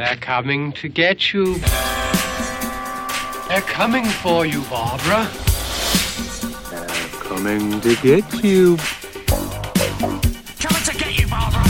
They're 0.00 0.16
coming 0.16 0.72
to 0.72 0.88
get 0.88 1.34
you. 1.34 1.58
They're 3.48 3.60
coming 3.60 4.06
for 4.06 4.46
you, 4.46 4.62
Barbara. 4.62 5.28
They're 6.70 6.88
coming 7.20 7.82
to 7.82 7.94
get 7.96 8.42
you. 8.42 8.78
Coming 10.58 10.84
to 10.84 10.96
get 10.96 11.18
you, 11.18 11.26
Barbara. 11.28 11.62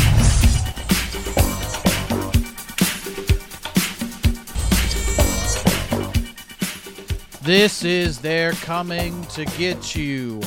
This 7.43 7.83
is 7.83 8.21
They're 8.21 8.53
Coming 8.53 9.25
to 9.25 9.45
Get 9.45 9.97
You. 9.97 10.41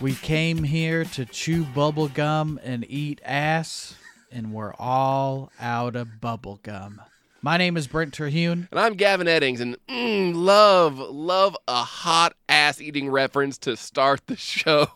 We 0.00 0.14
came 0.14 0.62
here 0.62 1.04
to 1.06 1.24
chew 1.24 1.64
bubble 1.64 2.06
gum 2.06 2.60
and 2.62 2.86
eat 2.88 3.20
ass, 3.24 3.96
and 4.32 4.52
we're 4.52 4.74
all 4.78 5.52
out 5.60 5.94
of 5.94 6.20
bubble 6.20 6.58
gum. 6.62 7.00
My 7.42 7.56
name 7.56 7.76
is 7.76 7.86
Brent 7.86 8.14
Terhune. 8.14 8.68
And 8.70 8.80
I'm 8.80 8.94
Gavin 8.94 9.26
Eddings, 9.26 9.60
and 9.60 9.76
mm, 9.88 10.32
love, 10.34 10.98
love 10.98 11.56
a 11.68 11.82
hot 11.82 12.34
ass 12.48 12.80
eating 12.80 13.10
reference 13.10 13.58
to 13.58 13.76
start 13.76 14.26
the 14.26 14.36
show. 14.36 14.88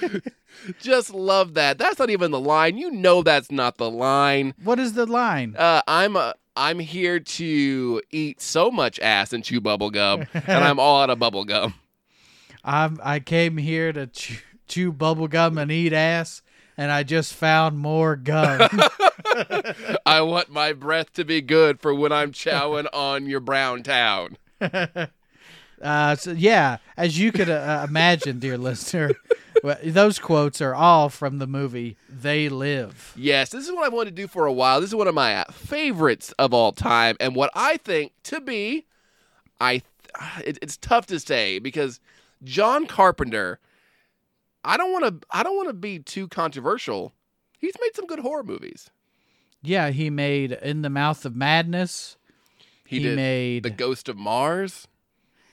Just 0.80 1.12
love 1.12 1.54
that. 1.54 1.78
That's 1.78 1.98
not 1.98 2.10
even 2.10 2.30
the 2.30 2.40
line. 2.40 2.78
You 2.78 2.90
know 2.90 3.22
that's 3.22 3.50
not 3.50 3.76
the 3.76 3.90
line. 3.90 4.54
What 4.62 4.78
is 4.78 4.94
the 4.94 5.06
line? 5.06 5.54
Uh, 5.56 5.82
I'm 5.86 6.16
uh, 6.16 6.32
I'm 6.56 6.78
here 6.78 7.20
to 7.20 8.00
eat 8.10 8.40
so 8.40 8.70
much 8.70 8.98
ass 9.00 9.32
and 9.32 9.44
chew 9.44 9.60
bubble 9.60 9.90
gum, 9.90 10.24
and 10.32 10.64
I'm 10.64 10.78
all 10.78 11.02
out 11.02 11.10
of 11.10 11.18
bubble 11.18 11.44
gum. 11.44 11.74
I'm, 12.64 12.98
I 13.02 13.20
came 13.20 13.58
here 13.58 13.92
to 13.92 14.06
chew, 14.06 14.38
chew 14.66 14.92
bubble 14.92 15.28
gum 15.28 15.58
and 15.58 15.70
eat 15.70 15.92
ass, 15.92 16.40
and 16.76 16.90
I 16.90 17.02
just 17.02 17.34
found 17.34 17.78
more 17.78 18.16
gum. 18.16 18.68
I 20.06 20.20
want 20.20 20.50
my 20.50 20.72
breath 20.72 21.12
to 21.14 21.24
be 21.24 21.40
good 21.40 21.80
for 21.80 21.94
when 21.94 22.12
I'm 22.12 22.32
chowing 22.32 22.86
on 22.92 23.26
your 23.26 23.40
brown 23.40 23.82
town. 23.82 24.36
Uh, 25.82 26.16
so 26.16 26.32
yeah, 26.32 26.78
as 26.96 27.18
you 27.18 27.30
could 27.30 27.50
uh, 27.50 27.84
imagine, 27.86 28.38
dear 28.38 28.56
listener, 28.56 29.10
those 29.84 30.18
quotes 30.18 30.62
are 30.62 30.74
all 30.74 31.10
from 31.10 31.38
the 31.38 31.46
movie 31.46 31.96
They 32.08 32.48
Live. 32.48 33.12
Yes, 33.16 33.50
this 33.50 33.66
is 33.66 33.72
what 33.72 33.84
I 33.84 33.88
wanted 33.94 34.16
to 34.16 34.22
do 34.22 34.26
for 34.26 34.46
a 34.46 34.52
while. 34.52 34.80
This 34.80 34.90
is 34.90 34.96
one 34.96 35.08
of 35.08 35.14
my 35.14 35.36
uh, 35.36 35.44
favorites 35.52 36.32
of 36.38 36.54
all 36.54 36.72
time, 36.72 37.16
and 37.20 37.34
what 37.34 37.50
I 37.54 37.76
think 37.76 38.12
to 38.24 38.40
be, 38.40 38.86
I 39.60 39.82
it, 40.38 40.58
it's 40.62 40.78
tough 40.78 41.06
to 41.06 41.20
say 41.20 41.58
because 41.58 42.00
John 42.42 42.86
Carpenter. 42.86 43.58
I 44.64 44.76
don't 44.76 44.92
want 44.92 45.04
to. 45.22 45.26
I 45.30 45.42
don't 45.42 45.56
want 45.56 45.68
to 45.68 45.74
be 45.74 45.98
too 45.98 46.28
controversial. 46.28 47.14
He's 47.58 47.74
made 47.80 47.94
some 47.94 48.06
good 48.06 48.20
horror 48.20 48.42
movies. 48.44 48.90
Yeah, 49.62 49.90
he 49.90 50.10
made 50.10 50.52
In 50.52 50.82
the 50.82 50.90
Mouth 50.90 51.24
of 51.24 51.34
Madness. 51.34 52.16
He, 52.86 52.98
He 52.98 53.02
did 53.04 53.16
made- 53.16 53.62
The 53.62 53.70
Ghost 53.70 54.08
of 54.10 54.16
Mars, 54.18 54.86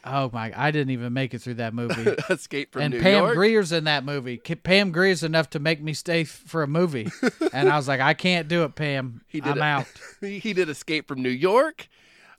Oh 0.03 0.29
my! 0.33 0.51
I 0.55 0.71
didn't 0.71 0.89
even 0.91 1.13
make 1.13 1.33
it 1.35 1.39
through 1.39 1.53
that 1.55 1.73
movie. 1.75 2.01
Escape 2.29 2.73
from 2.73 2.81
and 2.81 2.93
New 2.95 3.01
Pam 3.01 3.23
York. 3.23 3.35
Grier's 3.35 3.71
in 3.71 3.83
that 3.83 4.03
movie. 4.03 4.37
Pam 4.37 4.91
Grier's 4.91 5.23
enough 5.23 5.51
to 5.51 5.59
make 5.59 5.79
me 5.81 5.93
stay 5.93 6.23
for 6.23 6.63
a 6.63 6.67
movie, 6.67 7.07
and 7.53 7.69
I 7.69 7.77
was 7.77 7.87
like, 7.87 8.01
I 8.01 8.13
can't 8.15 8.47
do 8.47 8.63
it, 8.63 8.73
Pam. 8.75 9.21
He 9.27 9.39
did 9.41 9.51
I'm 9.51 9.57
it. 9.59 9.61
out. 9.61 9.85
he 10.21 10.39
he 10.39 10.53
did 10.53 10.69
Escape 10.69 11.07
from 11.07 11.21
New 11.21 11.29
York. 11.29 11.87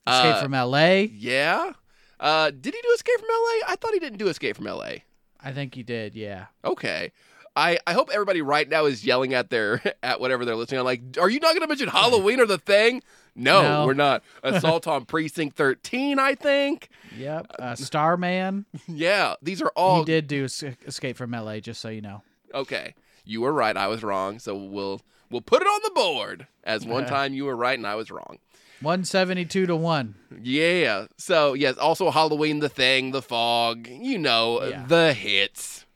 Escape 0.08 0.34
Uh, 0.34 0.42
from 0.42 0.54
L.A. 0.54 1.04
Yeah. 1.04 1.72
Uh, 2.18 2.50
did 2.50 2.74
he 2.74 2.80
do 2.82 2.88
Escape 2.94 3.18
from 3.20 3.28
L.A.? 3.30 3.72
I 3.72 3.76
thought 3.80 3.92
he 3.94 4.00
didn't 4.00 4.18
do 4.18 4.26
Escape 4.28 4.56
from 4.56 4.66
L.A. 4.66 5.04
I 5.44 5.52
think 5.52 5.74
he 5.74 5.82
did. 5.82 6.14
Yeah. 6.14 6.46
Okay. 6.64 7.12
I, 7.54 7.78
I 7.86 7.92
hope 7.92 8.08
everybody 8.12 8.40
right 8.40 8.66
now 8.68 8.86
is 8.86 9.04
yelling 9.04 9.34
at 9.34 9.50
their 9.50 9.82
at 10.02 10.20
whatever 10.20 10.44
they're 10.44 10.56
listening. 10.56 10.78
I'm 10.80 10.86
like, 10.86 11.02
are 11.20 11.28
you 11.28 11.38
not 11.40 11.50
going 11.50 11.60
to 11.62 11.68
mention 11.68 11.88
Halloween 11.88 12.40
or 12.40 12.46
the 12.46 12.58
thing? 12.58 13.02
No, 13.34 13.62
No. 13.62 13.86
we're 13.86 13.94
not. 13.94 14.22
Assault 14.42 14.86
on 14.86 15.04
Precinct 15.06 15.56
13, 15.56 16.18
I 16.18 16.34
think. 16.34 16.88
Yep. 17.16 17.46
Uh, 17.58 17.74
Starman. 17.74 18.66
Yeah, 18.88 19.34
these 19.42 19.60
are 19.62 19.72
all 19.76 20.00
he 20.00 20.04
did 20.04 20.26
do 20.28 20.44
Escape 20.44 21.16
from 21.16 21.32
L.A. 21.34 21.60
Just 21.60 21.80
so 21.80 21.88
you 21.88 22.00
know. 22.02 22.22
okay. 22.54 22.94
You 23.24 23.40
were 23.42 23.52
right. 23.52 23.76
I 23.76 23.86
was 23.86 24.02
wrong. 24.02 24.38
So 24.40 24.56
we'll 24.56 25.00
we'll 25.30 25.40
put 25.42 25.62
it 25.62 25.66
on 25.66 25.80
the 25.84 25.90
board 25.94 26.46
as 26.64 26.84
one 26.84 27.06
time 27.06 27.32
you 27.34 27.44
were 27.44 27.54
right 27.56 27.78
and 27.78 27.86
I 27.86 27.94
was 27.94 28.10
wrong. 28.10 28.38
One 28.82 29.04
seventy-two 29.04 29.66
to 29.66 29.76
one. 29.76 30.14
Yeah. 30.42 31.06
So 31.16 31.54
yes, 31.54 31.76
also 31.78 32.10
Halloween, 32.10 32.58
the 32.58 32.68
thing, 32.68 33.12
the 33.12 33.22
fog. 33.22 33.86
You 33.88 34.18
know 34.18 34.62
Yeah. 34.64 34.84
the 34.86 35.12
hits. 35.14 35.86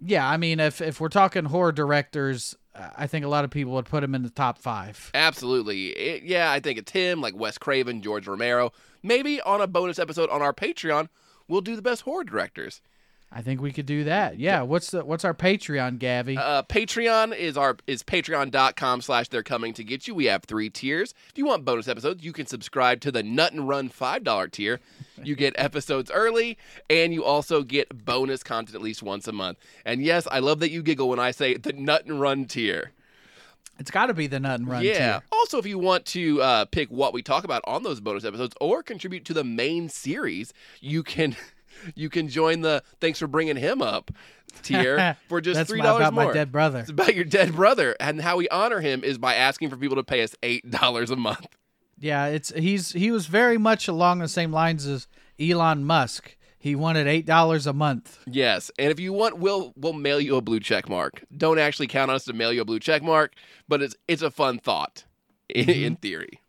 Yeah, 0.00 0.28
I 0.28 0.36
mean, 0.36 0.60
if 0.60 0.80
if 0.80 1.00
we're 1.00 1.08
talking 1.08 1.46
horror 1.46 1.72
directors, 1.72 2.54
uh, 2.74 2.90
I 2.96 3.06
think 3.06 3.24
a 3.24 3.28
lot 3.28 3.44
of 3.44 3.50
people 3.50 3.72
would 3.72 3.86
put 3.86 4.04
him 4.04 4.14
in 4.14 4.22
the 4.22 4.30
top 4.30 4.58
five. 4.58 5.10
Absolutely. 5.14 5.88
It- 5.88 6.22
yeah, 6.22 6.50
I 6.52 6.60
think 6.60 6.78
it's 6.78 6.92
him, 6.92 7.20
like 7.20 7.34
Wes 7.34 7.58
Craven, 7.58 8.02
George 8.02 8.26
Romero. 8.26 8.72
Maybe 9.02 9.40
on 9.40 9.60
a 9.60 9.66
bonus 9.66 9.98
episode 9.98 10.28
on 10.30 10.42
our 10.42 10.52
Patreon, 10.52 11.08
we'll 11.48 11.60
do 11.62 11.76
the 11.76 11.82
best 11.82 12.02
horror 12.02 12.24
directors. 12.24 12.80
I 13.32 13.42
think 13.42 13.60
we 13.60 13.72
could 13.72 13.86
do 13.86 14.04
that. 14.04 14.38
Yeah. 14.38 14.62
What's 14.62 14.92
the 14.92 15.04
what's 15.04 15.24
our 15.24 15.34
Patreon, 15.34 15.98
Gabby? 15.98 16.36
Uh, 16.38 16.62
Patreon 16.62 17.36
is 17.36 17.56
our 17.56 17.76
is 17.86 18.02
patreon.com 18.02 19.02
slash 19.02 19.28
they're 19.28 19.42
coming 19.42 19.74
to 19.74 19.84
get 19.84 20.06
you. 20.06 20.14
We 20.14 20.26
have 20.26 20.44
three 20.44 20.70
tiers. 20.70 21.12
If 21.30 21.36
you 21.36 21.44
want 21.44 21.64
bonus 21.64 21.88
episodes, 21.88 22.24
you 22.24 22.32
can 22.32 22.46
subscribe 22.46 23.00
to 23.00 23.10
the 23.12 23.22
Nut 23.22 23.52
and 23.52 23.68
Run 23.68 23.90
$5 23.90 24.50
tier. 24.52 24.80
You 25.22 25.34
get 25.34 25.54
episodes 25.58 26.10
early, 26.10 26.56
and 26.88 27.12
you 27.12 27.24
also 27.24 27.62
get 27.62 28.04
bonus 28.06 28.42
content 28.42 28.74
at 28.76 28.80
least 28.80 29.02
once 29.02 29.26
a 29.28 29.32
month. 29.32 29.58
And 29.84 30.02
yes, 30.02 30.26
I 30.30 30.38
love 30.38 30.60
that 30.60 30.70
you 30.70 30.82
giggle 30.82 31.08
when 31.08 31.18
I 31.18 31.32
say 31.32 31.56
the 31.56 31.72
Nut 31.72 32.06
and 32.06 32.20
Run 32.20 32.46
tier. 32.46 32.92
it's 33.78 33.90
got 33.90 34.06
to 34.06 34.14
be 34.14 34.28
the 34.28 34.40
Nut 34.40 34.60
and 34.60 34.68
Run. 34.68 34.82
Yeah. 34.84 34.94
tier. 35.18 35.22
Also, 35.32 35.58
if 35.58 35.66
you 35.66 35.78
want 35.78 36.06
to 36.06 36.40
uh, 36.40 36.64
pick 36.66 36.88
what 36.90 37.12
we 37.12 37.22
talk 37.22 37.44
about 37.44 37.62
on 37.66 37.82
those 37.82 38.00
bonus 38.00 38.24
episodes 38.24 38.54
or 38.60 38.82
contribute 38.82 39.24
to 39.26 39.34
the 39.34 39.44
main 39.44 39.88
series, 39.88 40.54
you 40.80 41.02
can 41.02 41.36
you 41.94 42.08
can 42.10 42.28
join 42.28 42.60
the 42.60 42.82
thanks 43.00 43.18
for 43.18 43.26
bringing 43.26 43.56
him 43.56 43.82
up 43.82 44.10
tier 44.62 45.16
for 45.28 45.40
just 45.40 45.56
That's 45.58 45.68
three 45.70 45.80
dollars 45.82 46.00
about 46.02 46.14
more. 46.14 46.26
my 46.26 46.32
dead 46.32 46.50
brother. 46.52 46.80
It's 46.80 46.90
about 46.90 47.14
your 47.14 47.24
dead 47.24 47.54
brother, 47.54 47.94
and 48.00 48.20
how 48.20 48.36
we 48.36 48.48
honor 48.48 48.80
him 48.80 49.04
is 49.04 49.18
by 49.18 49.34
asking 49.34 49.70
for 49.70 49.76
people 49.76 49.96
to 49.96 50.04
pay 50.04 50.22
us 50.22 50.34
eight 50.42 50.70
dollars 50.70 51.10
a 51.10 51.16
month. 51.16 51.46
Yeah, 51.98 52.26
it's 52.26 52.50
he's 52.54 52.92
he 52.92 53.10
was 53.10 53.26
very 53.26 53.58
much 53.58 53.88
along 53.88 54.18
the 54.18 54.28
same 54.28 54.52
lines 54.52 54.86
as 54.86 55.06
Elon 55.40 55.84
Musk. 55.84 56.36
He 56.58 56.74
wanted 56.74 57.06
eight 57.06 57.26
dollars 57.26 57.66
a 57.66 57.72
month. 57.72 58.18
Yes, 58.26 58.70
and 58.78 58.90
if 58.90 58.98
you 58.98 59.12
want, 59.12 59.38
we'll 59.38 59.72
we'll 59.76 59.92
mail 59.92 60.20
you 60.20 60.36
a 60.36 60.40
blue 60.40 60.60
check 60.60 60.88
mark. 60.88 61.24
Don't 61.36 61.58
actually 61.58 61.86
count 61.86 62.10
on 62.10 62.16
us 62.16 62.24
to 62.24 62.32
mail 62.32 62.52
you 62.52 62.62
a 62.62 62.64
blue 62.64 62.80
check 62.80 63.02
mark, 63.02 63.34
but 63.68 63.82
it's 63.82 63.94
it's 64.08 64.22
a 64.22 64.30
fun 64.30 64.58
thought 64.58 65.04
in, 65.48 65.66
Mm-hmm. 65.66 65.84
in 65.84 65.96
theory. 65.96 66.40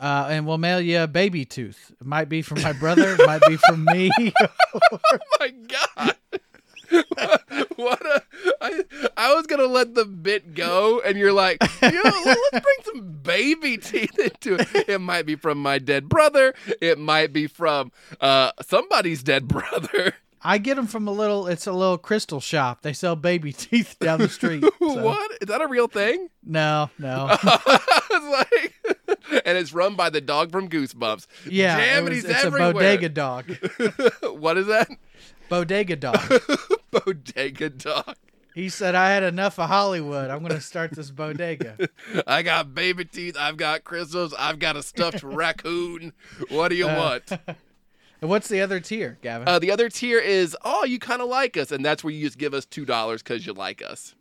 Uh, 0.00 0.28
and 0.30 0.46
we'll 0.46 0.56
mail 0.58 0.80
you 0.80 1.02
a 1.02 1.06
baby 1.06 1.44
tooth. 1.44 1.92
It 2.00 2.06
might 2.06 2.28
be 2.30 2.40
from 2.40 2.62
my 2.62 2.72
brother. 2.72 3.16
it 3.18 3.26
might 3.26 3.42
be 3.46 3.56
from 3.56 3.84
me. 3.84 4.10
Oh 4.92 5.18
my 5.40 5.48
god 5.50 6.14
what 7.76 8.04
a 8.04 8.22
I, 8.60 8.84
I 9.16 9.34
was 9.34 9.46
gonna 9.46 9.66
let 9.66 9.94
the 9.94 10.04
bit 10.04 10.54
go 10.54 11.00
and 11.04 11.16
you're 11.16 11.32
like 11.32 11.58
let's 11.82 12.50
bring 12.50 12.78
some 12.84 13.18
baby 13.22 13.78
teeth 13.78 14.18
into 14.18 14.54
it 14.54 14.88
it 14.88 15.00
might 15.00 15.24
be 15.26 15.36
from 15.36 15.58
my 15.58 15.78
dead 15.78 16.08
brother 16.08 16.54
it 16.80 16.98
might 16.98 17.32
be 17.32 17.46
from 17.46 17.92
uh 18.20 18.50
somebody's 18.62 19.22
dead 19.22 19.46
brother 19.48 20.14
I 20.42 20.58
get 20.58 20.76
them 20.76 20.86
from 20.86 21.06
a 21.06 21.12
little. 21.12 21.46
It's 21.46 21.66
a 21.66 21.72
little 21.72 21.98
crystal 21.98 22.40
shop. 22.40 22.82
They 22.82 22.92
sell 22.92 23.14
baby 23.16 23.52
teeth 23.54 23.96
down 24.00 24.18
the 24.20 24.28
street. 24.28 24.62
so- 24.78 25.02
what 25.04 25.30
is 25.40 25.46
that 25.48 25.60
a 25.60 25.66
real 25.68 25.88
thing 25.88 26.28
No, 26.44 26.90
no. 26.98 27.28
it's 27.42 28.50
like 28.50 28.74
and 29.44 29.56
it's 29.58 29.72
run 29.72 29.94
by 29.96 30.10
the 30.10 30.20
dog 30.20 30.50
from 30.50 30.68
goosebumps 30.68 31.26
Yeah, 31.46 31.98
it 31.98 32.04
was- 32.08 32.24
it's 32.24 32.44
everywhere. 32.44 32.70
a 32.70 32.72
bodega 32.72 33.08
dog. 33.08 33.44
what 34.22 34.56
is 34.56 34.66
that 34.68 34.88
Bodega 35.48 35.96
dog. 35.96 36.20
bodega 36.90 37.70
dog 37.70 38.16
He 38.54 38.68
said, 38.68 38.94
"I 38.94 39.10
had 39.10 39.22
enough 39.24 39.58
of 39.58 39.68
Hollywood. 39.68 40.30
I'm 40.30 40.40
going 40.40 40.52
to 40.54 40.60
start 40.60 40.92
this 40.92 41.10
bodega." 41.10 41.88
I 42.26 42.42
got 42.42 42.74
baby 42.74 43.04
teeth. 43.04 43.36
I've 43.38 43.56
got 43.56 43.84
crystals. 43.84 44.34
I've 44.38 44.58
got 44.58 44.76
a 44.76 44.82
stuffed 44.82 45.22
raccoon. 45.22 46.12
What 46.48 46.68
do 46.68 46.74
you 46.76 46.88
Uh, 46.88 46.96
want? 47.28 47.58
And 48.20 48.28
what's 48.28 48.48
the 48.48 48.60
other 48.60 48.80
tier, 48.80 49.18
Gavin? 49.22 49.48
Uh, 49.48 49.58
the 49.58 49.70
other 49.70 49.88
tier 49.88 50.18
is, 50.18 50.56
oh, 50.64 50.84
you 50.84 50.98
kind 50.98 51.22
of 51.22 51.28
like 51.28 51.56
us, 51.56 51.72
and 51.72 51.84
that's 51.84 52.04
where 52.04 52.12
you 52.12 52.26
just 52.26 52.38
give 52.38 52.52
us 52.54 52.64
two 52.66 52.84
dollars 52.84 53.22
because 53.22 53.46
you 53.46 53.52
like 53.52 53.82
us. 53.82 54.14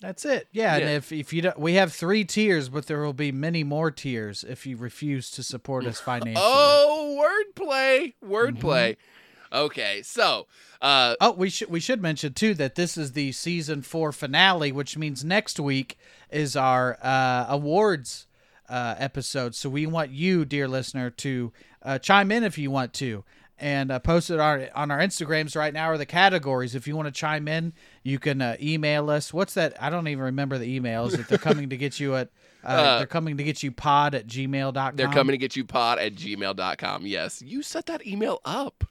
That's 0.00 0.26
it. 0.26 0.46
Yeah, 0.52 0.76
and 0.76 0.90
if 0.90 1.10
if 1.10 1.32
you 1.32 1.42
don't, 1.42 1.58
we 1.58 1.74
have 1.74 1.92
three 1.92 2.24
tiers, 2.24 2.68
but 2.68 2.86
there 2.86 3.00
will 3.00 3.14
be 3.14 3.32
many 3.32 3.64
more 3.64 3.90
tiers 3.90 4.44
if 4.46 4.66
you 4.66 4.76
refuse 4.76 5.30
to 5.32 5.42
support 5.42 5.86
us 5.86 6.00
financially. 6.12 6.34
Oh, 6.38 7.42
wordplay, 7.58 8.12
wordplay. 8.22 8.96
Mm-hmm. 8.96 9.56
Okay, 9.56 10.02
so 10.02 10.48
uh, 10.82 11.14
Oh, 11.20 11.32
we 11.32 11.48
should 11.48 11.70
we 11.70 11.80
should 11.80 12.02
mention 12.02 12.34
too 12.34 12.52
that 12.54 12.74
this 12.74 12.98
is 12.98 13.12
the 13.12 13.32
season 13.32 13.80
four 13.80 14.12
finale, 14.12 14.70
which 14.70 14.98
means 14.98 15.24
next 15.24 15.58
week 15.58 15.96
is 16.30 16.56
our 16.56 16.98
uh, 17.00 17.46
awards 17.48 18.26
uh, 18.68 18.96
episode. 18.98 19.54
So 19.54 19.70
we 19.70 19.86
want 19.86 20.10
you, 20.10 20.44
dear 20.44 20.68
listener, 20.68 21.08
to 21.10 21.52
uh, 21.82 21.98
chime 21.98 22.32
in 22.32 22.44
if 22.44 22.58
you 22.58 22.70
want 22.70 22.92
to. 22.94 23.24
And 23.58 23.90
uh, 23.90 23.98
posted 23.98 24.38
our 24.40 24.68
on 24.74 24.90
our 24.90 24.98
Instagrams 24.98 25.56
right 25.56 25.72
now 25.72 25.86
are 25.86 25.98
the 25.98 26.06
categories. 26.06 26.74
If 26.74 26.86
you 26.86 26.94
want 26.96 27.06
to 27.06 27.12
chime 27.12 27.48
in, 27.48 27.72
you 28.02 28.18
can 28.18 28.42
uh, 28.42 28.56
email 28.60 29.08
us. 29.10 29.32
What's 29.32 29.54
that? 29.54 29.80
I 29.82 29.90
don't 29.90 30.08
even 30.08 30.24
remember 30.24 30.58
the 30.58 30.78
emails. 30.80 31.14
If 31.18 31.28
they're 31.28 31.38
coming 31.38 31.70
to 31.70 31.76
get 31.76 31.98
you 31.98 32.16
at, 32.16 32.28
uh, 32.64 32.68
Uh, 32.68 32.98
they're 32.98 33.06
coming 33.06 33.36
to 33.36 33.44
get 33.44 33.62
you 33.62 33.72
pod 33.72 34.14
at 34.14 34.26
gmail.com. 34.26 34.96
They're 34.96 35.08
coming 35.08 35.32
to 35.34 35.38
get 35.38 35.56
you 35.56 35.64
pod 35.64 35.98
at 35.98 36.14
gmail.com. 36.14 37.06
Yes, 37.06 37.40
you 37.42 37.62
set 37.62 37.86
that 37.86 38.06
email 38.06 38.40
up. 38.44 38.84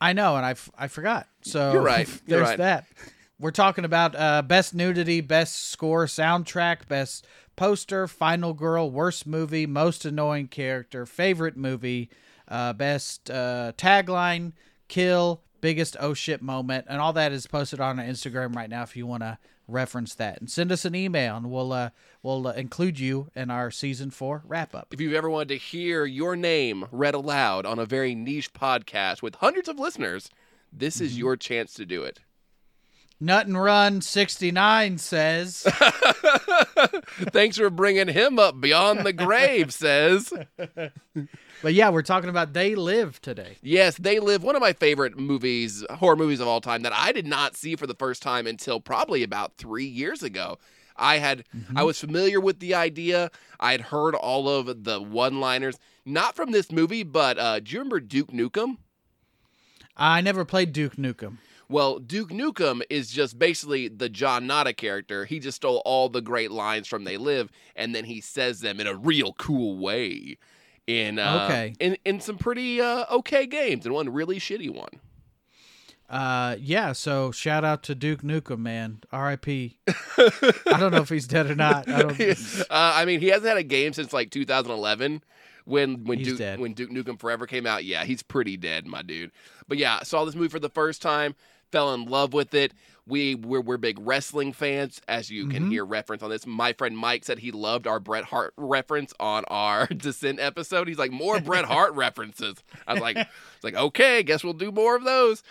I 0.00 0.12
know, 0.12 0.36
and 0.36 0.44
I, 0.44 0.50
f- 0.50 0.70
I 0.76 0.88
forgot. 0.88 1.28
So 1.42 1.72
You're 1.72 1.82
right. 1.82 2.08
You're 2.26 2.38
there's 2.40 2.48
right. 2.50 2.58
that. 2.58 2.86
We're 3.40 3.50
talking 3.52 3.84
about 3.84 4.14
uh, 4.16 4.42
best 4.42 4.74
nudity, 4.74 5.20
best 5.20 5.70
score, 5.70 6.06
soundtrack, 6.06 6.88
best 6.88 7.26
poster, 7.56 8.06
final 8.08 8.52
girl, 8.54 8.90
worst 8.90 9.26
movie, 9.26 9.66
most 9.66 10.04
annoying 10.04 10.48
character, 10.48 11.06
favorite 11.06 11.56
movie, 11.56 12.10
uh, 12.54 12.72
best 12.72 13.30
uh, 13.30 13.72
tagline, 13.76 14.52
kill, 14.88 15.42
biggest 15.60 15.96
oh 15.98 16.14
shit 16.14 16.40
moment, 16.42 16.86
and 16.88 17.00
all 17.00 17.12
that 17.12 17.32
is 17.32 17.46
posted 17.46 17.80
on 17.80 17.98
our 17.98 18.04
Instagram 18.04 18.54
right 18.54 18.70
now. 18.70 18.82
If 18.82 18.96
you 18.96 19.06
want 19.06 19.22
to 19.22 19.38
reference 19.66 20.14
that, 20.16 20.38
and 20.40 20.50
send 20.50 20.70
us 20.70 20.84
an 20.84 20.94
email, 20.94 21.36
and 21.36 21.50
we'll 21.50 21.72
uh, 21.72 21.90
we'll 22.22 22.46
uh, 22.46 22.52
include 22.52 22.98
you 23.00 23.30
in 23.34 23.50
our 23.50 23.70
season 23.70 24.10
four 24.10 24.42
wrap 24.46 24.74
up. 24.74 24.88
If 24.92 25.00
you've 25.00 25.14
ever 25.14 25.30
wanted 25.30 25.48
to 25.48 25.56
hear 25.56 26.04
your 26.04 26.36
name 26.36 26.86
read 26.92 27.14
aloud 27.14 27.64
on 27.66 27.78
a 27.78 27.86
very 27.86 28.14
niche 28.14 28.52
podcast 28.52 29.22
with 29.22 29.36
hundreds 29.36 29.68
of 29.68 29.78
listeners, 29.78 30.28
this 30.72 30.96
Mm-hmm. 30.96 31.04
is 31.06 31.18
your 31.18 31.36
chance 31.36 31.74
to 31.74 31.86
do 31.86 32.02
it. 32.04 32.20
Nut 33.20 33.46
and 33.46 33.60
Run 33.62 34.00
sixty 34.02 34.50
nine 34.50 34.98
says. 34.98 35.62
Thanks 37.32 37.56
for 37.56 37.70
bringing 37.70 38.08
him 38.08 38.38
up 38.38 38.60
beyond 38.60 39.00
the 39.06 39.12
grave, 39.12 39.72
says. 39.72 40.32
But 41.64 41.72
yeah, 41.72 41.88
we're 41.88 42.02
talking 42.02 42.28
about 42.28 42.52
They 42.52 42.74
Live 42.74 43.22
today. 43.22 43.56
Yes, 43.62 43.96
They 43.96 44.20
Live, 44.20 44.42
one 44.42 44.54
of 44.54 44.60
my 44.60 44.74
favorite 44.74 45.18
movies, 45.18 45.82
horror 45.92 46.14
movies 46.14 46.38
of 46.40 46.46
all 46.46 46.60
time, 46.60 46.82
that 46.82 46.92
I 46.92 47.10
did 47.10 47.26
not 47.26 47.56
see 47.56 47.74
for 47.74 47.86
the 47.86 47.94
first 47.94 48.20
time 48.20 48.46
until 48.46 48.80
probably 48.80 49.22
about 49.22 49.56
three 49.56 49.86
years 49.86 50.22
ago. 50.22 50.58
I 50.94 51.16
had 51.16 51.44
I 51.74 51.82
was 51.82 51.98
familiar 51.98 52.38
with 52.38 52.60
the 52.60 52.74
idea. 52.74 53.30
I 53.58 53.72
had 53.72 53.80
heard 53.80 54.14
all 54.14 54.46
of 54.46 54.84
the 54.84 55.00
one-liners, 55.00 55.78
not 56.04 56.36
from 56.36 56.52
this 56.52 56.70
movie, 56.70 57.02
but 57.02 57.38
uh, 57.38 57.60
do 57.60 57.72
you 57.72 57.78
remember 57.78 57.98
Duke 57.98 58.30
Nukem? 58.30 58.76
I 59.96 60.20
never 60.20 60.44
played 60.44 60.74
Duke 60.74 60.96
Nukem. 60.96 61.38
Well, 61.70 61.98
Duke 61.98 62.28
Nukem 62.28 62.82
is 62.90 63.10
just 63.10 63.38
basically 63.38 63.88
the 63.88 64.10
John 64.10 64.46
Nada 64.46 64.74
character. 64.74 65.24
He 65.24 65.38
just 65.40 65.56
stole 65.56 65.80
all 65.86 66.10
the 66.10 66.20
great 66.20 66.50
lines 66.50 66.88
from 66.88 67.04
They 67.04 67.16
Live, 67.16 67.50
and 67.74 67.94
then 67.94 68.04
he 68.04 68.20
says 68.20 68.60
them 68.60 68.80
in 68.80 68.86
a 68.86 68.94
real 68.94 69.32
cool 69.32 69.78
way. 69.78 70.36
In 70.86 71.18
uh, 71.18 71.46
Okay. 71.48 71.74
in 71.80 71.96
in 72.04 72.20
some 72.20 72.36
pretty 72.36 72.80
uh, 72.80 73.06
okay 73.10 73.46
games, 73.46 73.86
and 73.86 73.94
one 73.94 74.10
really 74.12 74.38
shitty 74.38 74.68
one. 74.70 75.00
Uh, 76.08 76.56
yeah. 76.60 76.92
So 76.92 77.30
shout 77.30 77.64
out 77.64 77.82
to 77.84 77.94
Duke 77.94 78.20
Nukem, 78.22 78.58
man. 78.58 79.00
R.I.P. 79.10 79.78
I 79.88 80.76
don't 80.78 80.92
know 80.92 81.00
if 81.00 81.08
he's 81.08 81.26
dead 81.26 81.50
or 81.50 81.54
not. 81.54 81.88
I 81.88 82.02
don't. 82.02 82.20
uh, 82.60 82.64
I 82.70 83.04
mean, 83.06 83.20
he 83.20 83.28
hasn't 83.28 83.46
had 83.48 83.56
a 83.56 83.62
game 83.62 83.94
since 83.94 84.12
like 84.12 84.30
2011 84.30 85.22
when 85.64 86.04
when 86.04 86.18
He's 86.18 86.28
Duke 86.28 86.38
dead. 86.38 86.60
when 86.60 86.74
Duke 86.74 86.90
Nukem 86.90 87.18
Forever 87.18 87.46
came 87.46 87.66
out. 87.66 87.84
Yeah, 87.84 88.04
he's 88.04 88.22
pretty 88.22 88.58
dead, 88.58 88.86
my 88.86 89.00
dude. 89.00 89.30
But 89.66 89.78
yeah, 89.78 90.02
saw 90.02 90.26
this 90.26 90.34
movie 90.34 90.48
for 90.48 90.60
the 90.60 90.68
first 90.68 91.00
time, 91.00 91.34
fell 91.74 91.92
in 91.92 92.04
love 92.04 92.32
with 92.32 92.54
it. 92.54 92.72
We 93.06 93.34
we're, 93.34 93.60
we're 93.60 93.76
big 93.76 93.98
wrestling 94.00 94.52
fans, 94.52 95.02
as 95.08 95.28
you 95.28 95.48
can 95.48 95.64
Mhm. 95.66 95.70
hear 95.72 95.84
reference 95.84 96.22
on 96.22 96.30
this. 96.30 96.46
My 96.46 96.72
friend 96.72 96.96
Mike 96.96 97.24
said 97.24 97.40
he 97.40 97.50
loved 97.50 97.86
our 97.86 97.98
Bret 98.00 98.24
Hart 98.24 98.54
reference 98.56 99.12
on 99.18 99.44
our 99.48 99.86
Descent 100.06 100.38
episode. 100.40 100.86
He's 100.88 100.98
like 100.98 101.10
more 101.10 101.40
Bret 101.40 101.64
Hart 101.64 101.92
references. 101.96 102.62
I 102.86 102.92
was 102.94 103.02
like, 103.02 103.16
it's 103.16 103.64
like 103.64 103.74
okay, 103.74 104.22
guess 104.22 104.44
we'll 104.44 104.52
do 104.54 104.70
more 104.72 104.94
of 104.96 105.04
those. 105.04 105.42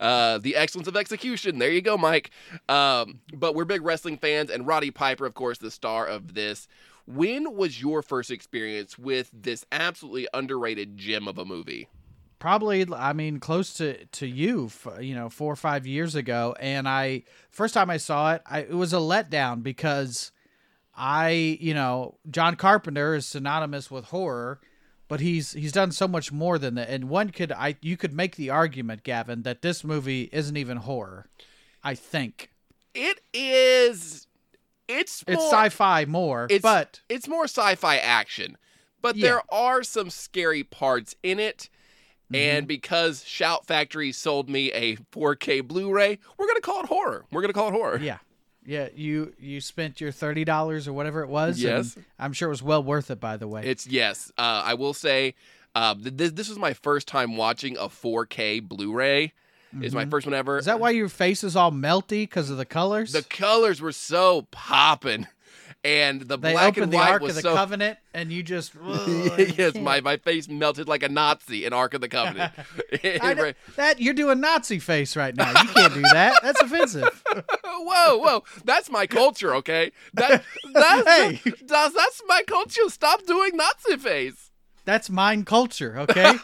Uh, 0.00 0.38
the 0.38 0.56
excellence 0.56 0.88
of 0.88 0.96
execution. 0.96 1.58
There 1.58 1.70
you 1.70 1.82
go, 1.82 1.98
Mike. 1.98 2.30
Um, 2.68 3.20
but 3.34 3.54
we're 3.54 3.64
big 3.66 3.82
wrestling 3.82 4.16
fans, 4.18 4.50
and 4.50 4.66
Roddy 4.66 4.90
Piper, 4.90 5.26
of 5.26 5.34
course, 5.34 5.58
the 5.58 5.70
star 5.70 6.06
of 6.06 6.34
this. 6.34 6.66
When 7.06 7.54
was 7.56 7.80
your 7.82 8.00
first 8.02 8.30
experience 8.30 8.98
with 8.98 9.30
this 9.34 9.66
absolutely 9.70 10.28
underrated 10.32 10.96
gem 10.96 11.28
of 11.28 11.36
a 11.38 11.44
movie? 11.44 11.88
Probably, 12.42 12.84
I 12.92 13.12
mean, 13.12 13.38
close 13.38 13.72
to 13.74 14.04
to 14.04 14.26
you. 14.26 14.68
You 15.00 15.14
know, 15.14 15.28
four 15.28 15.52
or 15.52 15.56
five 15.56 15.86
years 15.86 16.16
ago, 16.16 16.56
and 16.58 16.88
I 16.88 17.22
first 17.52 17.72
time 17.72 17.88
I 17.88 17.98
saw 17.98 18.32
it, 18.34 18.42
I, 18.44 18.60
it 18.62 18.74
was 18.74 18.92
a 18.92 18.96
letdown 18.96 19.62
because 19.62 20.32
I, 20.92 21.56
you 21.60 21.72
know, 21.72 22.16
John 22.28 22.56
Carpenter 22.56 23.14
is 23.14 23.26
synonymous 23.26 23.92
with 23.92 24.06
horror, 24.06 24.60
but 25.06 25.20
he's 25.20 25.52
he's 25.52 25.70
done 25.70 25.92
so 25.92 26.08
much 26.08 26.32
more 26.32 26.58
than 26.58 26.74
that. 26.74 26.90
And 26.90 27.08
one 27.08 27.30
could 27.30 27.52
I 27.52 27.76
you 27.80 27.96
could 27.96 28.12
make 28.12 28.34
the 28.34 28.50
argument, 28.50 29.04
Gavin, 29.04 29.42
that 29.42 29.62
this 29.62 29.84
movie 29.84 30.28
isn't 30.32 30.56
even 30.56 30.78
horror. 30.78 31.28
I 31.84 31.94
think 31.94 32.50
It 32.92 33.20
is. 33.32 34.26
It's 34.88 35.22
it's 35.28 35.44
sci-fi 35.44 36.06
more, 36.06 36.48
It's 36.50 36.60
but 36.60 37.02
it's 37.08 37.28
more 37.28 37.44
sci-fi 37.44 37.98
action, 37.98 38.58
but 39.00 39.14
Yeah. 39.14 39.28
there 39.28 39.42
are 39.54 39.84
some 39.84 40.10
scary 40.10 40.64
parts 40.64 41.14
in 41.22 41.38
it. 41.38 41.68
Mm-hmm. 42.32 42.56
And 42.58 42.66
because 42.68 43.24
Shout 43.24 43.66
Factory 43.66 44.12
sold 44.12 44.48
me 44.48 44.72
a 44.72 44.96
4K 44.96 45.66
Blu-ray, 45.66 46.18
we're 46.38 46.46
gonna 46.46 46.60
call 46.60 46.80
it 46.80 46.86
horror. 46.86 47.24
We're 47.30 47.40
gonna 47.42 47.52
call 47.52 47.68
it 47.68 47.72
horror. 47.72 47.98
yeah, 47.98 48.18
yeah. 48.64 48.88
You 48.94 49.34
you 49.38 49.60
spent 49.60 50.00
your 50.00 50.12
thirty 50.12 50.44
dollars 50.44 50.88
or 50.88 50.92
whatever 50.92 51.22
it 51.22 51.28
was. 51.28 51.56
and 51.56 51.64
Yes. 51.84 51.96
I'm 52.18 52.32
sure 52.32 52.48
it 52.48 52.50
was 52.50 52.62
well 52.62 52.82
worth 52.82 53.10
it. 53.10 53.20
By 53.20 53.36
the 53.36 53.48
way, 53.48 53.62
It's 53.64 53.86
yes. 53.86 54.30
Uh, 54.38 54.62
I 54.64 54.74
will 54.74 54.94
say, 54.94 55.34
uh, 55.74 55.94
th- 55.94 56.14
this 56.16 56.32
this 56.32 56.48
was 56.48 56.58
my 56.58 56.72
first 56.74 57.06
time 57.08 57.36
watching 57.36 57.76
a 57.76 57.88
4K 57.88 58.60
Blu-ray. 58.66 59.32
Is 59.80 59.94
my 59.94 60.04
first 60.04 60.26
one 60.26 60.34
ever. 60.34 60.52
Mm-hmm. 60.52 60.58
is 60.60 60.64
that 60.66 60.80
why 60.80 60.90
your 60.90 61.08
face 61.08 61.42
is 61.42 61.56
all 61.56 61.72
melty 61.72 62.24
because 62.24 62.50
of 62.50 62.58
the 62.58 62.66
colors? 62.66 63.12
the 63.12 63.22
colors 63.22 63.80
were 63.80 63.90
so 63.92 64.42
popping, 64.50 65.26
and 65.84 66.20
the 66.22 66.38
they 66.38 66.52
black 66.52 66.68
opened 66.68 66.84
and 66.84 66.92
the 66.92 66.96
white 66.96 67.10
Ark 67.10 67.22
was 67.22 67.30
of 67.30 67.36
the 67.36 67.42
so. 67.42 67.54
Covenant, 67.56 67.98
and 68.14 68.30
you 68.30 68.42
just 68.42 68.72
yes, 68.84 69.74
my, 69.74 70.00
my 70.00 70.16
face 70.16 70.48
melted 70.48 70.88
like 70.88 71.02
a 71.02 71.08
Nazi 71.08 71.64
in 71.64 71.72
Ark 71.72 71.94
of 71.94 72.00
the 72.00 72.08
Covenant. 72.08 72.52
I 73.04 73.54
that 73.76 74.00
you're 74.00 74.14
doing 74.14 74.40
Nazi 74.40 74.78
face 74.78 75.16
right 75.16 75.34
now. 75.34 75.48
You 75.48 75.68
can't 75.68 75.94
do 75.94 76.02
that. 76.02 76.40
That's 76.42 76.62
offensive. 76.62 77.22
whoa, 77.64 78.18
whoa, 78.18 78.44
that's 78.64 78.90
my 78.90 79.06
culture, 79.06 79.54
okay? 79.56 79.90
That 80.14 80.44
that's 80.72 81.08
Hey. 81.08 81.40
that's, 81.62 81.94
that's 81.94 82.22
my 82.28 82.42
culture. 82.46 82.88
Stop 82.88 83.26
doing 83.26 83.56
Nazi 83.56 83.96
face. 83.96 84.50
That's 84.84 85.10
mine 85.10 85.44
culture. 85.44 85.98
Okay. 85.98 86.34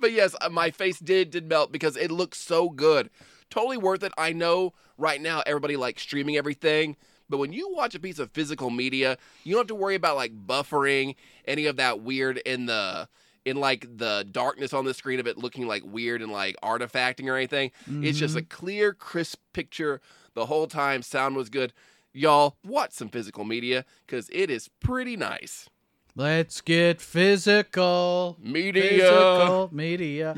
but 0.00 0.12
yes, 0.12 0.34
uh, 0.40 0.48
my 0.48 0.70
face 0.70 0.98
did 0.98 1.30
did 1.30 1.48
melt 1.48 1.70
because 1.70 1.96
it 1.96 2.10
looked 2.10 2.36
so 2.36 2.70
good. 2.70 3.08
Totally 3.50 3.76
worth 3.76 4.02
it. 4.02 4.12
I 4.18 4.32
know 4.32 4.74
right 4.96 5.20
now 5.20 5.42
everybody 5.46 5.76
likes 5.76 6.02
streaming 6.02 6.36
everything, 6.36 6.96
but 7.28 7.38
when 7.38 7.52
you 7.52 7.72
watch 7.72 7.94
a 7.94 8.00
piece 8.00 8.18
of 8.18 8.30
physical 8.30 8.70
media, 8.70 9.16
you 9.44 9.54
don't 9.54 9.60
have 9.60 9.66
to 9.68 9.74
worry 9.74 9.94
about 9.94 10.16
like 10.16 10.46
buffering, 10.46 11.14
any 11.46 11.66
of 11.66 11.76
that 11.76 12.00
weird 12.00 12.38
in 12.38 12.66
the 12.66 13.08
in 13.44 13.56
like 13.56 13.86
the 13.96 14.26
darkness 14.30 14.74
on 14.74 14.84
the 14.84 14.92
screen 14.92 15.18
of 15.20 15.26
it 15.26 15.38
looking 15.38 15.66
like 15.66 15.82
weird 15.84 16.20
and 16.20 16.30
like 16.30 16.56
artifacting 16.62 17.28
or 17.28 17.36
anything. 17.36 17.70
It's 17.86 18.18
just 18.18 18.36
a 18.36 18.42
clear, 18.42 18.92
crisp 18.92 19.38
picture 19.54 20.00
the 20.34 20.46
whole 20.46 20.66
time. 20.66 21.00
Sound 21.02 21.36
was 21.36 21.48
good. 21.48 21.72
Y'all 22.12 22.56
watch 22.64 22.92
some 22.92 23.08
physical 23.08 23.44
media 23.44 23.84
because 24.06 24.28
it 24.32 24.50
is 24.50 24.68
pretty 24.80 25.16
nice. 25.16 25.68
Let's 26.14 26.60
get 26.60 27.00
physical. 27.00 28.36
Media. 28.42 28.82
Physical 28.90 29.70
media. 29.72 30.34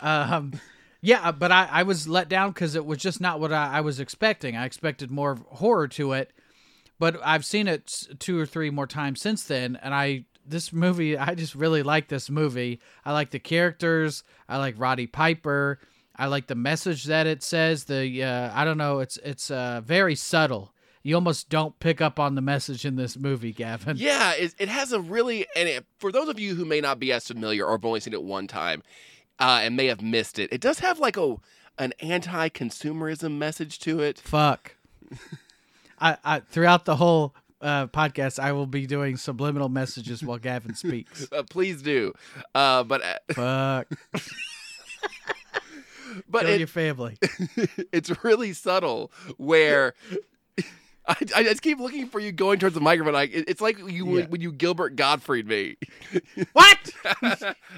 Um, 0.00 0.52
yeah, 1.00 1.30
but 1.32 1.52
I, 1.52 1.68
I 1.70 1.82
was 1.84 2.08
let 2.08 2.28
down 2.28 2.50
because 2.50 2.74
it 2.74 2.84
was 2.84 2.98
just 2.98 3.20
not 3.20 3.40
what 3.40 3.52
I, 3.52 3.78
I 3.78 3.80
was 3.80 4.00
expecting. 4.00 4.56
I 4.56 4.64
expected 4.64 5.10
more 5.10 5.36
horror 5.50 5.88
to 5.88 6.12
it, 6.12 6.32
but 6.98 7.20
I've 7.24 7.44
seen 7.44 7.68
it 7.68 8.08
two 8.18 8.38
or 8.38 8.46
three 8.46 8.70
more 8.70 8.86
times 8.86 9.20
since 9.20 9.44
then, 9.44 9.78
and 9.82 9.94
I 9.94 10.24
this 10.44 10.72
movie 10.72 11.16
I 11.16 11.34
just 11.34 11.54
really 11.54 11.82
like 11.82 12.08
this 12.08 12.28
movie. 12.28 12.80
I 13.04 13.12
like 13.12 13.30
the 13.30 13.38
characters. 13.38 14.24
I 14.48 14.58
like 14.58 14.74
Roddy 14.78 15.06
Piper. 15.06 15.78
I 16.16 16.26
like 16.26 16.48
the 16.48 16.56
message 16.56 17.04
that 17.04 17.26
it 17.26 17.42
says. 17.44 17.84
The 17.84 18.24
uh, 18.24 18.50
I 18.52 18.64
don't 18.64 18.78
know. 18.78 18.98
It's 18.98 19.18
it's 19.18 19.50
uh, 19.50 19.82
very 19.84 20.16
subtle. 20.16 20.72
You 21.04 21.14
almost 21.14 21.48
don't 21.48 21.78
pick 21.78 22.00
up 22.00 22.18
on 22.18 22.34
the 22.34 22.42
message 22.42 22.84
in 22.84 22.96
this 22.96 23.16
movie, 23.16 23.52
Gavin. 23.52 23.96
Yeah, 23.98 24.32
it, 24.32 24.54
it 24.58 24.68
has 24.68 24.92
a 24.92 25.00
really 25.00 25.46
and 25.54 25.68
it, 25.68 25.86
for 25.98 26.10
those 26.10 26.28
of 26.28 26.40
you 26.40 26.56
who 26.56 26.64
may 26.64 26.80
not 26.80 26.98
be 26.98 27.12
as 27.12 27.28
familiar 27.28 27.64
or 27.64 27.72
have 27.72 27.84
only 27.84 28.00
seen 28.00 28.14
it 28.14 28.22
one 28.22 28.48
time 28.48 28.82
uh, 29.40 29.60
and 29.62 29.76
may 29.76 29.86
have 29.86 30.02
missed 30.02 30.38
it, 30.38 30.52
it 30.52 30.60
does 30.60 30.78
have 30.80 30.98
like 30.98 31.16
a 31.16 31.36
an 31.78 31.92
anti-consumerism 32.00 33.38
message 33.38 33.78
to 33.80 34.00
it. 34.00 34.18
Fuck. 34.18 34.74
I, 36.00 36.16
I 36.24 36.40
throughout 36.40 36.84
the 36.84 36.96
whole 36.96 37.34
uh, 37.60 37.86
podcast, 37.88 38.38
I 38.38 38.52
will 38.52 38.66
be 38.66 38.86
doing 38.86 39.16
subliminal 39.16 39.68
messages 39.68 40.22
while 40.22 40.38
Gavin 40.38 40.74
speaks. 40.74 41.26
Uh, 41.32 41.42
please 41.48 41.82
do, 41.82 42.12
uh, 42.54 42.82
but 42.84 43.02
uh, 43.02 43.18
Fuck. 43.34 43.88
but 46.28 46.42
Kill 46.42 46.50
it, 46.54 46.58
your 46.58 46.66
family. 46.68 47.18
it's 47.92 48.24
really 48.24 48.52
subtle 48.52 49.12
where 49.36 49.94
I, 51.06 51.16
I 51.36 51.42
just 51.42 51.62
keep 51.62 51.78
looking 51.78 52.06
for 52.08 52.20
you 52.20 52.32
going 52.32 52.58
towards 52.58 52.74
the 52.74 52.80
microphone. 52.80 53.14
I, 53.14 53.24
it- 53.24 53.48
it's 53.48 53.60
like 53.60 53.78
you 53.78 54.18
Yeah. 54.18 54.26
when 54.26 54.40
you 54.40 54.52
Gilbert 54.52 54.96
Gottfried 54.96 55.46
me. 55.46 55.76
What? 56.52 56.90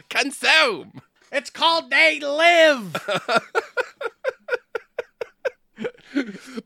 Consume. 0.09 1.00
It's 1.33 1.51
called 1.51 1.91
They 1.91 2.21
Live. 2.21 2.93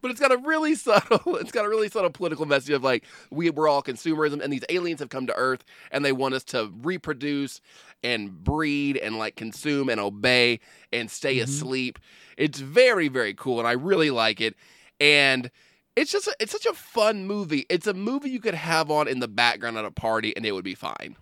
but 0.00 0.10
it's 0.10 0.20
got 0.20 0.32
a 0.32 0.38
really 0.38 0.74
subtle 0.74 1.36
it's 1.36 1.52
got 1.52 1.64
a 1.64 1.68
really 1.68 1.88
subtle 1.88 2.10
political 2.10 2.46
message 2.46 2.70
of 2.70 2.82
like 2.82 3.04
we 3.30 3.50
we're 3.50 3.68
all 3.68 3.82
consumerism 3.82 4.42
and 4.42 4.52
these 4.52 4.64
aliens 4.70 5.00
have 5.00 5.10
come 5.10 5.26
to 5.26 5.34
earth 5.36 5.64
and 5.92 6.04
they 6.04 6.12
want 6.12 6.34
us 6.34 6.42
to 6.42 6.72
reproduce 6.82 7.60
and 8.02 8.42
breed 8.42 8.96
and 8.96 9.18
like 9.18 9.36
consume 9.36 9.88
and 9.88 10.00
obey 10.00 10.60
and 10.92 11.10
stay 11.10 11.36
mm-hmm. 11.36 11.44
asleep. 11.44 11.98
It's 12.36 12.58
very 12.58 13.08
very 13.08 13.34
cool 13.34 13.58
and 13.58 13.68
i 13.68 13.72
really 13.72 14.10
like 14.10 14.40
it. 14.40 14.54
And 14.98 15.50
it's 15.96 16.10
just 16.10 16.26
a, 16.26 16.34
it's 16.40 16.52
such 16.52 16.66
a 16.66 16.72
fun 16.72 17.26
movie. 17.26 17.66
It's 17.68 17.86
a 17.86 17.94
movie 17.94 18.30
you 18.30 18.40
could 18.40 18.54
have 18.54 18.90
on 18.90 19.06
in 19.06 19.20
the 19.20 19.28
background 19.28 19.76
at 19.76 19.84
a 19.84 19.90
party 19.90 20.34
and 20.34 20.44
it 20.46 20.52
would 20.52 20.64
be 20.64 20.74
fine 20.74 21.16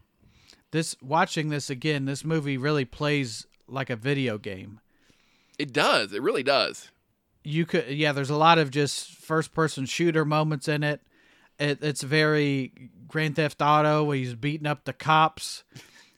this 0.72 0.96
watching 1.00 1.48
this 1.50 1.70
again, 1.70 2.04
this 2.06 2.24
movie 2.24 2.56
really 2.56 2.84
plays 2.84 3.46
like 3.68 3.88
a 3.90 3.96
video 3.96 4.36
game. 4.38 4.80
it 5.58 5.72
does 5.72 6.12
it 6.12 6.20
really 6.20 6.42
does 6.42 6.90
you 7.44 7.64
could 7.64 7.88
yeah 7.88 8.12
there's 8.12 8.30
a 8.30 8.36
lot 8.36 8.58
of 8.58 8.70
just 8.70 9.12
first 9.12 9.54
person 9.54 9.86
shooter 9.86 10.24
moments 10.24 10.68
in 10.68 10.82
it. 10.82 11.00
it 11.58 11.78
it's 11.82 12.02
very 12.02 12.72
grand 13.08 13.36
theft 13.36 13.62
auto 13.62 14.04
where 14.04 14.16
he's 14.16 14.34
beating 14.34 14.66
up 14.66 14.84
the 14.84 14.92
cops 14.92 15.64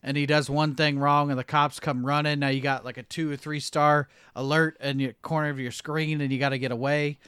and 0.02 0.16
he 0.16 0.26
does 0.26 0.50
one 0.50 0.75
thing 0.75 0.99
wrong 0.99 1.30
and 1.30 1.38
the 1.38 1.44
cops 1.44 1.78
come 1.80 2.04
running 2.04 2.40
now 2.40 2.49
you 2.49 2.61
got 2.61 2.84
like 2.84 2.99
a 2.99 3.02
two 3.02 3.30
or 3.30 3.37
three 3.37 3.61
star 3.61 4.08
alert 4.34 4.76
in 4.80 4.99
your 4.99 5.12
corner 5.23 5.50
of 5.50 5.61
your 5.61 5.73
screen 5.73 6.20
and 6.20 6.32
you 6.32 6.38
got 6.38 6.50
to 6.50 6.58
get 6.58 6.73
away 6.73 7.18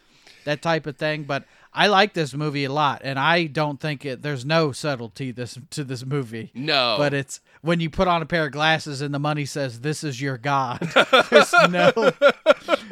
that 0.44 0.62
type 0.62 0.86
of 0.86 0.96
thing 0.96 1.22
but 1.24 1.44
i 1.76 1.86
like 1.86 2.14
this 2.14 2.34
movie 2.34 2.64
a 2.64 2.72
lot 2.72 3.02
and 3.04 3.18
i 3.18 3.44
don't 3.44 3.78
think 3.80 4.04
it 4.04 4.22
there's 4.22 4.44
no 4.44 4.72
subtlety 4.72 5.30
this 5.30 5.58
to 5.70 5.84
this 5.84 6.04
movie. 6.04 6.50
No. 6.54 6.96
But 6.98 7.12
it's 7.14 7.40
when 7.60 7.78
you 7.80 7.90
put 7.90 8.08
on 8.08 8.22
a 8.22 8.26
pair 8.26 8.46
of 8.46 8.52
glasses 8.52 9.00
and 9.02 9.14
the 9.14 9.18
money 9.18 9.44
says 9.44 9.80
this 9.80 10.02
is 10.02 10.20
your 10.20 10.38
god 10.38 10.80
there's 11.30 11.52
no 11.70 11.92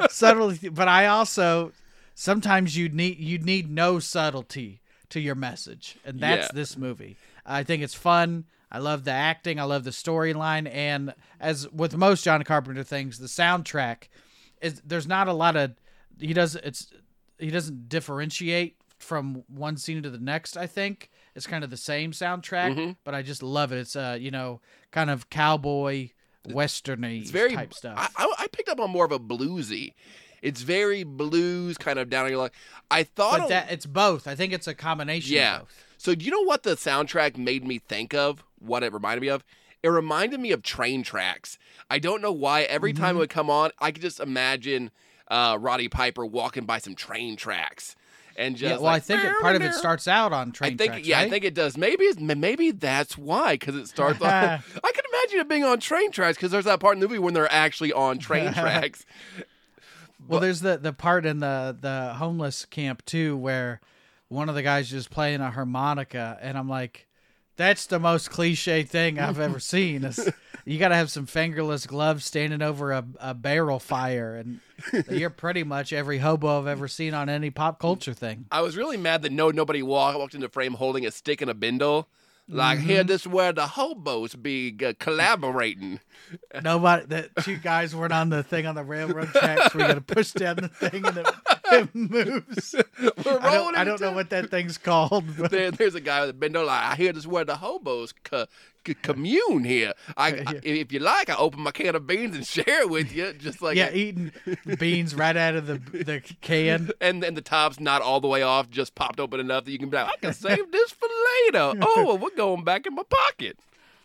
subtlety. 0.09 0.69
But 0.69 0.87
i 0.87 1.07
also 1.07 1.71
sometimes 2.13 2.77
you 2.77 2.89
need 2.89 3.19
you 3.19 3.37
need 3.39 3.69
no 3.69 3.99
subtlety 3.99 4.81
to 5.09 5.19
your 5.19 5.35
message 5.35 5.97
and 6.05 6.19
that's 6.19 6.45
Yeah. 6.47 6.49
this 6.53 6.77
movie. 6.77 7.17
I 7.45 7.63
think 7.63 7.83
it's 7.83 7.93
fun. 7.93 8.45
I 8.71 8.79
love 8.79 9.03
the 9.03 9.11
acting. 9.11 9.59
I 9.59 9.63
love 9.63 9.83
the 9.83 9.91
storyline. 9.91 10.67
And 10.71 11.13
as 11.39 11.69
with 11.71 11.95
most 11.95 12.23
john 12.23 12.43
carpenter 12.43 12.83
things 12.83 13.19
the 13.19 13.27
soundtrack 13.27 14.07
is 14.61 14.81
there's 14.85 15.07
not 15.07 15.27
a 15.27 15.33
lot 15.33 15.55
of 15.55 15.71
he 16.19 16.33
does 16.33 16.55
it's 16.55 16.87
he 17.39 17.49
doesn't 17.51 17.89
differentiate 17.89 18.77
from 18.97 19.43
one 19.47 19.77
scene 19.77 20.01
to 20.03 20.09
the 20.09 20.17
next 20.19 20.55
i 20.57 20.65
think 20.65 21.09
it's 21.35 21.45
kind 21.45 21.63
of 21.63 21.69
the 21.69 21.77
same 21.77 22.11
soundtrack 22.11 22.75
Mm-hmm. 22.75 22.91
but 23.03 23.13
i 23.13 23.21
just 23.21 23.43
love 23.43 23.71
it 23.71 23.77
it's 23.77 23.95
uh 23.95 24.17
you 24.19 24.31
know 24.31 24.61
kind 24.91 25.09
of 25.09 25.29
cowboy 25.29 26.09
westerny 26.47 27.21
It's 27.21 27.31
very 27.31 27.55
type 27.55 27.73
stuff 27.73 28.13
I, 28.17 28.33
I, 28.39 28.47
picked 28.47 28.69
up 28.69 28.79
on 28.79 28.91
more 28.91 29.05
of 29.05 29.11
a 29.11 29.19
bluesy. 29.19 29.93
It's 30.41 30.61
very 30.61 31.03
blues, 31.03 31.75
kind 31.75 31.97
of 31.97 32.07
down 32.07 32.25
on 32.25 32.29
your 32.31 32.39
luck. 32.39 32.53
I 32.91 33.01
thought, 33.01 33.39
but 33.39 33.49
that 33.49 33.71
it's 33.71 33.85
both 33.87 34.27
i 34.27 34.35
think 34.35 34.53
it's 34.53 34.67
a 34.67 34.75
combination 34.75 35.35
yeah. 35.35 35.55
of 35.55 35.61
both 35.61 35.85
So 35.97 36.13
do 36.15 36.23
you 36.23 36.31
know 36.31 36.43
what 36.43 36.63
the 36.63 36.75
soundtrack 36.75 37.35
made 37.37 37.65
me 37.65 37.79
think 37.79 38.13
of? 38.13 38.43
What 38.59 38.83
it 38.83 38.93
reminded 38.93 39.21
me 39.21 39.29
of? 39.29 39.43
It 39.81 39.89
reminded 39.89 40.39
me 40.39 40.51
of 40.51 40.61
train 40.63 41.03
tracks. 41.03 41.57
I 41.89 41.99
don't 41.99 42.21
know 42.21 42.31
why. 42.31 42.61
Every 42.63 42.93
Mm-hmm. 42.93 43.03
time 43.03 43.15
it 43.15 43.19
would 43.19 43.29
come 43.29 43.49
on, 43.49 43.71
I 43.79 43.91
could 43.91 44.01
just 44.03 44.19
imagine 44.19 44.91
uh, 45.27 45.57
Roddy 45.59 45.87
Piper 45.87 46.25
walking 46.25 46.65
by 46.65 46.77
some 46.79 46.95
train 46.95 47.35
tracks, 47.35 47.95
and 48.35 48.55
just 48.55 48.69
yeah 48.69 48.77
well 48.77 48.93
i 48.93 48.99
think 48.99 49.23
it, 49.23 49.33
part 49.41 49.55
of 49.55 49.61
it 49.61 49.73
starts 49.73 50.07
out 50.07 50.33
on 50.33 50.51
train 50.51 50.73
I 50.73 50.77
think 50.77 50.91
tracks, 50.93 51.07
yeah, 51.07 51.19
I 51.19 51.29
think 51.29 51.45
it 51.45 51.53
does. 51.53 51.77
Maybe 51.77 52.09
maybe 52.17 52.71
that's 52.71 53.17
why 53.17 53.53
because 53.53 53.75
it 53.75 53.87
starts. 53.87 54.21
on, 54.21 54.29
I 54.29 54.59
can 54.59 55.03
imagine 55.13 55.39
it 55.39 55.49
being 55.49 55.63
on 55.63 55.79
train 55.79 56.11
tracks 56.11 56.37
because 56.37 56.51
there's 56.51 56.65
that 56.65 56.79
part 56.79 56.95
in 56.95 56.99
the 56.99 57.07
movie 57.07 57.19
when 57.19 57.33
they're 57.33 57.51
actually 57.51 57.93
on 57.93 58.19
train 58.19 58.53
tracks. 58.53 59.05
Well, 60.27 60.39
there's 60.39 60.61
the 60.61 60.77
the 60.77 60.93
part 60.93 61.25
in 61.25 61.39
the 61.39 61.75
the 61.79 62.13
homeless 62.15 62.65
camp 62.65 63.05
too 63.05 63.37
where 63.37 63.79
one 64.27 64.49
of 64.49 64.55
the 64.55 64.63
guys 64.63 64.89
just 64.89 65.11
playing 65.11 65.41
a 65.41 65.51
harmonica, 65.51 66.37
and 66.41 66.57
I'm 66.57 66.67
like, 66.69 67.04
that's 67.55 67.85
the 67.85 67.99
most 67.99 68.29
cliche 68.29 68.83
thing 68.83 69.19
I've 69.19 69.39
ever 69.39 69.59
seen. 69.59 70.03
Is 70.03 70.29
you 70.65 70.79
got 70.79 70.89
to 70.89 70.95
have 70.95 71.11
some 71.11 71.25
fingerless 71.25 71.85
gloves 71.85 72.25
standing 72.25 72.61
over 72.61 72.91
a, 72.91 73.05
a 73.19 73.33
barrel 73.33 73.79
fire, 73.79 74.35
and 74.35 74.59
you're 75.09 75.29
pretty 75.29 75.63
much 75.63 75.93
every 75.93 76.19
hobo 76.19 76.59
I've 76.59 76.67
ever 76.67 76.87
seen 76.87 77.13
on 77.13 77.29
any 77.29 77.49
pop 77.49 77.79
culture 77.79 78.13
thing. 78.13 78.45
I 78.51 78.61
was 78.61 78.75
really 78.75 78.97
mad 78.97 79.21
that 79.23 79.31
no 79.31 79.51
nobody 79.51 79.81
walked 79.83 80.17
walked 80.17 80.35
into 80.35 80.49
frame 80.49 80.73
holding 80.73 81.05
a 81.05 81.11
stick 81.11 81.41
and 81.41 81.49
a 81.49 81.53
bindle. 81.53 82.07
Like 82.47 82.77
here, 82.79 82.99
Mm-hmm. 82.99 83.07
this 83.07 83.21
is 83.21 83.27
where 83.27 83.51
the 83.51 83.65
hobos 83.65 84.35
be 84.35 84.75
uh, 84.85 84.93
collaborating. 84.99 85.99
Nobody, 86.63 87.05
that 87.07 87.35
two 87.43 87.57
guys 87.57 87.95
weren't 87.95 88.13
on 88.13 88.29
the 88.29 88.43
thing 88.43 88.65
on 88.67 88.75
the 88.75 88.83
railroad 88.83 89.29
tracks 89.29 89.73
you 89.73 89.79
got 89.79 89.95
to 89.95 90.01
push 90.01 90.31
down 90.31 90.57
the 90.57 90.67
thing 90.69 91.05
and 91.05 91.17
it, 91.17 91.27
it 91.71 91.95
moves. 91.95 92.75
We're 92.99 93.11
I 93.17 93.23
don't, 93.23 93.43
rolling 93.43 93.75
I 93.75 93.83
don't 93.83 93.99
know 94.01 94.11
what 94.11 94.29
that 94.29 94.51
thing's 94.51 94.77
called. 94.77 95.27
There, 95.27 95.71
there's 95.71 95.95
a 95.95 96.01
guy 96.01 96.21
with 96.21 96.29
a 96.31 96.33
bindle. 96.33 96.65
Like 96.65 96.83
I 96.83 96.95
hear 96.95 97.13
this 97.13 97.23
is 97.23 97.27
where 97.27 97.45
the 97.45 97.55
hobos 97.57 98.13
co- 98.23 98.45
commune 98.93 99.63
here. 99.63 99.93
I, 100.15 100.27
I- 100.45 100.59
if 100.63 100.91
you 100.91 100.99
like, 100.99 101.29
I 101.29 101.35
open 101.35 101.61
my 101.61 101.71
can 101.71 101.95
of 101.95 102.05
beans 102.05 102.35
and 102.35 102.45
share 102.55 102.81
it 102.81 102.89
with 102.89 103.11
you, 103.13 103.33
just 103.33 103.61
like 103.61 103.75
yeah, 103.77 103.91
eating 103.91 104.31
beans 104.77 105.15
right 105.15 105.35
out 105.35 105.55
of 105.55 105.67
the 105.67 105.77
the 105.77 106.21
can. 106.41 106.91
and 107.01 107.23
then 107.23 107.33
the 107.33 107.41
top's 107.41 107.79
not 107.79 108.01
all 108.01 108.19
the 108.21 108.27
way 108.27 108.41
off, 108.43 108.69
just 108.69 108.93
popped 108.95 109.19
open 109.19 109.39
enough 109.39 109.65
that 109.65 109.71
you 109.71 109.79
can 109.79 109.89
be 109.89 109.97
like, 109.97 110.07
I 110.11 110.17
can 110.17 110.33
save 110.47 110.71
this 110.71 110.91
for 110.91 111.07
later. 111.45 111.73
Oh, 111.81 112.03
well, 112.05 112.17
we're 112.17 112.35
going 112.35 112.63
back 112.63 112.85
in 112.85 112.93
my 112.95 113.03
pocket. 113.09 113.57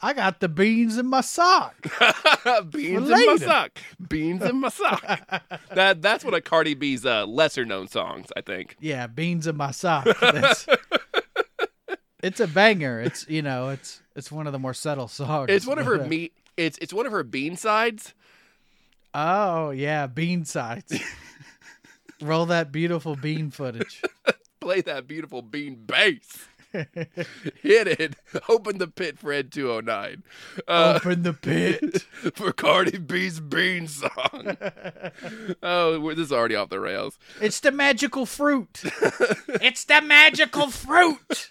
I 0.02 0.14
got 0.14 0.40
the 0.40 0.48
beans 0.48 0.96
in 0.96 1.06
my 1.08 1.20
sock. 1.20 1.74
Beans 2.70 3.10
in 3.10 3.26
my 3.26 3.36
sock. 3.38 3.78
Beans 4.08 4.42
in 4.42 4.56
my 4.58 4.70
sock. 4.70 5.02
that 5.74 6.00
that's 6.00 6.24
one 6.24 6.32
of 6.32 6.42
Cardi 6.44 6.72
B's 6.72 7.04
uh, 7.04 7.26
lesser 7.26 7.66
known 7.66 7.86
songs, 7.86 8.28
I 8.34 8.40
think. 8.40 8.76
Yeah, 8.80 9.06
beans 9.08 9.46
in 9.46 9.58
my 9.58 9.72
sock. 9.72 10.06
It's 12.22 12.40
a 12.40 12.46
banger. 12.46 13.00
It's 13.00 13.26
you 13.28 13.42
know, 13.42 13.68
it's 13.70 14.00
it's 14.14 14.30
one 14.30 14.46
of 14.46 14.52
the 14.52 14.58
more 14.58 14.74
subtle 14.74 15.08
songs. 15.08 15.46
It's 15.50 15.66
one 15.66 15.78
of 15.78 15.86
her 15.86 15.98
meat. 16.06 16.32
It's 16.56 16.78
it's 16.78 16.92
one 16.92 17.06
of 17.06 17.12
her 17.12 17.22
bean 17.22 17.56
sides. 17.56 18.14
Oh 19.14 19.70
yeah, 19.70 20.06
bean 20.06 20.44
sides. 20.44 20.92
Roll 22.20 22.46
that 22.46 22.70
beautiful 22.70 23.16
bean 23.16 23.50
footage. 23.50 24.02
Play 24.60 24.82
that 24.82 25.06
beautiful 25.08 25.40
bean 25.42 25.84
bass. 25.86 26.46
Hit 26.72 27.88
it. 27.88 28.14
Open 28.48 28.78
the 28.78 28.86
pit 28.86 29.18
for 29.18 29.32
Ed 29.32 29.50
209. 29.50 30.22
Uh, 30.68 30.92
Open 30.96 31.22
the 31.24 31.32
pit. 31.32 32.02
for 32.34 32.52
Cardi 32.52 32.98
B's 32.98 33.40
bean 33.40 33.88
song. 33.88 34.56
oh, 35.64 35.98
we're- 35.98 36.14
this 36.14 36.26
is 36.26 36.32
already 36.32 36.54
off 36.54 36.68
the 36.68 36.78
rails. 36.78 37.18
It's 37.40 37.58
the 37.58 37.72
magical 37.72 38.24
fruit. 38.26 38.82
it's 39.60 39.84
the 39.84 40.00
magical 40.00 40.68
fruit. 40.70 41.48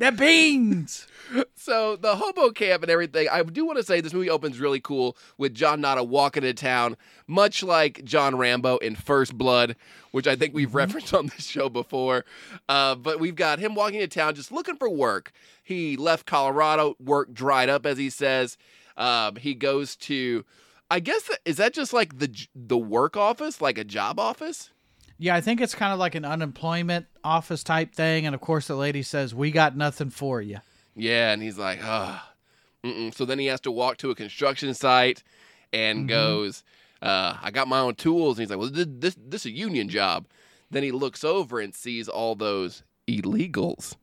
The 0.00 0.10
beans. 0.10 1.06
So 1.54 1.94
the 1.94 2.16
hobo 2.16 2.50
camp 2.50 2.82
and 2.82 2.90
everything. 2.90 3.28
I 3.30 3.44
do 3.44 3.64
want 3.64 3.78
to 3.78 3.84
say 3.84 4.00
this 4.00 4.12
movie 4.12 4.30
opens 4.30 4.58
really 4.58 4.80
cool 4.80 5.16
with 5.38 5.54
John 5.54 5.80
Nada 5.80 6.02
walking 6.02 6.42
into 6.42 6.60
town, 6.60 6.96
much 7.28 7.62
like 7.62 8.02
John 8.02 8.36
Rambo 8.36 8.78
in 8.78 8.96
First 8.96 9.38
Blood, 9.38 9.76
which 10.10 10.26
I 10.26 10.34
think 10.34 10.54
we've 10.54 10.74
referenced 10.74 11.14
on 11.14 11.26
this 11.26 11.46
show 11.46 11.68
before. 11.68 12.24
Uh, 12.68 12.96
but 12.96 13.20
we've 13.20 13.36
got 13.36 13.60
him 13.60 13.76
walking 13.76 14.00
into 14.00 14.12
town 14.18 14.34
just 14.34 14.50
looking 14.50 14.74
for 14.74 14.90
work. 14.90 15.30
He 15.62 15.96
left 15.96 16.26
Colorado, 16.26 16.96
work 16.98 17.32
dried 17.32 17.68
up, 17.68 17.86
as 17.86 17.96
he 17.96 18.10
says. 18.10 18.56
Um, 18.96 19.36
he 19.36 19.54
goes 19.54 19.94
to, 19.96 20.44
I 20.90 20.98
guess, 20.98 21.30
is 21.44 21.58
that 21.58 21.74
just 21.74 21.92
like 21.92 22.18
the 22.18 22.34
the 22.56 22.78
work 22.78 23.16
office, 23.16 23.60
like 23.60 23.78
a 23.78 23.84
job 23.84 24.18
office? 24.18 24.70
Yeah, 25.22 25.34
I 25.34 25.42
think 25.42 25.60
it's 25.60 25.74
kind 25.74 25.92
of 25.92 25.98
like 25.98 26.14
an 26.14 26.24
unemployment 26.24 27.04
office 27.22 27.62
type 27.62 27.94
thing. 27.94 28.24
And 28.24 28.34
of 28.34 28.40
course, 28.40 28.68
the 28.68 28.74
lady 28.74 29.02
says, 29.02 29.34
We 29.34 29.50
got 29.50 29.76
nothing 29.76 30.08
for 30.08 30.40
you. 30.40 30.60
Yeah, 30.96 31.32
and 31.32 31.42
he's 31.42 31.58
like, 31.58 31.80
ah. 31.82 32.32
So 33.12 33.26
then 33.26 33.38
he 33.38 33.46
has 33.46 33.60
to 33.60 33.70
walk 33.70 33.98
to 33.98 34.10
a 34.10 34.14
construction 34.14 34.72
site 34.72 35.22
and 35.72 36.08
goes, 36.08 36.64
uh, 37.02 37.36
I 37.42 37.50
got 37.50 37.68
my 37.68 37.80
own 37.80 37.94
tools. 37.94 38.38
And 38.38 38.44
he's 38.44 38.50
like, 38.50 38.58
well, 38.58 38.70
this, 38.70 38.86
this, 38.88 39.16
this 39.18 39.42
is 39.42 39.52
a 39.52 39.54
union 39.54 39.90
job. 39.90 40.26
Then 40.70 40.82
he 40.82 40.90
looks 40.90 41.22
over 41.22 41.60
and 41.60 41.74
sees 41.74 42.08
all 42.08 42.34
those 42.34 42.82
illegals 43.06 43.96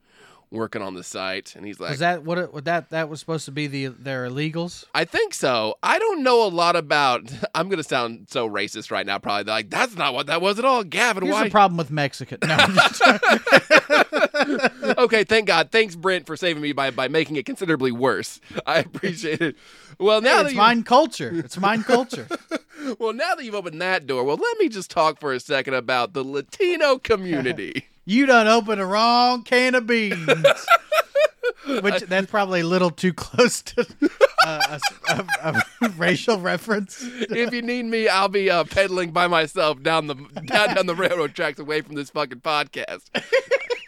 working 0.51 0.81
on 0.81 0.93
the 0.93 1.03
site. 1.03 1.55
And 1.55 1.65
he's 1.65 1.79
like, 1.79 1.91
Was 1.91 1.99
that 1.99 2.23
what? 2.23 2.37
It, 2.37 2.65
that 2.65 2.89
that 2.91 3.09
was 3.09 3.19
supposed 3.19 3.45
to 3.45 3.51
be 3.51 3.67
the 3.67 3.87
their 3.87 4.29
illegals? 4.29 4.85
I 4.93 5.05
think 5.05 5.33
so. 5.33 5.75
I 5.83 5.99
don't 5.99 6.23
know 6.23 6.45
a 6.45 6.49
lot 6.49 6.75
about. 6.75 7.31
I'm 7.55 7.67
going 7.69 7.77
to 7.77 7.83
sound 7.83 8.27
so 8.29 8.49
racist 8.49 8.91
right 8.91 9.05
now, 9.05 9.19
probably. 9.19 9.51
Like, 9.51 9.69
that's 9.69 9.95
not 9.95 10.13
what 10.13 10.27
that 10.27 10.41
was 10.41 10.59
at 10.59 10.65
all. 10.65 10.83
Gavin, 10.83 11.23
Here's 11.23 11.33
why? 11.33 11.43
the 11.45 11.49
problem 11.49 11.77
with 11.77 11.91
Mexican. 11.91 12.39
No, 12.43 12.57
okay, 14.99 15.23
thank 15.23 15.47
God. 15.47 15.71
Thanks, 15.71 15.95
Brent, 15.95 16.25
for 16.25 16.37
saving 16.37 16.61
me 16.61 16.71
by, 16.71 16.91
by 16.91 17.07
making 17.07 17.35
it 17.35 17.45
considerably 17.45 17.91
worse. 17.91 18.39
I 18.65 18.79
appreciate 18.79 19.41
it. 19.41 19.55
Well, 19.99 20.21
now 20.21 20.37
that 20.37 20.45
it's 20.47 20.53
you- 20.53 20.59
mine 20.59 20.83
culture. 20.83 21.31
It's 21.33 21.57
mine 21.57 21.83
culture. 21.83 22.27
Well, 22.99 23.11
now 23.11 23.35
that 23.35 23.43
you've 23.43 23.55
opened 23.55 23.81
that 23.81 24.07
door, 24.07 24.23
well, 24.23 24.37
let 24.37 24.57
me 24.59 24.69
just 24.69 24.89
talk 24.89 25.19
for 25.19 25.33
a 25.33 25.41
second 25.41 25.73
about 25.73 26.13
the 26.13 26.23
Latino 26.23 26.97
community. 26.99 27.85
You 28.09 28.25
done 28.25 28.47
opened 28.47 28.79
the 28.79 28.85
wrong 28.85 29.43
can 29.43 29.75
of 29.75 29.85
beans. 29.85 30.29
Which 31.81 32.03
that's 32.03 32.31
probably 32.31 32.61
a 32.61 32.65
little 32.65 32.89
too 32.89 33.11
close 33.13 33.61
to 33.63 33.85
uh, 34.45 34.79
a, 35.09 35.25
a- 35.43 35.63
a 35.81 35.89
racial 35.97 36.39
reference. 36.39 37.01
if 37.03 37.53
you 37.53 37.61
need 37.61 37.83
me, 37.83 38.07
I'll 38.07 38.29
be 38.29 38.49
uh, 38.49 38.63
pedaling 38.63 39.11
by 39.11 39.27
myself 39.27 39.83
down 39.83 40.07
the 40.07 40.15
down, 40.45 40.75
down 40.75 40.85
the 40.85 40.95
railroad 40.95 41.35
tracks 41.35 41.59
away 41.59 41.81
from 41.81 41.95
this 41.95 42.09
fucking 42.11 42.39
podcast. 42.39 43.09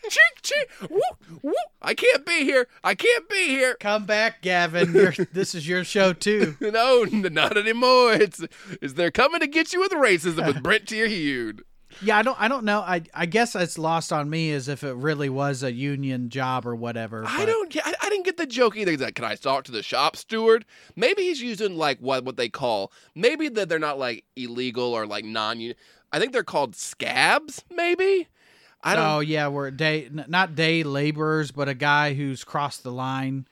cheek, 0.10 0.42
cheek, 0.42 0.68
woo, 0.90 1.00
woo. 1.42 1.54
I 1.82 1.94
can't 1.94 2.26
be 2.26 2.44
here. 2.44 2.68
I 2.84 2.96
can't 2.96 3.30
be 3.30 3.48
here. 3.48 3.78
Come 3.80 4.06
back, 4.06 4.42
Gavin. 4.42 4.94
You're, 4.94 5.14
this 5.32 5.56
is 5.56 5.66
your 5.66 5.86
show 5.86 6.12
too. 6.12 6.58
No, 6.60 7.06
not 7.06 7.56
anymore. 7.58 8.14
It's 8.14 8.44
is 8.82 8.96
they're 8.96 9.12
coming 9.12 9.40
to 9.40 9.48
get 9.48 9.72
you 9.72 9.80
with 9.80 9.92
racism 9.94 10.46
with 10.46 10.62
Brent 10.62 10.88
Terhune. 10.90 11.62
Yeah, 12.02 12.18
I 12.18 12.22
don't. 12.22 12.40
I 12.40 12.48
don't 12.48 12.64
know. 12.64 12.80
I 12.80 13.02
I 13.14 13.26
guess 13.26 13.56
it's 13.56 13.78
lost 13.78 14.14
on 14.14 14.30
me 14.30 14.52
as 14.52 14.68
if 14.68 14.84
it 14.84 14.94
really 14.94 15.30
was 15.30 15.64
a 15.64 15.72
union 15.72 16.30
job 16.30 16.66
or 16.66 16.76
whatever. 16.76 17.26
I 17.28 17.40
but- 17.40 17.46
don't. 17.48 17.78
I, 17.86 17.94
I 18.02 18.10
didn't 18.10 18.26
get 18.26 18.38
the 18.38 18.46
joke 18.48 18.78
either. 18.78 18.96
Like, 18.98 19.16
can 19.16 19.26
I 19.26 19.36
talk 19.36 19.66
to 19.66 19.72
the 19.72 19.84
shop 19.84 20.16
steward? 20.16 20.66
Maybe 20.96 21.24
he's 21.24 21.42
using 21.42 21.76
like 21.76 22.00
what 22.00 22.24
what 22.24 22.38
they 22.38 22.50
call. 22.50 22.92
Maybe 23.16 23.50
that 23.50 23.70
they're 23.70 23.80
not 23.80 24.00
like 24.00 24.24
illegal 24.36 24.94
or 24.94 25.06
like 25.06 25.26
non-union. 25.26 25.76
I 26.12 26.20
think 26.20 26.32
they're 26.34 26.44
called 26.44 26.76
scabs. 26.76 27.64
Maybe. 27.70 28.28
I 28.82 28.96
don't. 28.96 29.06
Oh 29.06 29.20
yeah, 29.20 29.50
we're 29.50 29.72
day 29.72 30.10
not 30.12 30.56
day 30.56 30.84
laborers, 30.84 31.52
but 31.52 31.68
a 31.68 31.74
guy 31.74 32.14
who's 32.14 32.44
crossed 32.46 32.84
the 32.84 32.92
line, 32.94 33.46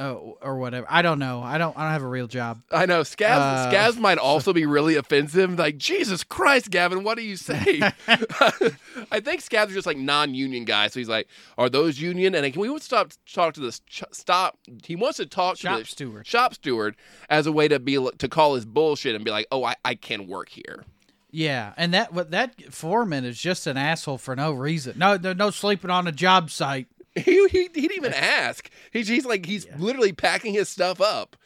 uh, 0.00 0.14
or 0.40 0.56
whatever. 0.56 0.86
I 0.88 1.02
don't 1.02 1.18
know. 1.18 1.42
I 1.42 1.58
don't. 1.58 1.76
I 1.76 1.82
don't 1.82 1.92
have 1.92 2.02
a 2.02 2.08
real 2.08 2.26
job. 2.26 2.62
I 2.70 2.86
know 2.86 3.02
scabs. 3.02 3.40
Uh, 3.40 3.70
scabs 3.70 3.98
might 3.98 4.16
also 4.16 4.52
be 4.54 4.64
really 4.64 4.96
offensive. 4.96 5.58
Like 5.58 5.76
Jesus 5.76 6.24
Christ, 6.24 6.70
Gavin, 6.70 7.04
what 7.04 7.18
do 7.18 7.22
you 7.22 7.36
say? 7.36 7.80
I 8.08 9.20
think 9.20 9.42
scabs 9.42 9.72
are 9.72 9.74
just 9.74 9.86
like 9.86 9.98
non-union 9.98 10.64
guys. 10.64 10.94
So 10.94 11.00
he's 11.00 11.08
like, 11.08 11.28
"Are 11.58 11.68
those 11.68 12.00
union?" 12.00 12.34
And 12.34 12.50
can 12.50 12.62
we 12.62 12.78
stop 12.80 13.12
talk 13.30 13.54
to 13.54 13.60
this 13.60 13.80
ch- 13.80 14.04
stop? 14.10 14.58
He 14.84 14.96
wants 14.96 15.18
to 15.18 15.26
talk 15.26 15.58
to 15.58 15.68
the 15.68 15.84
steward. 15.84 16.26
shop 16.26 16.54
steward 16.54 16.96
as 17.28 17.46
a 17.46 17.52
way 17.52 17.68
to 17.68 17.78
be 17.78 17.94
to 18.18 18.28
call 18.28 18.54
his 18.54 18.64
bullshit 18.64 19.14
and 19.14 19.24
be 19.24 19.30
like, 19.30 19.46
"Oh, 19.52 19.64
I, 19.64 19.76
I 19.84 19.94
can 19.96 20.26
work 20.26 20.48
here." 20.48 20.84
Yeah, 21.30 21.74
and 21.76 21.94
that 21.94 22.12
what 22.12 22.30
that 22.30 22.72
foreman 22.72 23.24
is 23.24 23.38
just 23.38 23.66
an 23.66 23.76
asshole 23.76 24.18
for 24.18 24.34
no 24.34 24.52
reason. 24.52 24.94
No, 24.98 25.16
no, 25.16 25.32
no 25.32 25.50
sleeping 25.50 25.90
on 25.90 26.06
a 26.06 26.12
job 26.12 26.50
site. 26.50 26.88
He, 27.16 27.48
he, 27.48 27.62
he 27.62 27.68
didn't 27.68 27.96
even 27.96 28.14
ask. 28.14 28.70
He's, 28.92 29.08
he's 29.08 29.26
like 29.26 29.44
he's 29.44 29.66
literally 29.76 30.12
packing 30.12 30.54
his 30.54 30.68
stuff 30.68 31.00
up. 31.00 31.36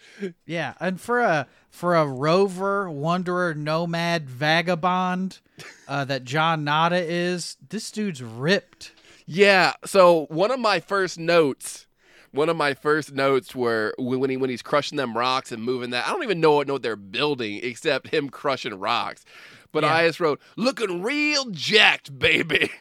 Yeah, 0.45 0.75
and 0.79 1.01
for 1.01 1.21
a 1.21 1.47
for 1.71 1.95
a 1.97 2.07
rover, 2.07 2.91
wanderer, 2.91 3.55
nomad, 3.55 4.29
vagabond 4.29 5.41
uh, 5.89 6.05
that 6.07 6.25
John 6.25 6.65
Nada 6.65 7.03
is, 7.03 7.57
this 7.67 7.91
dude's 7.91 8.23
ripped. 8.23 8.93
Yeah. 9.27 9.73
So 9.87 10.27
one 10.29 10.51
of 10.51 10.61
my 10.61 10.81
first 10.81 11.19
notes, 11.19 11.87
one 12.31 12.51
of 12.51 12.57
my 12.59 12.75
first 12.75 13.13
notes 13.15 13.55
were 13.55 13.95
when 13.99 14.21
when 14.21 14.29
he 14.31 14.37
when 14.37 14.51
he's 14.51 14.63
crushing 14.63 14.97
them 14.99 15.17
rocks 15.17 15.51
and 15.51 15.63
moving 15.63 15.91
that. 15.91 16.07
I 16.07 16.11
don't 16.11 16.23
even 16.25 16.41
know 16.41 16.57
what 16.57 16.67
know 16.67 16.75
what 16.75 16.83
they're 16.83 16.95
building 16.95 17.61
except 17.63 18.09
him 18.09 18.29
crushing 18.29 18.75
rocks. 18.79 19.25
But 19.73 19.83
Yeah. 19.83 19.95
I 19.95 20.07
just 20.07 20.21
wrote, 20.21 20.41
looking 20.57 21.03
real 21.03 21.47
jacked, 21.51 22.17
baby. 22.19 22.71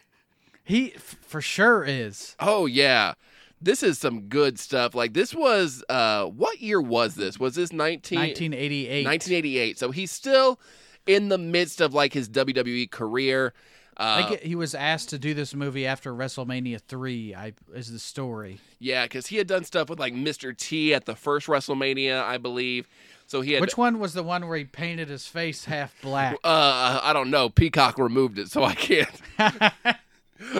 He 0.63 0.93
f- 0.95 1.17
for 1.21 1.41
sure 1.41 1.83
is. 1.83 2.35
Oh 2.39 2.65
yeah. 2.65 3.13
This 3.61 3.81
is 3.83 3.97
some 3.97 4.23
good 4.23 4.59
stuff. 4.59 4.93
Like 4.95 5.13
this 5.13 5.33
was 5.33 5.83
uh 5.89 6.25
what 6.25 6.59
year 6.61 6.81
was 6.81 7.15
this? 7.15 7.39
Was 7.39 7.55
this 7.55 7.71
19 7.71 8.19
1988. 8.19 9.05
1988. 9.05 9.79
So 9.79 9.91
he's 9.91 10.11
still 10.11 10.59
in 11.05 11.29
the 11.29 11.37
midst 11.37 11.81
of 11.81 11.93
like 11.93 12.13
his 12.13 12.29
WWE 12.29 12.89
career. 12.91 13.53
I 13.95 14.21
Uh, 14.23 14.27
think 14.29 14.41
he 14.41 14.55
was 14.55 14.73
asked 14.73 15.09
to 15.09 15.19
do 15.19 15.33
this 15.35 15.53
movie 15.53 15.85
after 15.85 16.13
WrestleMania 16.13 16.79
three. 16.81 17.35
I 17.35 17.53
is 17.75 17.91
the 17.91 17.99
story. 17.99 18.59
yeah, 18.79 19.05
because 19.05 19.27
he 19.27 19.37
had 19.37 19.45
done 19.47 19.63
stuff 19.65 19.87
with 19.89 19.99
like 19.99 20.13
Mr. 20.15 20.57
T 20.57 20.93
at 20.95 21.05
the 21.05 21.15
first 21.15 21.45
WrestleMania, 21.47 22.23
I 22.23 22.37
believe. 22.39 22.87
So 23.27 23.41
he 23.41 23.51
had 23.53 23.61
Which 23.61 23.77
one 23.77 23.99
was 23.99 24.13
the 24.13 24.23
one 24.23 24.47
where 24.47 24.57
he 24.57 24.63
painted 24.65 25.09
his 25.09 25.27
face 25.27 25.65
half 25.65 25.93
black? 26.01 26.37
Uh, 26.43 26.99
I 27.03 27.13
don't 27.13 27.29
know. 27.29 27.49
Peacock 27.49 27.97
removed 27.99 28.39
it, 28.39 28.49
so 28.49 28.63
I 28.63 28.73
can't. 28.73 29.09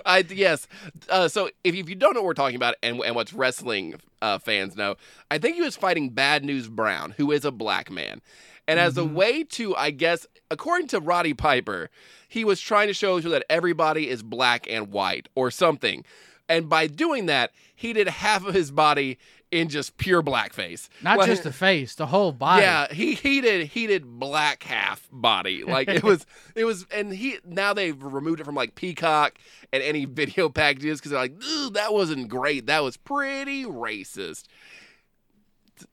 I 0.06 0.26
yes. 0.30 0.68
Uh, 1.10 1.28
so 1.28 1.50
if, 1.64 1.76
if 1.76 1.90
you 1.90 1.96
don't 1.96 2.14
know 2.14 2.22
what 2.22 2.28
we're 2.28 2.34
talking 2.34 2.56
about 2.56 2.76
and, 2.84 3.00
and 3.02 3.16
what's 3.16 3.34
wrestling 3.34 3.96
uh, 4.22 4.40
fans 4.40 4.76
know, 4.76 4.96
I 5.30 5.38
think 5.38 5.56
he 5.56 5.62
was 5.62 5.76
fighting 5.76 6.10
Bad 6.10 6.44
News 6.44 6.68
Brown, 6.68 7.14
who 7.18 7.32
is 7.32 7.46
a 7.46 7.52
black 7.52 7.92
man, 7.92 8.22
and 8.68 8.80
as 8.80 8.98
a 8.98 9.06
way 9.06 9.44
to, 9.44 9.76
I 9.76 9.92
guess, 9.92 10.26
according 10.50 10.88
to 10.90 11.00
Roddy 11.00 11.34
Piper, 11.34 11.90
he 12.30 12.46
was 12.46 12.62
trying 12.62 12.88
to 12.88 12.94
show 12.94 13.20
that 13.20 13.46
everybody 13.50 14.10
is 14.10 14.24
black 14.24 14.66
and 14.70 14.92
white 14.92 15.28
or 15.36 15.52
something, 15.52 16.06
and 16.48 16.70
by 16.70 16.88
doing 16.88 17.26
that, 17.28 17.52
he 17.76 17.94
did 17.94 18.08
half 18.08 18.46
of 18.46 18.54
his 18.54 18.72
body 18.72 19.18
in 19.54 19.70
just 19.70 19.98
pure 19.98 20.22
blackface. 20.24 20.90
Not 21.02 21.18
Like- 21.20 21.28
just 21.28 21.44
the 21.44 21.54
face, 21.54 21.96
the 21.96 22.08
whole 22.08 22.32
body. 22.32 22.64
yeah, 22.64 22.92
he 22.92 23.14
he 23.14 23.40
did 23.42 23.68
he 23.68 23.88
did 23.88 24.06
black 24.20 24.64
half 24.64 25.08
body. 25.12 25.64
Like 25.64 25.88
it 25.88 26.04
was 26.04 26.26
it 26.56 26.66
was 26.66 26.86
and 26.94 27.14
he 27.14 27.38
now 27.46 27.74
they've 27.74 28.02
removed 28.04 28.40
it 28.40 28.44
from 28.46 28.56
like 28.56 28.76
Peacock 28.76 29.38
and 29.72 29.82
any 29.84 30.06
video 30.22 30.50
packages 30.50 31.00
because 31.00 31.12
they're 31.12 31.20
like, 31.22 31.40
that 31.74 31.94
wasn't 31.94 32.28
great. 32.28 32.66
That 32.68 32.84
was 32.84 32.98
pretty 32.98 33.64
racist. 33.66 34.44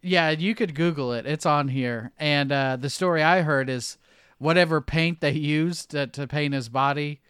Yeah, 0.03 0.31
you 0.31 0.55
could 0.55 0.75
Google 0.75 1.13
it. 1.13 1.27
It's 1.27 1.47
on 1.47 1.69
here. 1.69 2.13
And 2.19 2.53
uh, 2.53 2.77
the 2.77 2.91
story 2.91 3.23
I 3.23 3.43
heard 3.43 3.69
is 3.69 3.99
whatever 4.39 4.81
paint 4.81 5.21
they 5.21 5.33
used 5.33 5.91
to, 5.91 6.07
to 6.07 6.27
paint 6.27 6.55
his 6.55 6.69
body 6.69 7.21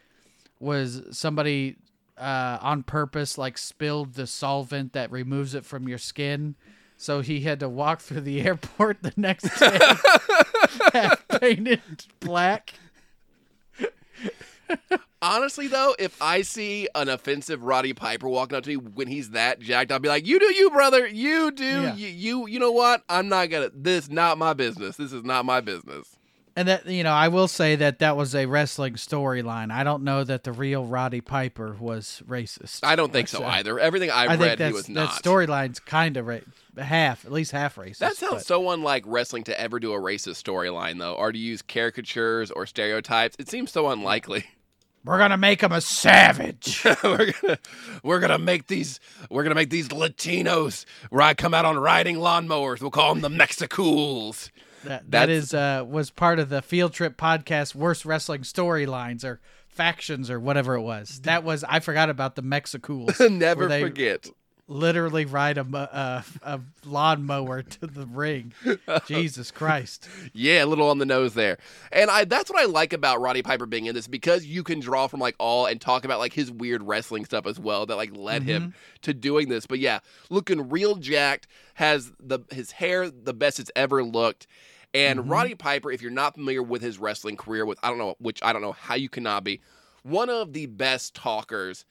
was 0.58 1.02
somebody 1.10 1.76
uh, 2.20 2.58
on 2.60 2.82
purpose 2.82 3.38
like 3.38 3.56
spilled 3.58 4.14
the 4.14 4.26
solvent 4.26 4.92
that 4.92 5.10
removes 5.10 5.54
it 5.54 5.64
from 5.64 5.88
your 5.88 5.98
skin. 5.98 6.54
So 6.96 7.20
he 7.22 7.40
had 7.40 7.60
to 7.60 7.68
walk 7.68 8.00
through 8.02 8.20
the 8.20 8.42
airport 8.42 9.02
the 9.02 9.12
next 9.16 9.48
day, 9.58 9.78
half 10.92 11.26
painted 11.40 11.80
black. 12.20 12.74
Honestly 15.22 15.66
though, 15.68 15.94
if 15.98 16.16
I 16.22 16.42
see 16.42 16.88
an 16.94 17.08
offensive 17.10 17.62
Roddy 17.62 17.92
Piper 17.92 18.28
walking 18.28 18.56
up 18.56 18.64
to 18.64 18.70
me 18.70 18.76
when 18.76 19.06
he's 19.08 19.30
that 19.30 19.60
jacked, 19.60 19.92
I'll 19.92 19.98
be 19.98 20.08
like, 20.08 20.26
"You 20.26 20.38
do 20.38 20.46
you, 20.54 20.70
brother. 20.70 21.06
You 21.06 21.50
do 21.50 21.64
Yeah. 21.64 21.94
you, 21.94 22.08
you. 22.08 22.46
You 22.48 22.58
know 22.58 22.70
what? 22.72 23.02
I'm 23.08 23.28
not 23.28 23.50
gonna. 23.50 23.70
This 23.74 24.08
not 24.08 24.38
my 24.38 24.54
business. 24.54 24.96
This 24.96 25.12
is 25.12 25.22
not 25.24 25.44
my 25.44 25.60
business." 25.60 26.16
And 26.60 26.68
that 26.68 26.84
you 26.86 27.02
know, 27.02 27.12
I 27.12 27.28
will 27.28 27.48
say 27.48 27.74
that 27.76 28.00
that 28.00 28.18
was 28.18 28.34
a 28.34 28.44
wrestling 28.44 28.92
storyline. 28.96 29.72
I 29.72 29.82
don't 29.82 30.04
know 30.04 30.24
that 30.24 30.44
the 30.44 30.52
real 30.52 30.84
Roddy 30.84 31.22
Piper 31.22 31.74
was 31.80 32.22
racist. 32.28 32.80
I 32.82 32.96
don't 32.96 33.10
think 33.10 33.28
so 33.28 33.42
either. 33.42 33.78
Everything 33.78 34.10
I've 34.10 34.28
I 34.28 34.36
think 34.36 34.58
read, 34.60 34.66
he 34.68 34.72
was 34.74 34.84
that 34.84 34.92
not. 34.92 35.10
storyline's 35.12 35.80
kind 35.80 36.18
of 36.18 36.26
ra- 36.26 36.40
half, 36.76 37.24
at 37.24 37.32
least 37.32 37.52
half 37.52 37.76
racist. 37.76 37.96
That 38.00 38.16
sounds 38.16 38.34
but- 38.34 38.46
so 38.46 38.68
unlike 38.72 39.04
wrestling 39.06 39.44
to 39.44 39.58
ever 39.58 39.80
do 39.80 39.94
a 39.94 39.98
racist 39.98 40.44
storyline, 40.44 40.98
though, 40.98 41.14
or 41.14 41.32
to 41.32 41.38
use 41.38 41.62
caricatures 41.62 42.50
or 42.50 42.66
stereotypes. 42.66 43.36
It 43.38 43.48
seems 43.48 43.70
so 43.72 43.88
unlikely. 43.88 44.44
We're 45.02 45.16
gonna 45.16 45.38
make 45.38 45.62
him 45.62 45.72
a 45.72 45.80
savage. 45.80 46.84
we're 47.02 47.32
gonna 47.40 47.58
we're 48.02 48.20
gonna 48.20 48.38
make 48.38 48.66
these 48.66 49.00
we're 49.30 49.44
gonna 49.44 49.54
make 49.54 49.70
these 49.70 49.88
Latinos 49.88 50.84
ride 51.10 51.38
come 51.38 51.54
out 51.54 51.64
on 51.64 51.78
riding 51.78 52.16
lawnmowers. 52.16 52.82
We'll 52.82 52.90
call 52.90 53.14
them 53.14 53.22
the 53.22 53.30
Mexicools. 53.30 54.50
That 54.84 55.10
that 55.10 55.26
That's- 55.26 55.54
uh 55.54 55.84
was 55.86 56.10
part 56.10 56.38
of 56.38 56.48
the 56.48 56.62
Field 56.62 56.92
Trip 56.92 57.16
podcast 57.16 57.74
worst 57.74 58.04
wrestling 58.04 58.42
storylines 58.42 59.24
or 59.24 59.40
factions 59.68 60.30
or 60.30 60.40
whatever 60.40 60.74
it 60.74 60.82
was. 60.82 61.20
That 61.22 61.44
was 61.44 61.64
I 61.64 61.80
forgot 61.80 62.10
about 62.10 62.34
the 62.36 62.42
Mexicools. 62.42 63.18
Never 63.30 63.68
they 63.68 63.82
forget. 63.82 64.28
Literally 64.70 65.24
ride 65.24 65.58
a, 65.58 65.62
uh, 65.76 66.22
a 66.44 66.60
lawnmower 66.86 67.60
to 67.62 67.88
the 67.88 68.06
ring. 68.06 68.52
Jesus 69.06 69.50
Christ. 69.50 70.08
Yeah, 70.32 70.62
a 70.62 70.66
little 70.66 70.88
on 70.88 70.98
the 70.98 71.04
nose 71.04 71.34
there. 71.34 71.58
And 71.90 72.08
I 72.08 72.24
that's 72.24 72.48
what 72.48 72.62
I 72.62 72.66
like 72.66 72.92
about 72.92 73.20
Roddy 73.20 73.42
Piper 73.42 73.66
being 73.66 73.86
in 73.86 73.96
this 73.96 74.06
because 74.06 74.46
you 74.46 74.62
can 74.62 74.78
draw 74.78 75.08
from 75.08 75.18
like 75.18 75.34
all 75.40 75.66
and 75.66 75.80
talk 75.80 76.04
about 76.04 76.20
like 76.20 76.32
his 76.32 76.52
weird 76.52 76.84
wrestling 76.84 77.24
stuff 77.24 77.48
as 77.48 77.58
well 77.58 77.84
that 77.86 77.96
like 77.96 78.16
led 78.16 78.44
him 78.44 78.74
to 79.02 79.12
doing 79.12 79.48
this. 79.48 79.66
But 79.66 79.80
yeah, 79.80 79.98
looking 80.28 80.68
real 80.68 80.94
jacked, 80.94 81.48
has 81.74 82.12
the 82.20 82.38
his 82.52 82.70
hair 82.70 83.10
the 83.10 83.34
best 83.34 83.58
it's 83.58 83.72
ever 83.74 84.04
looked. 84.04 84.46
And 84.94 85.28
Roddy 85.28 85.56
Piper, 85.56 85.90
if 85.90 86.00
you're 86.00 86.12
not 86.12 86.34
familiar 86.34 86.62
with 86.62 86.80
his 86.80 86.98
wrestling 86.98 87.36
career, 87.36 87.66
with 87.66 87.80
I 87.82 87.88
don't 87.88 87.98
know 87.98 88.14
which 88.20 88.40
I 88.40 88.52
don't 88.52 88.62
know 88.62 88.72
how 88.72 88.94
you 88.94 89.08
cannot 89.08 89.42
be, 89.42 89.60
one 90.04 90.30
of 90.30 90.52
the 90.52 90.66
best 90.66 91.14
talkers 91.14 91.84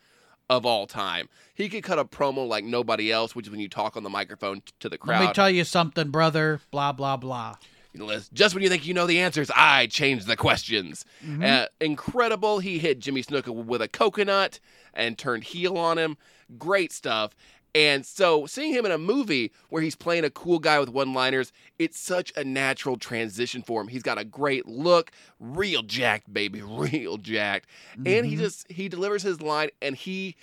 of 0.50 0.66
all 0.66 0.88
time. 0.88 1.30
He 1.54 1.70
could 1.70 1.84
cut 1.84 2.00
a 2.00 2.06
promo 2.06 2.48
like 2.48 2.64
nobody 2.64 3.12
else, 3.12 3.36
which 3.36 3.48
is 3.48 3.52
when 3.52 3.60
you 3.60 3.70
talk 3.70 3.96
on 3.96 4.04
the 4.04 4.10
microphone 4.10 4.62
t- 4.62 4.74
to 4.80 4.90
the 4.90 4.98
crowd. 4.98 5.20
Let 5.20 5.28
me 5.28 5.34
tell 5.34 5.50
you 5.50 5.64
something, 5.64 6.10
brother. 6.10 6.62
Blah 6.72 6.94
blah 6.94 7.18
blah. 7.18 7.56
You 7.94 8.06
know, 8.06 8.20
Just 8.34 8.54
when 8.54 8.64
you 8.64 8.70
think 8.70 8.86
you 8.86 8.94
know 8.94 9.08
the 9.08 9.20
answers, 9.20 9.50
I 9.56 9.88
change 9.88 10.26
the 10.26 10.38
questions. 10.38 11.06
Mm-hmm. 11.26 11.44
Uh, 11.44 11.66
incredible. 11.82 12.60
He 12.60 12.78
hit 12.78 13.00
Jimmy 13.00 13.24
Snuka 13.24 13.50
with 13.50 13.82
a 13.82 13.88
coconut 13.88 14.60
and 14.94 15.18
turned 15.18 15.44
heel 15.46 15.76
on 15.76 15.98
him. 15.98 16.18
Great 16.58 16.92
stuff. 16.92 17.36
And 17.76 18.06
so 18.06 18.46
seeing 18.46 18.74
him 18.74 18.86
in 18.86 18.92
a 18.92 18.98
movie 18.98 19.52
where 19.70 19.82
he's 19.82 19.96
playing 19.96 20.24
a 20.24 20.30
cool 20.30 20.60
guy 20.60 20.80
with 20.80 20.90
one-liners, 20.90 21.52
it's 21.78 22.00
such 22.00 22.34
a 22.36 22.44
natural 22.44 22.98
transition 22.98 23.62
for 23.62 23.82
him. 23.82 23.88
He's 23.88 24.04
got 24.04 24.18
a 24.18 24.24
great 24.24 24.68
look, 24.68 25.12
real 25.40 25.84
jacked 25.84 26.34
baby, 26.34 26.62
real 26.64 27.18
jacked. 27.18 27.68
And 27.94 28.26
he 28.26 28.34
mm-hmm. 28.34 28.42
just 28.42 28.72
he 28.72 28.90
delivers 28.90 29.24
his 29.24 29.42
line 29.42 29.70
and 29.82 29.96
he 29.96 30.36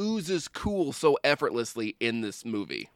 oozes 0.00 0.48
cool 0.48 0.92
so 0.92 1.18
effortlessly 1.24 1.96
in 2.00 2.20
this 2.20 2.44
movie. 2.44 2.90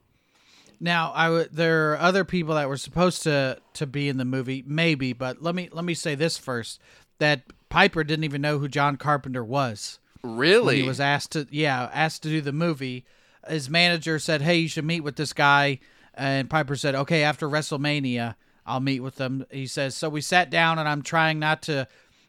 Now, 0.80 1.12
I 1.14 1.24
w- 1.24 1.48
there 1.50 1.92
are 1.92 1.98
other 1.98 2.24
people 2.24 2.54
that 2.54 2.68
were 2.68 2.76
supposed 2.76 3.22
to 3.22 3.58
to 3.74 3.86
be 3.86 4.08
in 4.08 4.16
the 4.16 4.24
movie, 4.24 4.62
maybe, 4.66 5.12
but 5.12 5.42
let 5.42 5.54
me 5.54 5.68
let 5.72 5.84
me 5.84 5.94
say 5.94 6.14
this 6.14 6.38
first: 6.38 6.80
that 7.18 7.42
Piper 7.68 8.04
didn't 8.04 8.24
even 8.24 8.40
know 8.40 8.58
who 8.58 8.68
John 8.68 8.96
Carpenter 8.96 9.44
was 9.44 9.98
Really? 10.22 10.76
he 10.76 10.82
was 10.82 11.00
asked 11.00 11.32
to, 11.32 11.46
yeah, 11.50 11.88
asked 11.92 12.22
to 12.24 12.28
do 12.28 12.40
the 12.40 12.52
movie. 12.52 13.04
His 13.48 13.70
manager 13.70 14.18
said, 14.18 14.42
"Hey, 14.42 14.58
you 14.58 14.68
should 14.68 14.84
meet 14.84 15.00
with 15.00 15.16
this 15.16 15.32
guy," 15.32 15.80
and 16.14 16.50
Piper 16.50 16.76
said, 16.76 16.94
"Okay, 16.94 17.22
after 17.22 17.48
WrestleMania, 17.48 18.34
I'll 18.66 18.80
meet 18.80 19.00
with 19.00 19.16
them." 19.16 19.46
He 19.50 19.66
says, 19.66 19.96
"So 19.96 20.08
we 20.08 20.20
sat 20.20 20.50
down, 20.50 20.78
and 20.78 20.88
I'm 20.88 21.02
trying 21.02 21.38
not 21.38 21.62
to 21.62 21.88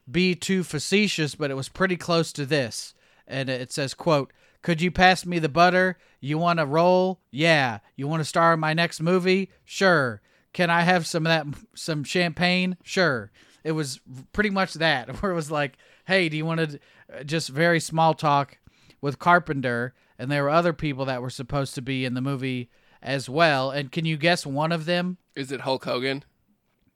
be 0.10 0.36
too 0.36 0.64
facetious, 0.64 1.36
but 1.36 1.52
it 1.52 1.56
was 1.56 1.70
pretty 1.70 1.98
close 1.98 2.32
to 2.34 2.46
this." 2.46 2.94
And 3.28 3.50
it 3.50 3.72
says, 3.72 3.94
"quote 3.94 4.34
Could 4.62 4.82
you 4.82 4.92
pass 4.92 5.26
me 5.26 5.40
the 5.40 5.48
butter? 5.48 5.98
You 6.20 6.38
want 6.38 6.60
a 6.60 6.66
roll? 6.66 7.22
Yeah. 7.32 7.80
You 7.96 8.10
want 8.10 8.20
to 8.20 8.26
star 8.26 8.54
in 8.54 8.60
my 8.60 8.74
next 8.74 9.00
movie? 9.00 9.52
Sure. 9.64 10.22
Can 10.52 10.70
I 10.70 10.82
have 10.82 11.08
some 11.08 11.26
of 11.26 11.30
that, 11.30 11.60
some 11.76 12.04
champagne? 12.04 12.78
Sure." 12.84 13.32
It 13.64 13.74
was 13.74 14.00
pretty 14.34 14.50
much 14.50 14.74
that, 14.76 15.10
where 15.22 15.32
it 15.32 15.36
was 15.36 15.52
like, 15.52 15.78
"Hey, 16.06 16.30
do 16.30 16.38
you 16.38 16.46
want 16.46 16.60
to 16.60 17.24
just 17.24 17.50
very 17.50 17.80
small 17.80 18.14
talk 18.14 18.58
with 19.02 19.20
Carpenter?" 19.20 19.94
And 20.20 20.30
there 20.30 20.44
were 20.44 20.50
other 20.50 20.74
people 20.74 21.06
that 21.06 21.22
were 21.22 21.30
supposed 21.30 21.74
to 21.76 21.82
be 21.82 22.06
in 22.06 22.14
the 22.14 22.22
movie 22.22 22.70
as 23.02 23.30
well. 23.30 23.72
And 23.72 23.92
can 23.92 24.06
you 24.06 24.18
guess 24.18 24.46
one 24.46 24.72
of 24.72 24.86
them? 24.86 25.18
Is 25.36 25.52
it 25.52 25.62
Hulk 25.62 25.86
Hogan? 25.86 26.24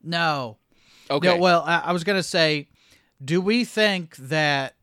No. 0.04 0.58
Okay. 1.10 1.30
No, 1.30 1.38
well, 1.38 1.64
I, 1.66 1.80
I 1.80 1.92
was 1.94 2.04
gonna 2.04 2.22
say, 2.22 2.68
do 3.24 3.40
we 3.40 3.64
think 3.64 4.18
that 4.18 4.76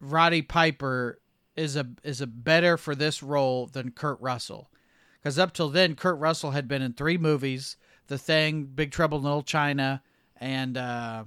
Roddy 0.00 0.42
Piper 0.42 1.20
is 1.56 1.76
a 1.76 1.86
is 2.02 2.20
a 2.20 2.26
better 2.26 2.76
for 2.76 2.94
this 2.94 3.22
role 3.22 3.66
than 3.66 3.90
Kurt 3.90 4.20
Russell? 4.20 4.70
Because 5.18 5.38
up 5.38 5.52
till 5.52 5.68
then, 5.70 5.94
Kurt 5.96 6.18
Russell 6.18 6.50
had 6.50 6.68
been 6.68 6.82
in 6.82 6.92
three 6.92 7.16
movies: 7.18 7.76
The 8.08 8.18
Thing, 8.18 8.64
Big 8.64 8.90
Trouble 8.90 9.18
in 9.18 9.24
Little 9.24 9.42
China, 9.42 10.02
and 10.36 10.76
uh, 10.76 11.24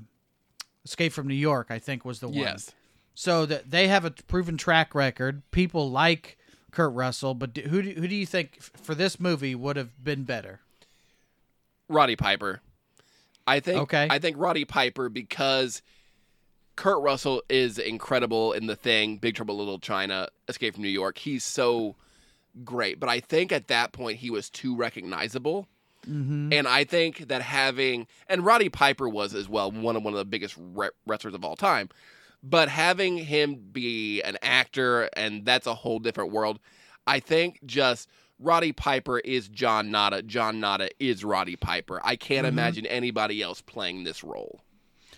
Escape 0.86 1.13
from 1.13 1.28
New 1.28 1.34
York. 1.36 1.68
I 1.70 1.80
think 1.80 2.06
was 2.06 2.20
the 2.20 2.28
one. 2.28 2.38
yes. 2.38 2.72
So 3.16 3.46
that 3.46 3.70
they 3.70 3.88
have 3.88 4.06
a 4.06 4.12
proven 4.12 4.58
track 4.58 4.96
record. 4.96 5.44
People 5.52 5.92
like 5.92 6.38
Kurt 6.74 6.94
Russell, 6.94 7.34
but 7.36 7.54
do, 7.54 7.62
who 7.62 7.82
do, 7.82 7.92
who 7.92 8.08
do 8.08 8.16
you 8.16 8.26
think 8.26 8.56
f- 8.58 8.72
for 8.82 8.96
this 8.96 9.20
movie 9.20 9.54
would 9.56 9.76
have 9.76 10.04
been 10.04 10.24
better? 10.24 10.62
Roddy 11.88 12.16
Piper. 12.16 12.62
I 13.46 13.60
think 13.60 13.82
Okay. 13.82 14.08
I 14.10 14.20
think 14.20 14.38
Roddy 14.40 14.66
Piper 14.66 15.10
because 15.10 15.82
Kurt 16.76 17.02
Russell 17.02 17.44
is 17.50 17.78
incredible 17.78 18.54
in 18.54 18.66
the 18.68 18.76
thing, 18.76 19.18
Big 19.18 19.36
Trouble 19.36 19.58
Little 19.58 19.80
China, 19.80 20.30
Escape 20.48 20.74
from 20.74 20.84
New 20.84 20.90
York. 20.90 21.18
He's 21.20 21.44
so 21.44 21.96
great. 22.64 23.00
But 23.00 23.10
I 23.10 23.20
think 23.20 23.52
at 23.52 23.68
that 23.68 23.92
point 23.92 24.18
he 24.18 24.30
was 24.30 24.50
too 24.50 24.76
recognizable. 24.76 25.68
Mm-hmm. 26.10 26.52
And 26.54 26.68
I 26.68 26.84
think 26.84 27.28
that 27.30 27.42
having 27.42 28.08
and 28.28 28.44
Roddy 28.46 28.70
Piper 28.70 29.08
was 29.08 29.34
as 29.36 29.48
well 29.48 29.72
one 29.72 29.96
of 29.96 30.04
one 30.04 30.14
of 30.14 30.18
the 30.18 30.26
biggest 30.26 30.56
re- 30.58 30.90
wrestlers 31.06 31.34
of 31.34 31.46
all 31.46 31.56
time. 31.56 31.90
But 32.43 32.67
having 32.67 33.17
him 33.17 33.56
be 33.71 34.21
an 34.21 34.38
actor 34.41 35.03
and 35.13 35.45
that's 35.45 35.65
a 35.65 35.73
whole 35.73 35.99
different 35.99 36.32
world. 36.32 36.60
I 37.08 37.19
think 37.19 37.60
just 37.65 38.10
Roddy 38.39 38.73
Piper 38.73 39.19
is 39.19 39.47
John 39.47 39.91
Nada. 39.91 40.21
John 40.21 40.60
Nada 40.60 40.89
is 40.99 41.23
Roddy 41.23 41.56
Piper. 41.56 42.01
I 42.03 42.15
can't 42.15 42.45
imagine 42.45 42.86
anybody 42.86 43.41
else 43.41 43.62
playing 43.62 44.03
this 44.03 44.23
role. 44.23 44.62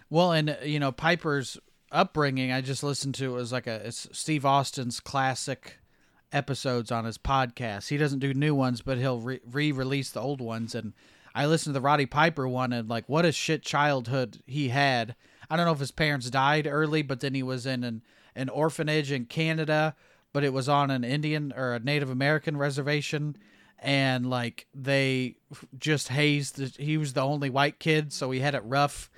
Well, 0.10 0.32
and 0.32 0.52
uh, 0.52 0.56
you 0.64 0.80
know 0.80 0.92
Piper's 0.92 1.58
upbringing, 1.92 2.52
I 2.52 2.62
just 2.62 2.84
listened 2.84 3.16
to 3.16 3.26
it 3.26 3.38
was 3.38 3.52
like 3.52 3.68
a 3.68 3.88
it's 3.88 4.08
Steve 4.12 4.46
Austin's 4.46 5.00
classic 5.00 5.80
episodes 6.32 6.92
on 6.92 7.06
his 7.06 7.18
podcast. 7.18 7.90
He 7.90 7.98
doesn't 7.98 8.20
do 8.20 8.34
new 8.34 8.54
ones, 8.54 8.82
but 8.82 8.98
he'll 8.98 9.20
re- 9.20 9.42
re-release 9.50 10.12
the 10.12 10.22
old 10.22 10.42
ones. 10.42 10.76
And 10.76 10.94
I 11.34 11.46
listened 11.46 11.74
to 11.74 11.80
the 11.80 11.86
Roddy 11.86 12.06
Piper 12.06 12.48
one, 12.48 12.74
and 12.74 12.90
like 12.90 13.08
what 13.08 13.26
a 13.26 13.32
shit 13.32 13.64
childhood 13.64 14.42
he 14.46 14.70
had. 14.70 15.16
I 15.50 15.56
don't 15.56 15.66
know 15.66 15.72
if 15.72 15.80
his 15.80 15.92
parents 15.92 16.30
died 16.30 16.68
early, 16.68 17.02
but 17.02 17.20
then 17.20 17.34
he 17.34 17.44
was 17.44 17.66
in 17.66 17.84
an 17.84 18.02
an 18.36 18.50
orphanage 18.50 19.12
in 19.12 19.26
Canada, 19.26 19.96
but 20.34 20.44
it 20.44 20.52
was 20.52 20.68
on 20.68 20.92
an 20.92 21.04
Indian 21.04 21.54
or 21.56 21.74
a 21.74 21.80
Native 21.80 22.10
American 22.10 22.58
reservation. 22.58 23.38
And 23.80 24.30
like 24.30 24.68
they 24.74 25.38
just 25.78 26.08
hazed, 26.10 26.58
the, 26.58 26.84
he 26.84 26.98
was 26.98 27.14
the 27.14 27.22
only 27.22 27.50
white 27.50 27.80
kid, 27.80 28.12
so 28.12 28.32
he 28.32 28.40
had 28.40 28.56
it 28.56 28.64
rough 28.66 29.10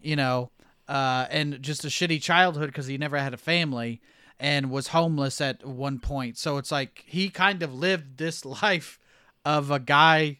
you 0.00 0.16
know, 0.16 0.50
uh, 0.88 1.26
and 1.30 1.60
just 1.62 1.84
a 1.84 1.88
shitty 1.88 2.22
childhood 2.22 2.68
because 2.68 2.86
he 2.86 2.96
never 2.98 3.18
had 3.18 3.34
a 3.34 3.38
family 3.38 4.00
and 4.40 4.70
was 4.70 4.88
homeless 4.88 5.40
at 5.40 5.66
one 5.66 5.98
point. 5.98 6.36
So 6.38 6.56
it's 6.58 6.72
like 6.72 7.04
he 7.06 7.28
kind 7.28 7.62
of 7.62 7.74
lived 7.74 8.18
this 8.18 8.44
life 8.64 8.98
of 9.44 9.70
a 9.70 9.78
guy 9.78 10.38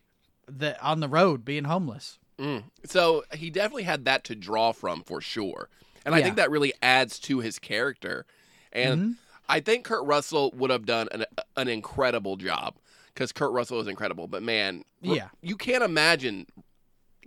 that 0.48 0.82
on 0.82 1.00
the 1.00 1.08
road 1.08 1.44
being 1.44 1.64
homeless. 1.64 2.18
Mm. 2.38 2.64
So 2.87 3.25
he 3.33 3.51
definitely 3.51 3.85
had 3.85 4.05
that 4.07 4.25
to 4.25 4.35
draw 4.35 4.73
from 4.73 5.03
for 5.03 5.20
sure. 5.20 5.68
And 6.05 6.14
I 6.14 6.23
think 6.23 6.37
that 6.37 6.51
really 6.51 6.75
adds 6.83 7.18
to 7.20 7.40
his 7.40 7.59
character. 7.59 8.27
And 8.73 9.01
mm-hmm. 9.01 9.12
I 9.49 9.61
think 9.61 9.85
Kurt 9.85 10.05
Russell 10.05 10.53
would 10.55 10.70
have 10.70 10.85
done 10.85 11.09
an, 11.12 11.25
an 11.57 11.68
incredible 11.68 12.37
job 12.37 12.77
because 13.14 13.33
Kurt 13.33 13.53
Russell 13.53 13.81
is 13.81 13.87
incredible. 13.87 14.27
But 14.27 14.42
man, 14.42 14.85
Yeah. 15.01 15.29
you 15.40 15.57
can't 15.57 15.83
imagine. 15.83 16.47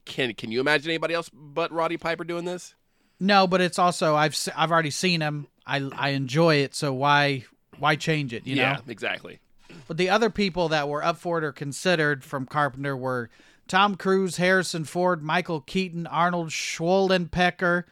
Can 0.05 0.33
Can 0.35 0.51
you 0.51 0.59
imagine 0.59 0.89
anybody 0.89 1.13
else 1.13 1.29
but 1.33 1.71
Roddy 1.71 1.97
Piper 1.97 2.23
doing 2.23 2.45
this? 2.45 2.75
No, 3.19 3.47
but 3.47 3.61
it's 3.61 3.79
also 3.79 4.15
I've 4.15 4.37
I've 4.55 4.71
already 4.71 4.91
seen 4.91 5.21
him. 5.21 5.47
I 5.65 5.89
I 5.95 6.09
enjoy 6.09 6.57
it, 6.57 6.75
so 6.75 6.93
why 6.93 7.45
why 7.79 7.95
change 7.95 8.31
it? 8.33 8.45
You 8.45 8.55
yeah, 8.55 8.73
know. 8.73 8.79
exactly. 8.87 9.39
But 9.87 9.97
the 9.97 10.09
other 10.09 10.29
people 10.29 10.69
that 10.69 10.87
were 10.87 11.03
up 11.03 11.17
for 11.17 11.39
it 11.39 11.43
or 11.43 11.51
considered 11.51 12.23
from 12.23 12.45
Carpenter 12.45 12.95
were 12.95 13.29
Tom 13.67 13.95
Cruise, 13.95 14.37
Harrison 14.37 14.83
Ford, 14.83 15.23
Michael 15.23 15.61
Keaton, 15.61 16.07
Arnold 16.07 16.49
Schwarzenegger. 16.49 17.83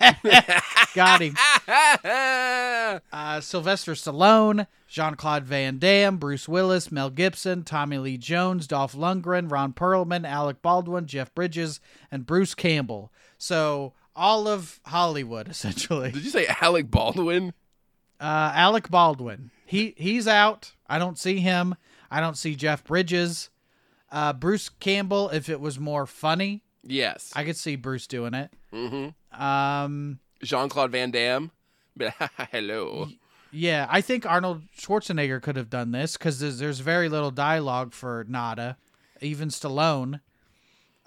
Got 0.94 1.22
him. 1.22 1.36
uh, 3.12 3.40
Sylvester 3.40 3.92
Stallone, 3.92 4.66
Jean 4.86 5.14
Claude 5.14 5.44
Van 5.44 5.78
Damme, 5.78 6.16
Bruce 6.16 6.48
Willis, 6.48 6.92
Mel 6.92 7.10
Gibson, 7.10 7.62
Tommy 7.64 7.98
Lee 7.98 8.18
Jones, 8.18 8.66
Dolph 8.66 8.94
Lundgren, 8.94 9.50
Ron 9.50 9.72
Perlman, 9.72 10.26
Alec 10.28 10.62
Baldwin, 10.62 11.06
Jeff 11.06 11.34
Bridges, 11.34 11.80
and 12.10 12.26
Bruce 12.26 12.54
Campbell. 12.54 13.12
So 13.38 13.92
all 14.16 14.46
of 14.46 14.80
Hollywood, 14.86 15.48
essentially. 15.50 16.12
Did 16.12 16.24
you 16.24 16.30
say 16.30 16.46
Alec 16.60 16.90
Baldwin? 16.90 17.52
Uh, 18.20 18.52
Alec 18.54 18.90
Baldwin, 18.90 19.50
he 19.66 19.94
he's 19.96 20.28
out. 20.28 20.72
I 20.86 20.98
don't 20.98 21.18
see 21.18 21.38
him. 21.38 21.74
I 22.10 22.20
don't 22.20 22.38
see 22.38 22.54
Jeff 22.54 22.84
Bridges. 22.84 23.50
Uh, 24.14 24.32
Bruce 24.32 24.68
Campbell, 24.68 25.28
if 25.30 25.48
it 25.48 25.60
was 25.60 25.78
more 25.78 26.06
funny, 26.06 26.62
Yes. 26.86 27.32
I 27.34 27.44
could 27.44 27.56
see 27.56 27.74
Bruce 27.76 28.06
doing 28.06 28.32
it. 28.34 28.50
mm-hmm. 28.72 29.42
Um, 29.42 30.20
Jean 30.42 30.68
Claude 30.68 30.92
Van 30.92 31.10
Damme. 31.10 31.50
Hello. 32.52 33.08
Yeah, 33.50 33.86
I 33.90 34.00
think 34.00 34.24
Arnold 34.26 34.62
Schwarzenegger 34.78 35.40
could 35.42 35.56
have 35.56 35.70
done 35.70 35.92
this 35.92 36.16
because 36.16 36.38
there's, 36.40 36.58
there's 36.58 36.80
very 36.80 37.08
little 37.08 37.30
dialogue 37.30 37.92
for 37.92 38.24
Nada, 38.28 38.76
even 39.20 39.48
Stallone. 39.48 40.20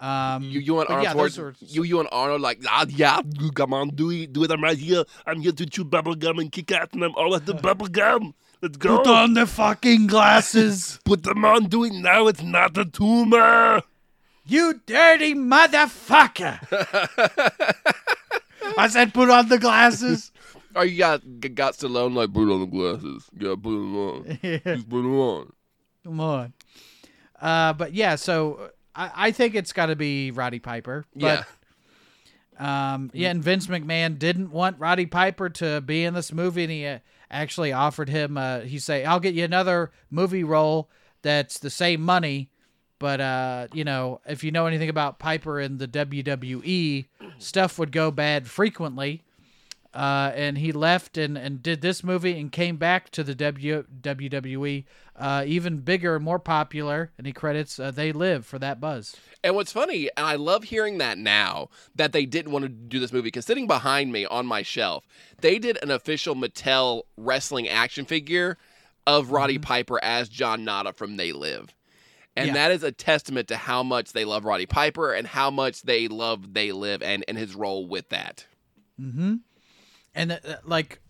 Um, 0.00 0.42
You, 0.44 0.60
you 0.60 0.80
and 0.80 0.88
Arnold 0.88 1.04
yeah, 1.04 1.12
Schwarz- 1.12 1.38
were- 1.38 1.54
you, 1.60 1.82
you 1.84 2.00
and 2.00 2.08
Arnold 2.12 2.40
like, 2.40 2.60
ah, 2.68 2.86
yeah, 2.88 3.20
you 3.40 3.50
come 3.52 3.72
on, 3.74 3.88
do 3.90 4.10
it, 4.10 4.32
do 4.32 4.44
it. 4.44 4.50
I'm 4.50 4.62
right 4.62 4.76
here. 4.78 5.04
I'm 5.26 5.40
here 5.40 5.52
to 5.52 5.66
chew 5.66 5.84
bubble 5.84 6.14
gum 6.14 6.38
and 6.38 6.50
kick 6.52 6.70
ass, 6.72 6.88
and 6.92 7.02
I'm 7.04 7.14
all 7.16 7.34
at 7.36 7.46
the 7.46 7.54
bubble 7.66 7.86
gum. 7.88 8.34
Let's 8.60 8.76
go. 8.76 8.98
put 8.98 9.06
on 9.06 9.34
the 9.34 9.46
fucking 9.46 10.08
glasses, 10.08 10.98
Put 11.04 11.22
them 11.22 11.44
on. 11.44 11.66
Do 11.66 11.84
it 11.84 11.92
now. 11.92 12.26
It's 12.26 12.42
not 12.42 12.76
a 12.76 12.84
tumor. 12.84 13.82
you 14.44 14.80
dirty 14.84 15.34
motherfucker! 15.34 16.58
I 18.76 18.88
said, 18.88 19.14
put 19.14 19.30
on 19.30 19.48
the 19.48 19.58
glasses. 19.58 20.32
Oh, 20.74 20.82
you 20.82 20.98
got 20.98 21.22
got 21.54 21.74
Stallone 21.74 22.14
like 22.14 22.32
put 22.32 22.52
on 22.52 22.60
the 22.60 22.66
glasses. 22.66 23.28
You 23.32 23.46
gotta 23.46 23.56
put 23.56 23.70
them 23.70 23.96
on. 23.96 24.24
Just 24.42 24.88
put 24.88 25.02
them 25.02 25.18
on. 25.18 25.52
Come 26.04 26.20
on. 26.20 26.52
Uh, 27.40 27.72
but 27.72 27.94
yeah, 27.94 28.16
so 28.16 28.70
I, 28.94 29.10
I 29.14 29.30
think 29.30 29.54
it's 29.54 29.72
got 29.72 29.86
to 29.86 29.96
be 29.96 30.30
Roddy 30.30 30.58
Piper. 30.58 31.06
Yeah. 31.14 31.44
But 32.58 32.64
um, 32.64 33.10
yeah, 33.14 33.30
and 33.30 33.42
Vince 33.42 33.68
McMahon 33.68 34.18
didn't 34.18 34.50
want 34.50 34.78
Roddy 34.78 35.06
Piper 35.06 35.48
to 35.50 35.80
be 35.80 36.04
in 36.04 36.14
this 36.14 36.32
movie, 36.32 36.64
and 36.64 36.72
he 36.72 36.86
uh, 36.86 36.98
actually 37.30 37.72
offered 37.72 38.08
him. 38.08 38.36
Uh, 38.36 38.60
he 38.60 38.78
say, 38.78 39.04
"I'll 39.04 39.20
get 39.20 39.34
you 39.34 39.44
another 39.44 39.90
movie 40.10 40.44
role 40.44 40.90
that's 41.22 41.58
the 41.58 41.70
same 41.70 42.00
money." 42.00 42.50
But 42.98 43.20
uh, 43.20 43.68
you 43.72 43.84
know, 43.84 44.20
if 44.26 44.42
you 44.42 44.50
know 44.50 44.66
anything 44.66 44.88
about 44.88 45.18
Piper 45.18 45.60
in 45.60 45.78
the 45.78 45.88
WWE, 45.88 47.06
stuff 47.38 47.78
would 47.78 47.92
go 47.92 48.10
bad 48.10 48.48
frequently. 48.48 49.22
Uh, 49.94 50.30
and 50.34 50.58
he 50.58 50.70
left 50.70 51.16
and, 51.16 51.38
and 51.38 51.62
did 51.62 51.80
this 51.80 52.04
movie 52.04 52.38
and 52.38 52.52
came 52.52 52.76
back 52.76 53.08
to 53.10 53.24
the 53.24 53.34
w, 53.34 53.84
WWE, 54.02 54.84
uh, 55.16 55.44
even 55.46 55.78
bigger 55.78 56.16
and 56.16 56.24
more 56.24 56.38
popular. 56.38 57.10
And 57.16 57.26
he 57.26 57.32
credits 57.32 57.80
uh, 57.80 57.90
They 57.90 58.12
Live 58.12 58.44
for 58.44 58.58
that 58.58 58.80
buzz. 58.80 59.16
And 59.42 59.54
what's 59.54 59.72
funny, 59.72 60.10
and 60.16 60.26
I 60.26 60.34
love 60.34 60.64
hearing 60.64 60.98
that 60.98 61.16
now 61.16 61.70
that 61.94 62.12
they 62.12 62.26
didn't 62.26 62.52
want 62.52 62.64
to 62.64 62.68
do 62.68 63.00
this 63.00 63.12
movie 63.12 63.28
because 63.28 63.46
sitting 63.46 63.66
behind 63.66 64.12
me 64.12 64.26
on 64.26 64.46
my 64.46 64.62
shelf, 64.62 65.06
they 65.40 65.58
did 65.58 65.78
an 65.82 65.90
official 65.90 66.34
Mattel 66.34 67.02
wrestling 67.16 67.66
action 67.68 68.04
figure 68.04 68.58
of 69.06 69.30
Roddy 69.30 69.58
Piper 69.58 69.98
as 70.04 70.28
John 70.28 70.64
Nada 70.64 70.92
from 70.92 71.16
They 71.16 71.32
Live. 71.32 71.74
And 72.36 72.48
Yeah. 72.48 72.52
that 72.54 72.70
is 72.72 72.82
a 72.82 72.92
testament 72.92 73.48
to 73.48 73.56
how 73.56 73.82
much 73.82 74.12
they 74.12 74.26
love 74.26 74.44
Roddy 74.44 74.66
Piper 74.66 75.14
and 75.14 75.26
how 75.26 75.50
much 75.50 75.82
they 75.82 76.08
love 76.08 76.52
They 76.52 76.72
Live 76.72 77.02
and, 77.02 77.24
and 77.26 77.38
his 77.38 77.54
role 77.54 77.86
with 77.86 78.10
that. 78.10 78.46
And 80.14 80.32
uh, 80.32 80.38
like 80.64 81.00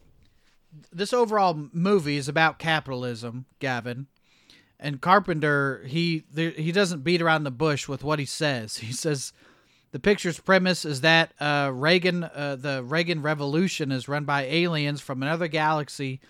this 0.92 1.12
overall 1.12 1.68
movie 1.72 2.16
is 2.16 2.28
about 2.28 2.58
capitalism, 2.58 3.46
Gavin. 3.58 4.06
And 4.80 5.00
Carpenter, 5.00 5.82
he 5.86 6.24
he 6.34 6.72
doesn't 6.72 7.02
beat 7.02 7.22
around 7.22 7.44
the 7.44 7.50
bush 7.50 7.88
with 7.88 8.04
what 8.04 8.18
he 8.18 8.24
says. 8.24 8.76
He 8.88 8.92
says 8.92 9.32
the 9.90 9.98
picture's 9.98 10.38
premise 10.38 10.84
is 10.84 11.00
that 11.00 11.32
uh, 11.40 11.70
Reagan, 11.72 12.24
uh, 12.24 12.56
the 12.60 12.82
Reagan 12.84 13.22
Revolution, 13.22 13.90
is 13.90 14.08
run 14.08 14.24
by 14.24 14.42
aliens 14.42 15.00
from 15.00 15.22
another 15.22 15.48
galaxy. 15.48 16.20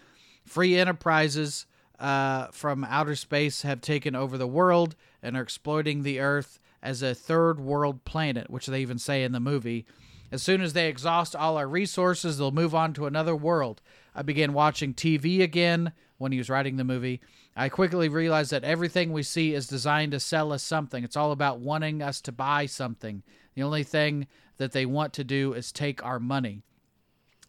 Free 0.46 0.78
enterprises 0.78 1.66
uh, 1.98 2.46
from 2.52 2.84
outer 2.84 3.16
space 3.16 3.62
have 3.62 3.80
taken 3.80 4.14
over 4.14 4.38
the 4.38 4.46
world 4.46 4.94
and 5.22 5.36
are 5.36 5.42
exploiting 5.42 6.02
the 6.02 6.20
Earth 6.20 6.60
as 6.82 7.02
a 7.02 7.14
third 7.14 7.58
world 7.58 8.04
planet, 8.04 8.48
which 8.48 8.66
they 8.66 8.80
even 8.80 8.98
say 8.98 9.24
in 9.24 9.32
the 9.32 9.40
movie. 9.40 9.84
As 10.30 10.42
soon 10.42 10.60
as 10.60 10.72
they 10.72 10.88
exhaust 10.88 11.34
all 11.34 11.56
our 11.56 11.68
resources, 11.68 12.38
they'll 12.38 12.50
move 12.50 12.74
on 12.74 12.92
to 12.94 13.06
another 13.06 13.34
world. 13.34 13.80
I 14.14 14.22
began 14.22 14.52
watching 14.52 14.92
TV 14.94 15.42
again 15.42 15.92
when 16.18 16.32
he 16.32 16.38
was 16.38 16.50
writing 16.50 16.76
the 16.76 16.84
movie. 16.84 17.20
I 17.56 17.68
quickly 17.68 18.08
realized 18.08 18.50
that 18.50 18.64
everything 18.64 19.12
we 19.12 19.22
see 19.22 19.54
is 19.54 19.66
designed 19.66 20.12
to 20.12 20.20
sell 20.20 20.52
us 20.52 20.62
something. 20.62 21.02
It's 21.02 21.16
all 21.16 21.32
about 21.32 21.60
wanting 21.60 22.02
us 22.02 22.20
to 22.22 22.32
buy 22.32 22.66
something. 22.66 23.22
The 23.54 23.62
only 23.62 23.84
thing 23.84 24.26
that 24.58 24.72
they 24.72 24.86
want 24.86 25.12
to 25.14 25.24
do 25.24 25.54
is 25.54 25.72
take 25.72 26.04
our 26.04 26.20
money. 26.20 26.62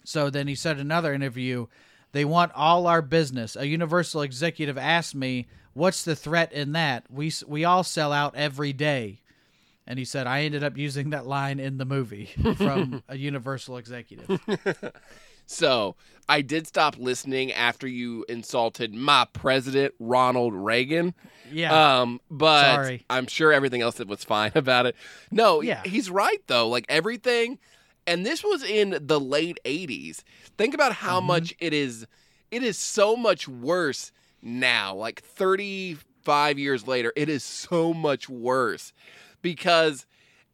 So 0.06 0.30
then 0.30 0.48
he 0.48 0.56
said 0.56 0.78
another 0.78 1.14
interview, 1.14 1.68
they 2.12 2.26
want 2.26 2.52
all 2.56 2.88
our 2.88 3.02
business. 3.02 3.56
A 3.56 3.68
Universal 3.68 4.24
executive 4.24 4.78
asked 4.78 5.14
me, 5.14 5.48
"What's 5.74 6.04
the 6.04 6.16
threat 6.16 6.52
in 6.52 6.72
that? 6.72 7.06
We 7.12 7.32
we 7.46 7.64
all 7.64 7.84
sell 7.84 8.12
out 8.12 8.36
every 8.36 8.74
day." 8.74 9.22
And 9.90 9.98
he 10.00 10.06
said, 10.06 10.28
"I 10.28 10.42
ended 10.44 10.64
up 10.64 10.78
using 10.78 11.10
that 11.10 11.26
line 11.26 11.60
in 11.60 11.78
the 11.80 11.86
movie 11.86 12.30
from 12.58 13.04
a 13.10 13.18
Universal 13.18 13.78
executive." 13.78 14.40
So 15.52 15.96
I 16.28 16.42
did 16.42 16.68
stop 16.68 16.96
listening 17.00 17.52
after 17.52 17.88
you 17.88 18.24
insulted 18.30 18.94
my 18.94 19.26
president, 19.34 19.96
Ronald 19.98 20.54
Reagan. 20.54 21.16
Yeah. 21.52 22.02
Um, 22.02 22.22
but 22.30 22.76
Sorry. 22.76 23.06
I'm 23.10 23.26
sure 23.26 23.52
everything 23.52 23.82
else 23.82 23.96
that 23.96 24.08
was 24.08 24.24
fine 24.24 24.52
about 24.56 24.86
it. 24.86 24.96
No, 25.32 25.62
Yeah. 25.62 25.82
he's 25.86 26.12
right 26.12 26.38
though. 26.46 26.70
Like 26.70 26.86
everything, 26.88 27.58
and 28.06 28.24
this 28.24 28.44
was 28.44 28.64
in 28.64 28.96
the 29.02 29.20
late 29.20 29.58
'80s. 29.66 30.22
Think 30.56 30.76
about 30.76 30.94
how 30.94 31.18
Mm-hmm. 31.18 31.28
much 31.28 31.56
it 31.60 31.74
is. 31.74 32.06
It 32.52 32.62
is 32.62 32.78
so 32.78 33.16
much 33.16 33.48
worse 33.48 34.12
now. 34.44 34.94
Like 34.94 35.24
35 35.24 36.60
years 36.60 36.88
later, 36.88 37.12
it 37.16 37.28
is 37.28 37.44
so 37.44 37.92
much 37.92 38.30
worse 38.30 38.94
because 39.42 40.06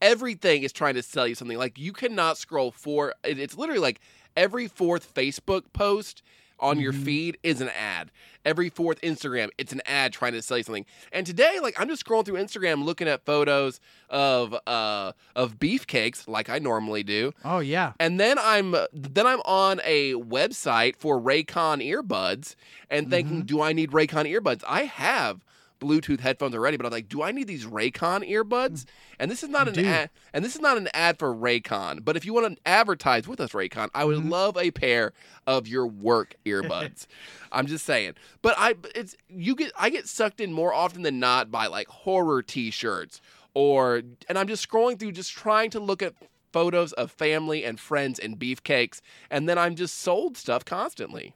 everything 0.02 0.64
is 0.64 0.72
trying 0.72 0.96
to 0.96 1.04
sell 1.04 1.28
you 1.28 1.36
something. 1.36 1.58
Like 1.58 1.78
you 1.78 1.94
cannot 1.94 2.38
scroll 2.38 2.72
for. 2.72 3.14
It's 3.24 3.58
literally 3.58 3.80
like 3.82 4.00
every 4.36 4.68
fourth 4.68 5.14
Facebook 5.14 5.64
post 5.74 6.22
on 6.58 6.80
your 6.80 6.94
feed 6.94 7.38
is 7.44 7.60
an 7.60 7.70
ad. 7.70 8.12
Every 8.46 8.70
fourth 8.70 9.02
Instagram, 9.02 9.50
it's 9.58 9.74
an 9.74 9.82
ad 9.86 10.14
trying 10.14 10.32
to 10.34 10.42
sell 10.42 10.58
you 10.58 10.64
something. 10.64 10.86
And 11.12 11.26
today, 11.26 11.60
like 11.62 11.78
I'm 11.78 11.90
just 11.90 12.06
scrolling 12.06 12.26
through 12.26 12.38
Instagram 12.40 12.86
looking 12.86 13.08
at 13.08 13.26
photos 13.26 13.80
of 14.10 14.56
uh 14.66 15.12
of 15.36 15.60
beefcakes 15.60 16.28
like 16.28 16.50
I 16.50 16.60
normally 16.60 17.04
do. 17.04 17.34
oh 17.44 17.60
yeah. 17.60 17.94
And 18.00 18.20
then 18.20 18.38
I'm 18.40 18.76
then 18.94 19.28
I'm 19.28 19.42
on 19.42 19.82
a 19.84 20.14
website 20.14 20.96
for 20.96 21.20
Raycon 21.20 21.86
earbuds 21.86 22.56
and 22.90 23.10
thinking, 23.10 23.44
do 23.44 23.62
I 23.62 23.74
need 23.74 23.92
Raycon 23.92 24.32
earbuds? 24.32 24.64
I 24.68 24.84
have 24.84 25.44
Bluetooth 25.86 26.20
headphones 26.20 26.56
already, 26.56 26.78
but 26.78 26.86
I'm 26.86 26.92
like, 26.92 27.10
do 27.10 27.22
I 27.22 27.32
need 27.32 27.48
these 27.48 27.66
Raycon 27.66 28.30
earbuds? 28.30 28.86
And 29.20 29.30
this 29.30 29.44
is 29.44 29.50
not 29.50 29.68
an 29.68 29.86
ad, 29.86 30.10
and 30.34 30.44
this 30.44 30.56
is 30.56 30.62
not 30.62 30.78
an 30.78 30.90
ad 30.94 31.20
for 31.20 31.34
Raycon. 31.34 32.04
But 32.04 32.18
if 32.18 32.26
you 32.26 32.34
want 32.34 32.56
to 32.56 32.62
advertise 32.68 33.28
with 33.28 33.40
us, 33.40 33.52
Raycon, 33.52 33.90
I 33.94 34.06
would 34.06 34.18
mm-hmm. 34.18 34.30
love 34.30 34.58
a 34.58 34.72
pair 34.72 35.14
of 35.46 35.68
your 35.68 35.88
work 35.88 36.36
earbuds. 36.46 37.08
I'm 37.52 37.68
just 37.68 37.86
saying. 37.86 38.14
But 38.42 38.56
I, 38.58 38.76
it's 38.96 39.16
you 39.30 39.56
get 39.56 39.72
I 39.78 39.90
get 39.90 40.08
sucked 40.08 40.42
in 40.42 40.52
more 40.52 40.74
often 40.74 41.04
than 41.04 41.20
not 41.20 41.52
by 41.52 41.68
like 41.68 41.88
horror 41.88 42.42
T-shirts 42.42 43.22
or, 43.56 44.02
and 44.28 44.38
I'm 44.38 44.48
just 44.48 44.70
scrolling 44.70 45.00
through, 45.00 45.14
just 45.14 45.32
trying 45.32 45.72
to 45.72 45.80
look 45.80 46.04
at 46.04 46.14
photos 46.52 46.94
of 46.94 47.10
family 47.10 47.64
and 47.64 47.80
friends 47.80 48.20
and 48.20 48.38
beefcakes, 48.38 49.02
and 49.32 49.50
then 49.50 49.58
I'm 49.58 49.76
just 49.76 49.98
sold 49.98 50.38
stuff 50.38 50.64
constantly. 50.64 51.34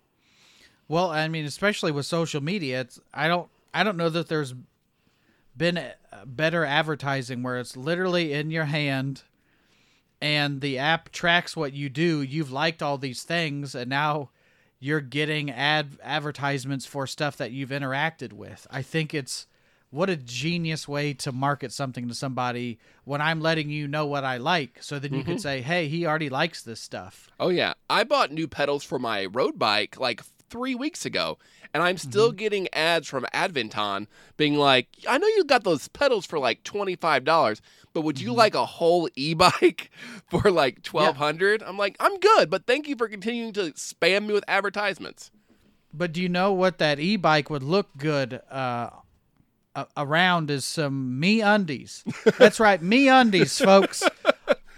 Well, 0.88 1.10
I 1.10 1.28
mean, 1.28 1.46
especially 1.46 1.92
with 1.92 2.06
social 2.06 2.42
media, 2.42 2.82
it's 2.82 3.00
I 3.14 3.28
don't 3.28 3.50
I 3.74 3.84
don't 3.84 3.98
know 3.98 4.10
that 4.10 4.28
there's 4.28 4.54
been 5.56 5.92
better 6.26 6.66
advertising 6.66 7.44
where 7.44 7.58
it's 7.58 7.76
literally 7.76 8.34
in 8.34 8.52
your 8.52 8.66
hand 8.66 9.24
and 10.22 10.62
the 10.62 10.78
app 10.78 11.10
tracks 11.12 11.56
what 11.56 11.74
you 11.74 11.90
do. 11.90 12.22
You've 12.22 12.52
liked 12.52 12.82
all 12.82 12.98
these 12.98 13.24
things 13.24 13.76
and 13.76 13.90
now 13.90 14.30
you're 14.80 15.02
getting 15.02 15.52
ad 15.52 15.98
advertisements 16.02 16.86
for 16.86 17.06
stuff 17.06 17.38
that 17.38 17.52
you've 17.52 17.70
interacted 17.70 18.34
with. 18.34 18.66
I 18.72 18.82
think 18.82 19.14
it's 19.14 19.48
what 19.92 20.10
a 20.10 20.16
genius 20.16 20.88
way 20.88 21.14
to 21.16 21.32
market 21.32 21.72
something 21.72 22.08
to 22.08 22.14
somebody 22.14 22.80
when 23.04 23.22
I'm 23.22 23.42
letting 23.42 23.70
you 23.70 23.88
know 23.88 24.06
what 24.06 24.24
I 24.24 24.38
like. 24.38 24.82
So 24.82 25.00
then 25.00 25.14
you 25.14 25.24
could 25.24 25.38
mm-hmm. 25.38 25.42
say, 25.42 25.62
"Hey, 25.62 25.88
he 25.88 26.06
already 26.06 26.30
likes 26.30 26.62
this 26.62 26.80
stuff." 26.80 27.30
Oh 27.40 27.50
yeah, 27.50 27.74
I 27.90 28.04
bought 28.04 28.32
new 28.32 28.48
pedals 28.48 28.84
for 28.84 29.00
my 29.00 29.26
road 29.26 29.58
bike 29.58 30.00
like 30.00 30.22
three 30.50 30.76
weeks 30.76 31.06
ago, 31.06 31.38
and 31.74 31.84
I'm 31.84 31.98
still 31.98 32.32
getting 32.32 32.68
ads 32.74 33.08
from 33.08 33.26
Aventon 33.34 34.08
being 34.38 34.56
like, 34.56 34.88
"I 35.08 35.18
know 35.18 35.28
you 35.28 35.44
got 35.44 35.64
those 35.64 35.88
pedals 35.88 36.26
for 36.26 36.40
like 36.40 36.64
twenty 36.64 36.96
five 36.96 37.24
dollars, 37.24 37.62
but 37.94 38.02
would 38.02 38.20
you 38.20 38.34
like 38.34 38.56
a 38.56 38.66
whole 38.66 39.10
e-bike 39.16 39.92
for 40.30 40.52
like 40.52 40.84
twelve 40.84 41.18
hundred? 41.18 41.64
I'm 41.64 41.78
like, 41.78 41.96
"I'm 42.00 42.20
good, 42.20 42.50
but 42.50 42.66
thank 42.66 42.88
you 42.88 42.96
for 42.96 43.08
continuing 43.08 43.54
to 43.54 43.72
spam 43.74 44.28
me 44.28 44.34
with 44.34 44.46
advertisements." 44.48 45.32
But 45.94 46.14
do 46.14 46.22
you 46.22 46.30
know 46.30 46.54
what 46.54 46.78
that 46.78 47.00
e-bike 47.00 47.50
would 47.50 47.64
look 47.64 47.88
good 47.98 48.42
uh, 48.52 48.92
around 49.98 50.50
is 50.52 50.66
some 50.66 51.20
MeUndies. 51.22 52.04
That's 52.38 52.60
right, 52.60 52.82
MeUndies, 52.82 53.64
folks, 53.64 54.04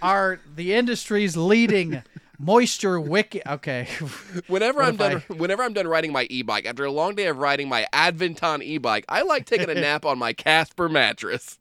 are 0.02 0.40
the 0.56 0.74
industry's 0.74 1.38
leading 1.38 2.04
moisture 2.42 3.00
wiki. 3.00 3.42
Okay, 3.48 3.86
Whenever 4.48 4.80
What 4.80 4.88
I'm 4.88 4.96
done, 4.98 5.24
I- 5.30 5.34
whenever 5.34 5.64
I'm 5.64 5.74
done 5.74 5.88
riding 5.88 6.12
my 6.12 6.28
e-bike 6.30 6.66
after 6.66 6.86
a 6.86 6.92
long 6.92 7.16
day 7.16 7.28
of 7.28 7.38
riding 7.38 7.70
my 7.70 7.86
Aventon 7.94 8.64
e-bike, 8.64 9.06
I 9.08 9.22
like 9.22 9.46
taking 9.46 9.70
a 9.70 9.74
nap 9.88 10.06
on 10.06 10.18
my 10.20 10.34
Casper 10.34 10.90
mattress. 10.90 11.60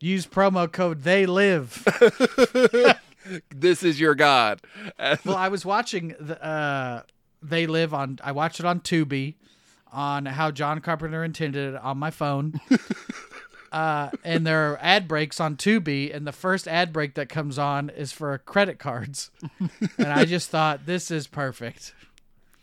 use 0.00 0.26
promo 0.26 0.70
code 0.70 1.02
They 1.02 1.26
Live. 1.26 1.84
This 3.54 3.82
is 3.82 4.00
your 4.00 4.14
god. 4.14 4.60
well, 5.26 5.36
I 5.36 5.48
was 5.48 5.64
watching 5.64 6.14
the 6.18 6.42
uh, 6.42 7.02
They 7.42 7.66
Live 7.66 7.92
on. 7.92 8.18
I 8.24 8.32
watched 8.32 8.58
it 8.60 8.66
on 8.66 8.80
Tubi, 8.80 9.34
on 9.92 10.24
how 10.26 10.50
John 10.50 10.80
Carpenter 10.80 11.22
intended 11.22 11.74
it 11.74 11.80
on 11.80 11.98
my 11.98 12.10
phone. 12.10 12.58
Uh, 13.72 14.10
and 14.24 14.46
there 14.46 14.72
are 14.72 14.78
ad 14.80 15.06
breaks 15.08 15.40
on 15.40 15.56
Tubi, 15.56 16.14
and 16.14 16.26
the 16.26 16.32
first 16.32 16.66
ad 16.66 16.92
break 16.92 17.14
that 17.14 17.28
comes 17.28 17.58
on 17.58 17.90
is 17.90 18.12
for 18.12 18.36
credit 18.38 18.78
cards, 18.78 19.30
and 19.98 20.08
I 20.08 20.24
just 20.24 20.50
thought 20.50 20.86
this 20.86 21.10
is 21.10 21.26
perfect. 21.26 21.94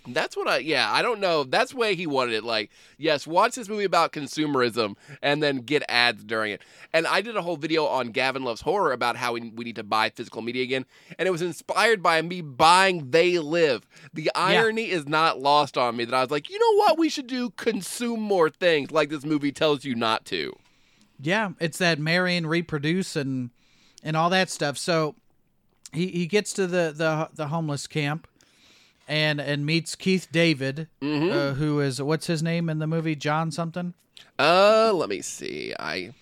That's 0.09 0.37
what 0.37 0.47
I 0.47 0.59
yeah, 0.59 0.91
I 0.91 1.01
don't 1.01 1.19
know. 1.19 1.43
That's 1.43 1.71
the 1.71 1.77
way 1.77 1.95
he 1.95 2.07
wanted 2.07 2.35
it. 2.35 2.43
Like, 2.43 2.71
yes, 2.97 3.27
watch 3.27 3.55
this 3.55 3.67
movie 3.67 3.83
about 3.83 4.13
consumerism 4.13 4.95
and 5.21 5.43
then 5.43 5.57
get 5.57 5.83
ads 5.89 6.23
during 6.23 6.53
it. 6.53 6.61
And 6.93 7.05
I 7.05 7.21
did 7.21 7.35
a 7.35 7.41
whole 7.41 7.57
video 7.57 7.85
on 7.85 8.11
Gavin 8.11 8.43
Loves 8.43 8.61
Horror 8.61 8.93
about 8.93 9.17
how 9.17 9.33
we, 9.33 9.49
we 9.49 9.65
need 9.65 9.75
to 9.75 9.83
buy 9.83 10.09
physical 10.09 10.41
media 10.41 10.63
again. 10.63 10.85
And 11.19 11.27
it 11.27 11.31
was 11.31 11.41
inspired 11.41 12.01
by 12.01 12.21
me 12.21 12.41
buying 12.41 13.11
They 13.11 13.37
Live. 13.37 13.85
The 14.13 14.31
irony 14.33 14.89
is 14.89 15.07
not 15.07 15.41
lost 15.41 15.77
on 15.77 15.97
me 15.97 16.05
that 16.05 16.13
I 16.13 16.21
was 16.21 16.31
like, 16.31 16.49
you 16.49 16.57
know 16.57 16.77
what? 16.77 16.97
We 16.97 17.09
should 17.09 17.27
do 17.27 17.49
consume 17.51 18.21
more 18.21 18.49
things 18.49 18.91
like 18.91 19.09
this 19.09 19.25
movie 19.25 19.51
tells 19.51 19.83
you 19.83 19.95
not 19.95 20.25
to. 20.25 20.55
Yeah, 21.19 21.51
it's 21.59 21.77
that 21.79 21.99
marry 21.99 22.35
and 22.37 22.49
reproduce 22.49 23.15
and 23.15 23.49
and 24.03 24.15
all 24.15 24.29
that 24.29 24.49
stuff. 24.49 24.77
So 24.77 25.15
he 25.93 26.07
he 26.07 26.27
gets 26.27 26.53
to 26.53 26.67
the 26.67 26.93
the 26.95 27.29
the 27.33 27.47
homeless 27.47 27.87
camp 27.87 28.27
and 29.07 29.39
and 29.41 29.65
meets 29.65 29.95
Keith 29.95 30.27
David, 30.31 30.87
uh, 31.01 31.53
who 31.53 31.79
is 31.79 32.01
what's 32.01 32.27
his 32.27 32.43
name 32.43 32.69
in 32.69 32.79
the 32.79 32.87
movie? 32.87 33.15
John 33.15 33.51
something. 33.51 33.93
Uh, 34.37 34.91
let 34.93 35.09
me 35.09 35.21
see. 35.21 35.73
I 35.79 36.13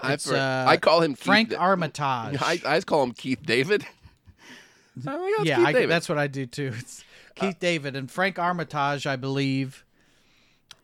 I, 0.00 0.16
for- 0.16 0.34
uh, 0.34 0.64
I 0.66 0.76
call 0.76 1.00
him 1.00 1.14
Keith 1.14 1.24
Frank 1.24 1.50
Da- 1.50 1.58
Armitage. 1.58 2.38
I, 2.42 2.60
I 2.66 2.76
just 2.76 2.86
call 2.86 3.02
him 3.02 3.12
Keith 3.12 3.44
David. 3.44 3.86
Oh, 5.06 5.26
it's 5.38 5.46
yeah, 5.48 5.56
Keith 5.56 5.66
I, 5.68 5.72
David. 5.72 5.88
that's 5.90 6.06
what 6.06 6.18
I 6.18 6.26
do 6.26 6.44
too. 6.44 6.74
It's 6.78 7.02
Keith 7.34 7.58
David 7.58 7.96
and 7.96 8.10
Frank 8.10 8.38
Armitage, 8.38 9.06
I 9.06 9.16
believe. 9.16 9.86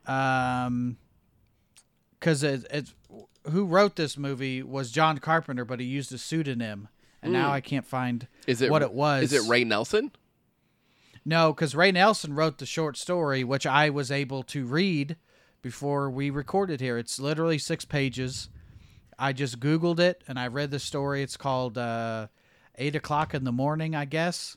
Um, 0.06 0.96
because 2.18 2.42
it, 2.42 2.64
it's 2.70 2.94
who 3.50 3.64
wrote 3.64 3.96
this 3.96 4.16
movie 4.16 4.62
was 4.62 4.90
John 4.90 5.18
Carpenter, 5.18 5.64
but 5.64 5.80
he 5.80 5.86
used 5.86 6.12
a 6.12 6.18
pseudonym, 6.18 6.88
and 7.22 7.32
now 7.32 7.50
I 7.50 7.60
can't 7.60 7.86
find 7.86 8.26
is 8.46 8.62
it 8.62 8.70
what 8.70 8.82
it 8.82 8.92
was. 8.92 9.32
Is 9.32 9.44
it 9.44 9.48
Ray 9.48 9.64
Nelson? 9.64 10.12
No, 11.24 11.52
because 11.52 11.74
Ray 11.74 11.92
Nelson 11.92 12.34
wrote 12.34 12.58
the 12.58 12.66
short 12.66 12.96
story, 12.96 13.44
which 13.44 13.66
I 13.66 13.90
was 13.90 14.10
able 14.10 14.42
to 14.44 14.64
read 14.64 15.16
before 15.60 16.08
we 16.08 16.30
recorded 16.30 16.80
here. 16.80 16.96
It's 16.96 17.20
literally 17.20 17.58
six 17.58 17.84
pages. 17.84 18.48
I 19.18 19.32
just 19.32 19.60
Googled 19.60 19.98
it 19.98 20.22
and 20.26 20.38
I 20.38 20.46
read 20.46 20.70
the 20.70 20.78
story. 20.78 21.22
It's 21.22 21.36
called 21.36 21.76
uh, 21.76 22.28
Eight 22.76 22.96
O'Clock 22.96 23.34
in 23.34 23.44
the 23.44 23.52
Morning, 23.52 23.94
I 23.94 24.04
guess. 24.04 24.56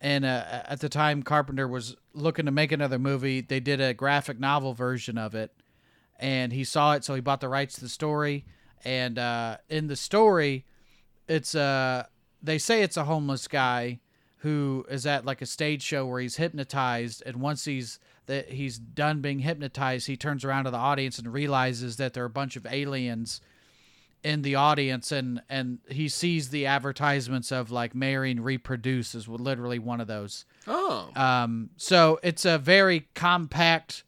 And 0.00 0.24
uh, 0.24 0.62
at 0.66 0.80
the 0.80 0.88
time, 0.88 1.22
Carpenter 1.22 1.66
was 1.66 1.96
looking 2.12 2.44
to 2.44 2.52
make 2.52 2.70
another 2.70 2.98
movie. 2.98 3.40
They 3.40 3.60
did 3.60 3.80
a 3.80 3.94
graphic 3.94 4.38
novel 4.38 4.74
version 4.74 5.16
of 5.16 5.34
it. 5.34 5.52
And 6.18 6.52
he 6.52 6.64
saw 6.64 6.94
it, 6.94 7.04
so 7.04 7.14
he 7.14 7.20
bought 7.20 7.40
the 7.40 7.48
rights 7.48 7.74
to 7.76 7.80
the 7.82 7.88
story. 7.88 8.44
And 8.84 9.18
uh, 9.18 9.58
in 9.68 9.88
the 9.88 9.96
story, 9.96 10.64
it's 11.28 11.54
uh, 11.54 12.04
they 12.42 12.58
say 12.58 12.82
it's 12.82 12.96
a 12.96 13.04
homeless 13.04 13.48
guy 13.48 14.00
who 14.38 14.86
is 14.88 15.06
at 15.06 15.24
like 15.24 15.42
a 15.42 15.46
stage 15.46 15.82
show 15.82 16.06
where 16.06 16.20
he's 16.20 16.36
hypnotized 16.36 17.22
and 17.26 17.36
once 17.36 17.64
he's 17.64 17.98
that 18.26 18.50
he's 18.50 18.78
done 18.78 19.20
being 19.20 19.40
hypnotized 19.40 20.06
he 20.06 20.16
turns 20.16 20.44
around 20.44 20.64
to 20.64 20.70
the 20.70 20.76
audience 20.76 21.18
and 21.18 21.32
realizes 21.32 21.96
that 21.96 22.12
there 22.14 22.22
are 22.22 22.26
a 22.26 22.30
bunch 22.30 22.54
of 22.54 22.66
aliens 22.66 23.40
in 24.22 24.42
the 24.42 24.54
audience 24.54 25.10
and 25.10 25.40
and 25.48 25.78
he 25.88 26.08
sees 26.08 26.50
the 26.50 26.66
advertisements 26.66 27.50
of 27.50 27.70
like 27.70 27.94
marry 27.94 28.30
and 28.30 28.44
reproduce 28.44 29.14
is 29.14 29.26
literally 29.26 29.78
one 29.78 30.00
of 30.00 30.06
those 30.06 30.44
Oh, 30.68 31.10
um, 31.16 31.70
so 31.76 32.20
it's 32.22 32.44
a 32.44 32.58
very 32.58 33.08
compact 33.14 34.04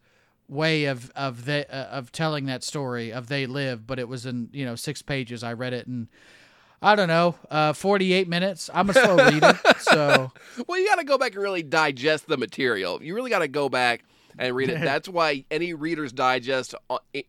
way 0.48 0.87
of 0.87 1.11
of 1.11 1.44
the 1.44 1.66
uh, 1.74 1.88
of 1.90 2.11
telling 2.12 2.46
that 2.46 2.64
story 2.64 3.12
of 3.12 3.28
they 3.28 3.46
live, 3.46 3.87
but 3.87 3.98
it 3.98 4.08
was 4.08 4.26
in 4.26 4.48
you 4.52 4.64
know 4.64 4.74
six 4.74 5.02
pages. 5.02 5.42
I 5.42 5.52
read 5.52 5.72
it 5.72 5.87
and 5.87 6.08
I 6.80 6.94
don't 6.94 7.08
know 7.08 7.37
uh, 7.50 7.72
forty 7.72 8.12
eight 8.12 8.28
minutes. 8.28 8.70
I'm 8.72 8.88
a 8.90 8.94
slow 8.94 9.16
reader, 9.30 9.58
so 9.78 10.32
well, 10.66 10.78
you 10.78 10.87
got 10.87 10.96
to 10.96 11.04
go 11.04 11.18
back 11.18 11.34
and 11.34 11.42
really 11.42 11.62
digest 11.62 12.26
the 12.26 12.37
material. 12.37 13.02
You 13.02 13.14
really 13.14 13.30
got 13.30 13.40
to 13.40 13.48
go 13.48 13.68
back 13.68 14.04
and 14.38 14.54
read 14.56 14.70
it. 14.70 14.80
That's 14.82 15.08
why 15.08 15.44
any 15.50 15.74
Reader's 15.74 16.12
Digest 16.12 16.74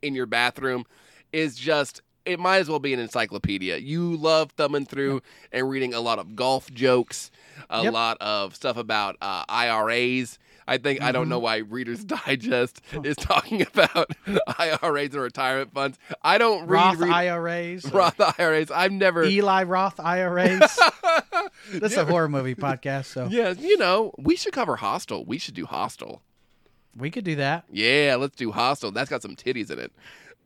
in 0.01 0.15
your 0.15 0.25
bathroom 0.25 0.85
is 1.31 1.55
just. 1.55 2.01
It 2.29 2.39
might 2.39 2.57
as 2.59 2.69
well 2.69 2.79
be 2.79 2.93
an 2.93 2.99
encyclopedia. 2.99 3.77
You 3.77 4.15
love 4.15 4.51
thumbing 4.51 4.85
through 4.85 5.21
and 5.51 5.69
reading 5.69 5.93
a 5.93 5.99
lot 5.99 6.19
of 6.19 6.35
golf 6.35 6.71
jokes, 6.71 7.31
a 7.69 7.83
Yep. 7.83 7.93
lot 7.93 8.17
of 8.21 8.55
stuff 8.55 8.77
about 8.77 9.17
uh, 9.21 9.43
IRAs. 9.49 10.37
I 10.67 10.77
think 10.77 11.01
I 11.01 11.11
don't 11.11 11.23
Mm-hmm. 11.23 11.29
know 11.31 11.39
why 11.39 11.57
Reader's 11.57 12.03
Digest 12.05 12.81
is 13.03 13.15
talking 13.15 13.63
about 13.63 14.11
IRAs 14.59 15.13
and 15.15 15.23
retirement 15.23 15.73
funds. 15.73 15.97
I 16.23 16.37
don't 16.37 16.67
read 16.67 16.69
Roth 16.69 16.97
read- 16.99 17.11
IRAs, 17.11 17.91
Roth 17.91 18.21
IRAs. 18.39 18.69
I've 18.69 18.91
never. 18.91 19.23
Eli 19.23 19.63
Roth 19.63 19.99
IRAs. 19.99 20.79
That's 21.73 21.97
a 21.97 22.05
horror 22.05 22.29
movie 22.29 22.53
podcast, 22.53 23.05
so 23.05 23.27
Yeah, 23.31 23.51
you 23.57 23.77
know, 23.79 24.13
we 24.19 24.35
should 24.35 24.53
cover 24.53 24.75
Hostel. 24.75 25.25
We 25.25 25.39
should 25.39 25.55
do 25.55 25.65
Hostel. 25.65 26.21
we 26.95 27.09
could 27.09 27.23
do 27.23 27.35
that. 27.37 27.63
Yeah, 27.71 28.17
let's 28.19 28.35
do 28.35 28.51
Hostel. 28.51 28.91
That's 28.91 29.09
got 29.09 29.23
some 29.23 29.35
titties 29.35 29.71
in 29.71 29.79
it. 29.79 29.91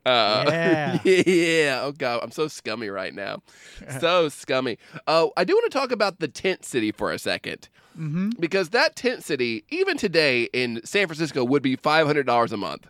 Uh, 0.06 0.44
Yeah. 0.48 0.98
yeah. 1.04 1.80
Oh 1.82 1.92
god, 1.92 2.20
I'm 2.22 2.30
so 2.30 2.48
scummy 2.48 2.88
right 2.88 3.14
now. 3.14 3.42
So 4.00 4.28
scummy. 4.28 4.78
Oh, 5.06 5.32
I 5.36 5.44
do 5.44 5.54
want 5.54 5.70
to 5.70 5.78
talk 5.78 5.90
about 5.92 6.20
the 6.20 6.28
tent 6.28 6.64
city 6.64 6.92
for 6.92 7.10
a 7.12 7.16
2nd 7.16 7.68
Mm-hmm. 7.98 8.30
because 8.40 8.70
that 8.70 8.96
tent 8.96 9.22
city, 9.22 9.62
even 9.70 9.96
today 9.96 10.44
in 10.52 10.80
San 10.84 11.06
Francisco, 11.06 11.44
would 11.44 11.62
be 11.62 11.76
five 11.76 12.08
hundred 12.08 12.26
dollars 12.26 12.50
a 12.52 12.56
month. 12.56 12.88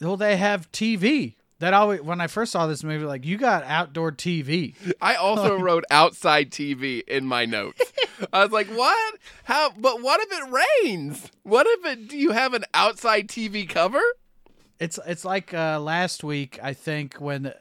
Well, 0.00 0.16
they 0.16 0.36
have 0.36 0.70
TV. 0.72 1.34
That 1.58 1.74
always 1.74 2.00
when 2.00 2.20
I 2.20 2.26
first 2.26 2.50
saw 2.50 2.66
this 2.66 2.82
movie, 2.82 3.04
like 3.04 3.24
you 3.24 3.36
got 3.36 3.62
outdoor 3.64 4.10
TV. 4.10 4.74
I 5.02 5.14
also 5.16 5.54
wrote 5.56 5.84
outside 5.90 6.50
TV 6.50 7.06
in 7.06 7.24
my 7.26 7.44
notes. 7.44 7.92
I 8.32 8.42
was 8.42 8.52
like, 8.52 8.68
"What? 8.68 9.14
How? 9.44 9.70
But 9.78 10.02
what 10.02 10.20
if 10.22 10.32
it 10.32 10.62
rains? 10.84 11.30
What 11.44 11.66
if 11.68 11.84
it? 11.86 12.08
Do 12.08 12.16
you 12.16 12.30
have 12.32 12.54
an 12.54 12.64
outside 12.74 13.28
TV 13.28 13.68
cover?" 13.68 14.00
It's 14.82 14.98
it's 15.06 15.24
like 15.24 15.54
uh, 15.54 15.78
last 15.80 16.24
week, 16.24 16.58
I 16.62 16.72
think 16.72 17.14
when 17.14 17.52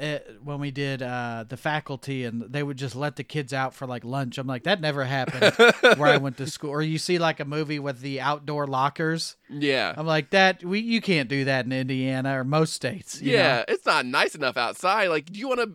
uh, 0.00 0.18
when 0.42 0.60
we 0.60 0.70
did 0.70 1.02
uh, 1.02 1.44
the 1.48 1.56
faculty 1.56 2.24
and 2.24 2.42
they 2.42 2.62
would 2.62 2.78
just 2.78 2.94
let 2.94 3.16
the 3.16 3.24
kids 3.24 3.52
out 3.52 3.74
for 3.74 3.86
like 3.86 4.04
lunch. 4.04 4.38
I'm 4.38 4.46
like 4.46 4.62
that 4.62 4.80
never 4.80 5.04
happened 5.04 5.52
where 5.98 6.08
I 6.08 6.16
went 6.16 6.36
to 6.38 6.46
school. 6.46 6.70
Or 6.70 6.80
you 6.80 6.96
see 6.96 7.18
like 7.18 7.40
a 7.40 7.44
movie 7.44 7.78
with 7.78 8.00
the 8.00 8.20
outdoor 8.20 8.66
lockers. 8.66 9.36
Yeah. 9.48 9.92
I'm 9.96 10.06
like 10.06 10.30
that. 10.30 10.62
We 10.64 10.78
you 10.80 11.00
can't 11.00 11.28
do 11.28 11.44
that 11.44 11.66
in 11.66 11.72
Indiana 11.72 12.38
or 12.40 12.44
most 12.44 12.72
states. 12.72 13.20
you 13.20 13.32
Yeah, 13.32 13.56
know? 13.56 13.64
it's 13.68 13.84
not 13.84 14.06
nice 14.06 14.34
enough 14.34 14.56
outside. 14.56 15.08
Like, 15.08 15.26
do 15.32 15.38
you 15.38 15.48
want 15.48 15.60
to? 15.60 15.66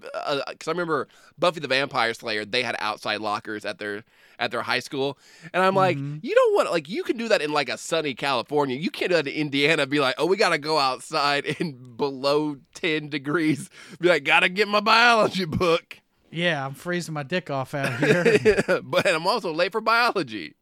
Because 0.49 0.67
I 0.67 0.71
remember 0.71 1.07
Buffy 1.37 1.59
the 1.59 1.67
Vampire 1.67 2.13
Slayer, 2.13 2.45
they 2.45 2.63
had 2.63 2.75
outside 2.79 3.19
lockers 3.19 3.65
at 3.65 3.79
their 3.79 4.03
at 4.39 4.51
their 4.51 4.61
high 4.61 4.79
school, 4.79 5.17
and 5.53 5.63
I'm 5.63 5.75
like, 5.75 5.97
Mm-hmm. 5.97 6.17
you 6.21 6.35
don't 6.35 6.55
want 6.55 6.71
like 6.71 6.89
you 6.89 7.03
can 7.03 7.17
do 7.17 7.27
that 7.29 7.41
in 7.41 7.51
like 7.51 7.69
a 7.69 7.77
sunny 7.77 8.13
California. 8.13 8.75
You 8.77 8.89
can't 8.91 9.09
do 9.11 9.15
that 9.15 9.27
in 9.27 9.33
Indiana. 9.33 9.85
Be 9.87 9.99
like, 9.99 10.15
oh, 10.17 10.25
we 10.25 10.37
gotta 10.37 10.57
go 10.57 10.77
outside 10.79 11.45
in 11.45 11.93
below 11.97 12.57
ten 12.73 13.09
degrees. 13.09 13.69
Be 13.99 14.09
like, 14.09 14.23
gotta 14.23 14.49
get 14.49 14.67
my 14.67 14.79
biology 14.81 15.45
book. 15.45 15.99
yeah. 16.31 16.65
I'm 16.65 16.73
freezing 16.73 17.13
my 17.13 17.23
dick 17.23 17.49
off 17.49 17.73
out 17.73 17.97
here. 17.99 18.81
but 18.83 19.07
I'm 19.07 19.25
also 19.27 19.53
late 19.53 19.71
for 19.71 19.81
biology. 19.81 20.55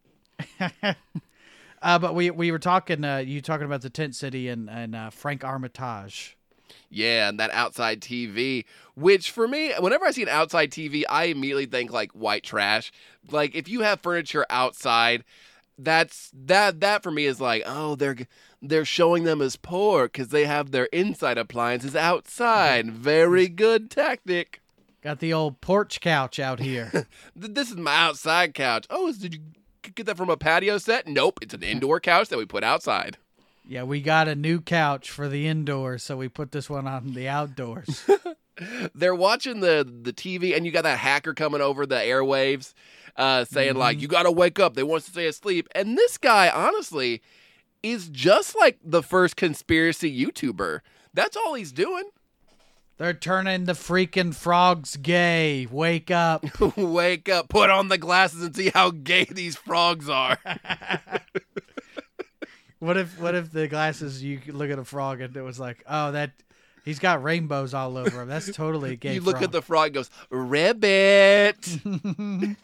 uh, 1.82 2.00
but 2.00 2.16
we 2.16 2.32
we 2.32 2.52
were 2.52 2.60
talking. 2.60 3.04
Uh, 3.04 3.18
you 3.18 3.42
talking 3.42 3.66
about 3.66 3.82
the 3.82 3.90
tent 3.90 4.16
city 4.16 4.48
and 4.50 4.70
and 4.70 4.96
uh, 4.96 5.10
Frank 5.10 5.44
Armitage. 5.44 6.38
Yeah, 6.90 7.30
and 7.30 7.40
that 7.40 7.52
outside 7.52 8.02
TV, 8.02 8.66
which 8.96 9.32
for 9.32 9.48
me, 9.48 9.74
whenever 9.80 10.06
I 10.06 10.12
see 10.12 10.24
an 10.24 10.30
outside 10.30 10.72
TV, 10.72 11.04
I 11.10 11.26
immediately 11.26 11.66
think 11.66 11.92
like 11.92 12.12
white 12.12 12.44
trash. 12.44 12.92
Like 13.32 13.56
if 13.56 13.68
you 13.68 13.82
have 13.82 14.02
furniture 14.02 14.46
outside, 14.50 15.24
that's 15.78 16.30
that 16.34 16.80
that 16.82 17.04
for 17.04 17.12
me 17.12 17.26
is 17.26 17.42
like, 17.42 17.64
oh, 17.66 17.96
they're 17.96 18.18
they're 18.62 18.86
showing 18.86 19.24
them 19.24 19.42
as 19.42 19.56
poor 19.56 20.06
because 20.06 20.30
they 20.30 20.46
have 20.46 20.72
their 20.72 20.86
inside 20.86 21.38
appliances 21.38 21.96
outside. 21.96 22.92
Very 22.92 23.48
good 23.50 23.90
tactic. 23.90 24.62
Got 25.02 25.20
the 25.20 25.34
old 25.34 25.60
porch 25.60 26.00
couch 26.00 26.40
out 26.40 26.60
here. 26.60 27.08
This 27.36 27.70
is 27.72 27.76
my 27.78 27.96
outside 27.96 28.54
couch. 28.54 28.86
Oh, 28.90 29.08
is- 29.08 29.18
did 29.18 29.34
you 29.34 29.42
get 29.96 30.06
that 30.06 30.16
from 30.16 30.30
a 30.30 30.38
patio 30.38 30.78
set? 30.78 31.08
Nope, 31.08 31.40
it's 31.42 31.54
an 31.54 31.64
indoor 31.64 32.00
couch 32.00 32.30
that 32.30 32.38
we 32.38 32.46
put 32.46 32.64
outside. 32.64 33.18
Yeah, 33.66 33.84
we 33.84 34.02
got 34.02 34.28
a 34.28 34.36
new 34.36 34.60
couch 34.60 35.10
for 35.10 35.30
the 35.30 35.48
indoors, 35.48 36.04
so 36.04 36.18
we 36.18 36.28
put 36.28 36.52
this 36.52 36.70
one 36.70 36.86
on 36.86 37.14
the 37.14 37.30
outdoors. 37.30 38.06
they're 38.96 39.16
watching 39.16 39.62
the 39.62 39.88
the 40.02 40.12
TV, 40.12 40.56
and 40.56 40.66
you 40.66 40.72
got 40.72 40.84
that 40.84 41.00
hacker 41.00 41.34
coming 41.34 41.62
over 41.62 41.86
the 41.86 41.96
airwaves, 41.96 42.74
uh, 43.16 43.46
saying 43.46 43.76
like, 43.76 44.02
"You 44.02 44.08
got 44.08 44.24
to 44.24 44.32
wake 44.32 44.60
up." 44.60 44.74
They 44.74 44.84
want 44.84 45.04
to 45.06 45.12
stay 45.12 45.28
asleep, 45.28 45.70
and 45.74 45.98
this 45.98 46.18
guy, 46.18 46.50
honestly, 46.50 47.22
is 47.82 48.10
just 48.10 48.56
like 48.58 48.80
the 48.84 49.02
first 49.02 49.38
conspiracy 49.38 50.26
YouTuber. 50.26 50.82
That's 51.14 51.38
all 51.38 51.54
he's 51.54 51.72
doing. 51.72 52.06
They're 52.98 53.14
turning 53.14 53.66
the 53.66 53.74
freaking 53.74 54.36
frogs 54.36 54.98
gay. 54.98 55.68
Wake 55.70 56.12
up. 56.12 56.46
wake 56.78 57.28
up, 57.28 57.50
put 57.50 57.70
on 57.70 57.88
the 57.88 57.98
glasses, 57.98 58.44
and 58.44 58.56
see 58.56 58.70
how 58.70 58.92
gay 58.92 59.26
these 59.26 59.56
frogs 59.56 60.10
are. 60.10 60.38
What 62.84 62.98
if 62.98 63.18
what 63.18 63.34
if 63.34 63.50
the 63.50 63.70
glasses 63.70 64.22
you 64.22 64.42
look 64.48 64.70
at 64.70 64.78
a 64.78 64.84
frog 64.84 65.22
and 65.22 65.36
it 65.38 65.42
was 65.42 65.58
like, 65.58 65.84
oh 65.88 66.12
that 66.12 66.32
he's 66.84 67.00
got 67.00 67.24
rainbows 67.24 67.74
all 67.74 67.96
over 67.98 68.22
him. 68.22 68.28
That's 68.28 68.52
totally 68.52 68.94
a 68.94 68.96
gay 68.98 69.14
you 69.14 69.22
look 69.22 69.38
frog. 69.38 69.44
at 69.44 69.52
the 69.54 69.62
frog, 69.62 69.94
goes 69.94 70.10
ribbit. 70.30 71.78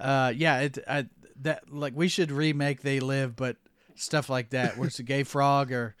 uh 0.00 0.32
yeah, 0.34 0.60
it 0.60 0.78
I, 0.88 1.06
that 1.42 1.70
like 1.70 1.92
we 1.94 2.08
should 2.08 2.30
remake 2.30 2.80
They 2.80 3.00
Live, 3.00 3.36
but 3.36 3.56
stuff 3.94 4.30
like 4.30 4.50
that 4.50 4.78
where 4.78 4.86
it's 4.86 4.98
a 4.98 5.02
gay 5.02 5.22
frog 5.22 5.70
or 5.70 5.94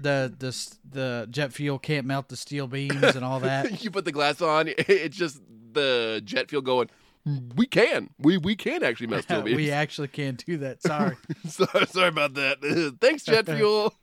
the 0.00 0.30
the 0.38 0.54
the 0.90 1.28
jet 1.30 1.54
fuel 1.54 1.78
can't 1.78 2.06
melt 2.06 2.28
the 2.28 2.36
steel 2.36 2.66
beams 2.66 3.02
and 3.02 3.24
all 3.24 3.40
that. 3.40 3.82
you 3.84 3.90
put 3.90 4.04
the 4.04 4.12
glass 4.12 4.42
on, 4.42 4.68
it's 4.68 5.16
just 5.16 5.40
the 5.72 6.20
jet 6.24 6.50
fuel 6.50 6.60
going. 6.62 6.90
Hmm. 7.24 7.50
We 7.56 7.66
can. 7.66 8.10
We 8.18 8.38
we 8.38 8.56
can 8.56 8.82
actually 8.82 9.08
melt 9.08 9.24
steel 9.24 9.42
beams. 9.42 9.56
we 9.56 9.70
actually 9.72 10.08
can't 10.08 10.44
do 10.44 10.58
that. 10.58 10.82
Sorry. 10.82 11.16
sorry, 11.46 11.86
sorry 11.86 12.08
about 12.08 12.34
that. 12.34 12.96
Thanks, 13.00 13.24
Jet 13.24 13.46
Fuel. 13.46 13.94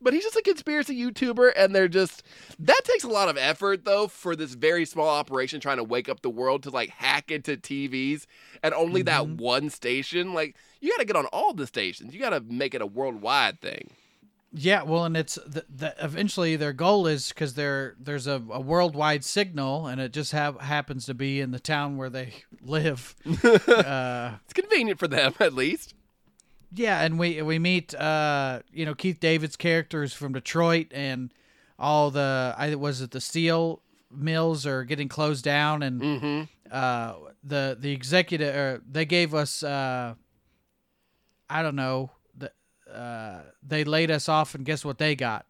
But 0.00 0.12
he's 0.12 0.22
just 0.22 0.36
a 0.36 0.42
conspiracy 0.42 0.96
YouTuber, 0.96 1.52
and 1.56 1.74
they're 1.74 1.88
just 1.88 2.22
that 2.60 2.80
takes 2.84 3.02
a 3.02 3.08
lot 3.08 3.28
of 3.28 3.36
effort 3.36 3.84
though 3.84 4.06
for 4.06 4.36
this 4.36 4.54
very 4.54 4.84
small 4.84 5.08
operation 5.08 5.60
trying 5.60 5.78
to 5.78 5.84
wake 5.84 6.08
up 6.08 6.22
the 6.22 6.30
world 6.30 6.62
to 6.64 6.70
like 6.70 6.90
hack 6.90 7.30
into 7.30 7.56
TVs 7.56 8.26
and 8.62 8.72
only 8.74 9.02
that 9.02 9.22
mm-hmm. 9.22 9.42
one 9.42 9.70
station. 9.70 10.34
Like 10.34 10.56
you 10.80 10.90
got 10.90 10.98
to 10.98 11.04
get 11.04 11.16
on 11.16 11.26
all 11.26 11.52
the 11.52 11.66
stations. 11.66 12.14
You 12.14 12.20
got 12.20 12.30
to 12.30 12.40
make 12.40 12.74
it 12.74 12.82
a 12.82 12.86
worldwide 12.86 13.60
thing. 13.60 13.90
Yeah, 14.52 14.82
well, 14.82 15.04
and 15.04 15.14
it's 15.16 15.34
the, 15.46 15.64
the, 15.68 15.94
eventually 16.00 16.56
their 16.56 16.72
goal 16.72 17.06
is 17.06 17.28
because 17.28 17.52
there 17.54 17.94
there's 18.00 18.26
a, 18.26 18.42
a 18.50 18.60
worldwide 18.60 19.22
signal, 19.24 19.86
and 19.86 20.00
it 20.00 20.12
just 20.12 20.32
ha- 20.32 20.56
happens 20.58 21.04
to 21.06 21.14
be 21.14 21.40
in 21.40 21.50
the 21.50 21.60
town 21.60 21.96
where 21.98 22.08
they 22.08 22.32
live. 22.62 23.14
uh, 23.44 24.36
It's 24.44 24.54
convenient 24.54 24.98
for 24.98 25.06
them, 25.08 25.34
at 25.38 25.52
least. 25.52 25.94
yeah, 26.72 27.00
and 27.02 27.18
we 27.18 27.42
we 27.42 27.58
meet 27.58 27.94
uh, 27.94 28.60
you 28.72 28.86
know 28.86 28.94
Keith 28.94 29.20
David's 29.20 29.56
characters 29.56 30.14
from 30.14 30.32
Detroit, 30.32 30.86
and 30.92 31.32
all 31.78 32.10
the 32.10 32.54
I 32.56 32.74
was 32.74 33.02
it 33.02 33.10
the 33.10 33.20
steel 33.20 33.82
mills 34.10 34.64
are 34.64 34.82
getting 34.84 35.08
closed 35.08 35.44
down, 35.44 35.82
and 35.82 36.00
Mm-hmm. 36.00 36.42
uh, 36.72 37.12
the 37.44 37.76
the 37.78 37.92
executive 37.92 38.54
or 38.56 38.82
they 38.90 39.04
gave 39.04 39.34
us 39.34 39.62
uh, 39.62 40.14
I 41.50 41.62
don't 41.62 41.76
know 41.76 42.10
uh, 42.94 43.40
they 43.66 43.84
laid 43.84 44.10
us 44.10 44.28
off 44.28 44.54
and 44.54 44.64
guess 44.64 44.84
what 44.84 44.98
they 44.98 45.14
got 45.14 45.46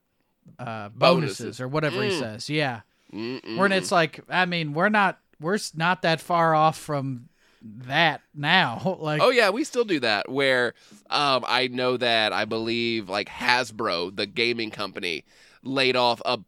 uh, 0.59 0.89
bonuses, 0.91 1.39
Bonuses. 1.39 1.61
or 1.61 1.69
whatever 1.69 2.03
he 2.03 2.11
Mm. 2.11 2.19
says 2.19 2.49
yeah 2.51 2.81
Mm-mm. 3.13 3.57
when 3.57 3.73
it's 3.73 3.93
like 3.93 4.21
I 4.29 4.45
mean 4.47 4.73
we're 4.73 4.89
not 4.89 5.19
we're 5.41 5.59
not 5.75 6.03
that 6.03 6.21
far 6.21 6.55
off 6.55 6.79
from 6.79 7.29
that 7.63 8.21
now 8.35 8.97
like 9.01 9.21
Oh 9.21 9.31
yeah, 9.31 9.51
we 9.51 9.65
still 9.65 9.85
do 9.85 9.99
that. 10.01 10.29
Where 10.31 10.75
um, 11.11 11.45
I 11.47 11.69
know 11.69 11.97
that 11.97 12.33
I 12.33 12.45
believe 12.45 13.09
like 13.09 13.29
Hasbro, 13.29 14.15
the 14.15 14.27
gaming 14.27 14.71
company, 14.71 15.25
laid 15.63 15.97
off 15.97 16.23
a 16.25 16.39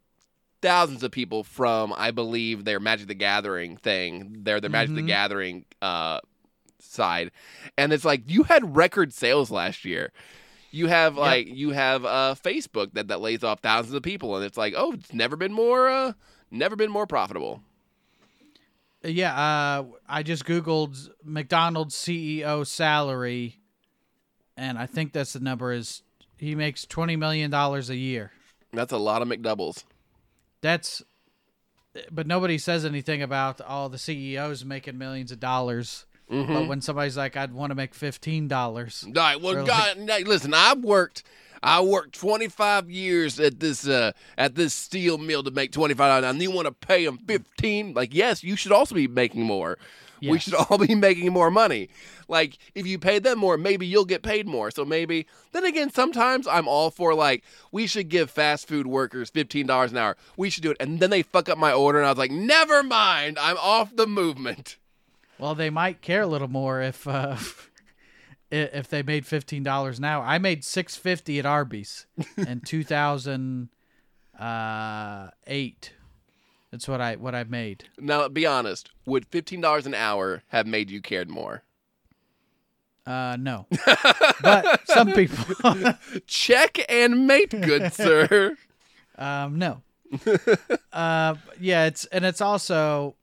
thousands 0.61 1.03
of 1.03 1.11
people 1.11 1.43
from 1.43 1.93
I 1.97 2.11
believe 2.11 2.63
their 2.65 2.79
Magic 2.79 3.07
the 3.07 3.13
Gathering 3.13 3.75
thing, 3.77 4.37
their 4.43 4.61
their 4.61 4.69
Magic 4.69 4.95
the 4.95 5.01
Mhm. 5.01 5.07
Gathering 5.07 5.65
uh, 5.81 6.19
side, 6.79 7.31
and 7.77 7.91
it's 7.93 8.05
like 8.05 8.23
you 8.27 8.43
had 8.43 8.75
record 8.75 9.13
sales 9.13 9.51
last 9.51 9.83
year. 9.85 10.11
You 10.71 10.87
have 10.87 11.15
Yep. 11.15 11.21
like 11.21 11.47
you 11.47 11.71
have 11.71 12.05
uh, 12.05 12.35
Facebook 12.41 12.93
that 12.93 13.09
that 13.09 13.19
lays 13.21 13.43
off 13.43 13.59
thousands 13.59 13.93
of 13.93 14.03
people, 14.03 14.35
and 14.37 14.45
it's 14.45 14.57
like 14.57 14.73
oh, 14.75 14.93
it's 14.93 15.13
never 15.13 15.35
been 15.35 15.53
more 15.53 15.89
uh, 15.89 16.13
never 16.49 16.75
been 16.75 16.91
more 16.91 17.05
profitable. 17.05 17.61
yeah 19.03 19.33
uh, 19.35 19.83
I 20.07 20.23
just 20.23 20.45
googled 20.45 21.09
McDonald's 21.23 21.95
CEO 21.95 22.65
salary 22.65 23.59
and 24.57 24.77
I 24.77 24.85
think 24.85 25.11
that's 25.13 25.33
the 25.33 25.39
number 25.39 25.71
is 25.71 26.03
he 26.37 26.55
makes 26.55 26.85
20 26.85 27.15
million 27.15 27.49
dollars 27.51 27.89
a 27.89 27.95
year 27.95 28.31
That's 28.73 28.91
a 28.93 28.97
lot 28.97 29.21
of 29.21 29.27
McDoubles. 29.27 29.83
that's 30.61 31.01
but 32.11 32.27
nobody 32.27 32.57
says 32.57 32.85
anything 32.85 33.21
about 33.21 33.59
all 33.59 33.89
the 33.89 33.97
CEOs 33.97 34.63
making 34.63 34.97
millions 34.97 35.31
of 35.33 35.41
dollars. 35.41 36.05
Mm-hmm. 36.31 36.53
But 36.53 36.67
when 36.67 36.81
somebody's 36.81 37.17
like, 37.17 37.35
"I'd 37.35 37.53
want 37.53 37.71
to 37.71 37.75
make 37.75 37.93
fifteen 37.93 38.47
dollars," 38.47 39.03
All 39.05 39.13
right. 39.13 39.39
Well, 39.39 39.65
God, 39.65 39.97
listen. 40.25 40.53
I 40.53 40.73
worked. 40.73 41.23
I 41.63 41.79
worked 41.81 42.15
25 42.15 42.89
years 42.89 43.39
at 43.39 43.59
this 43.59 43.87
uh, 43.87 44.13
at 44.37 44.55
this 44.55 44.73
steel 44.73 45.19
mill 45.19 45.43
to 45.43 45.51
make 45.51 45.71
25 45.71 45.97
dollars, 45.97 46.25
and 46.25 46.41
you 46.41 46.49
want 46.49 46.65
to 46.65 46.71
pay 46.71 47.05
them 47.05 47.19
15? 47.19 47.93
Like, 47.93 48.15
yes, 48.15 48.43
you 48.43 48.55
should 48.55 48.71
also 48.71 48.95
be 48.95 49.07
making 49.07 49.43
more. 49.43 49.77
We 50.21 50.39
should 50.39 50.53
all 50.53 50.77
be 50.77 50.95
making 51.09 51.31
more 51.33 51.49
money. 51.49 51.89
Like, 52.27 52.57
if 52.75 52.85
you 52.85 52.99
pay 52.99 53.19
them 53.19 53.39
more, 53.39 53.57
maybe 53.57 53.87
you'll 53.87 54.05
get 54.05 54.21
paid 54.21 54.47
more. 54.47 54.71
So 54.71 54.85
maybe. 54.85 55.27
Then 55.51 55.65
again, 55.65 55.91
sometimes 55.91 56.47
I'm 56.47 56.67
all 56.67 56.91
for 56.91 57.13
like 57.13 57.43
we 57.71 57.87
should 57.87 58.09
give 58.09 58.31
fast 58.31 58.67
food 58.67 58.87
workers 58.87 59.31
$15 59.31 59.91
an 59.91 59.97
hour. 59.97 60.17
We 60.37 60.49
should 60.49 60.63
do 60.63 60.71
it, 60.71 60.77
and 60.79 60.99
then 60.99 61.09
they 61.09 61.23
fuck 61.23 61.49
up 61.49 61.57
my 61.57 61.73
order, 61.73 61.99
and 61.99 62.07
I 62.07 62.11
was 62.11 62.17
like, 62.17 62.31
never 62.31 62.83
mind. 62.83 63.37
I'm 63.39 63.57
off 63.57 63.95
the 63.95 64.07
movement. 64.07 64.77
Well, 65.41 65.55
they 65.55 65.69
might 65.69 66.01
care 66.01 66.21
a 66.21 66.27
little 66.27 66.47
more 66.47 66.81
if 66.81 67.07
uh, 67.07 67.35
if 68.51 68.87
they 68.87 69.03
made 69.03 69.25
fifteen 69.25 69.63
dollars 69.63 69.99
now. 69.99 70.21
I 70.21 70.37
made 70.37 70.63
six 70.63 70.95
fifty 70.95 71.39
at 71.39 71.45
Arby's 71.45 72.05
in 72.37 72.61
two 72.61 72.83
thousand 72.83 73.69
eight. 74.39 75.93
That's 76.71 76.87
what 76.87 77.01
I 77.01 77.15
what 77.17 77.35
I 77.35 77.43
made. 77.43 77.85
Now, 77.99 78.27
be 78.29 78.45
honest. 78.45 78.91
Would 79.05 79.29
$15 79.29 79.85
an 79.85 79.93
hour 79.93 80.43
have 80.49 80.65
made 80.65 80.89
you 80.89 81.01
cared 81.01 81.29
more? 81.29 81.63
Uh, 83.05 83.35
no, 83.37 83.65
but 84.41 84.87
some 84.87 85.11
people, 85.11 85.43
Check 86.27 86.85
and 86.87 87.25
mate, 87.25 87.49
good 87.49 87.91
sir. 87.91 88.55
um, 89.17 89.57
no. 89.57 89.81
uh, 90.93 91.33
yeah, 91.59 91.87
it's 91.87 92.05
and 92.05 92.23
it's 92.23 92.41
also, 92.41 93.15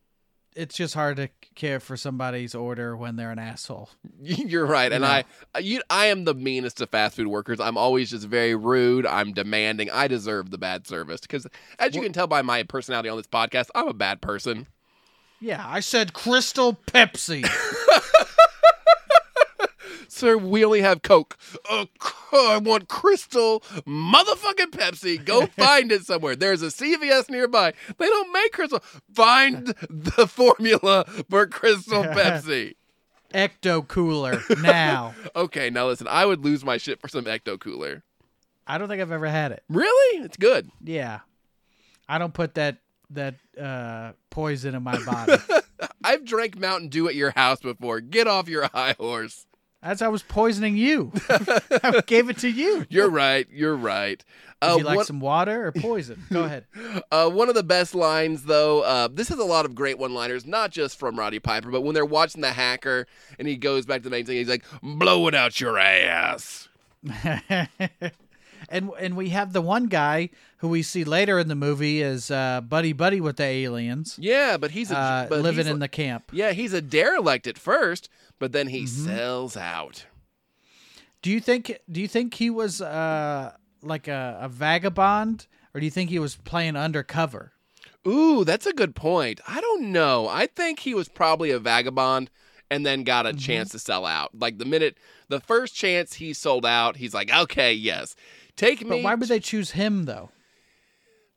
it's 0.56 0.74
just 0.74 0.94
hard 0.94 1.16
to 1.18 1.28
care 1.58 1.80
for 1.80 1.96
somebody's 1.96 2.54
order 2.54 2.96
when 2.96 3.16
they're 3.16 3.32
an 3.32 3.38
asshole. 3.38 3.90
You're 4.22 4.64
right, 4.64 4.90
and 4.90 5.04
I, 5.04 5.24
you, 5.60 5.82
I 5.90 6.06
am 6.06 6.24
the 6.24 6.34
meanest 6.34 6.80
of 6.80 6.88
fast 6.88 7.16
food 7.16 7.26
workers. 7.26 7.60
I'm 7.60 7.76
always 7.76 8.10
just 8.10 8.26
very 8.26 8.54
rude. 8.54 9.04
I'm 9.04 9.34
demanding. 9.34 9.90
I 9.90 10.08
deserve 10.08 10.50
the 10.50 10.58
bad 10.58 10.86
service 10.86 11.20
because, 11.20 11.46
as 11.78 11.94
you 11.94 12.00
can 12.00 12.12
tell 12.12 12.26
by 12.26 12.40
my 12.40 12.62
personality 12.62 13.10
on 13.10 13.18
this 13.18 13.26
podcast, 13.26 13.68
I'm 13.74 13.88
a 13.88 13.94
bad 13.94 14.22
person. 14.22 14.68
Yeah, 15.40 15.64
I 15.66 15.80
said 15.80 16.14
Crystal 16.14 16.78
Pepsi. 16.86 17.44
Sir, 20.18 20.36
we 20.36 20.64
only 20.64 20.80
have 20.80 21.02
Coke. 21.02 21.38
Uh, 21.70 21.86
I 22.32 22.58
want 22.58 22.88
Crystal 22.88 23.60
motherfucking 23.86 24.72
Pepsi. 24.72 25.24
Go 25.24 25.46
find 25.56 25.92
it 25.92 26.04
somewhere. 26.06 26.34
There's 26.34 26.60
a 26.60 26.66
CVS 26.66 27.30
nearby. 27.30 27.72
They 27.98 28.06
don't 28.06 28.32
make 28.32 28.50
Crystal. 28.50 28.82
Find 29.14 29.68
the 29.88 30.26
formula 30.26 31.04
for 31.30 31.46
Crystal 31.46 32.02
Pepsi. 32.02 32.74
Ecto 33.32 33.86
Cooler 33.86 34.40
now. 34.60 35.14
Okay, 35.36 35.70
now 35.70 35.86
listen. 35.86 36.08
I 36.08 36.26
would 36.26 36.44
lose 36.44 36.64
my 36.64 36.78
shit 36.78 37.00
for 37.00 37.06
some 37.06 37.26
Ecto 37.26 37.60
Cooler. 37.60 38.02
I 38.66 38.76
don't 38.76 38.88
think 38.88 39.00
I've 39.00 39.12
ever 39.12 39.28
had 39.28 39.52
it. 39.52 39.62
Really? 39.68 40.24
It's 40.24 40.36
good. 40.36 40.68
Yeah, 40.82 41.20
I 42.08 42.18
don't 42.18 42.34
put 42.34 42.54
that 42.54 42.78
that 43.10 43.36
uh, 43.60 44.12
poison 44.30 44.74
in 44.74 44.82
my 44.82 44.98
body. 45.04 45.34
I've 46.02 46.24
drank 46.24 46.58
Mountain 46.58 46.88
Dew 46.88 47.06
at 47.08 47.14
your 47.14 47.30
house 47.30 47.60
before. 47.60 48.00
Get 48.00 48.26
off 48.26 48.48
your 48.48 48.66
high 48.66 48.96
horse. 48.98 49.46
As 49.80 50.02
I 50.02 50.08
was 50.08 50.24
poisoning 50.24 50.76
you, 50.76 51.12
I 51.28 52.02
gave 52.06 52.28
it 52.28 52.38
to 52.38 52.48
you. 52.48 52.84
You're 52.88 53.08
right. 53.10 53.46
You're 53.52 53.76
right. 53.76 54.24
Would 54.60 54.68
Uh, 54.72 54.76
you 54.78 54.82
like 54.84 54.96
one, 54.96 55.04
some 55.06 55.20
water 55.20 55.68
or 55.68 55.72
poison? 55.72 56.20
Go 56.32 56.42
ahead. 56.42 56.64
uh, 57.12 57.30
one 57.30 57.48
of 57.48 57.54
the 57.54 57.62
best 57.62 57.94
lines, 57.94 58.42
though, 58.42 58.80
uh, 58.80 59.06
this 59.12 59.28
has 59.28 59.38
a 59.38 59.44
lot 59.44 59.64
of 59.64 59.76
great 59.76 59.96
one 59.96 60.14
liners, 60.14 60.44
not 60.44 60.72
just 60.72 60.98
from 60.98 61.16
Roddy 61.16 61.38
Piper, 61.38 61.70
but 61.70 61.82
when 61.82 61.94
they're 61.94 62.04
watching 62.04 62.40
the 62.40 62.50
hacker 62.52 63.06
and 63.38 63.46
he 63.46 63.56
goes 63.56 63.86
back 63.86 63.98
to 63.98 64.04
the 64.04 64.10
main 64.10 64.26
thing, 64.26 64.36
he's 64.38 64.48
like, 64.48 64.64
blow 64.82 65.28
it 65.28 65.34
out 65.36 65.60
your 65.60 65.78
ass. 65.78 66.68
and 68.68 68.90
and 68.98 69.16
we 69.16 69.28
have 69.28 69.52
the 69.52 69.60
one 69.62 69.86
guy 69.86 70.30
who 70.58 70.68
we 70.68 70.82
see 70.82 71.04
later 71.04 71.38
in 71.38 71.46
the 71.46 71.54
movie 71.54 72.02
is 72.02 72.30
uh, 72.30 72.60
buddy 72.60 72.92
buddy 72.92 73.20
with 73.20 73.36
the 73.36 73.44
aliens, 73.44 74.18
Yeah, 74.20 74.56
but 74.56 74.72
he's 74.72 74.90
a, 74.90 74.96
uh, 74.98 75.26
but 75.28 75.40
living 75.42 75.66
he's 75.66 75.72
in 75.72 75.78
the 75.78 75.86
camp. 75.88 76.30
Yeah, 76.32 76.50
he's 76.50 76.72
a 76.72 76.80
derelict 76.82 77.46
at 77.46 77.56
first, 77.56 78.08
but 78.38 78.52
then 78.52 78.68
he 78.68 78.82
Mm-hmm. 78.84 79.06
sells 79.06 79.56
out. 79.56 80.06
Do 81.22 81.30
you 81.30 81.40
think 81.40 81.78
do 81.90 82.00
you 82.00 82.08
think 82.08 82.34
he 82.34 82.48
was 82.50 82.80
uh, 82.80 83.52
like 83.82 84.06
a, 84.08 84.38
a 84.40 84.48
vagabond, 84.48 85.46
or 85.74 85.80
do 85.80 85.84
you 85.86 85.90
think 85.90 86.10
he 86.10 86.18
was 86.18 86.36
playing 86.36 86.76
undercover? 86.76 87.52
Ooh, 88.06 88.44
that's 88.44 88.66
a 88.66 88.72
good 88.72 88.94
point. 88.94 89.40
I 89.46 89.60
don't 89.60 89.90
know. 89.92 90.28
I 90.28 90.46
think 90.46 90.78
he 90.80 90.94
was 90.94 91.08
probably 91.08 91.50
a 91.50 91.58
vagabond 91.58 92.30
and 92.70 92.86
then 92.86 93.02
got 93.02 93.26
Mm-hmm. 93.26 93.36
a 93.36 93.40
chance 93.40 93.70
to 93.72 93.78
sell 93.78 94.06
out. 94.06 94.30
Like 94.38 94.58
the 94.58 94.64
minute, 94.64 94.96
the 95.28 95.40
first 95.40 95.74
chance 95.74 96.14
he 96.14 96.32
sold 96.32 96.64
out, 96.64 96.96
he's 96.98 97.14
like, 97.14 97.34
okay, 97.34 97.72
yes, 97.72 98.14
take 98.56 98.82
me. 98.82 98.88
But 98.90 99.02
why 99.02 99.14
would 99.14 99.28
they 99.28 99.40
choose 99.40 99.72
him 99.72 100.04
though? 100.04 100.30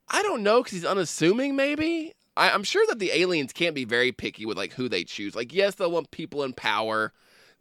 I 0.09 0.21
don't 0.23 0.43
know 0.43 0.59
because 0.61 0.73
he's 0.73 0.85
unassuming. 0.85 1.55
Maybe 1.55 2.13
I, 2.37 2.51
I'm 2.51 2.63
sure 2.63 2.85
that 2.87 2.99
the 2.99 3.11
aliens 3.11 3.53
can't 3.53 3.75
be 3.75 3.85
very 3.85 4.11
picky 4.11 4.45
with 4.45 4.57
like 4.57 4.73
who 4.73 4.87
they 4.89 5.03
choose. 5.03 5.35
Like, 5.35 5.53
yes, 5.53 5.75
they'll 5.75 5.91
want 5.91 6.11
people 6.11 6.43
in 6.43 6.53
power. 6.53 7.13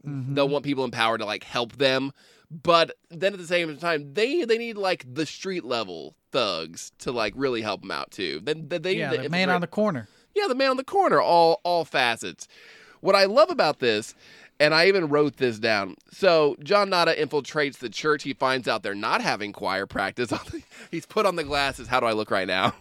Mm-hmm. 0.07 0.35
They'll 0.35 0.49
want 0.49 0.65
people 0.65 0.85
in 0.85 0.91
power 0.91 1.19
to 1.19 1.25
like 1.25 1.45
help 1.45 1.73
them, 1.73 2.13
but 2.51 2.97
then 3.11 3.33
at 3.33 3.39
the 3.39 3.47
same 3.47 3.77
time, 3.77 4.15
they 4.15 4.45
they 4.45 4.59
need 4.59 4.77
like 4.77 5.05
the 5.07 5.27
street 5.27 5.65
level 5.65 6.17
thugs 6.33 6.93
to 6.99 7.13
like 7.13 7.33
really 7.37 7.63
help 7.63 7.83
them 7.83 7.91
out 7.91 8.11
too. 8.11 8.41
Then 8.43 8.69
they, 8.69 8.79
they 8.79 8.97
yeah, 8.97 9.11
need 9.11 9.23
the 9.23 9.29
man 9.29 9.51
on 9.51 9.61
the 9.61 9.67
corner. 9.67 10.09
yeah, 10.35 10.47
the 10.49 10.55
man 10.55 10.71
on 10.71 10.77
the 10.77 10.85
corner, 10.85 11.21
all 11.21 11.61
all 11.65 11.85
facets. 11.85 12.49
What 13.01 13.15
I 13.15 13.27
love 13.27 13.51
about 13.51 13.79
this, 13.79 14.15
and 14.59 14.75
I 14.75 14.89
even 14.89 15.09
wrote 15.09 15.37
this 15.37 15.59
down. 15.59 15.95
So 16.11 16.57
John 16.63 16.91
Nada 16.91 17.15
infiltrates 17.15 17.79
the 17.79 17.89
church. 17.89 18.25
He 18.25 18.35
finds 18.35 18.67
out 18.67 18.83
they're 18.83 18.95
not 18.95 19.21
having 19.21 19.53
choir 19.53 19.87
practice. 19.87 20.33
He's 20.91 21.07
put 21.07 21.27
on 21.27 21.37
the 21.37 21.45
glasses. 21.45 21.89
How 21.89 22.01
do 22.01 22.07
I 22.07 22.13
look 22.13 22.31
right 22.31 22.49
now? 22.49 22.75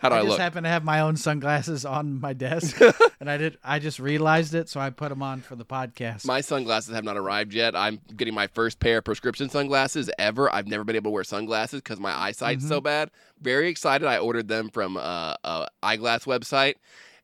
How 0.00 0.08
do 0.08 0.14
I, 0.14 0.18
I 0.18 0.20
just 0.22 0.30
look? 0.30 0.38
happen 0.40 0.62
to 0.64 0.68
have 0.68 0.84
my 0.84 1.00
own 1.00 1.16
sunglasses 1.16 1.84
on 1.84 2.20
my 2.20 2.32
desk, 2.32 2.80
and 3.20 3.30
I 3.30 3.36
did. 3.36 3.58
I 3.64 3.78
just 3.78 3.98
realized 3.98 4.54
it, 4.54 4.68
so 4.68 4.80
I 4.80 4.90
put 4.90 5.08
them 5.10 5.22
on 5.22 5.40
for 5.40 5.56
the 5.56 5.64
podcast. 5.64 6.24
my 6.24 6.40
sunglasses 6.40 6.94
have 6.94 7.04
not 7.04 7.16
arrived 7.16 7.52
yet. 7.54 7.74
I'm 7.76 8.00
getting 8.16 8.34
my 8.34 8.46
first 8.48 8.80
pair 8.80 8.98
of 8.98 9.04
prescription 9.04 9.48
sunglasses 9.50 10.10
ever. 10.18 10.52
I've 10.52 10.66
never 10.68 10.84
been 10.84 10.96
able 10.96 11.10
to 11.10 11.14
wear 11.14 11.24
sunglasses 11.24 11.80
because 11.80 12.00
my 12.00 12.12
eyesight's 12.12 12.64
Mm-hmm. 12.64 12.68
so 12.68 12.80
bad. 12.80 13.10
Very 13.40 13.68
excited. 13.68 14.06
I 14.06 14.18
ordered 14.18 14.48
them 14.48 14.70
from 14.70 14.96
uh, 14.96 15.34
a 15.44 15.68
eyeglass 15.82 16.24
website, 16.24 16.74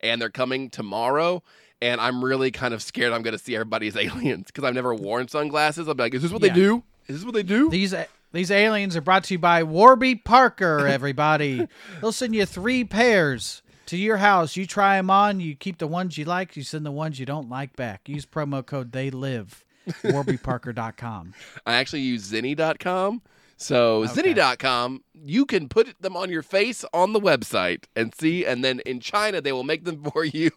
and 0.01 0.21
they're 0.21 0.31
coming 0.31 0.71
tomorrow. 0.71 1.43
And 1.83 2.01
I'm 2.01 2.25
really 2.25 2.51
kind 2.51 2.73
of 2.73 2.83
scared 2.83 3.13
I'm 3.13 3.23
going 3.23 3.37
to 3.37 3.43
see 3.43 3.55
everybody's 3.55 3.97
aliens 3.97 4.47
because 4.47 4.65
I've 4.65 4.75
never 4.75 4.95
worn 4.95 5.29
sunglasses. 5.29 5.87
I'll 5.89 5.95
be 5.95 6.05
like, 6.05 6.15
is 6.15 6.23
this 6.23 6.33
what 6.33 6.41
Yeah. 6.43 6.49
they 6.53 6.55
do? 6.55 6.83
Is 7.09 7.17
this 7.17 7.25
what 7.27 7.35
they 7.35 7.43
do? 7.43 7.69
these 7.69 7.93
These 8.35 8.51
aliens 8.51 8.97
are 8.97 9.01
brought 9.01 9.23
to 9.25 9.35
you 9.35 9.39
by 9.39 9.63
Warby 9.63 10.17
Parker, 10.17 10.89
everybody. 10.89 11.69
They'll 12.01 12.11
send 12.11 12.35
you 12.35 12.45
three 12.45 12.83
pairs 12.83 13.63
to 13.87 13.97
your 13.97 14.17
house. 14.17 14.57
You 14.57 14.67
try 14.67 14.97
them 14.97 15.09
on, 15.09 15.39
you 15.39 15.55
keep 15.55 15.79
the 15.79 15.87
ones 15.87 16.19
you 16.19 16.25
like, 16.25 16.57
you 16.57 16.65
send 16.65 16.85
the 16.85 16.91
ones 16.91 17.21
you 17.21 17.27
don't 17.27 17.49
like 17.49 17.77
back. 17.77 18.09
Use 18.09 18.27
promo 18.27 18.67
code 18.67 18.91
they 18.91 19.13
live. 19.13 19.65
warbyparker.com. 20.03 21.33
I 21.67 21.75
actually 21.75 22.01
use 22.01 22.33
Zenni.com. 22.33 23.23
So 23.57 24.05
Zenni.com, 24.07 25.05
you 25.15 25.47
can 25.47 25.69
put 25.69 25.95
them 26.03 26.17
on 26.17 26.29
your 26.29 26.43
face 26.43 26.85
on 26.93 27.13
the 27.13 27.21
website 27.21 27.85
and 27.95 28.13
see, 28.13 28.45
and 28.45 28.65
then 28.65 28.81
in 28.81 28.99
China 28.99 29.41
they 29.41 29.53
will 29.53 29.63
make 29.63 29.85
them 29.85 30.03
for 30.13 30.25
you 30.25 30.51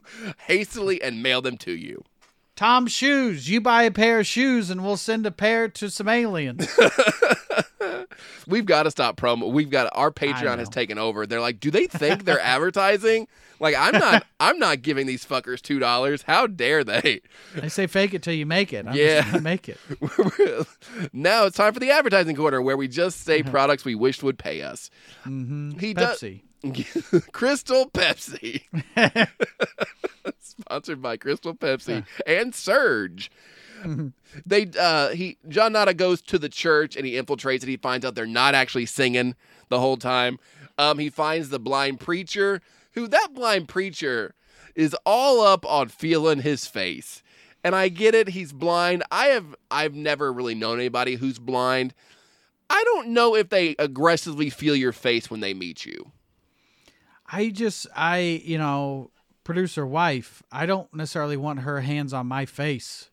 hastily 0.48 1.00
and 1.00 1.22
mail 1.22 1.44
them 1.44 1.58
to 1.58 1.74
you. 1.74 2.04
Tom 2.56 2.88
Shoes, 2.88 3.48
you 3.48 3.62
buy 3.62 3.84
a 3.84 3.92
pair 3.92 4.22
of 4.22 4.26
shoes 4.26 4.72
and 4.72 4.84
we'll 4.84 4.98
send 4.98 5.28
a 5.28 5.32
pair 5.32 5.68
to 5.70 5.92
some 5.92 6.10
aliens. 6.10 6.68
We've 8.48 8.66
got 8.66 8.84
to 8.84 8.92
stop 8.92 9.18
promo. 9.18 9.52
We've 9.52 9.70
got 9.70 9.90
our 9.94 10.12
Patreon 10.12 10.60
has 10.60 10.70
taken 10.70 10.98
over. 10.98 11.26
They're 11.26 11.42
like, 11.42 11.60
do 11.60 11.72
they 11.72 11.88
think 11.88 12.26
they're 12.26 12.40
advertising? 12.56 13.28
Like 13.60 13.76
I'm 13.78 13.94
not. 14.00 14.26
I'm 14.40 14.60
not 14.60 14.82
giving 14.84 15.08
these 15.08 15.26
fuckers 15.26 15.62
two 15.62 15.80
dollars. 15.80 16.22
How 16.22 16.46
dare 16.48 16.84
they? 16.84 17.22
they 17.56 17.70
say 17.70 17.88
fake 17.88 18.14
it 18.14 18.22
till 18.22 18.34
you 18.36 18.46
make 18.46 18.72
it. 18.72 18.86
I'm 18.88 18.96
Yeah. 18.96 19.22
just 19.32 19.44
make 19.44 19.68
it. 19.68 19.80
now 21.14 21.46
it's 21.46 21.58
time 21.58 21.74
for 21.74 21.80
the 21.80 21.90
advertising 21.92 22.36
corner, 22.36 22.62
where 22.62 22.78
we 22.78 22.88
just 22.88 23.22
say 23.22 23.42
products 23.42 23.84
we 23.84 23.96
wished 23.96 24.22
would 24.24 24.38
pay 24.38 24.62
us. 24.62 24.90
Mm-hmm. 25.26 25.80
He 25.80 25.94
does. 25.96 26.22
Pepsi. 26.22 26.42
Crystal 27.32 27.90
Pepsi. 27.92 28.62
Sponsored 30.40 31.02
by 31.02 31.18
Crystal 31.18 31.54
Pepsi 31.56 32.06
and 32.26 32.54
Surge. 32.54 33.32
they 34.46 34.68
uh 34.80 35.10
he 35.10 35.38
John 35.48 35.74
Nada 35.74 35.94
goes 35.94 36.22
to 36.24 36.40
the 36.40 36.50
church 36.50 36.96
and 36.96 37.06
he 37.06 37.14
infiltrates 37.14 37.64
it. 37.64 37.70
He 37.70 37.78
finds 37.78 38.06
out 38.06 38.16
they're 38.16 38.26
not 38.26 38.56
actually 38.56 38.86
singing 38.86 39.36
the 39.70 39.80
whole 39.80 39.98
time. 39.98 40.40
Um 40.78 41.00
he 41.00 41.10
finds 41.10 41.50
the 41.50 41.60
blind 41.60 42.00
preacher, 42.00 42.62
who 42.94 43.08
that 43.08 43.30
blind 43.34 43.68
preacher 43.68 44.34
is 44.76 44.96
all 45.06 45.42
up 45.42 45.66
on 45.66 45.90
feeling 45.90 46.42
his 46.42 46.66
face. 46.66 47.24
And 47.64 47.76
I 47.76 47.90
get 47.90 48.16
it, 48.16 48.30
he's 48.30 48.54
blind. 48.54 49.04
I 49.12 49.28
have 49.28 49.56
I've 49.70 49.94
never 49.94 50.32
really 50.32 50.56
known 50.56 50.80
anybody 50.80 51.16
who's 51.16 51.40
blind. 51.40 51.94
I 52.70 52.84
don't 52.84 53.10
know 53.10 53.36
if 53.36 53.50
they 53.50 53.76
aggressively 53.80 54.50
feel 54.50 54.76
your 54.76 54.92
face 54.92 55.30
when 55.30 55.40
they 55.40 55.54
meet 55.54 55.86
you. 55.86 56.12
I 57.30 57.50
just, 57.50 57.88
I, 57.96 58.42
you 58.44 58.58
know, 58.58 59.12
producer 59.44 59.86
wife, 59.86 60.44
I 60.52 60.66
don't 60.66 60.94
necessarily 60.94 61.38
want 61.38 61.60
her 61.60 61.82
hands 61.82 62.14
on 62.14 62.28
my 62.28 62.46
face 62.46 63.10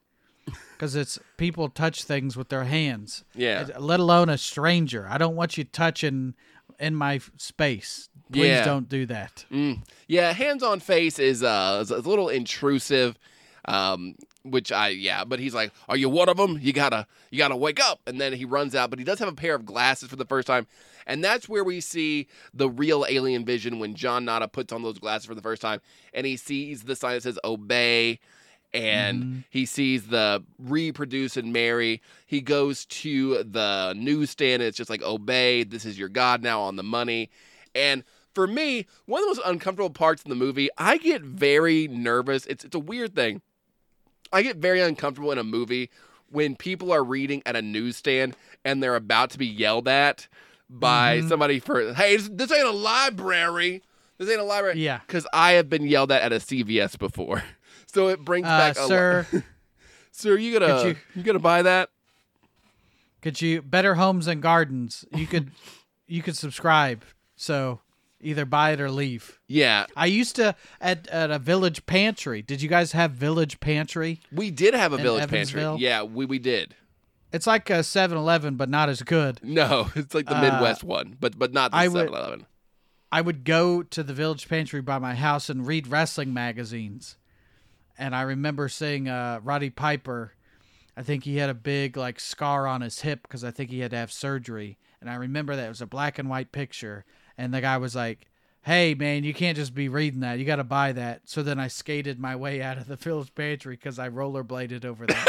because 0.76 0.94
it's 0.94 1.18
people 1.36 1.68
touch 1.68 2.04
things 2.04 2.36
with 2.36 2.48
their 2.48 2.64
hands. 2.64 3.24
Yeah. 3.34 3.66
Let 3.78 4.00
alone 4.00 4.28
a 4.28 4.38
stranger. 4.38 5.06
I 5.08 5.18
don't 5.18 5.36
want 5.36 5.56
you 5.56 5.64
touching 5.64 6.34
in 6.78 6.94
my 6.94 7.20
space. 7.36 8.08
Please 8.32 8.46
Yeah. 8.48 8.64
don't 8.64 8.88
do 8.88 9.06
that. 9.06 9.44
Mm. 9.50 9.82
Yeah, 10.08 10.32
hands 10.32 10.62
on 10.62 10.80
face 10.80 11.18
is 11.18 11.42
uh 11.42 11.78
is 11.82 11.90
a 11.90 11.98
little 11.98 12.28
intrusive. 12.28 13.18
Um 13.66 14.16
which 14.42 14.70
I 14.72 14.88
yeah, 14.90 15.24
but 15.24 15.38
he's 15.38 15.54
like, 15.54 15.72
"Are 15.88 15.96
you 15.96 16.10
one 16.10 16.28
of 16.28 16.36
them? 16.36 16.58
You 16.60 16.74
got 16.74 16.90
to 16.90 17.06
you 17.30 17.38
got 17.38 17.48
to 17.48 17.56
wake 17.56 17.80
up." 17.80 18.00
And 18.06 18.20
then 18.20 18.34
he 18.34 18.44
runs 18.44 18.74
out, 18.74 18.90
but 18.90 18.98
he 18.98 19.04
does 19.04 19.18
have 19.18 19.28
a 19.28 19.32
pair 19.34 19.54
of 19.54 19.64
glasses 19.64 20.10
for 20.10 20.16
the 20.16 20.26
first 20.26 20.46
time. 20.46 20.66
And 21.06 21.24
that's 21.24 21.48
where 21.48 21.64
we 21.64 21.80
see 21.80 22.26
the 22.52 22.68
real 22.68 23.06
alien 23.08 23.44
vision 23.46 23.78
when 23.78 23.94
John 23.94 24.26
Nada 24.26 24.46
puts 24.48 24.70
on 24.72 24.82
those 24.82 24.98
glasses 24.98 25.24
for 25.26 25.34
the 25.34 25.40
first 25.42 25.62
time 25.62 25.80
and 26.12 26.26
he 26.26 26.36
sees 26.36 26.82
the 26.82 26.94
sign 26.96 27.14
that 27.14 27.22
says 27.22 27.38
obey 27.44 28.20
and 28.74 29.22
mm-hmm. 29.22 29.38
he 29.50 29.64
sees 29.64 30.08
the 30.08 30.44
reproduce 30.58 31.36
and 31.36 31.52
marry. 31.52 32.02
He 32.26 32.40
goes 32.40 32.84
to 32.86 33.44
the 33.44 33.94
newsstand 33.96 34.62
and 34.62 34.68
it's 34.68 34.76
just 34.76 34.90
like 34.90 35.02
obey, 35.02 35.62
this 35.62 35.84
is 35.84 35.98
your 35.98 36.08
god 36.08 36.42
now 36.42 36.60
on 36.60 36.76
the 36.76 36.82
money. 36.82 37.30
And 37.74 38.02
for 38.34 38.46
me, 38.46 38.86
one 39.06 39.22
of 39.22 39.28
the 39.28 39.40
most 39.40 39.48
uncomfortable 39.48 39.90
parts 39.90 40.24
in 40.24 40.28
the 40.28 40.36
movie, 40.36 40.68
I 40.76 40.98
get 40.98 41.22
very 41.22 41.88
nervous. 41.88 42.44
It's 42.46 42.64
it's 42.64 42.74
a 42.74 42.80
weird 42.80 43.14
thing. 43.14 43.40
I 44.32 44.42
get 44.42 44.56
very 44.56 44.80
uncomfortable 44.80 45.30
in 45.30 45.38
a 45.38 45.44
movie 45.44 45.90
when 46.30 46.56
people 46.56 46.92
are 46.92 47.04
reading 47.04 47.42
at 47.46 47.54
a 47.54 47.62
newsstand 47.62 48.34
and 48.64 48.82
they're 48.82 48.96
about 48.96 49.30
to 49.30 49.38
be 49.38 49.46
yelled 49.46 49.86
at 49.86 50.26
by 50.68 51.18
mm-hmm. 51.18 51.28
somebody 51.28 51.60
for, 51.60 51.94
"Hey, 51.94 52.16
this, 52.16 52.28
this 52.32 52.52
ain't 52.52 52.66
a 52.66 52.72
library. 52.72 53.82
This 54.18 54.28
ain't 54.28 54.40
a 54.40 54.44
library." 54.44 54.80
Yeah. 54.80 55.00
Cuz 55.06 55.26
I 55.32 55.52
have 55.52 55.70
been 55.70 55.86
yelled 55.86 56.10
at 56.10 56.22
at 56.22 56.32
a 56.32 56.40
CVS 56.40 56.98
before. 56.98 57.44
So 57.94 58.08
it 58.08 58.20
brings 58.24 58.46
Uh, 58.46 58.58
back 58.58 58.76
a 58.76 58.86
sir, 58.86 59.26
Sir, 60.10 60.36
you 60.36 60.58
to 60.58 60.96
you, 61.16 61.22
you- 61.22 61.32
to 61.32 61.38
buy 61.38 61.62
that? 61.62 61.90
could 63.22 63.40
you 63.40 63.62
better 63.62 63.94
homes 63.94 64.26
and 64.26 64.42
gardens? 64.42 65.04
You 65.14 65.26
could, 65.26 65.50
you 66.06 66.22
could 66.22 66.36
subscribe. 66.36 67.02
So 67.36 67.80
either 68.20 68.44
buy 68.44 68.72
it 68.72 68.80
or 68.80 68.90
leave. 68.90 69.38
Yeah. 69.46 69.86
I 69.96 70.06
used 70.06 70.36
to 70.36 70.54
at 70.80 71.06
at 71.08 71.30
a 71.30 71.38
village 71.38 71.86
pantry. 71.86 72.42
Did 72.42 72.60
you 72.62 72.68
guys 72.68 72.92
have 72.92 73.12
village 73.12 73.60
pantry? 73.60 74.20
We 74.30 74.50
did 74.50 74.74
have 74.74 74.92
a 74.92 74.98
village 74.98 75.28
pantry. 75.28 75.62
Yeah, 75.78 76.02
we 76.02 76.26
we 76.26 76.38
did. 76.38 76.74
It's 77.32 77.48
like 77.48 77.68
a 77.68 77.80
7-Eleven, 77.80 78.54
but 78.54 78.68
not 78.68 78.88
as 78.88 79.02
good. 79.02 79.40
No, 79.42 79.90
it's 79.96 80.14
like 80.14 80.26
the 80.26 80.36
Uh, 80.36 80.40
Midwest 80.42 80.84
one, 80.84 81.16
but 81.18 81.36
but 81.38 81.52
not 81.52 81.72
the 81.72 81.78
I 81.78 81.88
7-Eleven. 81.88 82.46
I 83.10 83.20
would 83.20 83.44
go 83.44 83.82
to 83.82 84.02
the 84.02 84.12
village 84.14 84.48
pantry 84.48 84.80
by 84.80 84.98
my 84.98 85.14
house 85.14 85.48
and 85.48 85.66
read 85.66 85.86
wrestling 85.88 86.32
magazines. 86.34 87.16
And 87.98 88.14
I 88.14 88.22
remember 88.22 88.68
seeing 88.68 89.08
uh, 89.08 89.40
Roddy 89.42 89.70
Piper. 89.70 90.32
I 90.96 91.02
think 91.02 91.24
he 91.24 91.36
had 91.36 91.50
a 91.50 91.54
big 91.54 91.96
like 91.96 92.20
scar 92.20 92.66
on 92.66 92.80
his 92.80 93.00
hip 93.00 93.22
because 93.22 93.44
I 93.44 93.50
think 93.50 93.70
he 93.70 93.80
had 93.80 93.90
to 93.92 93.96
have 93.96 94.12
surgery. 94.12 94.78
And 95.00 95.10
I 95.10 95.14
remember 95.14 95.54
that 95.56 95.66
it 95.66 95.68
was 95.68 95.80
a 95.80 95.86
black 95.86 96.18
and 96.18 96.28
white 96.28 96.52
picture. 96.52 97.04
And 97.36 97.52
the 97.52 97.60
guy 97.60 97.76
was 97.78 97.94
like, 97.96 98.30
"Hey 98.62 98.94
man, 98.94 99.24
you 99.24 99.34
can't 99.34 99.56
just 99.56 99.74
be 99.74 99.88
reading 99.88 100.20
that. 100.20 100.38
You 100.38 100.44
got 100.44 100.56
to 100.56 100.64
buy 100.64 100.92
that." 100.92 101.22
So 101.24 101.42
then 101.42 101.58
I 101.58 101.68
skated 101.68 102.18
my 102.18 102.36
way 102.36 102.62
out 102.62 102.78
of 102.78 102.86
the 102.86 102.96
village 103.00 103.34
pantry 103.34 103.76
because 103.76 103.98
I 103.98 104.08
rollerbladed 104.08 104.84
over 104.84 105.06
there. 105.06 105.24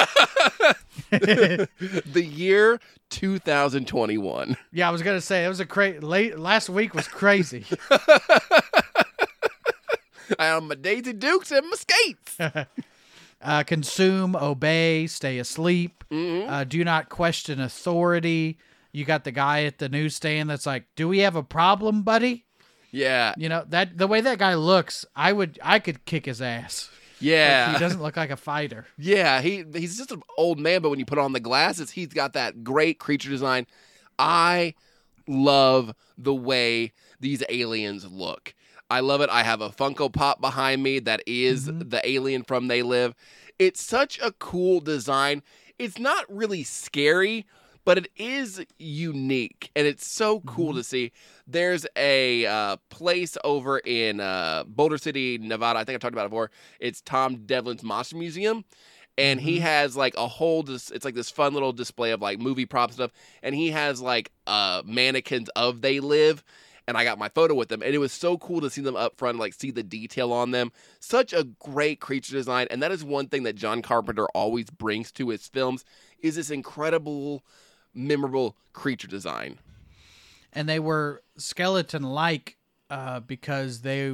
the 1.09 2.23
year 2.23 2.79
2021. 3.09 4.57
yeah, 4.71 4.87
I 4.87 4.91
was 4.91 5.01
gonna 5.01 5.21
say 5.21 5.45
it 5.45 5.49
was 5.49 5.59
a 5.59 5.65
crazy. 5.65 5.99
Late 5.99 6.37
last 6.39 6.69
week 6.69 6.93
was 6.93 7.07
crazy. 7.07 7.65
I 10.39 10.45
am 10.47 10.67
my 10.67 10.75
Daisy 10.75 11.13
Dukes 11.13 11.51
and 11.51 11.65
my 11.69 11.75
skates. 11.75 12.37
uh, 13.41 13.63
consume, 13.63 14.35
obey, 14.35 15.07
stay 15.07 15.39
asleep. 15.39 16.03
Mm-hmm. 16.11 16.49
Uh, 16.49 16.63
do 16.63 16.83
not 16.83 17.09
question 17.09 17.59
authority. 17.59 18.57
You 18.91 19.05
got 19.05 19.23
the 19.23 19.31
guy 19.31 19.63
at 19.65 19.77
the 19.79 19.89
newsstand 19.89 20.49
that's 20.49 20.65
like, 20.65 20.85
"Do 20.95 21.07
we 21.07 21.19
have 21.19 21.35
a 21.35 21.43
problem, 21.43 22.03
buddy?" 22.03 22.45
Yeah, 22.91 23.33
You 23.37 23.49
know 23.49 23.65
that 23.67 23.97
the 23.97 24.07
way 24.07 24.21
that 24.21 24.39
guy 24.39 24.53
looks, 24.55 25.05
I 25.15 25.33
would, 25.33 25.59
I 25.61 25.79
could 25.79 26.05
kick 26.05 26.25
his 26.27 26.41
ass. 26.41 26.89
yeah, 27.19 27.73
He 27.73 27.79
doesn't 27.79 28.01
look 28.01 28.15
like 28.15 28.29
a 28.29 28.37
fighter. 28.37 28.85
yeah. 28.97 29.41
He 29.41 29.65
he's 29.73 29.97
just 29.97 30.13
an 30.13 30.21
old 30.37 30.59
man, 30.59 30.81
but 30.81 30.89
when 30.91 30.99
you 30.99 31.05
put 31.05 31.17
on 31.17 31.33
the 31.33 31.41
glasses, 31.41 31.91
he's 31.91 32.07
got 32.13 32.31
that 32.33 32.63
great 32.63 32.97
creature 32.97 33.29
design. 33.29 33.67
I 34.17 34.75
love 35.27 35.93
the 36.17 36.33
way 36.33 36.93
these 37.19 37.43
aliens 37.49 38.09
look. 38.09 38.54
I 38.89 38.99
love 38.99 39.21
it. 39.21 39.29
I 39.29 39.43
have 39.43 39.61
a 39.61 39.69
Funko 39.69 40.11
Pop 40.13 40.39
behind 40.39 40.83
me 40.83 40.99
that 40.99 41.21
is 41.25 41.65
the 41.65 42.01
alien 42.03 42.43
from 42.43 42.67
They 42.67 42.83
Live. 42.83 43.15
It's 43.57 43.81
such 43.81 44.19
a 44.19 44.31
cool 44.33 44.79
design. 44.79 45.41
It's 45.79 45.97
not 45.97 46.25
really 46.29 46.63
scary, 46.63 47.45
but 47.83 47.97
it 47.97 48.07
is 48.15 48.63
unique 48.77 49.71
and 49.75 49.87
it's 49.87 50.05
so 50.05 50.41
cool 50.41 50.73
to 50.75 50.83
see. 50.83 51.11
There's 51.47 51.85
a 51.95 52.45
uh, 52.45 52.77
place 52.89 53.37
over 53.43 53.79
in 53.79 54.19
uh, 54.19 54.65
Boulder 54.67 54.97
City, 54.97 55.37
Nevada. 55.39 55.79
I 55.79 55.83
think 55.83 55.95
I've 55.95 56.01
talked 56.01 56.13
about 56.13 56.25
it 56.25 56.29
before. 56.29 56.51
It's 56.79 57.01
Tom 57.01 57.45
Devlin's 57.45 57.83
Monster 57.83 58.17
Museum. 58.17 58.65
And 59.17 59.39
he 59.39 59.59
has 59.59 59.95
like 59.95 60.13
a 60.17 60.27
whole, 60.27 60.61
dis- 60.61 60.91
it's 60.91 61.05
like 61.05 61.15
this 61.15 61.29
fun 61.29 61.53
little 61.53 61.71
display 61.71 62.11
of 62.11 62.21
like 62.21 62.37
movie 62.37 62.65
props 62.65 62.97
and 62.97 63.09
stuff. 63.09 63.11
And 63.41 63.55
he 63.55 63.71
has 63.71 64.01
like 64.01 64.31
uh, 64.45 64.83
mannequins 64.85 65.49
of 65.55 65.81
They 65.81 66.01
Live. 66.01 66.43
And 66.87 66.97
I 66.97 67.03
got 67.03 67.17
my 67.17 67.29
photo 67.29 67.55
with 67.55 67.69
them. 67.69 67.81
And 67.81 67.93
it 67.95 67.97
was 67.97 68.11
so 68.11 68.37
cool 68.37 68.61
to 68.61 68.69
see 68.69 68.81
them 68.81 68.95
up 68.95 69.17
front, 69.17 69.39
like 69.39 69.53
see 69.53 69.71
the 69.71 69.83
detail 69.83 70.31
on 70.31 70.51
them. 70.51 70.71
Such 70.99 71.33
a 71.33 71.45
great 71.59 71.99
creature 71.99 72.33
design. 72.33 72.67
And 72.69 72.81
that 72.83 72.91
is 72.91 73.03
one 73.03 73.27
thing 73.27 73.43
that 73.43 73.55
John 73.55 73.81
Carpenter 73.81 74.27
always 74.35 74.69
brings 74.69 75.11
to 75.13 75.29
his 75.29 75.47
films 75.47 75.83
is 76.19 76.35
this 76.35 76.51
incredible, 76.51 77.43
memorable 77.93 78.55
creature 78.73 79.07
design. 79.07 79.59
and 80.53 80.69
they 80.69 80.79
were 80.79 81.21
skeleton 81.37 82.03
like 82.03 82.57
uh, 82.89 83.19
because 83.19 83.81
they 83.81 84.13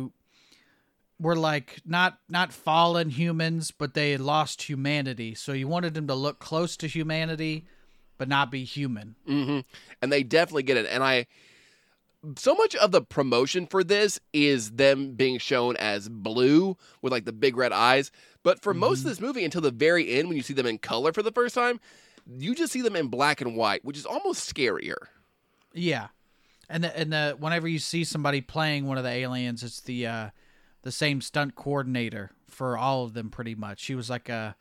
were 1.19 1.35
like 1.35 1.81
not 1.85 2.17
not 2.29 2.51
fallen 2.51 3.09
humans, 3.09 3.71
but 3.71 3.93
they 3.93 4.11
had 4.11 4.21
lost 4.21 4.63
humanity. 4.63 5.35
So 5.35 5.51
you 5.53 5.67
wanted 5.67 5.93
them 5.93 6.07
to 6.07 6.15
look 6.15 6.39
close 6.39 6.75
to 6.77 6.87
humanity, 6.87 7.65
but 8.17 8.27
not 8.27 8.49
be 8.51 8.63
human. 8.63 9.15
hmm 9.25 9.59
And 10.01 10.11
they 10.11 10.23
definitely 10.23 10.63
get 10.63 10.77
it. 10.77 10.87
And 10.89 11.03
I, 11.03 11.27
so 12.37 12.53
much 12.55 12.75
of 12.75 12.91
the 12.91 13.01
promotion 13.01 13.65
for 13.65 13.83
this 13.83 14.19
is 14.31 14.71
them 14.71 15.13
being 15.13 15.39
shown 15.39 15.75
as 15.77 16.07
blue 16.07 16.77
with 17.01 17.11
like 17.11 17.25
the 17.25 17.33
big 17.33 17.57
red 17.57 17.71
eyes. 17.71 18.11
But 18.43 18.61
for 18.61 18.73
most 18.73 18.99
of 18.99 19.05
this 19.05 19.19
movie, 19.19 19.43
until 19.43 19.61
the 19.61 19.71
very 19.71 20.11
end, 20.11 20.27
when 20.27 20.37
you 20.37 20.43
see 20.43 20.53
them 20.53 20.65
in 20.65 20.77
color 20.77 21.13
for 21.13 21.23
the 21.23 21.31
first 21.31 21.55
time, 21.55 21.79
You 22.25 22.55
just 22.55 22.71
see 22.71 22.81
them 22.81 22.95
in 22.95 23.07
black 23.07 23.41
and 23.41 23.55
white, 23.55 23.83
which 23.83 23.97
is 23.97 24.05
almost 24.05 24.53
scarier. 24.53 25.07
Yeah, 25.73 26.07
and 26.69 26.83
the, 26.83 26.97
and 26.97 27.11
the 27.11 27.35
whenever 27.39 27.67
you 27.67 27.79
see 27.79 28.03
somebody 28.03 28.41
playing 28.41 28.85
one 28.85 28.97
of 28.97 29.03
the 29.03 29.09
aliens, 29.09 29.63
it's 29.63 29.81
the 29.81 30.05
uh, 30.07 30.29
the 30.83 30.91
same 30.91 31.21
stunt 31.21 31.55
coordinator 31.55 32.31
for 32.47 32.77
all 32.77 33.03
of 33.03 33.13
them, 33.13 33.29
pretty 33.29 33.55
much. 33.55 33.79
She 33.79 33.95
was 33.95 34.09
like 34.09 34.29
a 34.29 34.55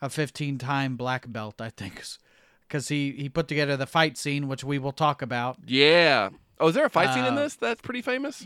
a 0.00 0.08
fifteen 0.10 0.58
time 0.58 0.96
black 0.96 1.30
belt, 1.30 1.60
I 1.60 1.70
think, 1.70 2.02
because 2.68 2.88
he 2.88 3.12
he 3.12 3.28
put 3.28 3.48
together 3.48 3.76
the 3.76 3.86
fight 3.86 4.16
scene, 4.16 4.46
which 4.46 4.62
we 4.62 4.78
will 4.78 4.92
talk 4.92 5.22
about. 5.22 5.58
Yeah. 5.66 6.30
Oh, 6.62 6.68
is 6.68 6.74
there 6.74 6.86
a 6.86 6.90
fight 6.90 7.12
scene 7.12 7.24
in 7.24 7.34
Uh, 7.36 7.42
this 7.42 7.56
that's 7.56 7.82
pretty 7.82 8.02
famous? 8.02 8.44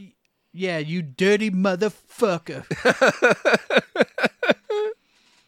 Yeah, 0.52 0.78
you 0.78 1.02
dirty 1.02 1.50
motherfucker. 1.50 2.64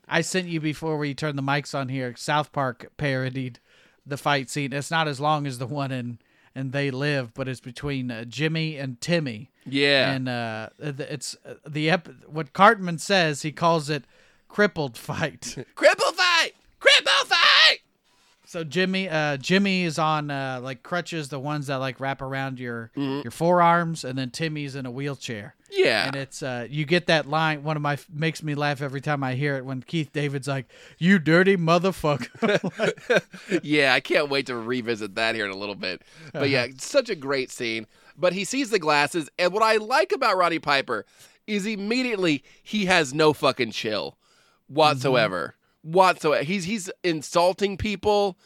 I 0.09 0.21
sent 0.23 0.49
you 0.49 0.61
before 0.61 0.97
we 0.99 1.15
turned 1.15 1.37
the 1.39 1.43
mics 1.43 1.75
on 1.75 1.89
here. 1.89 2.15
South 2.17 2.53
Park 2.53 2.91
parodied 2.97 3.59
the 4.07 4.17
fight 4.17 4.49
scene. 4.49 4.73
It's 4.73 4.91
not 4.91 5.07
as 5.09 5.21
long 5.21 5.47
as 5.47 5.59
the 5.59 5.67
one 5.67 5.93
in 5.93 6.19
and 6.55 6.73
They 6.73 6.91
Live, 6.91 7.35
but 7.35 7.47
it's 7.47 7.61
between 7.61 8.11
uh, 8.11 8.25
Jimmy 8.25 8.79
and 8.79 9.01
Timmy. 9.01 9.51
Yeah. 9.67 10.11
And 10.13 10.29
uh, 10.29 10.71
it's 10.79 11.37
uh, 11.45 11.55
the 11.67 11.91
ep- 11.91 12.09
what 12.27 12.53
Cartman 12.53 12.99
says. 12.99 13.43
He 13.43 13.53
calls 13.53 13.91
it 13.91 14.05
crippled 14.49 14.97
fight. 14.97 15.57
Cripple 15.77 16.15
fight! 16.15 16.53
Cripple 16.81 17.27
fight! 17.27 17.37
So 18.49 18.65
Jimmy, 18.65 19.11
uh, 19.11 19.37
Jimmy 19.37 19.83
is 19.83 19.99
on 19.99 20.31
uh, 20.31 20.61
like 20.63 20.83
crutches, 20.83 21.29
the 21.29 21.39
ones 21.39 21.67
that 21.67 21.77
like 21.77 22.01
wrap 22.01 22.23
around 22.23 22.59
your 22.59 22.91
Mm-hmm. 22.97 23.21
your 23.25 23.31
forearms, 23.31 24.05
and 24.05 24.19
then 24.19 24.31
Timmy's 24.31 24.75
in 24.75 24.87
a 24.87 24.91
wheelchair. 24.91 25.55
Yeah. 25.71 26.07
And 26.07 26.17
it's 26.17 26.43
uh, 26.43 26.67
you 26.71 26.87
get 26.87 27.09
that 27.09 27.29
line. 27.29 27.63
One 27.63 27.77
of 27.77 27.83
my 27.83 27.99
makes 28.11 28.43
me 28.43 28.55
laugh 28.55 28.81
every 28.81 29.03
time 29.03 29.23
I 29.23 29.35
hear 29.35 29.59
it 29.59 29.67
when 29.67 29.83
Keith 29.83 30.15
David's 30.15 30.49
like, 30.49 30.65
"You 30.97 31.19
dirty 31.19 31.59
motherfucker." 31.59 33.21
yeah, 33.63 33.93
I 33.93 34.01
can't 34.01 34.31
wait 34.31 34.47
to 34.47 34.57
revisit 34.57 35.15
that 35.17 35.35
here 35.35 35.45
in 35.45 35.51
a 35.51 35.57
little 35.57 35.75
bit. 35.75 36.01
But 36.33 36.49
yeah, 36.49 36.69
such 36.79 37.11
a 37.11 37.15
great 37.15 37.51
scene. 37.51 37.87
But 38.17 38.33
he 38.33 38.47
sees 38.47 38.71
the 38.71 38.79
glasses, 38.79 39.29
and 39.39 39.53
what 39.53 39.63
I 39.63 39.77
like 39.77 40.11
about 40.11 40.39
Roddy 40.39 40.59
Piper 40.59 41.05
is 41.47 41.67
immediately 41.67 42.43
he 42.63 42.87
has 42.87 43.13
no 43.13 43.35
fucking 43.35 43.73
chill 43.73 44.17
whatsoever. 44.69 45.55
Whatsoever. 45.93 46.43
He's 46.45 46.65
he's 46.65 46.91
insulting 47.03 47.77
people 47.77 48.39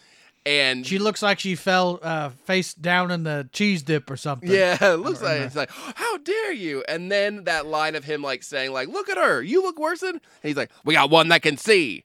and 0.44 0.84
she 0.86 0.98
looks 0.98 1.22
like 1.22 1.38
she 1.38 1.54
fell 1.54 2.00
uh, 2.02 2.30
face 2.30 2.74
down 2.74 3.10
in 3.12 3.22
the 3.22 3.48
cheese 3.52 3.82
dip 3.82 4.10
or 4.10 4.16
something. 4.16 4.50
Yeah, 4.50 4.76
it 4.92 4.96
looks 4.96 5.22
like 5.22 5.40
it's 5.40 5.54
like, 5.54 5.70
how 5.70 6.16
dare 6.18 6.52
you? 6.52 6.82
And 6.88 7.12
then 7.12 7.44
that 7.44 7.66
line 7.66 7.94
of 7.94 8.04
him 8.04 8.22
like 8.22 8.42
saying, 8.42 8.72
like, 8.72 8.88
look 8.88 9.08
at 9.08 9.16
her, 9.16 9.40
you 9.42 9.62
look 9.62 9.78
worse 9.78 10.00
than 10.00 10.14
and 10.14 10.20
he's 10.42 10.56
like, 10.56 10.70
We 10.84 10.94
got 10.94 11.10
one 11.10 11.28
that 11.28 11.42
can 11.42 11.56
see. 11.56 12.04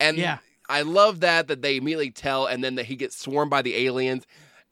And 0.00 0.16
Yeah. 0.18 0.38
I 0.68 0.82
love 0.82 1.20
that 1.20 1.46
that 1.46 1.62
they 1.62 1.76
immediately 1.76 2.10
tell 2.10 2.46
and 2.46 2.62
then 2.64 2.74
that 2.74 2.86
he 2.86 2.96
gets 2.96 3.16
swarmed 3.16 3.50
by 3.52 3.62
the 3.62 3.76
aliens. 3.86 4.26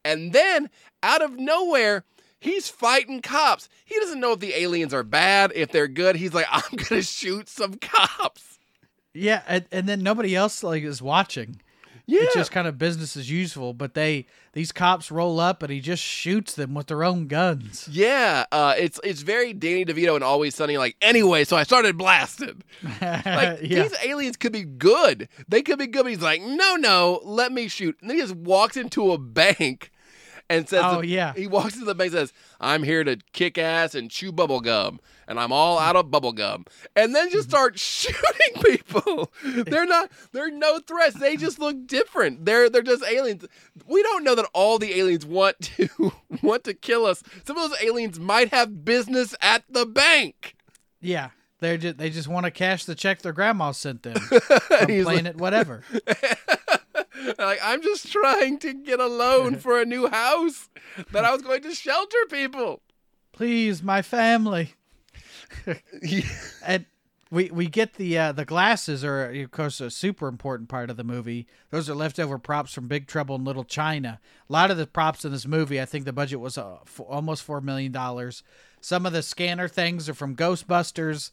And 0.04 0.32
then 0.32 0.68
out 1.04 1.22
of 1.22 1.38
nowhere, 1.38 2.04
he's 2.40 2.68
fighting 2.68 3.22
cops. 3.22 3.68
He 3.84 3.94
doesn't 4.00 4.18
know 4.18 4.32
if 4.32 4.40
the 4.40 4.60
aliens 4.60 4.92
are 4.92 5.04
bad, 5.04 5.52
if 5.54 5.70
they're 5.70 5.86
good. 5.86 6.16
He's 6.16 6.34
like, 6.34 6.46
I'm 6.50 6.76
gonna 6.76 7.02
shoot 7.04 7.48
some 7.48 7.74
cops. 7.74 8.53
Yeah, 9.14 9.42
and, 9.46 9.64
and 9.72 9.88
then 9.88 10.02
nobody 10.02 10.34
else 10.34 10.62
like 10.62 10.82
is 10.82 11.00
watching. 11.00 11.60
Yeah. 12.06 12.24
It's 12.24 12.34
just 12.34 12.50
kind 12.50 12.68
of 12.68 12.76
business 12.76 13.16
as 13.16 13.30
usual. 13.30 13.72
But 13.72 13.94
they 13.94 14.26
these 14.52 14.72
cops 14.72 15.10
roll 15.10 15.40
up 15.40 15.62
and 15.62 15.72
he 15.72 15.80
just 15.80 16.02
shoots 16.02 16.54
them 16.54 16.74
with 16.74 16.88
their 16.88 17.02
own 17.02 17.28
guns. 17.28 17.88
yeah, 17.90 18.44
uh, 18.52 18.74
it's 18.76 19.00
it's 19.02 19.22
very 19.22 19.52
Danny 19.54 19.84
DeVito 19.84 20.14
and 20.14 20.24
Always 20.24 20.54
Sunny. 20.54 20.76
Like 20.76 20.96
anyway, 21.00 21.44
so 21.44 21.56
I 21.56 21.62
started 21.62 21.96
blasting. 21.96 22.62
Like 23.00 23.60
yeah. 23.62 23.82
these 23.82 23.94
aliens 24.04 24.36
could 24.36 24.52
be 24.52 24.64
good. 24.64 25.28
They 25.48 25.62
could 25.62 25.78
be 25.78 25.86
good. 25.86 26.02
But 26.02 26.10
he's 26.10 26.22
like, 26.22 26.42
no, 26.42 26.76
no, 26.76 27.20
let 27.24 27.52
me 27.52 27.68
shoot. 27.68 27.96
And 28.00 28.10
then 28.10 28.16
he 28.16 28.22
just 28.22 28.36
walks 28.36 28.76
into 28.76 29.12
a 29.12 29.18
bank 29.18 29.90
and 30.50 30.68
says, 30.68 30.82
Oh, 30.84 31.02
yeah. 31.02 31.32
He 31.34 31.46
walks 31.46 31.74
into 31.74 31.86
the 31.86 31.94
bank 31.94 32.12
and 32.12 32.20
says, 32.20 32.32
I'm 32.60 32.82
here 32.82 33.04
to 33.04 33.18
kick 33.32 33.58
ass 33.58 33.94
and 33.94 34.10
chew 34.10 34.32
bubble 34.32 34.60
gum. 34.60 35.00
And 35.26 35.40
I'm 35.40 35.52
all 35.52 35.78
out 35.78 35.96
of 35.96 36.10
bubble 36.10 36.32
gum. 36.32 36.66
And 36.94 37.14
then 37.14 37.30
just 37.30 37.48
start 37.48 37.78
shooting 37.78 38.62
people. 38.62 39.32
they're 39.42 39.86
not, 39.86 40.10
they're 40.32 40.50
no 40.50 40.80
threats. 40.80 41.18
They 41.18 41.36
just 41.36 41.58
look 41.58 41.86
different. 41.86 42.44
They're 42.44 42.68
they're 42.68 42.82
just 42.82 43.04
aliens. 43.04 43.46
We 43.86 44.02
don't 44.02 44.24
know 44.24 44.34
that 44.34 44.48
all 44.52 44.78
the 44.78 44.98
aliens 44.98 45.24
want 45.24 45.60
to 45.60 46.12
want 46.42 46.64
to 46.64 46.74
kill 46.74 47.06
us. 47.06 47.22
Some 47.46 47.56
of 47.56 47.70
those 47.70 47.82
aliens 47.82 48.20
might 48.20 48.52
have 48.52 48.84
business 48.84 49.34
at 49.40 49.64
the 49.68 49.86
bank. 49.86 50.56
Yeah. 51.00 51.30
They're 51.60 51.78
just, 51.78 51.96
they 51.96 52.10
just 52.10 52.28
want 52.28 52.44
to 52.44 52.50
cash 52.50 52.84
the 52.84 52.94
check 52.94 53.22
their 53.22 53.32
grandma 53.32 53.70
sent 53.70 54.02
them 54.02 54.14
from 54.20 54.86
playing 54.86 55.24
it 55.24 55.36
whatever. 55.36 55.82
Like 57.38 57.60
I'm 57.62 57.82
just 57.82 58.10
trying 58.10 58.58
to 58.60 58.74
get 58.74 59.00
a 59.00 59.06
loan 59.06 59.56
for 59.58 59.80
a 59.80 59.84
new 59.84 60.08
house 60.08 60.68
that 61.12 61.24
I 61.24 61.32
was 61.32 61.42
going 61.42 61.62
to 61.62 61.74
shelter 61.74 62.18
people. 62.30 62.80
Please, 63.32 63.82
my 63.82 64.02
family. 64.02 64.74
and 66.66 66.86
we 67.30 67.50
we 67.50 67.66
get 67.66 67.94
the 67.94 68.16
uh, 68.16 68.32
the 68.32 68.44
glasses 68.44 69.04
are 69.04 69.30
of 69.30 69.50
course 69.50 69.80
a 69.80 69.90
super 69.90 70.28
important 70.28 70.68
part 70.68 70.90
of 70.90 70.96
the 70.96 71.04
movie. 71.04 71.46
Those 71.70 71.90
are 71.90 71.94
leftover 71.94 72.38
props 72.38 72.72
from 72.72 72.88
Big 72.88 73.06
Trouble 73.06 73.36
in 73.36 73.44
Little 73.44 73.64
China. 73.64 74.20
A 74.48 74.52
lot 74.52 74.70
of 74.70 74.76
the 74.76 74.86
props 74.86 75.24
in 75.24 75.32
this 75.32 75.46
movie, 75.46 75.80
I 75.80 75.84
think 75.84 76.04
the 76.04 76.12
budget 76.12 76.40
was 76.40 76.56
uh, 76.56 76.78
f- 76.82 77.00
almost 77.00 77.42
four 77.42 77.60
million 77.60 77.92
dollars. 77.92 78.42
Some 78.80 79.06
of 79.06 79.12
the 79.12 79.22
scanner 79.22 79.66
things 79.66 80.08
are 80.08 80.14
from 80.14 80.36
Ghostbusters. 80.36 81.30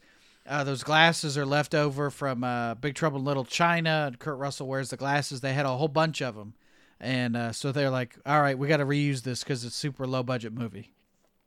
Uh, 0.48 0.64
those 0.64 0.84
glasses 0.84 1.38
are 1.38 1.46
left 1.46 1.76
over 1.76 2.10
from 2.10 2.44
uh, 2.44 2.76
Big 2.76 2.96
Trouble 2.96 3.20
in 3.20 3.26
Little 3.26 3.46
China. 3.46 4.06
And 4.08 4.20
Kurt 4.20 4.38
Russell 4.38 4.68
wears 4.68 4.90
the 4.90 4.98
glasses. 4.98 5.42
They 5.42 5.54
had 5.54 5.66
a 5.66 5.78
whole 5.78 5.88
bunch 5.88 6.22
of 6.22 6.36
them, 6.36 6.56
and 7.00 7.38
uh, 7.38 7.52
so 7.52 7.72
they're 7.72 7.90
like, 7.90 8.18
"All 8.26 8.42
right, 8.42 8.58
we 8.58 8.68
got 8.68 8.78
to 8.78 8.86
reuse 8.86 9.22
this 9.22 9.44
because 9.44 9.64
it's 9.64 9.76
super 9.76 10.08
low 10.08 10.24
budget 10.24 10.54
movie." 10.54 10.92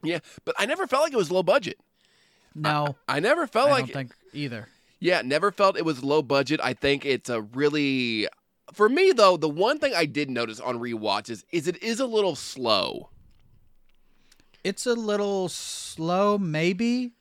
Yeah, 0.03 0.21
but 0.45 0.55
I 0.59 0.67
never 0.67 0.87
felt 0.87 1.03
like 1.03 1.13
it 1.13 1.17
was 1.17 1.31
low 1.31 1.43
budget. 1.43 1.79
No, 2.55 2.97
I 3.09 3.21
never 3.21 3.47
felt 3.47 3.71
like 3.71 3.75
I 3.75 3.81
like 3.81 3.87
don't 3.87 3.95
think 3.95 4.15
either. 4.33 4.69
Yeah, 5.01 5.23
never 5.23 5.51
felt 5.51 5.77
it 5.77 5.85
was 5.85 6.05
low 6.05 6.23
budget. 6.23 6.61
I 6.63 6.73
think 6.73 7.05
it's 7.05 7.29
a 7.29 7.43
really 7.43 8.29
for 8.73 8.89
me 8.89 9.13
though, 9.13 9.37
the 9.37 9.49
one 9.49 9.79
thing 9.79 9.95
I 9.95 10.07
did 10.07 10.31
notice 10.31 10.61
on 10.61 10.79
rewatches 10.79 11.45
is 11.53 11.69
it 11.69 11.83
is 11.83 12.01
a 12.01 12.07
little 12.07 12.35
slow. 12.35 13.11
It's 14.63 14.87
a 14.87 14.95
little 14.95 15.49
slow, 15.49 16.39
maybe. 16.39 17.13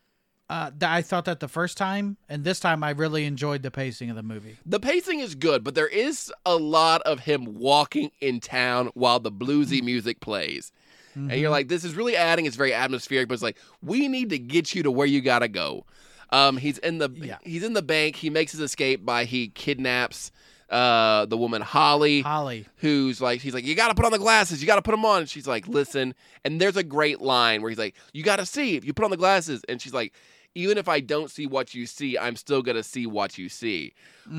Uh, 0.53 0.69
I 0.83 1.01
thought 1.01 1.25
that 1.25 1.39
the 1.39 1.47
first 1.47 1.77
time, 1.79 2.17
and 2.29 2.43
this 2.43 2.59
time 2.59 2.83
I 2.83 2.91
really 2.91 3.25
enjoyed 3.25 3.63
the 3.63 3.71
pacing 3.71 4.11
of 4.11 4.15
the 4.15 4.21
movie. 4.21 4.55
The 4.67 4.79
pacing 4.79 5.19
is 5.19 5.33
good, 5.33 5.63
but 5.63 5.73
there 5.73 5.87
is 5.87 6.31
a 6.45 6.55
lot 6.55 7.01
of 7.03 7.21
him 7.21 7.55
walking 7.57 8.11
in 8.21 8.39
town 8.39 8.91
while 8.93 9.19
the 9.19 9.31
bluesy 9.31 9.81
music 9.81 10.19
plays. 10.19 10.71
And 11.15 11.31
you're 11.33 11.49
like, 11.49 11.69
this 11.69 11.83
is 11.83 11.95
really 11.95 12.15
adding. 12.15 12.45
It's 12.45 12.55
very 12.55 12.73
atmospheric, 12.73 13.27
but 13.29 13.33
it's 13.33 13.43
like, 13.43 13.57
we 13.81 14.07
need 14.07 14.29
to 14.29 14.37
get 14.37 14.75
you 14.75 14.83
to 14.83 14.91
where 14.91 15.07
you 15.07 15.21
gotta 15.21 15.47
go. 15.47 15.85
Um, 16.29 16.57
he's 16.57 16.77
in 16.79 16.99
the 16.99 17.09
Yeah. 17.15 17.37
he's 17.43 17.63
in 17.63 17.73
the 17.73 17.81
bank. 17.83 18.15
He 18.15 18.29
makes 18.29 18.51
his 18.51 18.61
escape 18.61 19.03
by 19.05 19.25
he 19.25 19.47
kidnaps 19.49 20.31
uh 20.69 21.25
the 21.27 21.37
woman 21.37 21.61
Holly, 21.61 22.21
Holly, 22.21 22.65
who's 22.77 23.21
like, 23.21 23.41
he's 23.41 23.53
like, 23.55 23.63
you 23.65 23.75
gotta 23.75 23.93
put 23.95 24.05
on 24.05 24.11
the 24.11 24.17
glasses. 24.19 24.61
You 24.61 24.67
gotta 24.67 24.81
put 24.83 24.91
them 24.91 25.05
on. 25.05 25.21
And 25.21 25.29
she's 25.29 25.47
like, 25.47 25.67
listen. 25.67 26.13
And 26.45 26.59
there's 26.61 26.77
a 26.77 26.83
great 26.83 27.21
line 27.21 27.61
where 27.61 27.69
he's 27.69 27.77
like, 27.79 27.95
you 28.13 28.23
gotta 28.23 28.45
see 28.45 28.75
if 28.75 28.85
you 28.85 28.93
put 28.93 29.05
on 29.05 29.11
the 29.11 29.17
glasses. 29.17 29.61
And 29.69 29.79
she's 29.81 29.93
like, 29.93 30.13
even 30.55 30.77
if 30.77 30.87
I 30.87 30.99
don't 30.99 31.29
see 31.31 31.47
what 31.47 31.73
you 31.73 31.85
see, 31.85 32.17
I'm 32.17 32.35
still 32.35 32.61
gonna 32.61 32.83
see 32.83 33.05
what 33.07 33.37
you 33.37 33.49
see, 33.49 33.93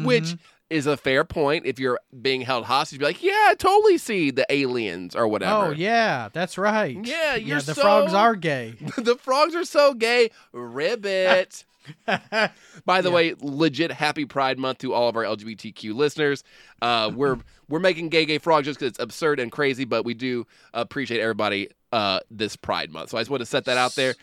which 0.04 0.36
is 0.70 0.86
a 0.86 0.96
fair 0.96 1.24
point. 1.24 1.66
If 1.66 1.78
you're 1.78 1.98
being 2.22 2.40
held 2.42 2.64
hostage, 2.64 2.98
be 2.98 3.04
like, 3.04 3.22
yeah, 3.22 3.32
I 3.48 3.54
totally 3.58 3.98
see 3.98 4.30
the 4.30 4.46
aliens 4.50 5.14
or 5.14 5.28
whatever. 5.28 5.66
oh 5.66 5.70
yeah, 5.70 6.28
that's 6.32 6.56
right. 6.58 6.96
Yeah, 7.04 7.34
you're 7.36 7.60
the 7.60 7.74
so- 7.74 7.82
frogs 7.82 8.14
are 8.14 8.34
gay. 8.34 8.74
the 8.96 9.16
frogs 9.16 9.54
are 9.54 9.64
so 9.64 9.94
gay. 9.94 10.30
Ribbit. 10.52 11.64
By 12.06 13.00
the 13.02 13.10
Yeah. 13.10 13.14
way, 13.14 13.34
legit 13.40 13.92
happy 13.92 14.24
Pride 14.24 14.58
Month 14.58 14.78
to 14.78 14.94
all 14.94 15.08
of 15.08 15.16
our 15.16 15.22
LGBTQ 15.24 15.94
listeners. 15.94 16.42
Uh, 16.80 17.10
we're 17.14 17.38
we're 17.68 17.78
making 17.80 18.08
gay 18.08 18.24
gay 18.24 18.38
frogs 18.38 18.66
just 18.66 18.78
because 18.78 18.90
it's 18.92 18.98
absurd 19.00 19.38
and 19.40 19.52
crazy, 19.52 19.84
but 19.84 20.04
we 20.04 20.14
do 20.14 20.46
appreciate 20.72 21.20
everybody 21.20 21.68
uh, 21.92 22.20
this 22.30 22.56
Pride 22.56 22.90
Month. 22.90 23.10
So 23.10 23.18
I 23.18 23.20
just 23.20 23.30
want 23.30 23.40
to 23.42 23.46
set 23.46 23.66
that 23.66 23.76
out 23.76 23.94
there. 23.96 24.14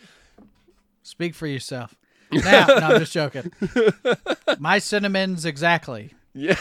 Speak 1.02 1.34
for 1.34 1.46
yourself. 1.46 1.94
Now, 2.30 2.66
no, 2.66 2.74
I'm 2.76 2.98
just 3.00 3.12
joking. 3.12 3.52
My 4.58 4.78
cinnamons 4.78 5.44
exactly. 5.44 6.14
Yeah. 6.34 6.56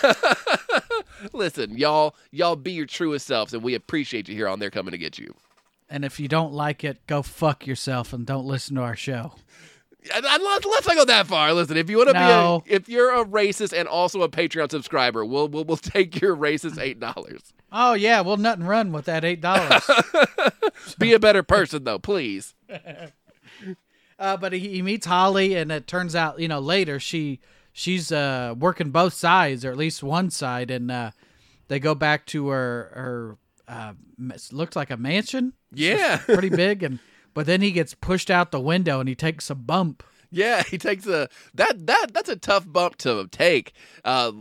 Listen, 1.34 1.78
y'all, 1.78 2.16
y'all 2.32 2.56
be 2.56 2.72
your 2.74 2.86
truest 2.86 3.26
selves, 3.28 3.54
and 3.54 3.64
we 3.64 3.74
appreciate 3.76 4.28
you 4.28 4.36
here 4.36 4.48
on 4.48 4.60
They're 4.60 4.70
Coming 4.72 4.92
to 4.92 4.98
Get 4.98 5.18
You. 5.20 5.34
And 5.90 6.04
if 6.04 6.20
you 6.20 6.28
don't 6.28 6.54
like 6.54 6.84
it, 6.84 7.06
go 7.08 7.22
fuck 7.22 7.66
yourself 7.68 8.12
and 8.14 8.26
don't 8.26 8.46
listen 8.46 8.76
to 8.76 8.82
our 8.82 8.96
show. 8.96 9.34
And- 10.16 10.26
and 10.26 10.44
let's, 10.44 10.66
let's 10.66 10.88
not 10.88 10.96
go 10.98 11.06
that 11.06 11.28
far. 11.28 11.54
Listen, 11.54 11.78
if 11.78 11.90
you 11.90 11.98
want 11.98 12.10
to 12.10 12.14
No. 12.14 12.64
be, 12.66 12.72
a, 12.72 12.76
if 12.76 12.90
you're 12.90 13.14
a 13.14 13.24
racist 13.24 13.72
and 13.78 13.88
also 13.88 14.24
a 14.24 14.30
Patreon 14.30 14.72
subscriber, 14.72 15.24
we'll 15.24 15.48
we'll, 15.48 15.64
we'll 15.64 15.78
take 15.78 16.20
your 16.20 16.36
racist 16.36 16.80
eight 16.82 17.00
dollars. 17.00 17.54
Oh 17.72 17.94
yeah, 17.94 18.22
we'll 18.22 18.38
nut 18.38 18.58
and 18.58 18.68
run 18.68 18.92
with 18.92 19.06
that 19.06 19.24
eight 19.24 19.42
dollars. 19.42 19.84
Be 20.98 21.14
a 21.14 21.20
better 21.20 21.44
person, 21.44 21.84
though, 21.84 22.00
please. 22.00 22.56
Uh, 24.22 24.38
but 24.38 24.54
he, 24.54 24.60
he 24.70 24.82
meets 24.84 25.08
Holly, 25.08 25.56
and 25.56 25.72
it 25.72 25.88
turns 25.88 26.16
out, 26.16 26.40
you 26.40 26.48
know, 26.48 26.60
later 26.60 27.00
she 27.00 27.40
she's 27.74 28.12
uh, 28.12 28.54
working 28.58 28.92
both 28.92 29.14
sides, 29.14 29.66
or 29.66 29.72
at 29.72 29.78
least 29.78 30.04
one 30.04 30.30
side, 30.30 30.70
and 30.70 30.92
uh, 30.92 31.12
They 31.70 31.80
go 31.80 31.96
back 31.96 32.26
to 32.28 32.50
her 32.50 32.92
her 32.94 33.38
uh, 33.68 33.94
looks 34.52 34.76
like 34.76 34.92
a 34.92 34.98
mansion, 34.98 35.54
Yeah. 35.74 36.18
pretty 36.18 36.50
big, 36.50 36.84
and 36.84 37.00
but 37.34 37.46
then 37.46 37.62
he 37.62 37.72
gets 37.72 37.94
pushed 37.96 38.30
out 38.30 38.52
the 38.52 38.60
window 38.60 39.00
and 39.00 39.08
he 39.10 39.16
takes 39.16 39.50
a 39.50 39.56
bump. 39.56 40.04
Yeah, 40.30 40.64
he 40.64 40.78
takes 40.78 41.08
a 41.08 41.30
that 41.56 41.88
that 41.88 42.08
that's 42.14 42.30
a 42.30 42.36
tough 42.36 42.66
bump 42.68 42.98
to 42.98 43.28
take. 43.32 43.72
Uh, 44.04 44.34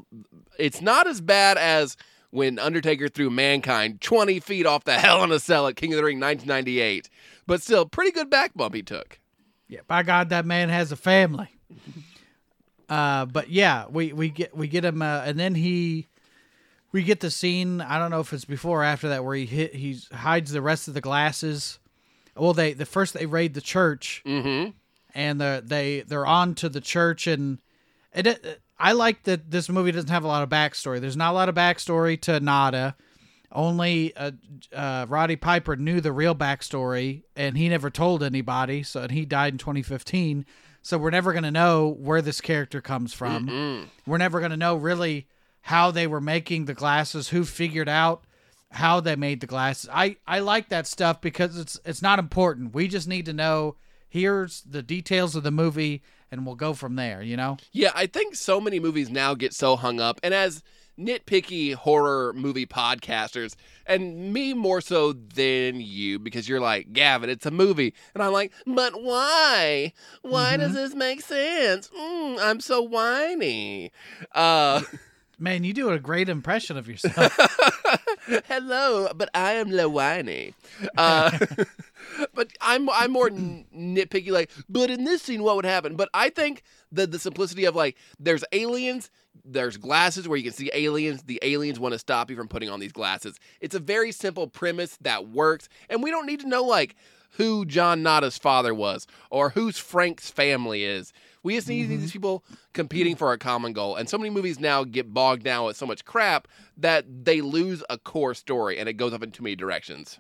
it's 0.59 0.81
not 0.83 1.07
as 1.07 1.21
bad 1.21 1.57
as 1.57 1.97
when 2.31 2.59
Undertaker 2.59 3.09
threw 3.09 3.31
Mankind 3.31 4.01
20 4.01 4.41
feet 4.41 4.67
off 4.67 4.85
the 4.85 4.99
Hell 4.99 5.23
in 5.25 5.31
a 5.33 5.39
Cell 5.39 5.67
at 5.69 5.77
King 5.77 5.93
of 5.93 5.97
the 5.99 6.05
Ring 6.05 6.19
1998, 6.21 7.09
but 7.47 7.63
still 7.63 7.87
pretty 7.87 8.11
good 8.11 8.29
back 8.29 8.53
bump 8.55 8.75
he 8.75 8.83
took. 8.83 9.20
Yeah, 9.71 9.81
by 9.87 10.03
God, 10.03 10.31
that 10.31 10.45
man 10.45 10.69
has 10.69 10.91
a 10.93 10.97
family. 10.97 11.49
Uh, 12.89 13.25
but 13.27 13.51
yeah, 13.51 13.85
we 13.89 14.13
we 14.13 14.29
get 14.31 14.57
we 14.57 14.67
get 14.67 14.85
him, 14.85 15.01
uh, 15.01 15.23
and 15.25 15.39
then 15.39 15.55
he, 15.55 16.09
we 16.91 17.05
get 17.05 17.21
the 17.21 17.31
scene. 17.31 17.81
I 17.81 17.99
don't 18.01 18.11
know 18.11 18.19
if 18.19 18.33
it's 18.33 18.45
before 18.45 18.81
or 18.81 18.85
after 18.85 19.09
that 19.11 19.25
where 19.25 19.37
he 19.37 19.47
hit 19.47 19.75
he 19.77 20.01
hides 20.13 20.51
the 20.51 20.61
rest 20.61 20.89
of 20.89 20.95
the 20.95 21.01
glasses. 21.01 21.79
Well, 22.37 22.53
they 22.53 22.73
the 22.73 22.85
first 22.87 23.15
they 23.15 23.27
raid 23.27 23.55
the 23.55 23.61
church, 23.61 24.23
Mm-hmm. 24.27 24.71
and 25.15 25.41
the 25.41 25.63
they 25.65 26.01
they're 26.01 26.27
on 26.27 26.55
to 26.57 26.69
the 26.69 26.81
church, 26.81 27.27
and 27.29 27.59
it. 28.13 28.27
it 28.27 28.61
I 28.83 28.93
like 28.93 29.25
that 29.25 29.51
this 29.51 29.69
movie 29.69 29.93
doesn't 29.93 30.09
have 30.09 30.25
a 30.25 30.27
lot 30.27 30.43
of 30.43 30.49
backstory. 30.49 31.01
There's 31.03 31.15
not 31.17 31.33
a 31.33 31.35
lot 31.35 31.51
of 31.51 31.55
backstory 31.55 32.19
to 32.23 32.41
Nada. 32.41 32.97
Only 33.53 34.15
uh, 34.17 34.31
uh, 34.73 35.07
Roddy 35.09 35.37
Piper 35.37 35.75
knew 35.77 36.01
the 36.01 36.13
real 36.13 36.35
backstory, 36.35 37.23
and 37.35 37.57
he 37.57 37.69
never 37.69 37.91
told 37.91 38.23
anybody. 38.23 38.83
So, 38.85 39.03
and 39.03 39.11
he 39.11 39.25
died 39.25 39.55
in 39.55 39.59
2015. 39.59 40.47
So 40.83 40.97
we're 40.99 41.11
never 41.11 41.33
gonna 41.33 41.51
know 41.51 41.89
where 41.89 42.23
this 42.23 42.41
character 42.41 42.81
comes 42.81 43.13
from. 43.13 43.89
We're 44.07 44.19
never 44.19 44.41
gonna 44.41 44.57
know 44.57 44.77
really 44.77 45.27
how 45.63 45.91
they 45.91 46.07
were 46.07 46.21
making 46.21 46.65
the 46.65 46.75
glasses, 46.75 47.29
who 47.29 47.45
figured 47.45 47.89
out 47.89 48.25
how 48.71 49.01
they 49.01 49.17
made 49.17 49.41
the 49.41 49.47
glasses. 49.47 49.91
I 49.93 50.17
I 50.27 50.39
like 50.39 50.69
that 50.69 50.87
stuff 50.87 51.21
because 51.21 51.59
it's 51.59 51.79
it's 51.85 52.03
not 52.03 52.19
important. 52.19 52.75
We 52.75 52.89
just 52.89 53.09
need 53.09 53.27
to 53.27 53.33
know 53.33 53.77
here's 54.09 54.63
the 54.63 54.83
details 54.83 55.37
of 55.37 55.43
the 55.43 55.51
movie, 55.51 56.03
and 56.31 56.47
we'll 56.47 56.55
go 56.55 56.73
from 56.73 56.97
there. 56.97 57.21
You 57.21 57.37
know. 57.37 57.59
Yeah, 57.73 57.91
I 57.95 58.07
think 58.07 58.35
so 58.37 58.61
many 58.61 58.81
movies 58.81 59.11
now 59.11 59.35
get 59.35 59.53
so 59.53 59.77
hung 59.77 60.01
up, 60.01 60.21
and 60.23 60.33
as 60.33 60.63
nitpicky 60.99 61.75
horror 61.75 62.33
movie 62.35 62.67
podcasters, 62.67 63.55
and 63.87 64.33
me 64.33 64.55
more 64.55 64.81
so 64.81 65.13
than 65.13 65.81
you, 65.81 66.19
because 66.19 66.49
you're 66.49 66.61
like, 66.61 66.93
Gavin, 66.93 67.31
it's 67.31 67.47
a 67.47 67.51
movie. 67.51 67.95
And 68.15 68.23
I'm 68.23 68.33
like, 68.33 68.53
but 68.67 69.03
why? 69.03 69.93
Why 70.23 70.57
does 70.57 70.75
this 70.75 70.95
make 70.95 71.23
sense? 71.23 71.89
Mm, 71.89 72.39
I'm 72.41 72.61
so 72.61 72.83
whiny. 72.83 73.93
Uh, 74.35 74.83
Man, 75.41 75.65
you 75.65 75.73
do 75.73 75.89
a 75.89 75.99
great 75.99 76.29
impression 76.29 76.77
of 76.77 76.87
yourself. 76.87 77.35
hello, 78.47 79.09
but 79.17 79.31
I 79.33 79.53
am 79.53 79.71
whiny. 79.91 80.53
Uh, 80.99 81.31
but 82.35 82.49
I'm 82.61 82.91
I'm 82.91 83.11
more 83.11 83.31
nitpicky. 83.31 84.31
Like, 84.31 84.51
but 84.69 84.91
in 84.91 85.05
this 85.05 85.23
scene, 85.23 85.43
what 85.43 85.57
would 85.57 85.65
happen? 85.65 85.97
But 85.97 86.11
I 86.13 86.29
think 86.29 86.63
the 86.93 87.07
the 87.07 87.19
simplicity 87.19 87.65
of 87.65 87.75
like, 87.75 87.97
there's 88.19 88.45
aliens, 88.53 89.11
there's 89.53 89.77
glasses 89.77 90.29
where 90.29 90.37
you 90.37 90.45
can 90.45 90.53
see 90.53 90.71
aliens. 90.73 91.23
The 91.23 91.39
aliens 91.43 91.79
want 91.79 91.93
to 91.93 91.99
stop 91.99 92.31
you 92.31 92.37
from 92.37 92.49
putting 92.49 92.71
on 92.71 92.81
these 92.81 92.93
glasses. 92.93 93.39
It's 93.61 93.75
a 93.75 93.81
very 93.81 94.13
simple 94.13 94.47
premise 94.47 94.97
that 95.03 95.29
works, 95.29 95.69
and 95.89 96.03
we 96.03 96.11
don't 96.11 96.27
need 96.27 96.41
to 96.41 96.49
know 96.49 96.63
like 96.63 96.97
who 97.33 97.65
John 97.65 98.03
Nada's 98.03 98.39
father 98.39 98.75
was 98.75 99.07
or 99.31 99.51
who's 99.51 99.79
Frank's 99.79 100.31
family 100.31 100.85
is. 100.85 101.13
We 101.43 101.55
just 101.55 101.69
need 101.69 101.89
mm-hmm. 101.89 102.01
these 102.01 102.13
people 102.13 102.45
competing 102.73 103.17
for 103.17 103.33
a 103.33 103.39
common 103.39 103.73
goal. 103.73 103.97
And 103.97 104.09
so 104.09 104.19
many 104.19 104.31
movies 104.31 104.61
now 104.61 104.85
get 104.85 105.15
bogged 105.15 105.45
down 105.45 105.65
with 105.65 105.77
so 105.77 105.87
much 105.87 106.05
crap 106.05 106.49
that 106.77 107.05
they 107.25 107.41
lose 107.41 107.83
a 107.89 107.99
core 107.99 108.35
story 108.35 108.79
and 108.79 108.89
it 108.89 108.95
goes 108.95 109.15
up 109.15 109.23
in 109.23 109.31
too 109.31 109.45
many 109.45 109.57
directions. 109.57 110.19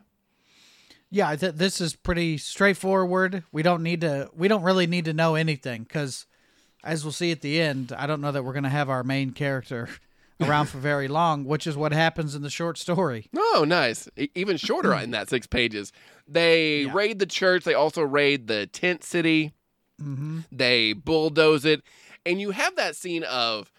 yeah, 1.10 1.34
th- 1.34 1.56
this 1.56 1.80
is 1.80 1.96
pretty 1.96 2.38
straightforward. 2.38 3.42
We 3.52 3.62
don't 3.62 3.82
need 3.82 4.00
to. 4.02 4.30
We 4.34 4.48
don't 4.48 4.62
really 4.62 4.86
need 4.86 5.04
to 5.06 5.12
know 5.12 5.34
anything 5.34 5.82
because, 5.82 6.26
as 6.84 7.04
we'll 7.04 7.12
see 7.12 7.30
at 7.32 7.40
the 7.40 7.60
end, 7.60 7.92
I 7.96 8.06
don't 8.06 8.20
know 8.20 8.32
that 8.32 8.44
we're 8.44 8.52
going 8.52 8.62
to 8.64 8.68
have 8.70 8.88
our 8.88 9.02
main 9.04 9.32
character 9.32 9.88
around 10.40 10.66
for 10.66 10.78
very 10.78 11.08
long, 11.08 11.44
which 11.44 11.66
is 11.66 11.76
what 11.76 11.92
happens 11.92 12.34
in 12.34 12.42
the 12.42 12.50
short 12.50 12.78
story. 12.78 13.26
Oh, 13.36 13.64
nice. 13.66 14.08
E- 14.16 14.28
even 14.34 14.56
shorter 14.56 14.94
in 14.94 15.10
that 15.10 15.28
six 15.28 15.46
pages. 15.46 15.92
They 16.26 16.82
Yeah. 16.82 16.92
raid 16.94 17.18
the 17.18 17.26
church. 17.26 17.64
They 17.64 17.74
also 17.74 18.02
raid 18.02 18.46
the 18.46 18.66
tent 18.66 19.04
city. 19.04 19.52
Mm-hmm. 20.00 20.40
They 20.50 20.92
bulldoze 20.94 21.64
it. 21.64 21.82
And 22.24 22.40
you 22.40 22.52
have 22.52 22.76
that 22.76 22.96
scene 22.96 23.24
of 23.24 23.70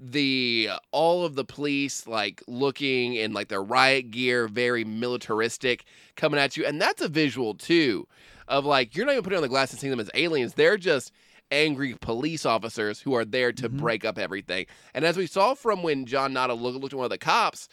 the 0.00 0.70
all 0.92 1.24
of 1.24 1.34
the 1.34 1.44
police 1.44 2.06
like 2.06 2.40
looking 2.46 3.14
in 3.14 3.32
like 3.32 3.48
their 3.48 3.62
riot 3.62 4.10
gear, 4.12 4.46
very 4.48 4.84
militaristic, 4.84 5.84
coming 6.16 6.38
at 6.38 6.56
you. 6.56 6.64
And 6.64 6.80
that's 6.80 7.02
a 7.02 7.08
visual 7.08 7.54
too 7.54 8.06
of 8.46 8.64
like 8.64 8.96
you're 8.96 9.04
not 9.06 9.12
even 9.12 9.24
putting 9.24 9.36
on 9.38 9.42
the 9.42 9.48
glass 9.48 9.70
and 9.72 9.80
seeing 9.80 9.90
them 9.90 10.00
as 10.00 10.10
aliens. 10.14 10.54
They're 10.54 10.76
just 10.78 11.12
angry 11.50 11.94
police 12.00 12.44
officers 12.46 13.00
who 13.00 13.14
are 13.14 13.24
there 13.24 13.52
to 13.52 13.68
break 13.68 14.04
up 14.04 14.18
everything. 14.18 14.66
And 14.94 15.04
as 15.04 15.16
we 15.16 15.26
saw 15.26 15.54
from 15.54 15.82
when 15.82 16.06
John 16.06 16.32
Nada 16.32 16.54
looked, 16.54 16.78
looked 16.80 16.92
at 16.92 16.96
one 16.98 17.04
of 17.04 17.10
the 17.10 17.18
cops, 17.18 17.68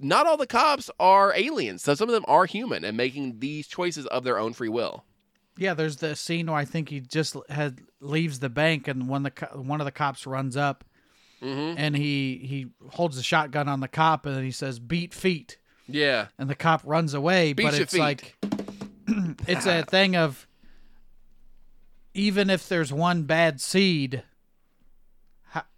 not 0.00 0.26
all 0.26 0.36
the 0.36 0.46
cops 0.46 0.90
are 1.00 1.34
aliens. 1.34 1.82
So 1.82 1.94
some 1.94 2.08
of 2.08 2.12
them 2.14 2.24
are 2.28 2.46
human 2.46 2.84
and 2.84 2.96
making 2.96 3.40
these 3.40 3.66
choices 3.66 4.06
of 4.06 4.24
their 4.24 4.38
own 4.38 4.52
free 4.52 4.68
will. 4.68 5.04
Yeah, 5.58 5.74
there's 5.74 5.96
the 5.96 6.16
scene 6.16 6.46
where 6.46 6.56
I 6.56 6.64
think 6.64 6.88
he 6.88 7.00
just 7.00 7.36
had 7.50 7.80
leaves 8.00 8.38
the 8.38 8.48
bank, 8.48 8.88
and 8.88 9.08
one 9.08 9.24
the 9.24 9.30
co- 9.32 9.60
one 9.60 9.80
of 9.80 9.84
the 9.84 9.90
cops 9.92 10.26
runs 10.26 10.56
up, 10.56 10.84
Mm-hmm. 11.42 11.78
and 11.78 11.96
he 11.96 12.36
he 12.44 12.66
holds 12.90 13.16
the 13.16 13.22
shotgun 13.22 13.66
on 13.66 13.80
the 13.80 13.88
cop, 13.88 14.26
and 14.26 14.36
then 14.36 14.44
he 14.44 14.50
says, 14.50 14.78
"Beat 14.78 15.12
feet." 15.14 15.56
Yeah. 15.86 16.26
and 16.38 16.48
the 16.50 16.54
cop 16.54 16.82
runs 16.84 17.14
away. 17.14 17.52
Beat 17.54 17.64
but 17.64 17.74
it's 17.74 17.92
feet. 17.94 17.98
like 17.98 18.36
it's 19.48 19.66
a 19.66 19.82
thing 19.88 20.16
of 20.16 20.46
even 22.14 22.50
if 22.50 22.68
there's 22.68 22.92
one 22.92 23.22
bad 23.24 23.60
seed, 23.60 24.22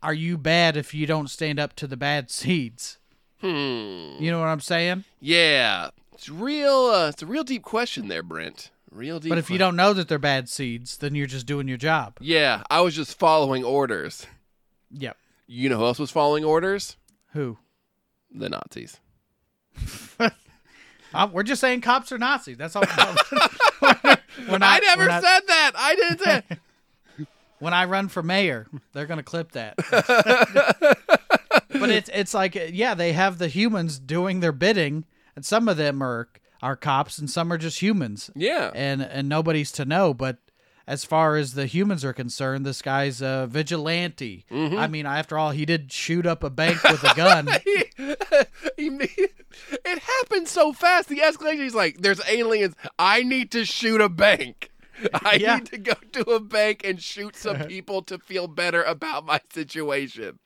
are 0.03 0.15
you 0.15 0.37
bad 0.39 0.77
if 0.77 0.93
you 0.95 1.07
don't 1.07 1.29
stand 1.29 1.59
up 1.59 1.75
to 1.77 1.87
the 1.87 1.97
bad 1.97 2.31
seeds? 2.31 2.99
Hmm. 3.41 4.17
You 4.21 4.31
know 4.31 4.39
what 4.39 4.49
I'm 4.49 4.61
saying? 4.61 5.05
Yeah, 5.21 5.91
it's 6.13 6.29
real. 6.29 6.87
Uh, 6.87 7.09
it's 7.09 7.23
a 7.23 7.27
real 7.27 7.45
deep 7.45 7.63
question 7.63 8.09
there, 8.09 8.23
Brent. 8.23 8.71
Real 8.91 9.19
deep. 9.19 9.31
But 9.31 9.39
if 9.39 9.51
you 9.51 9.59
don't 9.59 9.75
know 9.77 9.93
that 9.95 10.07
they're 10.09 10.19
bad 10.19 10.49
seeds, 10.49 10.99
then 10.99 11.15
you're 11.15 11.27
just 11.27 11.47
doing 11.47 11.67
your 11.67 11.79
job. 11.79 12.17
yeah, 12.21 12.63
I 12.71 12.83
was 12.83 12.95
just 12.95 13.19
following 13.19 13.65
orders. 13.65 14.27
Yep. 14.93 15.17
You 15.47 15.69
know 15.71 15.79
who 15.79 15.87
else 15.87 15.99
was 15.99 16.11
following 16.11 16.45
orders? 16.45 16.97
Who? 17.33 17.59
The 18.31 18.49
Nazis. 18.51 19.01
Uh, 21.15 21.29
we're 21.33 21.43
just 21.43 21.61
saying 21.61 21.81
cops 21.81 22.13
are 22.13 22.19
Nazis. 22.19 22.57
That's 22.57 22.77
all. 22.77 22.83
we're 23.83 24.59
not, 24.59 24.63
I 24.63 24.81
never 24.85 25.07
not- 25.07 25.23
said 25.23 25.41
that. 25.47 25.73
I 25.77 25.95
didn't 25.95 26.21
say. 26.21 26.43
when 27.59 27.73
I 27.75 27.85
run 27.85 28.09
for 28.09 28.23
mayor, 28.23 28.67
they're 28.93 29.07
gonna 29.07 29.23
clip 29.23 29.53
that. 29.53 29.77
but 31.71 31.91
it's 31.91 32.11
it's 32.13 32.35
like 32.35 32.55
yeah, 32.73 32.95
they 32.95 33.13
have 33.13 33.39
the 33.39 33.49
humans 33.49 33.99
doing 33.99 34.41
their 34.41 34.53
bidding, 34.53 35.05
and 35.37 35.45
some 35.45 35.69
of 35.69 35.77
them 35.77 36.03
are 36.03 36.29
are 36.61 36.77
cops, 36.77 37.19
and 37.19 37.31
some 37.31 37.53
are 37.53 37.59
just 37.59 37.81
humans, 37.81 38.31
yeah. 38.35 38.71
and 38.75 39.03
and 39.03 39.29
nobody's 39.29 39.71
to 39.73 39.85
know. 39.85 40.13
But 40.13 40.39
as 40.87 41.05
far 41.05 41.37
as 41.37 41.55
the 41.55 41.67
humans 41.67 42.05
are 42.05 42.13
concerned, 42.13 42.67
this 42.67 42.83
guy's 42.83 43.21
a 43.23 43.47
vigilante. 43.51 44.45
Mm-hmm. 44.51 44.77
I 44.79 44.89
mean, 44.89 45.07
after 45.07 45.39
all, 45.39 45.51
he 45.51 45.65
did 45.65 45.93
shoot 45.93 46.27
up 46.27 46.43
a 46.43 46.51
bank 46.51 46.83
with 46.85 47.03
a 47.05 47.15
gun. 47.15 47.49
He- 48.77 48.89
he- 48.89 49.29
it 49.85 49.99
happened 49.99 50.49
so 50.49 50.73
fast. 50.73 51.09
The 51.09 51.19
escalation. 51.19 51.63
He's 51.63 51.75
like, 51.75 51.99
"There's 51.99 52.21
aliens. 52.29 52.75
I 52.99 53.23
need 53.23 53.51
to 53.53 53.65
shoot 53.65 54.01
a 54.01 54.09
bank. 54.09 54.71
I 55.25 55.35
Yeah. 55.41 55.57
need 55.57 55.67
to 55.67 55.79
go 55.79 55.93
to 56.13 56.31
a 56.31 56.41
bank 56.41 56.83
and 56.85 57.01
shoot 57.01 57.37
some 57.37 57.59
people 57.69 58.03
to 58.03 58.19
feel 58.19 58.49
better 58.49 58.83
about 58.83 59.27
my 59.27 59.41
situation." 59.53 60.39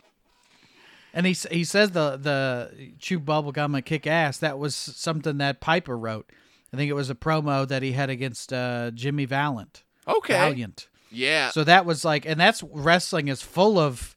And 1.14 1.24
he 1.24 1.32
he 1.50 1.64
says 1.64 1.92
the 1.92 2.16
the 2.16 2.92
chew 2.98 3.20
bubble 3.20 3.52
gum 3.52 3.74
and 3.74 3.84
kick 3.84 4.06
ass. 4.06 4.38
That 4.38 4.58
was 4.58 4.74
something 4.74 5.38
that 5.38 5.60
Piper 5.60 5.96
wrote. 5.96 6.30
I 6.72 6.76
think 6.76 6.90
it 6.90 6.94
was 6.94 7.08
a 7.08 7.14
promo 7.14 7.66
that 7.68 7.82
he 7.82 7.92
had 7.92 8.10
against 8.10 8.52
uh, 8.52 8.90
Jimmy 8.92 9.24
Valiant. 9.24 9.82
Okay. 10.08 10.34
Valiant. 10.34 10.88
Yeah. 11.10 11.50
So 11.50 11.64
that 11.64 11.86
was 11.86 12.04
like, 12.04 12.26
and 12.26 12.38
that's 12.38 12.62
wrestling 12.62 13.28
is 13.28 13.40
full 13.42 13.78
of, 13.78 14.16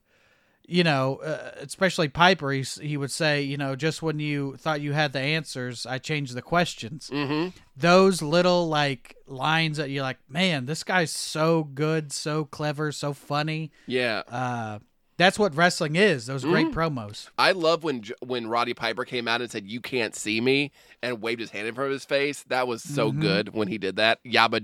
you 0.67 0.83
know, 0.83 1.17
uh, 1.17 1.51
especially 1.57 2.09
Piper. 2.09 2.51
He, 2.51 2.61
he 2.61 2.97
would 2.97 3.11
say, 3.11 3.41
you 3.41 3.57
know, 3.57 3.75
just 3.75 4.01
when 4.01 4.19
you 4.19 4.55
thought 4.57 4.81
you 4.81 4.93
had 4.93 5.13
the 5.13 5.19
answers, 5.19 5.85
I 5.85 5.97
changed 5.97 6.33
the 6.35 6.41
questions. 6.41 7.09
mm-hmm. 7.11 7.49
Those 7.77 8.21
little 8.21 8.67
like 8.67 9.15
lines 9.27 9.77
that 9.77 9.89
you're 9.89 10.03
like, 10.03 10.17
man, 10.29 10.65
this 10.65 10.83
guy's 10.83 11.11
so 11.11 11.63
good, 11.63 12.11
so 12.11 12.45
clever, 12.45 12.91
so 12.91 13.13
funny. 13.13 13.71
Yeah. 13.87 14.23
Uh, 14.27 14.79
that's 15.17 15.37
what 15.39 15.55
wrestling 15.55 15.95
is. 15.95 16.27
Those 16.27 16.43
great 16.43 16.67
Mm-hmm. 16.67 16.79
promos. 16.99 17.29
I 17.37 17.51
love 17.51 17.83
when 17.83 18.03
when 18.25 18.47
Roddy 18.47 18.73
Piper 18.73 19.03
came 19.05 19.27
out 19.27 19.41
and 19.41 19.51
said 19.51 19.67
"You 19.67 19.81
can't 19.81 20.15
see 20.15 20.39
me" 20.39 20.71
and 21.03 21.21
waved 21.21 21.41
his 21.41 21.49
hand 21.49 21.67
in 21.67 21.75
front 21.75 21.87
of 21.87 21.91
his 21.93 22.05
face. 22.05 22.43
That 22.47 22.67
was 22.69 22.81
so 22.83 23.11
Mm-hmm. 23.11 23.21
good 23.21 23.49
when 23.53 23.67
he 23.67 23.77
did 23.77 23.97
that. 23.97 24.23
Yabba 24.23 24.63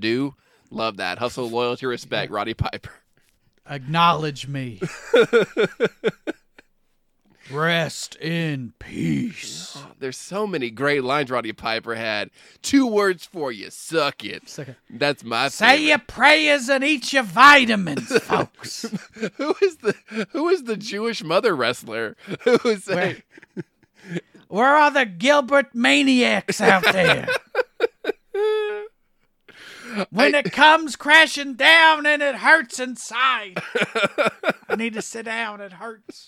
love 0.71 0.97
that. 0.97 1.17
Hustle, 1.19 1.49
loyalty, 1.49 1.85
respect. 1.85 2.31
Roddy 2.31 2.53
Piper. 2.53 2.91
Acknowledge 3.69 4.47
me. 4.47 4.79
Rest 7.51 8.15
in 8.15 8.73
peace. 8.79 9.73
Oh, 9.77 9.91
there's 9.99 10.17
so 10.17 10.47
many 10.47 10.71
great 10.71 11.03
lines 11.03 11.29
Roddy 11.29 11.53
Piper 11.53 11.93
had. 11.93 12.31
Two 12.63 12.87
words 12.87 13.23
for 13.23 13.51
you: 13.51 13.69
suck 13.69 14.25
it. 14.25 14.49
Suck 14.49 14.69
it. 14.69 14.77
That's 14.89 15.23
my 15.23 15.49
Say 15.49 15.65
favorite. 15.77 15.87
your 15.87 15.99
prayers 15.99 16.69
and 16.69 16.83
eat 16.83 17.13
your 17.13 17.21
vitamins, 17.21 18.07
folks. 18.23 18.87
Who 19.35 19.55
is 19.61 19.77
the 19.77 19.95
Who 20.31 20.49
is 20.49 20.63
the 20.63 20.75
Jewish 20.75 21.23
mother 21.23 21.55
wrestler? 21.55 22.17
Who 22.45 22.57
was 22.63 22.83
saying? 22.85 23.21
Where 24.47 24.75
are 24.75 24.89
the 24.89 25.05
Gilbert 25.05 25.75
maniacs 25.75 26.59
out 26.61 26.83
there? 26.91 27.27
When 30.09 30.35
it 30.35 30.51
comes 30.51 30.95
crashing 30.95 31.55
down 31.55 32.05
and 32.05 32.21
it 32.21 32.35
hurts 32.35 32.79
inside. 32.79 33.61
I 34.69 34.75
need 34.77 34.93
to 34.93 35.01
sit 35.01 35.25
down. 35.25 35.61
It 35.61 35.73
hurts. 35.73 36.27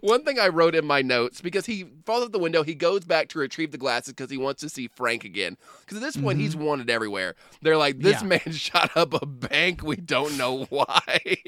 One 0.00 0.22
thing 0.24 0.38
I 0.38 0.48
wrote 0.48 0.74
in 0.74 0.84
my 0.84 1.00
notes 1.02 1.40
because 1.40 1.64
he 1.66 1.86
falls 2.04 2.24
out 2.24 2.32
the 2.32 2.38
window, 2.38 2.62
he 2.62 2.74
goes 2.74 3.04
back 3.04 3.28
to 3.28 3.38
retrieve 3.38 3.70
the 3.70 3.78
glasses 3.78 4.12
because 4.12 4.30
he 4.30 4.36
wants 4.36 4.60
to 4.60 4.68
see 4.68 4.88
Frank 4.88 5.24
again. 5.24 5.56
Because 5.80 5.96
at 5.96 6.02
this 6.02 6.16
point, 6.16 6.38
he's 6.40 6.54
wanted 6.56 6.90
everywhere. 6.90 7.36
They're 7.62 7.76
like, 7.78 8.00
"This 8.00 8.16
Mm-hmm. 8.16 8.32
Yeah. 8.32 8.40
man 8.44 8.52
shot 8.56 8.96
up 8.96 9.14
a 9.20 9.24
bank. 9.24 9.82
We 9.82 9.96
don't 9.96 10.36
know 10.36 10.64
why," 10.68 11.20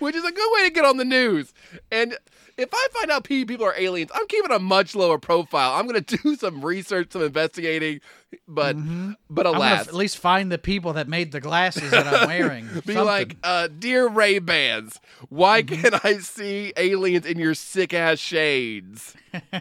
which 0.00 0.16
is 0.16 0.24
a 0.24 0.32
good 0.32 0.52
way 0.54 0.64
to 0.64 0.70
get 0.72 0.84
on 0.84 0.96
the 0.96 1.04
news. 1.04 1.52
And 1.92 2.16
if 2.56 2.68
I 2.72 2.88
find 2.92 3.10
out 3.10 3.24
people 3.24 3.64
are 3.64 3.74
aliens, 3.76 4.10
I'm 4.14 4.26
keeping 4.26 4.50
a 4.50 4.58
much 4.58 4.94
lower 4.94 5.18
profile. 5.18 5.74
I'm 5.74 5.86
going 5.86 6.02
to 6.04 6.16
do 6.16 6.36
some 6.36 6.64
research, 6.64 7.12
some 7.12 7.22
investigating, 7.22 8.00
but 8.46 8.74
but 8.74 8.76
Mm-hmm. 8.76 9.12
I'm 9.46 9.46
alas, 9.56 9.88
at 9.88 9.94
least 9.94 10.18
find 10.18 10.50
the 10.52 10.58
people 10.58 10.92
that 10.94 11.08
made 11.08 11.32
the 11.32 11.40
glasses 11.40 11.90
that 11.90 12.06
I'm 12.06 12.26
wearing. 12.28 12.66
Be 12.86 12.94
Something. 12.94 12.94
Mm-hmm. 12.96 13.04
like, 13.06 13.36
uh, 13.42 13.68
dear 13.78 14.08
Ray 14.08 14.38
Bans, 14.38 15.00
why 15.28 15.62
can't 15.62 16.04
I 16.04 16.18
see 16.18 16.72
aliens 16.76 17.26
in 17.26 17.38
your 17.38 17.54
sick 17.54 17.92
ass 17.94 18.18
shades? 18.18 19.14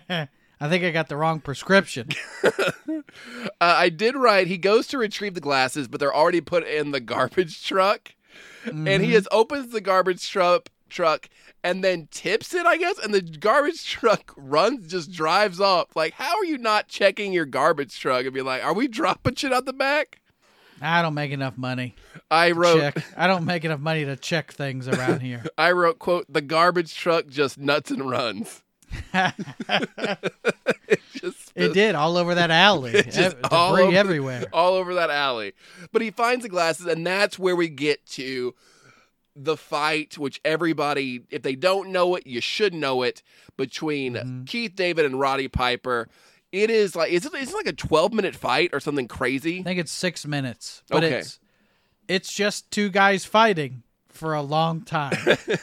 I 0.61 0.67
think 0.67 0.83
I 0.83 0.91
got 0.91 1.07
the 1.07 1.15
wrong 1.15 1.39
prescription. 1.39 2.09
Uh, 2.43 3.01
I 3.61 3.89
did 3.89 4.15
write. 4.15 4.47
He 4.47 4.57
goes 4.57 4.87
to 4.87 4.97
retrieve 4.97 5.33
the 5.33 5.39
glasses, 5.41 5.87
but 5.87 5.99
they're 5.99 6.13
already 6.13 6.41
put 6.41 6.65
in 6.67 6.91
the 6.91 6.99
garbage 6.99 7.65
truck, 7.65 8.13
and 8.65 8.85
Mm-hmm. 8.87 9.03
he 9.03 9.11
just 9.11 9.27
opens 9.31 9.71
the 9.71 9.79
garbage 9.81 10.29
truck 10.29 10.69
truck 10.89 11.29
and 11.64 11.84
then 11.84 12.07
tips 12.12 12.53
it, 12.53 12.66
I 12.66 12.78
guess, 12.78 12.97
and 12.99 13.14
the 13.14 13.22
garbage 13.22 13.86
truck 13.89 14.34
runs, 14.38 14.88
just 14.88 15.12
drives 15.12 15.60
off. 15.60 15.95
Like, 15.95 16.14
how 16.14 16.38
are 16.38 16.45
you 16.45 16.57
not 16.57 16.88
checking 16.88 17.34
your 17.34 17.45
garbage 17.45 17.99
truck 17.99 18.26
and 18.26 18.34
be 18.34 18.41
like, 18.41 18.64
are 18.64 18.74
we 18.74 18.88
dropping 18.88 19.36
shit 19.36 19.51
out 19.53 19.66
the 19.66 19.74
back? 19.74 20.20
I 20.82 21.01
don't 21.01 21.14
make 21.14 21.32
enough 21.32 21.57
money. 21.57 21.95
I 22.32 22.51
wrote. 22.51 22.80
Check. 22.80 23.03
I 23.18 23.28
don't 23.28 23.43
make 23.43 23.66
enough 23.66 23.82
money 23.82 24.05
to 24.05 24.16
check 24.16 24.53
things 24.53 24.88
around 24.88 25.20
here. 25.22 25.43
I 25.57 25.72
wrote, 25.74 25.99
"quote 25.99 26.26
The 26.30 26.39
garbage 26.41 26.95
truck 26.95 27.28
just 27.28 27.57
nuts 27.57 27.91
and 27.91 28.10
runs." 28.10 28.64
it 29.14 30.99
just 31.14 31.51
It 31.55 31.74
did 31.74 31.95
all 31.95 32.18
over 32.18 32.36
that 32.36 32.51
alley. 32.51 32.93
Just 33.03 33.18
Ev- 33.18 33.39
all 33.51 33.76
over- 33.76 33.95
everywhere. 33.95 34.45
all 34.53 34.76
over 34.76 34.93
that 34.95 35.10
alley. 35.10 35.53
But 35.91 36.01
he 36.01 36.12
finds 36.12 36.43
the 36.43 36.49
glasses, 36.49 36.86
and 36.86 37.05
that's 37.05 37.38
where 37.38 37.55
we 37.55 37.68
get 37.70 38.05
to 38.12 38.55
the 39.43 39.57
fight, 39.57 40.17
which 40.17 40.41
everybody, 40.43 41.21
if 41.29 41.41
they 41.41 41.55
don't 41.55 41.89
know 41.89 42.15
it, 42.15 42.27
you 42.27 42.41
should 42.41 42.73
know 42.73 43.03
it, 43.03 43.21
between 43.57 44.13
Mm-hmm. 44.13 44.43
Keith 44.45 44.75
David 44.75 45.05
and 45.05 45.19
Roddy 45.19 45.47
Piper. 45.47 46.07
It 46.51 46.69
is 46.69 46.95
like 46.95 47.11
is 47.11 47.25
it, 47.25 47.33
is 47.35 47.51
it 47.51 47.55
like 47.55 47.67
a 47.67 47.73
twelve 47.73 48.11
minute 48.13 48.35
fight 48.35 48.71
or 48.73 48.79
something 48.79 49.07
crazy? 49.07 49.59
I 49.59 49.63
think 49.63 49.79
it's 49.79 49.91
six 49.91 50.25
minutes, 50.25 50.83
but 50.89 51.03
Okay. 51.03 51.19
it's 51.19 51.39
it's 52.07 52.33
just 52.33 52.71
two 52.71 52.89
guys 52.89 53.23
fighting 53.25 53.83
for 54.07 54.33
a 54.33 54.41
long 54.41 54.81
time. 54.81 55.15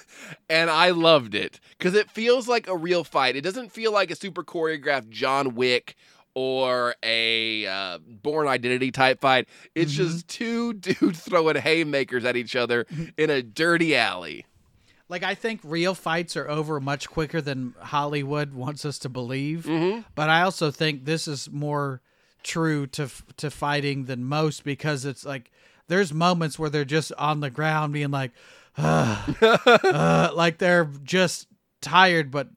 and 0.49 0.71
I 0.71 0.91
loved 0.91 1.35
it 1.35 1.59
because 1.77 1.95
it 1.95 2.09
feels 2.11 2.47
like 2.49 2.69
a 2.69 2.77
real 2.77 3.03
fight. 3.05 3.37
It 3.37 3.41
doesn't 3.43 3.73
feel 3.73 3.93
like 3.93 4.11
a 4.11 4.15
super 4.17 4.45
choreographed 4.45 5.11
John 5.11 5.55
Wick 5.55 5.97
or 6.37 6.95
a 7.03 7.67
uh, 7.67 7.99
Bourne 8.07 8.47
Identity 8.47 8.91
type 8.93 9.23
fight. 9.23 9.49
It's 9.75 9.91
just 9.91 10.29
two 10.29 10.73
dudes 10.75 11.21
throwing 11.21 11.57
haymakers 11.57 12.27
at 12.27 12.37
each 12.37 12.55
other 12.55 12.87
in 13.17 13.31
a 13.31 13.43
dirty 13.43 13.97
alley. 13.97 14.45
like 15.09 15.23
I 15.23 15.35
think 15.35 15.63
real 15.65 15.95
fights 15.95 16.37
are 16.37 16.47
over 16.49 16.79
much 16.79 17.09
quicker 17.09 17.41
than 17.41 17.75
Hollywood 17.81 18.53
wants 18.53 18.85
us 18.85 18.99
to 19.01 19.09
believe. 19.09 19.65
Mm-hmm. 19.65 20.01
But 20.15 20.29
I 20.29 20.43
also 20.43 20.71
think 20.71 21.07
this 21.07 21.27
is 21.27 21.51
more 21.51 22.03
true 22.43 22.87
to 22.87 23.09
to 23.39 23.51
fighting 23.51 24.05
than 24.05 24.23
most 24.23 24.63
because 24.63 25.07
it's 25.07 25.25
like 25.25 25.51
there's 25.89 26.13
moments 26.13 26.59
where 26.59 26.69
they're 26.69 26.85
just 26.85 27.13
on 27.15 27.41
the 27.41 27.49
ground 27.49 27.95
being 27.95 28.11
like, 28.11 28.33
uh, 28.77 30.31
like 30.37 30.59
they're 30.59 30.91
just 31.03 31.47
tired, 31.81 32.31
but 32.31 32.49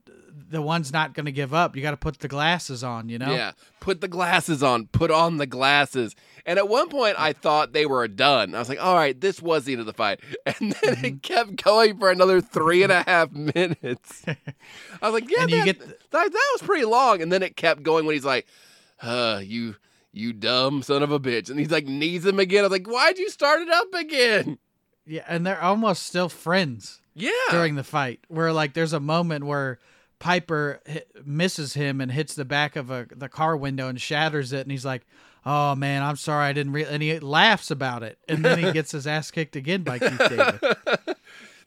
the 0.49 0.61
one's 0.61 0.91
not 0.91 1.13
going 1.13 1.25
to 1.27 1.31
give 1.31 1.53
up. 1.53 1.75
You 1.75 1.81
got 1.81 1.91
to 1.91 1.97
put 1.97 2.19
the 2.19 2.27
glasses 2.27 2.83
on, 2.83 3.07
you 3.09 3.17
know. 3.19 3.31
Yeah, 3.31 3.51
put 3.79 4.01
the 4.01 4.07
glasses 4.07 4.63
on. 4.63 4.87
Put 4.87 5.11
on 5.11 5.37
the 5.37 5.45
glasses. 5.45 6.15
And 6.45 6.57
at 6.57 6.67
one 6.67 6.89
point, 6.89 7.15
I 7.19 7.33
thought 7.33 7.71
they 7.73 7.85
were 7.85 8.07
done. 8.07 8.55
I 8.55 8.59
was 8.59 8.67
like, 8.69 8.83
all 8.83 8.95
right, 8.95 9.19
this 9.19 9.41
was 9.41 9.65
the 9.65 9.73
end 9.73 9.79
of 9.81 9.85
the 9.85 9.93
fight. 9.93 10.19
And 10.45 10.71
then 10.73 10.95
Mm-hmm. 10.95 11.05
it 11.05 11.23
kept 11.23 11.63
going 11.63 11.97
for 11.99 12.09
another 12.09 12.41
three 12.41 12.81
and 12.83 12.91
a 12.91 13.03
half 13.03 13.31
minutes. 13.31 14.23
I 15.01 15.09
was 15.09 15.13
like, 15.13 15.29
yeah, 15.29 15.45
you 15.45 15.57
that, 15.57 15.65
get 15.65 15.79
the- 15.79 15.85
that, 15.85 16.31
that 16.31 16.49
was 16.53 16.61
pretty 16.63 16.85
long. 16.85 17.21
And 17.21 17.31
then 17.31 17.43
it 17.43 17.55
kept 17.55 17.83
going 17.83 18.05
when 18.05 18.15
he's 18.15 18.25
like, 18.25 18.47
uh, 19.01 19.41
you, 19.43 19.75
you 20.11 20.33
dumb 20.33 20.81
son 20.81 21.03
of 21.03 21.11
a 21.11 21.19
bitch. 21.19 21.49
And 21.49 21.59
he's 21.59 21.71
like, 21.71 21.85
knees 21.85 22.25
him 22.25 22.39
again. 22.39 22.59
I 22.59 22.63
was 22.63 22.71
like, 22.71 22.87
why'd 22.87 23.17
you 23.19 23.29
start 23.29 23.61
it 23.61 23.69
up 23.69 23.93
again? 23.93 24.57
Yeah, 25.05 25.23
and 25.27 25.45
they're 25.45 25.61
almost 25.61 26.03
still 26.03 26.29
friends. 26.29 27.01
Yeah. 27.15 27.31
during 27.49 27.75
the 27.75 27.83
fight 27.83 28.21
where 28.29 28.53
like 28.53 28.73
there's 28.73 28.93
a 28.93 28.99
moment 29.01 29.43
where 29.45 29.79
Piper 30.19 30.81
misses 31.25 31.73
him 31.73 32.01
and 32.01 32.11
hits 32.11 32.35
the 32.35 32.45
back 32.45 32.75
of 32.75 32.91
a 32.91 33.07
the 33.15 33.29
car 33.29 33.55
window 33.57 33.87
and 33.87 33.99
shatters 33.99 34.51
it 34.53 34.61
and 34.61 34.71
he's 34.71 34.85
like 34.85 35.05
oh 35.45 35.75
man 35.75 36.03
I'm 36.03 36.17
sorry 36.17 36.45
I 36.47 36.53
didn't 36.53 36.73
really 36.73 36.93
and 36.93 37.01
he 37.01 37.17
laughs 37.19 37.71
about 37.71 38.03
it 38.03 38.17
and 38.27 38.43
then 38.43 38.59
he 38.59 38.71
gets 38.73 38.91
his 38.91 39.07
ass 39.07 39.31
kicked 39.31 39.55
again 39.55 39.83
by 39.83 39.97
Keith 39.99 40.19
David 40.29 40.59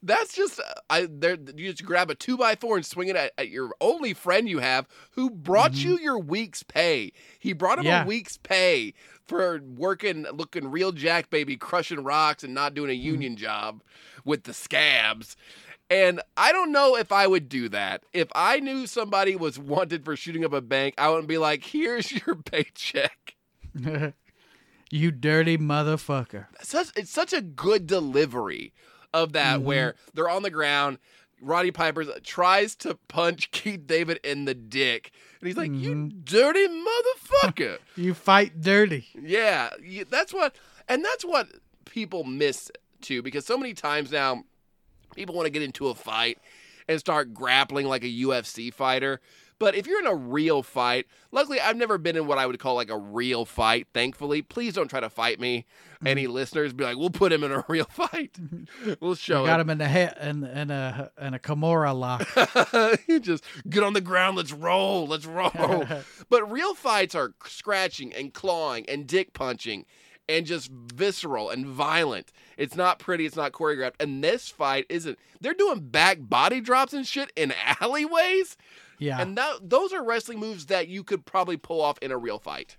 That's 0.05 0.35
just 0.35 0.59
uh, 0.59 0.65
I 0.91 1.07
there 1.09 1.37
you 1.57 1.71
just 1.71 1.85
grab 1.85 2.11
a 2.11 2.17
two 2.17 2.37
by 2.37 2.57
four 2.57 2.75
and 2.77 2.85
swing 2.85 3.07
it 3.09 3.15
at, 3.15 3.33
at 3.39 3.49
your 3.51 3.71
only 3.81 4.15
friend 4.15 4.49
you 4.49 4.59
have 4.59 4.89
who 5.13 5.31
brought 5.31 5.75
you 5.75 5.97
your 5.97 6.19
week's 6.19 6.65
pay. 6.65 7.13
He 7.39 7.53
brought 7.53 7.79
him 7.79 7.85
Mm-hmm. 7.85 7.89
Yeah. 7.89 8.03
a 8.03 8.07
week's 8.07 8.37
pay 8.37 8.95
for 9.29 9.61
working 9.77 10.23
looking 10.35 10.73
real 10.73 10.91
jack 10.91 11.31
baby, 11.31 11.57
crushing 11.57 12.03
rocks 12.03 12.43
and 12.43 12.53
not 12.53 12.75
doing 12.75 12.91
Mm-hmm. 12.91 13.01
a 13.01 13.11
union 13.13 13.37
job 13.37 13.81
with 14.25 14.43
the 14.43 14.53
scabs. 14.53 15.37
And 15.93 16.21
I 16.37 16.53
don't 16.53 16.73
know 16.73 16.97
if 16.97 17.13
I 17.13 17.27
would 17.27 17.49
do 17.51 17.69
that. 17.69 18.05
If 18.15 18.29
I 18.35 18.61
knew 18.61 18.87
somebody 18.87 19.37
was 19.37 19.59
wanted 19.59 20.05
for 20.07 20.17
shooting 20.17 20.43
up 20.45 20.53
a 20.55 20.61
bank, 20.63 20.95
I 20.97 21.11
wouldn't 21.11 21.29
be 21.29 21.37
like, 21.39 21.65
here's 21.65 22.11
your 22.13 22.35
paycheck. 22.51 23.35
you 24.91 25.11
dirty 25.11 25.57
motherfucker 25.57 26.47
such 26.61 26.89
it's 26.97 27.11
such 27.11 27.33
a 27.33 27.41
good 27.41 27.87
delivery 27.87 28.73
of 29.15 29.33
that 29.33 29.57
Mm-hmm. 29.59 29.67
where 29.67 29.95
they're 30.15 30.29
on 30.31 30.43
the 30.43 30.51
ground. 30.51 30.99
Roddy 31.41 31.71
Piper 31.73 32.05
tries 32.23 32.77
to 32.77 32.95
punch 33.09 33.51
Keith 33.53 33.87
David 33.87 34.21
in 34.23 34.45
the 34.45 34.55
dick, 34.55 35.11
and 35.41 35.47
he's 35.49 35.57
like, 35.57 35.73
"You 35.75 35.95
Mm-hmm. 35.95 36.21
dirty 36.25 36.69
motherfucker!" 36.69 37.79
you 37.97 38.15
fight 38.15 38.61
dirty 38.61 39.07
yeah, 39.21 39.71
that's 40.09 40.33
what, 40.33 40.55
and 40.89 41.05
that's 41.05 41.25
what 41.25 41.49
people 41.85 42.23
miss 42.25 42.71
too, 43.01 43.23
because 43.23 43.45
so 43.45 43.59
many 43.59 43.75
times 43.75 44.13
now, 44.13 44.45
people 45.15 45.35
want 45.35 45.47
to 45.47 45.51
get 45.51 45.63
into 45.63 45.89
a 45.89 45.95
fight 45.95 46.39
and 46.89 46.99
start 46.99 47.33
grappling 47.35 47.87
like 47.87 48.05
a 48.05 48.09
UFC 48.09 48.73
fighter. 48.73 49.21
But 49.59 49.77
if 49.77 49.87
you're 49.87 50.01
in 50.01 50.09
a 50.09 50.15
real 50.15 50.65
fight, 50.65 51.07
luckily 51.31 51.61
I've 51.61 51.77
never 51.77 51.97
been 51.97 52.17
in 52.17 52.27
what 52.27 52.37
I 52.37 52.47
would 52.47 52.59
call 52.59 52.75
like 52.75 52.91
a 52.91 52.99
real 52.99 53.45
fight, 53.45 53.87
thankfully. 53.95 54.43
Please 54.43 54.75
don't 54.75 54.89
try 54.89 54.99
to 54.99 55.09
fight 55.09 55.39
me. 55.39 55.67
Mm-hmm. 55.99 56.07
Any 56.09 56.27
listeners 56.27 56.73
be 56.73 56.83
like, 56.83 56.97
we'll 56.97 57.11
put 57.11 57.33
him 57.33 57.45
in 57.45 57.53
a 57.53 57.65
real 57.69 57.85
fight. 57.85 58.33
Mm-hmm. 58.33 58.95
we'll 58.99 59.15
show 59.15 59.43
him. 59.43 59.47
got 59.47 59.61
him. 59.61 59.71
in 59.71 59.79
the 59.79 59.87
head 59.87 60.17
and 60.19 60.43
and 60.43 60.73
a 60.73 61.13
and 61.17 61.37
a 61.37 61.39
Kimura 61.39 61.97
lock 61.97 62.27
you 63.09 63.21
just 63.21 63.45
get 63.71 63.85
on 63.85 63.93
the 63.93 64.01
ground, 64.01 64.37
let's 64.37 64.53
roll, 64.53 65.07
let's 65.07 65.27
roll. 65.27 65.53
but 66.29 66.51
real 66.51 66.75
fights 66.75 67.15
are 67.15 67.33
scratching 67.47 68.13
and 68.13 68.35
clawing 68.35 68.85
and 68.89 69.07
dick 69.07 69.33
punching 69.33 69.87
and 70.29 70.47
just 70.47 70.71
visceral 70.71 71.51
and 71.51 71.67
violent. 71.67 72.33
It's 72.57 72.77
not 72.77 72.99
pretty, 72.99 73.27
it's 73.27 73.37
not 73.37 73.53
choreographed. 73.53 73.95
And 74.01 74.23
this 74.23 74.49
fight 74.49 74.87
isn't. 74.89 75.19
They're 75.41 75.55
doing 75.55 75.81
back 75.81 76.19
body 76.21 76.61
drops 76.61 76.93
and 76.93 77.07
shit 77.07 77.33
in 77.37 77.53
alleyways. 77.81 78.57
yeah 78.99 79.21
And 79.21 79.37
that, 79.37 79.69
those 79.69 79.93
are 79.93 80.03
wrestling 80.05 80.39
moves 80.39 80.67
that 80.67 80.89
you 80.89 81.03
could 81.05 81.25
probably 81.27 81.57
pull 81.57 81.81
off 81.81 81.99
in 81.99 82.11
a 82.13 82.19
real 82.19 82.39
fight. 82.39 82.77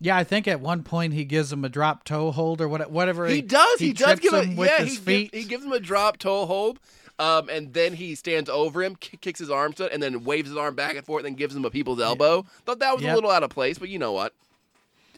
yeah 0.00 0.16
I 0.16 0.24
think 0.24 0.48
at 0.48 0.60
one 0.60 0.82
point 0.82 1.12
he 1.12 1.24
gives 1.24 1.52
him 1.52 1.64
a 1.64 1.68
drop 1.68 2.04
toe 2.04 2.30
hold 2.30 2.60
or 2.60 2.68
whatever 2.68 3.26
He 3.26 3.42
does. 3.42 3.78
He, 3.78 3.92
does 3.92 4.18
give 4.20 4.32
him 4.32 4.50
him 4.50 4.56
with 4.56 4.70
yeah. 4.70 4.84
his 4.84 4.94
he 4.94 4.96
feet 4.96 5.32
Gives, 5.32 5.44
he 5.44 5.48
gives 5.50 5.64
him 5.64 5.72
a 5.72 5.80
drop 5.80 6.16
toe 6.18 6.46
hold, 6.46 6.80
um, 7.18 7.48
and 7.50 7.72
then 7.74 7.92
he 7.92 8.14
stands 8.14 8.48
over 8.48 8.82
him, 8.82 8.96
ki- 8.96 9.18
kicks 9.18 9.38
his 9.38 9.50
arms 9.50 9.76
to 9.76 9.84
it, 9.84 9.92
and 9.92 10.02
then 10.02 10.24
waves 10.24 10.48
his 10.48 10.56
arm 10.56 10.74
back 10.74 10.96
and 10.96 11.04
forth, 11.04 11.24
and 11.26 11.36
gives 11.36 11.54
him 11.54 11.64
a 11.64 11.70
people's 11.70 12.00
elbow. 12.00 12.44
Thought 12.64 12.78
that 12.80 12.94
was 12.96 13.04
a 13.04 13.14
little 13.14 13.30
out 13.30 13.42
of 13.42 13.50
place, 13.50 13.78
but 13.78 13.90
you 13.90 13.98
know 13.98 14.12
what? 14.12 14.34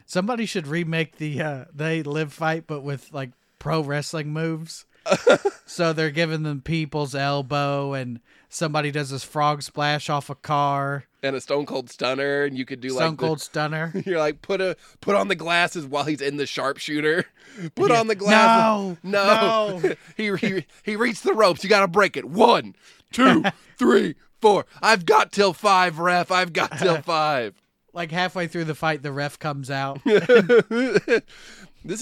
Somebody 0.07 0.47
should 0.47 0.67
remake 0.67 1.17
the 1.17 1.41
uh 1.41 1.65
they 1.75 2.03
live 2.03 2.33
fight, 2.33 2.65
but 2.67 2.83
with 2.83 3.13
like 3.13 3.31
pro 3.59 3.81
wrestling 3.83 4.33
moves. 4.33 4.85
so 5.67 5.93
they're 5.93 6.11
giving 6.11 6.45
them 6.45 6.63
people's 6.63 7.15
elbow, 7.15 7.93
and 7.93 8.21
somebody 8.49 8.91
does 8.91 9.11
this 9.11 9.23
frog 9.25 9.63
splash 9.63 10.09
off 10.09 10.31
a 10.31 10.35
car. 10.35 11.05
and 11.23 11.37
a 11.37 11.41
Stone 11.43 11.67
Cold 11.67 11.91
Stunner, 11.91 12.45
and 12.45 12.57
you 12.57 12.65
could 12.65 12.81
do 12.81 12.89
Stone 12.91 13.03
like 13.11 13.19
the- 13.19 13.27
Cold 13.27 13.41
Stunner. 13.43 13.93
You're 14.07 14.19
like 14.19 14.41
put 14.41 14.61
a 14.63 14.77
put 15.03 15.15
on 15.15 15.29
the 15.29 15.35
glasses 15.35 15.85
while 15.87 16.05
he's 16.05 16.23
in 16.23 16.39
the 16.39 16.47
sharpshooter. 16.47 17.25
Put 17.77 17.91
Yeah. 17.93 18.01
on 18.01 18.09
the 18.09 18.15
glasses. 18.17 18.99
No, 19.05 19.79
no. 19.79 19.95
he, 20.17 20.35
he 20.37 20.65
he 20.83 20.97
reached 20.97 21.23
the 21.23 21.35
ropes. 21.35 21.63
You 21.63 21.71
got 21.71 21.81
to 21.81 21.89
break 21.89 22.17
it. 22.17 22.25
One, 22.25 22.75
two, 23.13 23.45
three, 23.79 24.17
four. 24.41 24.67
I've 24.83 25.07
got 25.07 25.31
till 25.33 25.53
five, 25.53 25.99
ref. 26.01 26.33
I've 26.33 26.53
got 26.53 26.79
till 26.79 27.01
five. 27.03 27.55
Like 27.95 28.11
halfway 28.11 28.47
through 28.49 28.65
the 28.65 28.75
fight, 28.75 29.03
the 29.03 29.13
ref 29.13 29.39
comes 29.39 29.71
out. 29.71 30.01
this 30.05 31.23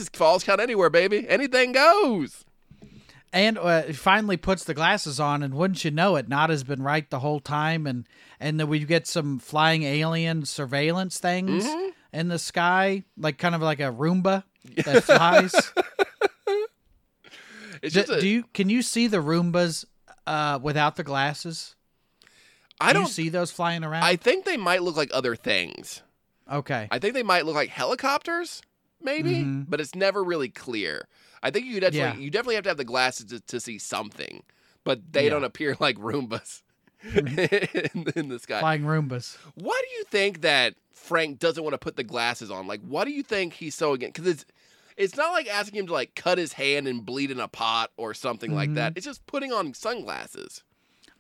is 0.01 0.09
falls 0.13 0.43
count 0.43 0.61
anywhere, 0.61 0.91
baby. 0.91 1.29
Anything 1.29 1.73
goes. 1.73 2.45
And 3.35 3.57
uh, 3.59 3.93
finally 3.93 4.37
puts 4.37 4.65
the 4.65 4.75
glasses 4.75 5.19
on, 5.21 5.43
and 5.43 5.55
wouldn't 5.55 5.85
you 5.85 5.91
know 5.91 6.17
it, 6.17 6.29
Nada's 6.29 6.65
been 6.65 6.83
right 6.83 7.09
the 7.09 7.21
whole 7.21 7.41
time, 7.41 7.87
and 7.87 8.07
and 8.41 8.59
then 8.61 8.69
we 8.69 8.79
get 8.81 9.07
some 9.07 9.39
flying 9.39 9.85
alien 9.85 10.45
surveillance 10.45 11.19
things 11.19 11.65
Mm-hmm. 11.65 11.89
in 12.13 12.29
the 12.29 12.39
sky, 12.39 13.05
like 13.17 13.39
kind 13.39 13.55
of 13.55 13.63
like 13.63 13.81
a 13.81 13.85
Roomba 13.93 14.45
that 14.85 15.05
flies. 15.05 15.55
It's 17.83 17.95
do, 17.95 18.01
just 18.01 18.11
a, 18.13 18.21
do 18.21 18.29
you 18.29 18.45
can 18.55 18.69
you 18.69 18.83
see 18.83 19.07
the 19.09 19.19
Roombas 19.19 19.85
uh, 20.27 20.59
without 20.63 20.97
the 20.97 21.05
glasses? 21.05 21.75
I 22.83 22.93
Do 22.93 23.01
don't 23.01 23.09
see 23.09 23.29
those 23.29 23.51
flying 23.51 23.85
around. 23.85 24.03
I 24.05 24.17
think 24.17 24.45
they 24.45 24.57
might 24.57 24.83
look 24.83 24.97
like 24.97 25.11
other 25.13 25.35
things. 25.37 26.03
okay, 26.51 26.89
I 26.91 26.99
think 26.99 27.15
they 27.15 27.23
might 27.23 27.47
look 27.47 27.55
like 27.55 27.69
helicopters, 27.71 28.63
maybe, 29.01 29.45
but 29.45 29.81
it's 29.81 29.95
never 29.95 30.23
really 30.25 30.49
clear. 30.49 31.07
I 31.43 31.51
think 31.51 31.67
you 31.67 31.81
definitely 31.81 31.99
Yeah. 31.99 32.25
you 32.25 32.31
definitely 32.31 32.55
have 32.57 32.65
to 32.65 32.71
have 32.71 32.77
the 32.77 32.85
glasses 32.85 33.27
to, 33.27 33.41
to 33.41 33.61
see 33.61 33.79
something, 33.79 34.43
but 34.85 35.13
they 35.13 35.25
Yeah. 35.25 35.31
don't 35.31 35.45
appear 35.45 35.77
like 35.81 35.97
Roombas 35.97 36.63
in, 37.15 38.07
in 38.15 38.29
the 38.29 38.39
sky. 38.39 38.61
flying 38.61 38.83
Roombas. 38.83 39.37
Why 39.55 39.81
do 39.89 39.97
you 39.97 40.05
think 40.05 40.41
that 40.43 40.75
Frank 40.95 41.39
doesn't 41.41 41.63
want 41.65 41.75
to 41.75 41.79
put 41.79 41.97
the 41.97 42.05
glasses 42.05 42.51
on? 42.51 42.67
Like, 42.69 42.81
why 42.87 43.05
do 43.05 43.11
you 43.11 43.23
think 43.25 43.55
he's 43.55 43.75
so 43.75 43.93
against? 43.93 44.15
Because 44.15 44.31
it's 44.31 44.45
it's 44.97 45.17
not 45.17 45.33
like 45.33 45.49
asking 45.49 45.81
him 45.81 45.87
to 45.87 45.93
like 45.93 46.15
cut 46.15 46.39
his 46.39 46.53
hand 46.53 46.87
and 46.87 47.05
bleed 47.05 47.31
in 47.31 47.41
a 47.41 47.49
pot 47.49 47.91
or 47.97 48.13
something 48.15 48.55
like 48.55 48.69
Mm-hmm. 48.69 48.75
that. 48.77 48.93
It's 48.97 49.07
just 49.07 49.27
putting 49.27 49.53
on 49.53 49.73
sunglasses. 49.75 50.63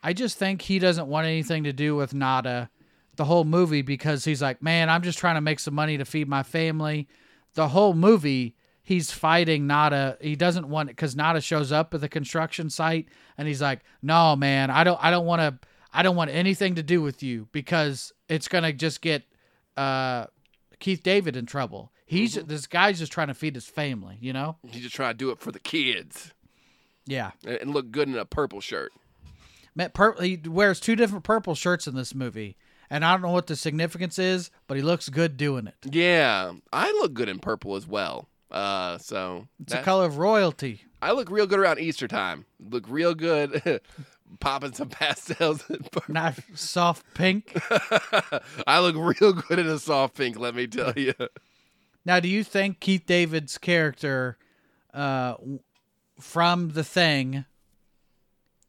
I 0.02 0.12
just 0.12 0.36
think 0.38 0.62
he 0.62 0.78
doesn't 0.78 1.06
want 1.06 1.26
anything 1.26 1.64
to 1.64 1.72
do 1.72 1.94
with 1.96 2.12
Nada 2.14 2.70
the 3.16 3.24
whole 3.26 3.44
movie 3.44 3.82
because 3.82 4.24
he's 4.24 4.40
like, 4.42 4.62
man, 4.62 4.88
I'm 4.88 5.02
just 5.02 5.18
trying 5.18 5.34
to 5.34 5.40
make 5.40 5.60
some 5.60 5.74
money 5.74 5.98
to 5.98 6.04
feed 6.04 6.28
my 6.28 6.42
family. 6.42 7.08
The 7.54 7.68
whole 7.68 7.92
movie, 7.94 8.56
he's 8.82 9.10
fighting 9.12 9.66
Nada. 9.66 10.16
He 10.20 10.34
doesn't 10.34 10.68
want 10.68 10.88
it 10.90 10.96
because 10.96 11.14
Nada 11.14 11.40
shows 11.40 11.70
up 11.72 11.92
at 11.94 12.00
the 12.00 12.08
construction 12.08 12.70
site 12.70 13.08
and 13.36 13.46
he's 13.46 13.60
like, 13.60 13.80
no, 14.00 14.34
man, 14.34 14.70
I 14.70 14.82
don't, 14.82 14.98
I 15.02 15.10
don't 15.10 15.26
want 15.26 15.40
to, 15.40 15.68
I 15.92 16.02
don't 16.02 16.16
want 16.16 16.30
anything 16.30 16.74
to 16.76 16.82
do 16.82 17.02
with 17.02 17.22
you 17.22 17.48
because 17.52 18.12
it's 18.28 18.48
gonna 18.48 18.72
just 18.72 19.02
get 19.02 19.24
uh, 19.76 20.26
Keith 20.80 21.02
David 21.02 21.36
in 21.36 21.44
trouble. 21.44 21.92
He's 22.06 22.34
this 22.34 22.66
guy's 22.66 22.98
just 22.98 23.12
trying 23.12 23.28
to 23.28 23.34
feed 23.34 23.54
his 23.54 23.66
family, 23.66 24.16
you 24.20 24.32
know? 24.32 24.56
He's 24.66 24.82
just 24.82 24.94
trying 24.94 25.12
to 25.12 25.18
do 25.18 25.30
it 25.30 25.38
for 25.38 25.52
the 25.52 25.60
kids 25.60 26.32
Yeah. 27.06 27.32
and 27.46 27.72
look 27.72 27.90
good 27.90 28.08
in 28.08 28.16
a 28.16 28.24
purple 28.24 28.60
shirt. 28.60 28.92
Met 29.74 29.94
pur- 29.94 30.20
he 30.20 30.36
wears 30.46 30.80
two 30.80 30.96
different 30.96 31.24
purple 31.24 31.54
shirts 31.54 31.86
in 31.86 31.94
this 31.94 32.14
movie, 32.14 32.56
and 32.90 33.04
I 33.04 33.12
don't 33.12 33.22
know 33.22 33.30
what 33.30 33.46
the 33.46 33.56
significance 33.56 34.18
is, 34.18 34.50
but 34.66 34.76
he 34.76 34.82
looks 34.82 35.08
good 35.08 35.36
doing 35.36 35.66
it. 35.66 35.76
Yeah, 35.90 36.52
I 36.72 36.90
look 36.92 37.14
good 37.14 37.28
in 37.28 37.38
purple 37.38 37.74
as 37.76 37.86
well. 37.86 38.28
Uh, 38.50 38.98
so 38.98 39.48
It's 39.62 39.72
a 39.72 39.82
color 39.82 40.04
of 40.04 40.18
royalty. 40.18 40.82
I 41.00 41.12
look 41.12 41.30
real 41.30 41.46
good 41.46 41.58
around 41.58 41.78
Easter 41.80 42.06
time. 42.06 42.44
Look 42.60 42.84
real 42.86 43.14
good, 43.14 43.80
popping 44.40 44.74
some 44.74 44.90
pastels. 44.90 45.64
in 45.70 45.78
purple. 45.84 46.12
Not 46.14 46.38
soft 46.54 47.06
pink. 47.14 47.58
I 48.66 48.80
look 48.80 48.94
real 48.96 49.32
good 49.32 49.58
in 49.58 49.66
a 49.66 49.78
soft 49.78 50.16
pink. 50.16 50.38
Let 50.38 50.54
me 50.54 50.66
tell 50.66 50.92
you. 50.94 51.14
Now, 52.04 52.20
do 52.20 52.28
you 52.28 52.44
think 52.44 52.78
Keith 52.80 53.06
David's 53.06 53.56
character 53.56 54.36
uh, 54.92 55.36
from 56.20 56.70
the 56.72 56.84
thing? 56.84 57.46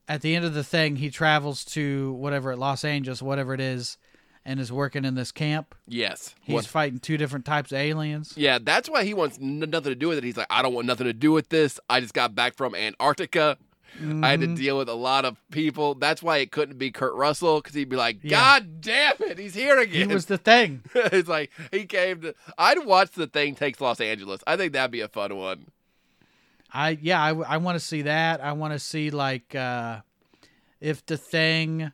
At 0.07 0.21
the 0.21 0.35
end 0.35 0.43
of 0.45 0.53
the 0.53 0.63
thing, 0.63 0.97
he 0.97 1.09
travels 1.09 1.63
to 1.65 2.11
whatever 2.13 2.51
at 2.51 2.59
Los 2.59 2.83
Angeles, 2.83 3.21
whatever 3.21 3.53
it 3.53 3.61
is, 3.61 3.97
and 4.45 4.59
is 4.59 4.71
working 4.71 5.05
in 5.05 5.15
this 5.15 5.31
camp. 5.31 5.73
Yes. 5.87 6.35
He's 6.41 6.53
What- 6.53 6.65
fighting 6.65 6.99
two 6.99 7.15
different 7.17 7.45
types 7.45 7.71
of 7.71 7.77
aliens. 7.77 8.33
yeah, 8.35 8.59
that's 8.61 8.89
why 8.89 9.05
he 9.05 9.13
wants 9.13 9.37
n- 9.41 9.59
nothing 9.59 9.91
to 9.91 9.95
do 9.95 10.09
with 10.09 10.17
it. 10.17 10.23
He's 10.25 10.35
like, 10.35 10.47
I 10.49 10.61
don't 10.61 10.73
want 10.73 10.87
nothing 10.87 11.07
to 11.07 11.13
do 11.13 11.31
with 11.31 11.47
this. 11.49 11.79
I 11.89 12.01
just 12.01 12.13
got 12.13 12.35
back 12.35 12.55
from 12.55 12.75
Antarctica. 12.75 13.57
I 14.01 14.31
had 14.31 14.39
to 14.41 14.47
mm-hmm. 14.47 14.55
deal 14.55 14.77
with 14.79 14.89
a 14.89 14.95
lot 14.95 15.23
of 15.23 15.37
people. 15.51 15.93
That's 15.93 16.23
why 16.23 16.37
it 16.37 16.51
couldn't 16.51 16.79
be 16.79 16.89
Kurt 16.89 17.13
Russell 17.13 17.61
because 17.61 17.75
he'd 17.75 17.89
be 17.89 17.95
like, 17.95 18.17
Yeah. 18.23 18.31
God 18.31 18.81
damn 18.81 19.13
it, 19.19 19.37
he's 19.37 19.53
here 19.53 19.77
He 19.77 19.83
again. 20.01 20.09
was 20.09 20.25
the 20.25 20.39
thing. 20.39 20.81
it's 20.95 21.29
like 21.29 21.51
he 21.71 21.85
came 21.85 22.21
to. 22.21 22.33
I'd 22.57 22.85
watch 22.87 23.11
the 23.11 23.27
thing 23.27 23.53
takes 23.53 23.79
Los 23.79 24.01
Angeles. 24.01 24.41
I 24.47 24.57
think 24.57 24.73
that'd 24.73 24.89
be 24.91 25.01
a 25.01 25.07
fun 25.07 25.37
one. 25.37 25.67
I 26.73 26.97
yeah, 27.01 27.21
I, 27.21 27.29
I 27.29 27.57
want 27.57 27.79
to 27.79 27.85
see 27.85 28.03
that. 28.03 28.41
I 28.41 28.53
want 28.53 28.73
to 28.73 28.79
see 28.79 29.11
like 29.11 29.55
uh 29.55 30.01
if 30.81 31.05
the 31.05 31.17
thing 31.17 31.91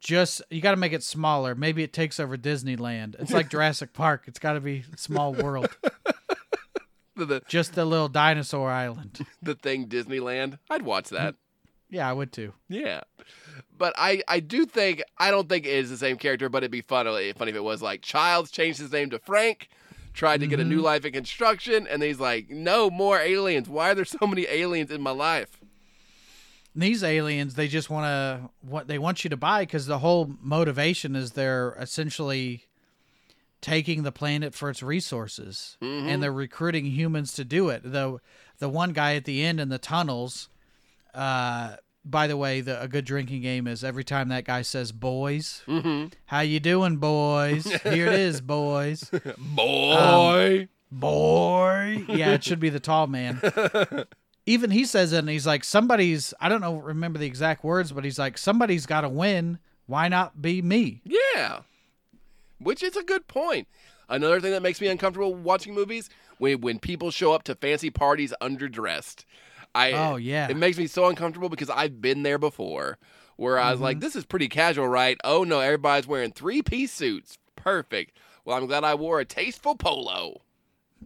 just 0.00 0.42
you 0.50 0.60
got 0.60 0.70
to 0.72 0.76
make 0.76 0.92
it 0.92 1.02
smaller. 1.02 1.54
Maybe 1.54 1.82
it 1.82 1.92
takes 1.92 2.20
over 2.20 2.36
Disneyland. 2.36 3.16
It's 3.18 3.32
like 3.32 3.48
Jurassic 3.50 3.92
Park. 3.92 4.24
It's 4.26 4.38
got 4.38 4.54
to 4.54 4.60
be 4.60 4.84
small 4.96 5.32
world. 5.34 5.68
The, 7.16 7.42
Just 7.48 7.74
the 7.74 7.86
little 7.86 8.08
dinosaur 8.08 8.70
island. 8.70 9.24
the 9.42 9.54
thing 9.54 9.88
Disneyland. 9.88 10.58
I'd 10.68 10.82
watch 10.82 11.08
that. 11.08 11.34
Yeah, 11.88 12.08
I 12.08 12.12
would 12.12 12.30
too. 12.30 12.52
Yeah. 12.68 13.00
But 13.78 13.94
I, 13.96 14.22
I 14.28 14.40
do 14.40 14.66
think 14.66 15.02
I 15.16 15.30
don't 15.30 15.48
think 15.48 15.64
it 15.64 15.70
is 15.70 15.88
the 15.88 15.96
same 15.96 16.18
character, 16.18 16.50
but 16.50 16.58
it'd 16.58 16.70
be 16.70 16.82
fun 16.82 17.06
funny 17.06 17.50
if 17.50 17.56
it 17.56 17.64
was 17.64 17.80
like 17.80 18.02
Childs 18.02 18.50
changed 18.50 18.80
his 18.80 18.92
name 18.92 19.08
to 19.10 19.18
Frank, 19.18 19.70
tried 20.16 20.40
to 20.40 20.46
get 20.46 20.58
a 20.58 20.64
new 20.64 20.80
life 20.80 21.04
in 21.04 21.12
construction, 21.12 21.86
and 21.86 22.02
he's 22.02 22.18
like, 22.18 22.50
No 22.50 22.90
more 22.90 23.20
aliens. 23.20 23.68
Why 23.68 23.90
are 23.90 23.94
there 23.94 24.04
so 24.04 24.26
many 24.26 24.46
aliens 24.48 24.90
in 24.90 25.00
my 25.00 25.12
life? 25.12 25.60
These 26.74 27.02
aliens, 27.04 27.54
they 27.54 27.68
just 27.68 27.88
want 27.88 28.04
to 28.04 28.50
what 28.60 28.88
they 28.88 28.98
want 28.98 29.24
you 29.24 29.30
to 29.30 29.36
buy 29.36 29.62
because 29.62 29.86
the 29.86 29.98
whole 29.98 30.34
motivation 30.42 31.16
is 31.16 31.32
they're 31.32 31.74
essentially 31.80 32.64
taking 33.62 34.02
the 34.02 34.12
planet 34.12 34.54
for 34.54 34.68
its 34.68 34.82
resources 34.82 35.78
and 35.80 36.22
they're 36.22 36.32
recruiting 36.32 36.84
humans 36.84 37.32
to 37.34 37.44
do 37.44 37.70
it. 37.70 37.82
The 37.82 38.18
the 38.58 38.68
one 38.68 38.92
guy 38.92 39.14
at 39.14 39.24
the 39.24 39.42
end 39.42 39.58
in 39.60 39.70
the 39.70 39.78
tunnels 39.78 40.48
uh 41.14 41.76
by 42.10 42.26
the 42.26 42.36
way, 42.36 42.60
the, 42.60 42.80
a 42.80 42.88
good 42.88 43.04
drinking 43.04 43.42
game 43.42 43.66
is 43.66 43.82
every 43.82 44.04
time 44.04 44.28
that 44.28 44.44
guy 44.44 44.62
says 44.62 44.92
"boys," 44.92 45.62
mm-hmm. 45.66 46.08
how 46.26 46.40
you 46.40 46.60
doing, 46.60 46.96
boys? 46.96 47.64
Here 47.82 48.06
it 48.06 48.20
is, 48.20 48.40
boys. 48.42 49.10
Boy. 49.36 50.60
Um, 50.62 50.68
boy, 50.90 52.04
yeah, 52.08 52.32
it 52.32 52.44
should 52.44 52.60
be 52.60 52.70
the 52.70 52.80
tall 52.80 53.06
man. 53.06 53.40
Even 54.46 54.70
he 54.70 54.84
says 54.84 55.12
it, 55.12 55.18
and 55.18 55.28
he's 55.28 55.46
like, 55.46 55.64
"Somebody's." 55.64 56.32
I 56.40 56.48
don't 56.48 56.60
know, 56.60 56.76
remember 56.76 57.18
the 57.18 57.26
exact 57.26 57.64
words, 57.64 57.92
but 57.92 58.04
he's 58.04 58.18
like, 58.18 58.38
"Somebody's 58.38 58.86
got 58.86 59.00
to 59.00 59.08
win. 59.08 59.58
Why 59.86 60.08
not 60.08 60.40
be 60.40 60.62
me?" 60.62 61.02
yeah. 61.04 61.60
Which 62.58 62.82
is 62.82 62.96
a 62.96 63.02
good 63.02 63.28
point. 63.28 63.68
Another 64.08 64.40
thing 64.40 64.52
that 64.52 64.62
makes 64.62 64.80
me 64.80 64.86
uncomfortable 64.86 65.34
watching 65.34 65.74
movies 65.74 66.08
when 66.38 66.60
when 66.60 66.78
people 66.78 67.10
show 67.10 67.32
up 67.32 67.42
to 67.44 67.54
fancy 67.54 67.90
parties 67.90 68.32
underdressed. 68.40 69.24
I 69.76 69.92
Oh, 69.92 70.16
yeah. 70.16 70.48
It 70.48 70.56
makes 70.56 70.78
me 70.78 70.86
so 70.86 71.06
uncomfortable 71.06 71.48
because 71.48 71.70
I've 71.70 72.00
been 72.00 72.22
there 72.22 72.38
before 72.38 72.98
where 73.36 73.58
I 73.58 73.70
was 73.70 73.76
Mm-hmm. 73.76 73.84
like, 73.84 74.00
this 74.00 74.16
is 74.16 74.24
pretty 74.24 74.48
casual, 74.48 74.88
right? 74.88 75.18
Oh 75.24 75.44
no, 75.44 75.60
everybody's 75.60 76.06
wearing 76.06 76.32
three 76.32 76.62
piece 76.62 76.92
suits. 76.92 77.38
Perfect. 77.56 78.16
Well, 78.44 78.56
I'm 78.56 78.66
glad 78.66 78.84
I 78.84 78.94
wore 78.94 79.20
a 79.20 79.24
tasteful 79.24 79.74
polo 79.74 80.40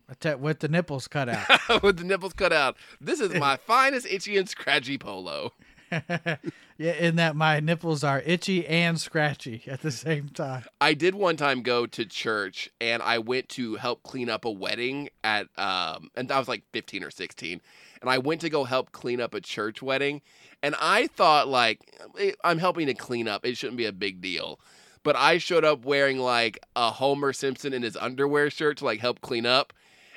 With 0.09 0.61
the 0.61 0.69
nipples 0.69 1.09
cut 1.09 1.29
out. 1.29 1.47
with 1.83 1.99
the 1.99 2.05
nipples 2.05 2.33
cut 2.35 2.53
out. 2.53 2.77
This 3.01 3.21
is 3.21 3.35
my 3.35 3.57
finest 3.67 4.07
itchy 4.07 4.37
and 4.37 4.49
scratchy 4.49 4.99
polo. 4.99 5.53
yeah, 6.79 6.93
in 6.93 7.17
that 7.17 7.35
my 7.35 7.61
nipples 7.61 8.05
are 8.05 8.23
itchy 8.25 8.67
and 8.67 9.01
scratchy 9.01 9.63
at 9.67 9.83
the 9.83 9.91
same 9.91 10.29
time. 10.29 10.65
I 10.81 10.95
did 10.95 11.15
one 11.15 11.37
time 11.37 11.63
go 11.63 11.87
to 11.87 12.05
church 12.05 12.71
and 12.81 13.03
I 13.03 13.19
went 13.19 13.49
to 13.51 13.77
help 13.77 14.03
clean 14.03 14.31
up 14.31 14.45
a 14.45 14.51
wedding 14.51 15.09
at 15.25 15.49
um 15.59 16.11
and 16.15 16.31
I 16.31 16.39
was 16.39 16.49
like 16.49 16.63
15 16.73 17.03
or 17.03 17.11
16 17.11 17.61
and 18.01 18.11
I 18.11 18.19
went 18.19 18.41
to 18.43 18.51
go 18.51 18.65
help 18.65 18.93
clean 18.93 19.21
up 19.21 19.35
a 19.35 19.41
church 19.41 19.83
wedding 19.83 20.23
and 20.63 20.75
I 20.81 21.09
thought 21.09 21.49
like 21.49 21.81
eh, 22.19 22.33
I'm 22.45 22.59
helping 22.59 22.87
to 22.87 22.95
clean 22.95 23.27
up 23.27 23.45
it 23.45 23.57
shouldn't 23.57 23.79
be 23.79 23.87
a 23.87 23.93
big 23.93 24.21
deal. 24.21 24.61
But 25.03 25.17
I 25.17 25.39
showed 25.39 25.65
up 25.65 25.85
wearing 25.85 26.19
like 26.19 26.59
a 26.77 26.91
Homer 26.91 27.33
Simpson 27.33 27.73
in 27.73 27.83
his 27.83 27.97
underwear 27.97 28.51
shirt 28.51 28.79
to 28.79 28.85
like 28.85 29.01
help 29.01 29.23
clean 29.23 29.47
up. 29.47 29.73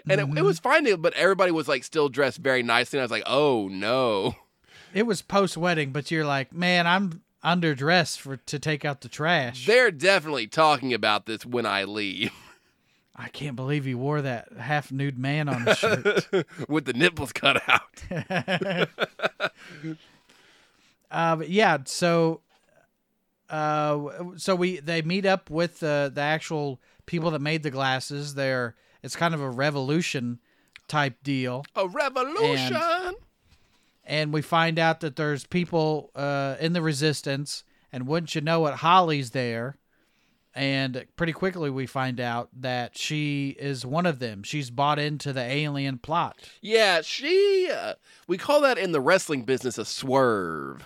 And 0.09 0.19
it, 0.19 0.37
it 0.39 0.41
was 0.41 0.59
fine, 0.59 0.93
but 0.99 1.13
everybody 1.13 1.53
was 1.53 1.69
like 1.69 1.85
still 1.85 2.09
dressed 2.09 2.39
very 2.39 2.61
nicely. 2.61 2.97
And 2.99 3.03
I 3.03 3.05
was 3.05 3.11
like, 3.11 3.23
oh 3.25 3.69
no. 3.69 4.35
It 4.93 5.07
was 5.07 5.21
post 5.21 5.57
wedding, 5.57 5.91
but 5.91 6.11
you're 6.11 6.25
like, 6.25 6.53
man, 6.53 6.85
I'm 6.85 7.23
underdressed 7.43 8.19
for 8.19 8.37
to 8.37 8.59
take 8.59 8.85
out 8.85 9.01
the 9.01 9.09
trash. 9.09 9.65
They're 9.65 9.91
definitely 9.91 10.47
talking 10.47 10.93
about 10.93 11.25
this 11.25 11.45
when 11.45 11.65
I 11.65 11.83
leave. 11.83 12.31
I 13.15 13.27
can't 13.27 13.55
believe 13.55 13.85
he 13.85 13.93
wore 13.93 14.23
that 14.23 14.51
half 14.53 14.91
nude 14.91 15.19
man 15.19 15.47
on 15.47 15.65
the 15.65 15.75
shirt. 15.75 16.47
with 16.69 16.85
the 16.85 16.93
nipples 16.93 17.31
cut 17.31 17.61
out. 17.69 18.03
uh, 21.11 21.35
but 21.35 21.49
yeah, 21.49 21.77
so 21.85 22.41
uh, 23.51 24.09
so 24.35 24.55
we 24.55 24.79
they 24.79 25.03
meet 25.03 25.27
up 25.27 25.51
with 25.51 25.79
the 25.79 26.11
the 26.13 26.21
actual 26.21 26.81
people 27.05 27.29
that 27.31 27.39
made 27.39 27.61
the 27.61 27.69
glasses. 27.69 28.33
They're 28.33 28.73
it's 29.03 29.15
kind 29.15 29.35
of 29.35 29.41
a 29.41 29.49
revolution 29.49 30.39
type 30.87 31.17
deal. 31.21 31.65
A 31.75 31.87
revolution. 31.87 32.75
and 32.75 33.15
we 34.33 34.41
find 34.41 34.77
out 34.77 34.99
that 34.99 35.15
there's 35.15 35.45
people 35.45 36.11
uh, 36.15 36.55
in 36.59 36.73
the 36.73 36.81
resistance 36.81 37.63
and 37.91 38.07
wouldn't 38.07 38.35
you 38.35 38.41
know 38.41 38.65
it 38.67 38.75
holly's 38.75 39.31
there 39.31 39.77
and 40.55 41.05
pretty 41.15 41.33
quickly 41.33 41.69
we 41.69 41.85
find 41.87 42.19
out 42.19 42.49
that 42.53 42.97
she 42.97 43.55
is 43.59 43.85
one 43.85 44.05
of 44.05 44.19
them 44.19 44.43
she's 44.43 44.69
bought 44.69 44.99
into 44.99 45.33
the 45.33 45.41
alien 45.41 45.97
plot 45.97 46.37
yeah, 46.61 47.01
she. 47.01 47.69
Uh, 47.73 47.93
we 48.27 48.37
call 48.37 48.61
that 48.61 48.77
in 48.77 48.91
the 48.91 49.01
wrestling 49.01 49.43
business 49.43 49.77
a 49.77 49.85
swerve. 49.85 50.85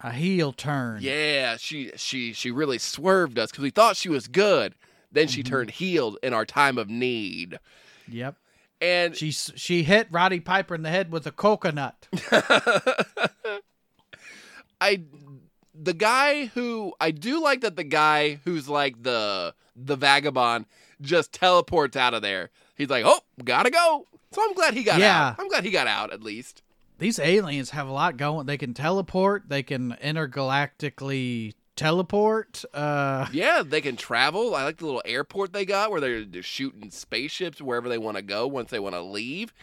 a 0.00 0.12
heel 0.12 0.52
turn 0.52 0.98
Yeah, 1.02 1.56
she 1.56 1.90
she 1.96 2.32
she 2.32 2.50
really 2.50 2.78
swerved 2.78 3.38
us 3.38 3.50
because 3.50 3.62
we 3.62 3.70
thought 3.70 3.96
she 3.96 4.08
was 4.08 4.28
good. 4.28 4.74
Then 5.12 5.26
she 5.26 5.42
turned 5.42 5.70
heel 5.72 6.16
in 6.22 6.32
our 6.32 6.46
time 6.46 6.78
of 6.78 6.88
need. 6.88 7.58
yep 8.08 8.36
And 8.80 9.14
she 9.16 9.30
she 9.30 9.82
hit 9.82 10.08
roddy 10.10 10.40
piper 10.40 10.74
in 10.74 10.82
the 10.82 10.88
head 10.90 11.12
with 11.12 11.26
a 11.26 11.30
coconut 11.32 12.08
I 14.80 15.02
the 15.74 15.92
guy 15.92 16.46
who 16.46 16.94
I 17.00 17.10
do 17.10 17.42
like 17.42 17.60
that 17.62 17.76
the 17.76 17.84
guy 17.84 18.40
who's 18.44 18.68
like 18.68 19.02
the 19.02 19.54
the 19.76 19.96
vagabond 19.96 20.66
just 21.00 21.32
teleports 21.32 21.96
out 21.96 22.14
of 22.14 22.22
there. 22.22 22.50
He's 22.76 22.88
like, 22.90 23.04
"Oh, 23.06 23.20
gotta 23.44 23.70
go." 23.70 24.06
So 24.32 24.42
I'm 24.42 24.54
glad 24.54 24.74
he 24.74 24.82
got 24.82 25.00
Yeah. 25.00 25.28
out. 25.28 25.36
I'm 25.38 25.48
glad 25.48 25.64
he 25.64 25.70
got 25.70 25.86
out 25.86 26.12
at 26.12 26.22
least. 26.22 26.62
these 26.98 27.18
aliens 27.18 27.70
have 27.70 27.88
a 27.88 27.92
lot 27.92 28.16
going 28.18 28.46
they 28.46 28.58
can 28.58 28.74
teleport 28.74 29.48
they 29.48 29.62
can 29.62 29.96
intergalactically 30.02 31.54
teleport 31.80 32.64
uh 32.74 33.26
Yeah, 33.32 33.62
they 33.64 33.80
can 33.80 33.96
travel. 33.96 34.54
I 34.54 34.64
like 34.64 34.76
the 34.76 34.86
little 34.86 35.02
airport 35.04 35.52
they 35.52 35.64
got 35.64 35.90
where 35.90 36.00
they're 36.00 36.24
just 36.24 36.48
shooting 36.48 36.90
spaceships 36.90 37.62
wherever 37.62 37.88
they 37.88 37.98
want 37.98 38.16
to 38.18 38.22
go 38.22 38.46
once 38.46 38.70
they 38.70 38.78
want 38.78 38.94
to 38.94 39.00
leave. 39.00 39.54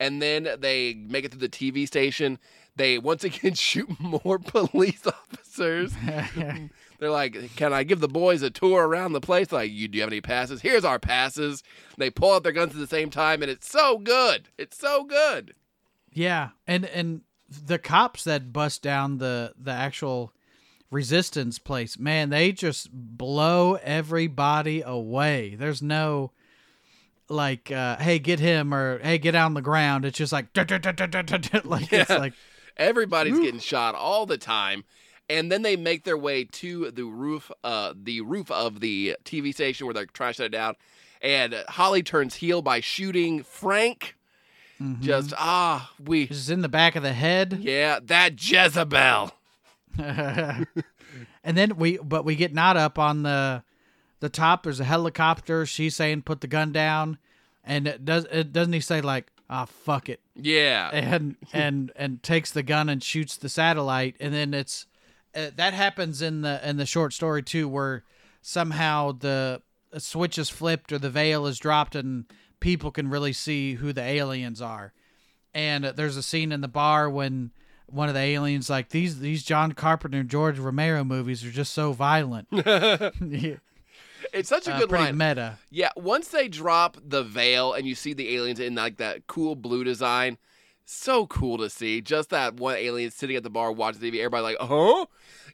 And 0.00 0.20
then 0.22 0.48
they 0.58 0.94
make 0.94 1.24
it 1.24 1.32
to 1.32 1.38
the 1.38 1.48
TV 1.48 1.86
station. 1.86 2.38
They 2.76 2.98
once 2.98 3.24
again 3.24 3.54
shoot 3.68 3.88
more 4.00 4.38
police 4.38 5.06
officers. 5.06 5.92
They're 6.98 7.10
like, 7.10 7.54
"Can 7.56 7.74
I 7.74 7.82
give 7.82 8.00
the 8.00 8.08
boys 8.08 8.40
a 8.40 8.48
tour 8.48 8.86
around 8.88 9.12
the 9.12 9.20
place?" 9.20 9.52
Like, 9.52 9.70
"You 9.70 9.86
do 9.86 9.96
you 9.96 10.02
have 10.02 10.08
any 10.10 10.22
passes? 10.22 10.62
Here's 10.62 10.84
our 10.84 10.98
passes." 10.98 11.62
They 11.98 12.08
pull 12.08 12.32
out 12.32 12.42
their 12.42 12.52
guns 12.52 12.72
at 12.72 12.78
the 12.80 12.86
same 12.86 13.10
time, 13.10 13.42
and 13.42 13.50
it's 13.50 13.70
so 13.70 13.98
good. 13.98 14.48
It's 14.56 14.78
so 14.78 15.04
good. 15.04 15.54
Yeah, 16.12 16.50
and 16.66 16.86
and 16.86 17.20
the 17.48 17.78
cops 17.78 18.24
that 18.24 18.50
bust 18.50 18.82
down 18.82 19.18
the 19.18 19.52
the 19.58 19.72
actual 19.72 20.32
resistance 20.90 21.58
place, 21.58 21.98
man, 21.98 22.30
they 22.30 22.52
just 22.52 22.88
blow 22.92 23.74
everybody 23.82 24.82
away. 24.82 25.56
There's 25.58 25.82
no 25.82 26.32
like, 27.28 27.70
uh, 27.70 27.96
hey, 27.96 28.18
get 28.18 28.40
him 28.40 28.72
or 28.72 28.98
hey, 29.00 29.18
get 29.18 29.34
on 29.34 29.54
the 29.54 29.62
ground. 29.62 30.04
It's 30.04 30.18
just 30.18 30.32
like, 30.32 30.46
like 31.64 31.92
it's 31.92 32.10
like, 32.10 32.34
Everybody's 32.76 33.38
getting 33.40 33.60
shot 33.60 33.94
all 33.94 34.26
the 34.26 34.38
time. 34.38 34.84
And 35.28 35.50
then 35.50 35.62
they 35.62 35.76
make 35.76 36.04
their 36.04 36.16
way 36.16 36.44
to 36.44 36.90
the 36.90 37.04
roof, 37.04 37.50
uh, 37.64 37.94
the 38.00 38.20
roof 38.20 38.50
of 38.50 38.80
the 38.80 39.16
TV 39.24 39.52
station 39.52 39.86
where 39.86 39.94
they're 39.94 40.06
trying 40.06 40.34
to 40.34 40.36
shut 40.36 40.46
it 40.46 40.50
down. 40.50 40.74
And 41.20 41.64
Holly 41.68 42.02
turns 42.02 42.36
heel 42.36 42.62
by 42.62 42.80
shooting 42.80 43.42
Frank. 43.42 44.14
Just 45.00 45.32
ah, 45.38 45.90
we 45.98 46.26
just 46.26 46.50
in 46.50 46.60
the 46.60 46.68
back 46.68 46.96
of 46.96 47.02
the 47.02 47.14
head. 47.14 47.60
yeah, 47.62 47.98
that 48.04 48.34
Jezebel. 48.34 49.32
and 51.44 51.56
then 51.56 51.76
we, 51.76 51.98
but 51.98 52.24
we 52.24 52.36
get 52.36 52.54
not 52.54 52.76
up 52.76 52.98
on 52.98 53.22
the 53.22 53.62
the 54.20 54.28
top. 54.28 54.64
There's 54.64 54.80
a 54.80 54.84
helicopter. 54.84 55.66
She's 55.66 55.96
saying, 55.96 56.22
put 56.22 56.40
the 56.40 56.46
gun 56.46 56.72
down, 56.72 57.18
and 57.64 57.86
it 57.86 58.04
does 58.04 58.26
it 58.30 58.52
doesn't 58.52 58.72
he 58.72 58.80
say 58.80 59.00
like, 59.00 59.30
ah, 59.48 59.64
fuck 59.64 60.08
it. 60.08 60.20
Yeah, 60.34 60.90
and 60.92 61.36
and 61.52 61.92
and 61.96 62.22
takes 62.22 62.50
the 62.50 62.62
gun 62.62 62.88
and 62.88 63.02
shoots 63.02 63.36
the 63.36 63.48
satellite 63.48 64.16
and 64.20 64.32
then 64.34 64.54
it's 64.54 64.86
uh, 65.34 65.50
that 65.56 65.74
happens 65.74 66.22
in 66.22 66.42
the 66.42 66.66
in 66.68 66.76
the 66.76 66.86
short 66.86 67.12
story 67.12 67.42
too 67.42 67.68
where 67.68 68.04
somehow 68.42 69.12
the 69.12 69.60
switch 69.98 70.38
is 70.38 70.50
flipped 70.50 70.92
or 70.92 70.98
the 70.98 71.10
veil 71.10 71.46
is 71.46 71.58
dropped 71.58 71.94
and 71.94 72.24
people 72.60 72.90
can 72.90 73.08
really 73.08 73.32
see 73.32 73.74
who 73.74 73.92
the 73.92 74.02
aliens 74.02 74.60
are 74.62 74.92
and 75.54 75.84
uh, 75.84 75.92
there's 75.92 76.16
a 76.16 76.22
scene 76.22 76.52
in 76.52 76.60
the 76.60 76.68
bar 76.68 77.08
when 77.08 77.50
one 77.86 78.08
of 78.08 78.14
the 78.14 78.20
aliens 78.20 78.68
like 78.68 78.90
these 78.90 79.20
these 79.20 79.42
John 79.42 79.72
Carpenter 79.72 80.18
and 80.18 80.28
George 80.28 80.58
Romero 80.58 81.04
movies 81.04 81.44
are 81.44 81.50
just 81.50 81.72
so 81.72 81.92
violent. 81.92 82.48
Yeah, 82.50 83.10
it's 84.32 84.48
such 84.48 84.66
a 84.66 84.74
uh, 84.74 84.80
good 84.80 84.88
pretty 84.88 85.04
line. 85.04 85.16
meta. 85.16 85.58
Yeah, 85.70 85.90
once 85.96 86.28
they 86.28 86.48
drop 86.48 86.96
the 87.04 87.22
veil 87.22 87.72
and 87.72 87.86
you 87.86 87.94
see 87.94 88.12
the 88.12 88.34
aliens 88.36 88.60
in 88.60 88.74
like 88.74 88.96
that 88.96 89.26
cool 89.26 89.54
blue 89.54 89.84
design, 89.84 90.38
so 90.84 91.26
cool 91.26 91.58
to 91.58 91.68
see. 91.68 92.00
Just 92.00 92.30
that 92.30 92.54
one 92.54 92.76
alien 92.76 93.10
sitting 93.10 93.36
at 93.36 93.42
the 93.42 93.50
bar 93.50 93.72
watching 93.72 94.00
TV, 94.00 94.18
everybody 94.18 94.42
like, 94.42 94.56
huh? 94.60 95.06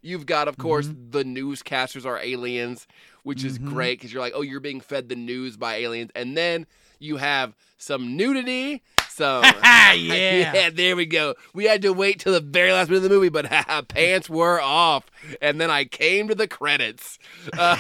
You've 0.03 0.27
got, 0.27 0.49
of 0.49 0.59
course, 0.59 0.89
the 0.89 1.23
newscasters 1.23 2.05
are 2.05 2.19
aliens, 2.19 2.89
which 3.23 3.45
is 3.45 3.57
great 3.57 3.99
because 3.99 4.13
you're 4.13 4.21
like, 4.21 4.33
oh, 4.35 4.43
you're 4.43 4.59
being 4.59 4.81
fed 4.81 5.09
the 5.09 5.15
news 5.15 5.57
by 5.57 5.77
aliens, 5.77 6.11
and 6.17 6.37
then 6.37 6.67
you 6.99 7.19
have 7.19 7.55
some 7.79 8.17
nudity. 8.17 8.83
Some 9.15 9.45
yeah. 9.63 9.95
yeah, 9.95 10.71
there 10.71 10.97
we 10.97 11.05
go. 11.05 11.35
We 11.53 11.65
had 11.65 11.83
to 11.83 11.93
wait 11.93 12.21
till 12.21 12.33
the 12.33 12.41
very 12.41 12.73
last 12.73 12.89
minute 12.89 12.99
of 12.99 13.03
the 13.05 13.09
movie, 13.11 13.29
but 13.29 13.47
pants 13.89 14.31
were 14.31 14.61
off, 14.61 15.11
and 15.41 15.61
then 15.61 15.71
I 15.71 15.85
came 15.85 16.29
to 16.29 16.35
the 16.35 16.49
credits. 16.49 17.19
Uh, 17.57 17.77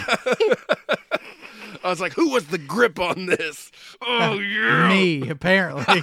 I 1.82 1.88
was 1.88 2.00
like, 2.00 2.12
"Who 2.12 2.30
was 2.30 2.48
the 2.48 2.58
grip 2.58 2.98
on 2.98 3.26
this?" 3.26 3.72
Oh 4.02 4.34
yeah, 4.38 4.88
Me, 4.88 5.30
apparently. 5.30 6.02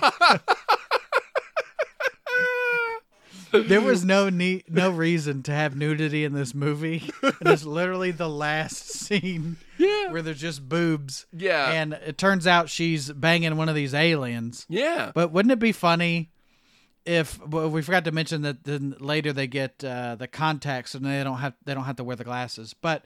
There 3.51 3.81
was 3.81 4.03
no 4.05 4.29
need, 4.29 4.63
no 4.69 4.89
reason 4.89 5.43
to 5.43 5.51
have 5.51 5.75
nudity 5.75 6.23
in 6.23 6.33
this 6.33 6.53
movie. 6.53 7.09
It 7.23 7.47
is 7.47 7.65
literally 7.65 8.11
the 8.11 8.29
last 8.29 8.89
scene 8.89 9.57
Yeah, 9.77 10.11
where 10.11 10.21
there's 10.21 10.41
just 10.41 10.67
boobs. 10.67 11.25
Yeah. 11.31 11.71
And 11.71 11.93
it 11.93 12.17
turns 12.17 12.45
out 12.47 12.69
she's 12.69 13.11
banging 13.11 13.55
one 13.57 13.69
of 13.69 13.75
these 13.75 13.93
aliens. 13.93 14.65
yeah, 14.69 15.11
But 15.13 15.31
wouldn't 15.31 15.51
it 15.51 15.59
be 15.59 15.71
funny 15.71 16.31
if 17.05 17.39
well, 17.47 17.69
we 17.69 17.81
forgot 17.81 18.05
to 18.05 18.11
mention 18.11 18.41
that 18.43 18.63
then 18.65 18.95
later 18.99 19.31
they 19.33 19.47
get 19.47 19.83
uh, 19.83 20.15
the 20.15 20.27
contacts 20.27 20.93
and 20.95 21.05
they 21.05 21.23
don't 21.23 21.37
have 21.37 21.53
they 21.65 21.73
don't 21.73 21.85
have 21.85 21.95
to 21.95 22.03
wear 22.03 22.15
the 22.15 22.23
glasses. 22.25 22.75
But 22.79 23.05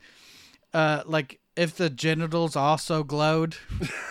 uh, 0.74 1.04
like 1.06 1.40
if 1.56 1.76
the 1.78 1.90
genitals 1.90 2.56
also 2.56 3.04
glowed, 3.04 3.56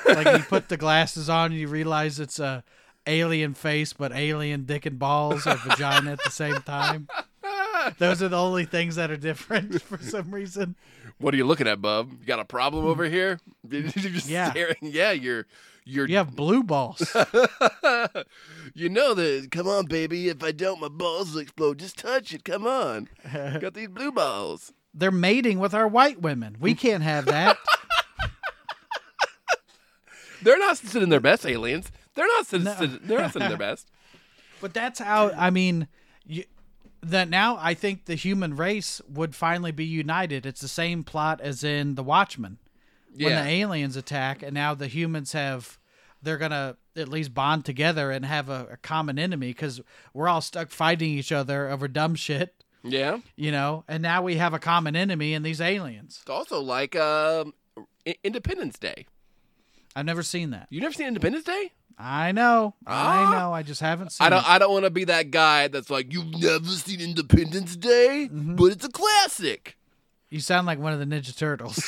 like 0.07 0.27
you 0.27 0.45
put 0.45 0.69
the 0.69 0.77
glasses 0.77 1.29
on 1.29 1.51
and 1.51 1.61
you 1.61 1.67
realize 1.69 2.21
it's 2.21 2.39
a 2.39 2.63
alien 3.07 3.55
face 3.55 3.93
but 3.93 4.13
alien 4.13 4.65
dick 4.65 4.87
and 4.87 4.99
balls 4.99 5.47
or 5.47 5.55
vagina 5.57 6.13
at 6.13 6.23
the 6.25 6.31
same 6.31 6.61
time. 6.63 7.09
Those 7.99 8.23
are 8.23 8.29
the 8.29 8.39
only 8.39 8.65
things 8.65 8.95
that 8.97 9.11
are 9.11 9.17
different 9.17 9.83
for 9.83 9.99
some 9.99 10.33
reason. 10.33 10.77
What 11.19 11.35
are 11.35 11.37
you 11.37 11.45
looking 11.45 11.67
at, 11.67 11.81
bub? 11.83 12.13
You 12.21 12.27
got 12.27 12.39
a 12.39 12.45
problem 12.45 12.85
over 12.87 13.05
here? 13.05 13.41
You're 13.69 13.83
just 13.83 14.29
Yeah. 14.29 14.51
staring. 14.53 14.77
Yeah, 14.83 15.11
you're, 15.13 15.47
you're. 15.85 16.07
You 16.09 16.17
have 16.17 16.37
blue 16.37 16.63
balls. 16.63 17.01
you 18.75 18.89
know 18.89 19.15
that. 19.15 19.49
Come 19.51 19.67
on, 19.69 19.87
baby. 19.87 20.29
If 20.29 20.43
I 20.45 20.53
don't, 20.53 20.81
my 20.81 20.89
balls 20.89 21.33
will 21.35 21.41
explode. 21.41 21.79
Just 21.79 21.99
touch 21.99 22.33
it. 22.33 22.45
Come 22.45 22.67
on. 22.67 23.09
got 23.61 23.75
these 23.75 23.89
blue 23.89 24.13
balls. 24.13 24.73
They're 24.95 25.11
mating 25.11 25.59
with 25.59 25.75
our 25.75 25.89
white 25.89 26.21
women. 26.21 26.57
We 26.61 26.75
can't 26.75 27.03
have 27.03 27.25
that. 27.27 27.57
They're 30.43 30.59
not 30.59 30.77
sitting 30.77 31.09
their 31.09 31.21
best, 31.21 31.47
aliens. 31.47 31.91
They're 32.15 32.27
not 32.27 32.47
sitting. 32.47 32.65
No. 32.65 32.75
They're 32.75 33.21
not 33.21 33.33
sitting 33.33 33.49
their 33.49 33.57
best. 33.59 33.89
But 34.61 34.73
that's 34.75 35.01
how 35.01 35.31
I 35.37 35.51
mean, 35.51 35.89
you, 36.25 36.45
that 37.03 37.29
now 37.29 37.59
I 37.61 37.75
think 37.75 38.05
the 38.05 38.15
human 38.15 38.55
race 38.55 39.01
would 39.09 39.35
finally 39.35 39.73
be 39.73 39.85
united. 39.85 40.47
It's 40.47 40.61
the 40.61 40.69
same 40.69 41.03
plot 41.03 41.41
as 41.41 41.65
in 41.65 41.97
The 41.97 42.05
Watchmen 42.05 42.59
when 43.13 43.31
Yeah. 43.31 43.43
the 43.43 43.49
aliens 43.51 43.97
attack, 43.97 44.41
and 44.41 44.55
now 44.55 44.73
the 44.75 44.87
humans 44.87 45.33
have 45.33 45.79
they're 46.23 46.39
gonna 46.39 46.77
at 46.95 47.09
least 47.09 47.35
bond 47.35 47.65
together 47.65 48.13
and 48.13 48.25
have 48.25 48.49
a, 48.49 48.69
a 48.73 48.77
common 48.77 49.19
enemy 49.19 49.49
because 49.49 49.81
we're 50.15 50.29
all 50.29 50.41
stuck 50.41 50.71
fighting 50.71 51.11
each 51.11 51.33
other 51.33 51.69
over 51.69 51.89
dumb 51.89 52.15
shit, 52.15 52.63
Yeah. 52.85 53.19
you 53.35 53.51
know. 53.51 53.83
And 53.89 54.01
now 54.01 54.23
we 54.23 54.37
have 54.37 54.55
a 54.55 54.61
common 54.61 54.95
enemy 54.95 55.35
in 55.35 55.43
these 55.43 55.61
aliens. 55.61 56.19
It's 56.23 56.31
also 56.31 56.61
like 56.61 56.95
um, 56.95 57.53
Independence 58.23 58.79
Day. 58.79 59.07
I've 59.97 60.07
never 60.07 60.23
seen 60.23 60.51
that. 60.51 60.69
You 60.71 60.81
never 60.81 60.95
seen 60.95 61.09
Independence 61.09 61.45
Day? 61.45 61.73
I 61.99 62.33
know, 62.33 62.75
Ah. 62.87 63.35
I 63.35 63.39
know. 63.39 63.53
I 63.53 63.63
just 63.63 63.81
haven't 63.81 64.13
seen. 64.13 64.27
I 64.27 64.31
don't. 64.31 64.41
it. 64.41 64.49
I 64.49 64.59
don't 64.59 64.73
want 64.73 64.85
to 64.85 64.91
be 64.91 65.05
that 65.05 65.31
guy 65.31 65.69
that's 65.69 65.91
like, 65.91 66.13
you've 66.13 66.35
never 66.41 66.67
seen 66.67 67.01
Independence 67.01 67.77
Day, 67.77 68.29
Mm-hmm. 68.33 68.57
but 68.57 68.67
it's 68.73 68.85
a 68.85 68.89
classic. 68.91 69.77
You 70.31 70.41
sound 70.41 70.67
like 70.67 70.79
one 70.79 70.95
of 70.95 70.99
the 70.99 71.05
Ninja 71.05 71.37
Turtles. 71.37 71.77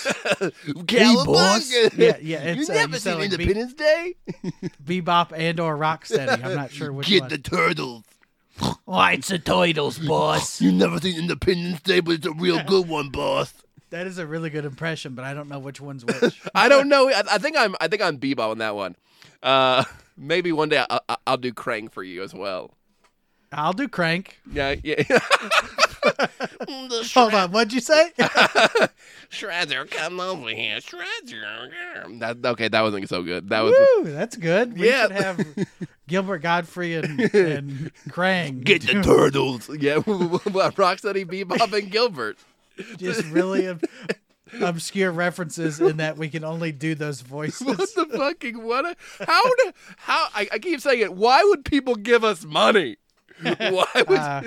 Cowabunga! 0.85 1.97
Yeah, 1.97 2.17
yeah, 2.21 2.39
it's, 2.43 2.69
you 2.69 2.75
uh, 2.75 2.79
never 2.79 2.93
you 2.95 2.99
seen 2.99 3.13
sound 3.13 3.21
like 3.21 3.31
Be- 3.37 3.45
Independence 3.45 3.75
Day? 3.75 4.15
Bebop 4.85 5.33
and 5.37 5.61
or 5.61 5.77
Rocksteady. 5.77 6.45
I'm 6.45 6.55
not 6.55 6.71
sure 6.71 6.93
which 6.93 7.09
Get 7.09 7.21
one. 7.23 7.31
the 7.31 7.39
turtles. 7.39 8.05
Why 8.85 9.13
it's 9.15 9.29
the 9.29 9.39
Turtles, 9.39 9.99
boss. 9.99 10.61
You 10.61 10.71
never 10.73 10.99
seen 11.01 11.19
Independence 11.19 11.81
Day, 11.81 12.01
but 12.01 12.13
it's 12.17 12.27
a 12.27 12.33
real 12.33 12.63
good 12.67 12.87
one, 12.89 13.09
boss. 13.11 13.53
that 13.91 14.07
is 14.07 14.19
a 14.19 14.27
really 14.27 14.51
good 14.51 14.65
impression, 14.65 15.15
but 15.15 15.25
I 15.25 15.35
don't 15.35 15.49
know 15.49 15.59
which 15.59 15.81
one's 15.81 16.05
which. 16.05 16.41
I 16.55 16.69
don't 16.69 16.89
know. 16.89 17.09
I, 17.09 17.23
I 17.33 17.39
think 17.39 17.57
I'm. 17.57 17.75
I 17.81 17.89
think 17.89 18.03
I'm 18.03 18.19
Bebop 18.19 18.51
on 18.51 18.59
that 18.59 18.77
one. 18.77 18.95
Uh, 19.45 19.85
maybe 20.17 20.51
one 20.51 20.69
day 20.71 20.85
I, 20.91 20.99
I, 21.09 21.17
I'll 21.27 21.37
do 21.37 21.53
Krang 21.53 21.93
for 21.93 22.03
you 22.03 22.23
as 22.25 22.35
well. 22.35 22.73
I'll 23.53 23.73
do 23.73 23.87
Krang. 23.87 24.27
Yeah, 24.53 24.75
yeah. 24.83 25.05
Hold 27.15 27.35
on, 27.35 27.53
what'd 27.53 27.73
you 27.73 27.81
say? 27.81 28.11
Shredder, 29.31 29.89
come 29.91 30.21
over 30.21 30.49
here, 30.49 30.79
Shredder. 30.79 32.19
That 32.19 32.45
okay? 32.45 32.69
That 32.69 32.83
wasn't 32.83 33.09
so 33.09 33.23
good. 33.23 33.49
That 33.51 33.61
was 33.61 33.75
Woo, 33.97 34.11
that's 34.11 34.37
good. 34.37 34.77
We 34.79 34.89
Yeah. 34.89 35.03
should 35.03 35.13
have 35.13 35.67
Gilbert 36.09 36.39
Gottfried 36.39 37.05
and, 37.05 37.21
and 37.21 37.93
Krang. 38.09 38.65
get 38.65 38.83
the 38.83 39.03
turtles. 39.03 39.69
Yeah, 39.69 39.97
Rocksteady, 39.99 41.25
Bebop, 41.25 41.73
and 41.73 41.91
Gilbert. 41.91 42.39
just 42.99 43.25
really 43.27 43.69
ob- 43.69 43.83
obscure 44.61 45.11
references 45.13 45.81
in 45.81 45.97
that 45.99 46.17
we 46.17 46.29
can 46.29 46.45
only 46.45 46.73
do 46.73 46.95
those 46.95 47.21
voices. 47.37 47.67
What 47.67 47.79
the 47.95 48.07
fucking 48.17 48.63
what? 48.63 48.85
A, 48.87 48.97
how? 49.27 49.43
do- 49.43 49.73
How? 49.99 50.29
I, 50.35 50.49
I 50.53 50.59
keep 50.59 50.81
saying 50.81 51.01
it. 51.01 51.15
Why 51.15 51.43
would 51.45 51.65
people 51.65 51.95
give 51.97 52.25
us 52.25 52.45
money? 52.45 52.97
Why 53.43 53.87
would 54.09 54.19
Uh, 54.19 54.43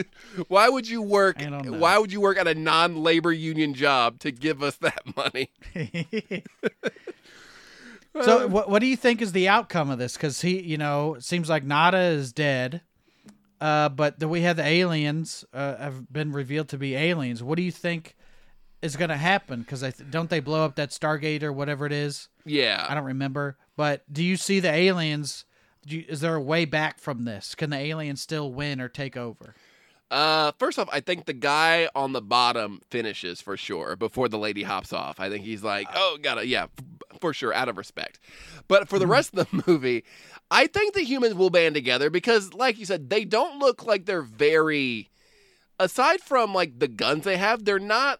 Why 0.47 0.69
would 0.69 0.87
you 0.87 1.01
work? 1.01 1.41
I 1.41 1.49
don't 1.49 1.65
know. 1.65 1.77
Why 1.77 1.97
would 1.97 2.11
you 2.13 2.21
work 2.21 2.37
at 2.37 2.47
a 2.47 2.55
non-labor 2.55 3.33
union 3.33 3.73
job 3.73 4.19
to 4.19 4.31
give 4.31 4.63
us 4.63 4.77
that 4.77 5.01
money? 5.15 5.51
so, 8.23 8.47
what 8.47 8.69
what 8.69 8.79
do 8.79 8.87
you 8.87 8.95
think 8.97 9.21
is 9.21 9.31
the 9.31 9.47
outcome 9.47 9.89
of 9.89 9.99
this? 9.99 10.13
Because 10.13 10.41
he, 10.41 10.61
you 10.61 10.77
know, 10.77 11.15
it 11.15 11.23
seems 11.23 11.49
like 11.49 11.63
Nada 11.63 11.99
is 11.99 12.33
dead, 12.33 12.81
uh, 13.61 13.89
but 13.89 14.19
then 14.19 14.29
we 14.29 14.41
have 14.41 14.55
the 14.57 14.65
aliens 14.65 15.45
uh, 15.53 15.75
have 15.77 16.11
been 16.11 16.31
revealed 16.31 16.69
to 16.69 16.77
be 16.77 16.95
aliens. 16.95 17.43
What 17.43 17.57
do 17.57 17.63
you 17.63 17.71
think 17.71 18.15
is 18.81 18.95
going 18.95 19.09
to 19.09 19.17
happen? 19.17 19.61
Because 19.61 19.81
th- 19.81 19.95
don't 20.09 20.29
they 20.29 20.39
blow 20.39 20.63
up 20.65 20.75
that 20.75 20.89
Stargate 20.89 21.43
or 21.43 21.51
whatever 21.51 21.85
it 21.85 21.91
is? 21.91 22.29
Yeah. 22.45 22.85
I 22.87 22.93
don't 22.95 23.05
remember. 23.05 23.57
But 23.75 24.11
do 24.11 24.23
you 24.23 24.37
see 24.37 24.59
the 24.59 24.71
aliens? 24.71 25.45
Do 25.85 25.97
you, 25.97 26.05
is 26.07 26.21
there 26.21 26.35
a 26.35 26.41
way 26.41 26.65
back 26.65 26.99
from 26.99 27.25
this? 27.25 27.55
Can 27.55 27.69
the 27.69 27.77
aliens 27.77 28.21
still 28.21 28.51
win 28.51 28.81
or 28.81 28.89
take 28.89 29.15
over? 29.15 29.55
Uh, 30.09 30.53
first 30.57 30.79
off, 30.79 30.87
I 30.91 31.01
think 31.01 31.25
the 31.25 31.33
guy 31.33 31.89
on 31.93 32.13
the 32.13 32.21
bottom 32.21 32.81
finishes 32.89 33.41
for 33.41 33.57
sure 33.57 33.95
before 33.95 34.29
the 34.29 34.37
lady 34.37 34.63
hops 34.63 34.93
off. 34.93 35.19
I 35.19 35.29
think 35.29 35.43
he's 35.43 35.63
like, 35.63 35.87
oh, 35.93 36.17
gotta, 36.21 36.47
yeah, 36.47 36.63
f- 36.63 37.19
for 37.19 37.33
sure, 37.33 37.53
out 37.53 37.67
of 37.67 37.77
respect. 37.77 38.19
But 38.69 38.87
for 38.87 38.99
the 38.99 39.07
rest 39.07 39.33
of 39.33 39.49
the 39.49 39.63
movie, 39.67 40.05
I 40.49 40.67
think 40.67 40.93
the 40.93 41.03
humans 41.03 41.35
will 41.35 41.49
band 41.49 41.75
together 41.75 42.09
because, 42.09 42.53
like 42.53 42.77
you 42.77 42.85
said, 42.85 43.09
they 43.09 43.25
don't 43.25 43.59
look 43.59 43.85
like 43.85 44.05
they're 44.05 44.21
very. 44.21 45.09
Aside 45.79 46.21
from 46.21 46.53
like 46.53 46.79
the 46.79 46.87
guns 46.87 47.23
they 47.25 47.37
have, 47.37 47.65
they're 47.65 47.77
not 47.77 48.19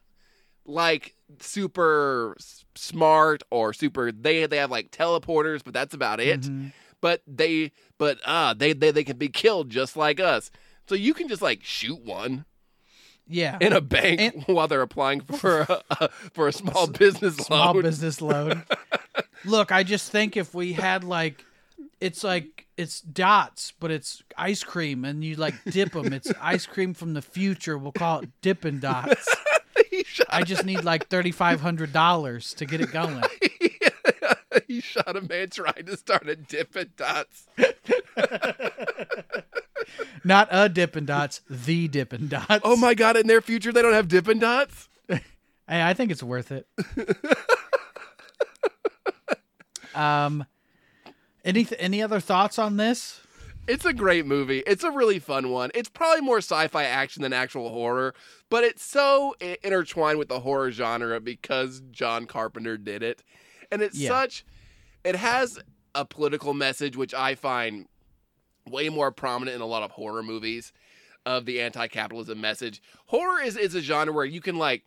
like 0.67 1.15
super 1.39 2.37
smart 2.75 3.43
or 3.49 3.73
super. 3.73 4.11
They 4.11 4.45
they 4.45 4.57
have 4.57 4.69
like 4.71 4.91
teleporters, 4.91 5.63
but 5.63 5.73
that's 5.73 5.93
about 5.95 6.19
it. 6.19 6.41
Mhm. 6.41 6.71
But 7.01 7.21
they, 7.27 7.71
but 7.97 8.19
ah, 8.25 8.53
they 8.57 8.73
they 8.73 8.91
they 8.91 9.03
can 9.03 9.17
be 9.17 9.29
killed 9.29 9.69
just 9.69 9.95
like 9.97 10.19
us. 10.19 10.51
So 10.87 10.95
you 10.95 11.13
can 11.13 11.27
just 11.27 11.41
like 11.41 11.63
shoot 11.63 11.99
one 12.03 12.45
Yeah. 13.27 13.57
in 13.61 13.73
a 13.73 13.81
bank 13.81 14.19
And- 14.21 14.43
while 14.47 14.67
they're 14.67 14.81
applying 14.81 15.21
for 15.21 15.61
a, 15.61 15.81
a 15.91 16.09
for 16.33 16.47
a 16.47 16.53
small 16.53 16.87
business 16.87 17.35
small 17.37 17.73
loan. 17.73 17.83
business 17.83 18.21
loan. 18.21 18.63
Look, 19.45 19.71
I 19.71 19.83
just 19.83 20.11
think 20.11 20.35
if 20.35 20.53
we 20.55 20.73
had 20.73 21.03
like, 21.03 21.45
it's 22.01 22.23
like 22.23 22.65
it's 22.77 23.01
dots, 23.01 23.73
but 23.79 23.91
it's 23.91 24.23
ice 24.37 24.63
cream, 24.63 25.05
and 25.05 25.23
you 25.23 25.35
like 25.35 25.53
dip 25.65 25.91
them. 25.93 26.11
It's 26.13 26.31
ice 26.41 26.65
cream 26.65 26.93
from 26.93 27.13
the 27.13 27.21
future. 27.21 27.77
We'll 27.77 27.91
call 27.91 28.19
it 28.21 28.29
Dippin' 28.41 28.79
Dots. 28.79 29.27
Shot. 30.17 30.27
I 30.29 30.43
just 30.43 30.65
need 30.65 30.83
like 30.83 31.07
thirty 31.07 31.31
five 31.31 31.61
hundred 31.61 31.93
dollars 31.93 32.53
to 32.55 32.65
get 32.65 32.81
it 32.81 32.91
going. 32.91 33.23
he 34.67 34.81
shot 34.81 35.15
a 35.15 35.21
man 35.21 35.49
trying 35.49 35.85
to 35.85 35.97
start 35.97 36.27
a 36.29 36.35
Dippin' 36.35 36.91
Dots. 36.95 37.47
Not 40.23 40.47
a 40.51 40.69
Dippin' 40.69 41.05
Dots, 41.05 41.41
the 41.49 41.87
Dippin' 41.87 42.27
Dots. 42.27 42.61
Oh 42.63 42.75
my 42.75 42.93
god! 42.93 43.15
In 43.17 43.27
their 43.27 43.41
future, 43.41 43.71
they 43.71 43.81
don't 43.81 43.93
have 43.93 44.07
Dippin' 44.07 44.39
Dots. 44.39 44.89
Hey, 45.09 45.21
I 45.83 45.93
think 45.93 46.11
it's 46.11 46.23
worth 46.23 46.51
it. 46.51 46.67
um, 49.95 50.45
any 51.43 51.67
any 51.77 52.01
other 52.01 52.19
thoughts 52.19 52.57
on 52.59 52.77
this? 52.77 53.21
It's 53.67 53.85
a 53.85 53.93
great 53.93 54.25
movie. 54.25 54.59
It's 54.65 54.83
a 54.83 54.91
really 54.91 55.19
fun 55.19 55.49
one. 55.49 55.71
It's 55.75 55.89
probably 55.89 56.21
more 56.21 56.37
sci-fi 56.37 56.85
action 56.85 57.21
than 57.23 57.33
actual 57.33 57.69
horror, 57.69 58.13
but 58.49 58.63
it's 58.63 58.83
so 58.83 59.35
intertwined 59.39 60.19
with 60.19 60.29
the 60.29 60.39
horror 60.39 60.71
genre 60.71 61.19
because 61.19 61.81
John 61.91 62.25
Carpenter 62.25 62.77
did 62.77 63.03
it. 63.03 63.23
And 63.71 63.81
it's 63.81 63.97
Yeah. 63.97 64.09
such 64.09 64.45
it 65.03 65.15
has 65.15 65.59
a 65.95 66.05
political 66.05 66.53
message 66.53 66.95
which 66.95 67.13
I 67.13 67.35
find 67.35 67.87
way 68.65 68.89
more 68.89 69.11
prominent 69.11 69.55
in 69.55 69.61
a 69.61 69.65
lot 69.65 69.83
of 69.83 69.91
horror 69.91 70.23
movies 70.23 70.71
of 71.25 71.45
the 71.45 71.61
anti-capitalism 71.61 72.39
message. 72.39 72.81
Horror 73.07 73.41
is 73.41 73.57
is 73.57 73.75
a 73.75 73.81
genre 73.81 74.13
where 74.13 74.25
you 74.25 74.39
can 74.41 74.57
like 74.57 74.85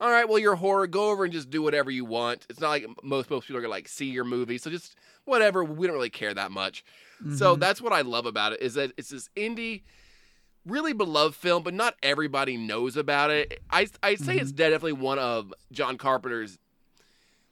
all 0.00 0.10
right, 0.10 0.28
well, 0.28 0.38
you're 0.38 0.54
horror. 0.54 0.86
Go 0.86 1.10
over 1.10 1.24
and 1.24 1.32
just 1.32 1.50
do 1.50 1.60
whatever 1.62 1.90
you 1.90 2.04
want. 2.04 2.46
It's 2.48 2.60
not 2.60 2.70
like 2.70 2.86
most 3.02 3.28
most 3.30 3.46
people 3.46 3.58
are 3.58 3.62
gonna 3.62 3.70
like 3.70 3.88
see 3.88 4.06
your 4.06 4.24
movie, 4.24 4.58
so 4.58 4.70
just 4.70 4.94
whatever. 5.24 5.64
We 5.64 5.86
don't 5.86 5.96
really 5.96 6.10
care 6.10 6.32
that 6.34 6.50
much. 6.50 6.84
So 7.36 7.56
Mhm. 7.56 7.60
that's 7.60 7.80
what 7.82 7.92
I 7.92 8.02
love 8.02 8.26
about 8.26 8.52
it 8.52 8.62
is 8.62 8.74
that 8.74 8.92
it's 8.96 9.08
this 9.08 9.28
indie, 9.36 9.82
really 10.64 10.92
beloved 10.92 11.34
film, 11.34 11.62
but 11.64 11.74
not 11.74 11.96
everybody 12.02 12.56
knows 12.56 12.96
about 12.96 13.30
it. 13.30 13.60
I 13.70 13.88
I 14.02 14.14
say 14.14 14.36
it's 14.36 14.52
definitely 14.52 14.92
one 14.92 15.18
of 15.18 15.52
John 15.72 15.98
Carpenter's. 15.98 16.58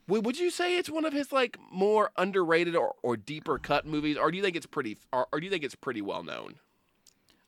Would 0.09 0.24
would 0.24 0.39
you 0.39 0.51
say 0.51 0.78
it's 0.78 0.89
one 0.89 1.05
of 1.05 1.12
his 1.12 1.32
like 1.32 1.59
more 1.73 2.12
underrated 2.16 2.77
or, 2.77 2.94
or 3.02 3.16
deeper 3.16 3.59
cut 3.59 3.85
movies, 3.86 4.16
or 4.16 4.31
do 4.31 4.36
you 4.36 4.43
think 4.43 4.55
it's 4.55 4.66
pretty, 4.66 4.98
or, 5.12 5.27
or 5.32 5.40
do 5.40 5.47
you 5.47 5.51
think 5.51 5.64
it's 5.64 5.74
pretty 5.74 6.01
well 6.01 6.23
known? 6.23 6.55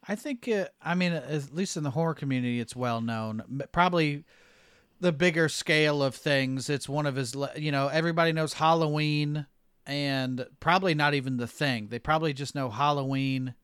I 0.09 0.15
think, 0.17 0.49
uh, 0.49 0.67
I 0.83 0.95
mean, 0.95 1.13
at 1.13 1.55
least 1.55 1.77
in 1.77 1.83
the 1.85 1.91
horror 1.91 2.15
community, 2.15 2.59
it's 2.61 2.75
well 2.75 3.01
known. 3.01 3.43
Probably 3.73 4.25
the 5.01 5.13
bigger 5.13 5.49
scale 5.49 6.03
of 6.03 6.15
things, 6.15 6.69
it's 6.69 6.89
one 6.89 7.07
of 7.07 7.17
his, 7.17 7.37
you 7.57 7.71
know, 7.73 7.89
everybody 7.89 8.33
knows 8.33 8.55
Halloween 8.55 9.47
and 9.87 10.47
probably 10.61 10.95
not 10.95 11.15
even 11.15 11.37
the 11.37 11.47
thing. 11.47 11.89
They 11.89 11.99
probably 11.99 12.33
just 12.33 12.55
know 12.55 12.69
Halloween 12.71 13.55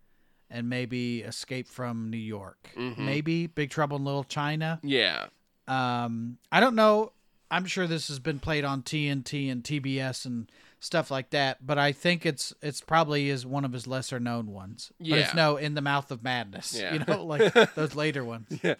and 0.48 0.69
maybe 0.69 1.23
Escape 1.23 1.66
from 1.69 2.11
New 2.11 2.16
York. 2.16 2.70
Mhm. 2.77 2.98
Maybe 2.98 3.47
Big 3.47 3.70
Trouble 3.70 3.97
in 3.97 4.05
Little 4.05 4.24
China. 4.24 4.78
Yeah, 4.82 5.27
Um, 5.66 6.39
I 6.52 6.61
don't 6.61 6.74
know. 6.74 7.12
I'm 7.51 7.65
sure 7.66 7.86
this 7.86 8.09
has 8.09 8.19
been 8.19 8.39
played 8.39 8.65
on 8.65 8.82
TNT 8.82 9.48
and 9.48 9.65
TBS 9.65 10.24
and 10.27 10.51
stuff 10.85 11.11
like 11.11 11.31
that, 11.31 11.66
but 11.66 11.78
I 11.78 11.93
think 11.93 12.24
it's 12.27 12.52
it's 12.62 12.81
probably 12.81 13.28
is 13.31 13.44
one 13.47 13.65
of 13.65 13.73
his 13.73 13.86
lesser 13.86 14.20
known 14.20 14.48
ones. 14.52 14.93
But 14.98 15.06
Yeah. 15.09 15.16
it's 15.16 15.35
no 15.35 15.56
in 15.56 15.74
the 15.74 15.81
mouth 15.81 16.11
of 16.11 16.23
madness. 16.23 16.78
Yeah. 16.78 16.93
You 16.94 16.98
know, 17.06 17.24
like 17.24 17.52
those 17.74 17.94
later 17.94 18.24
ones. 18.24 18.47
yeah. 18.62 18.74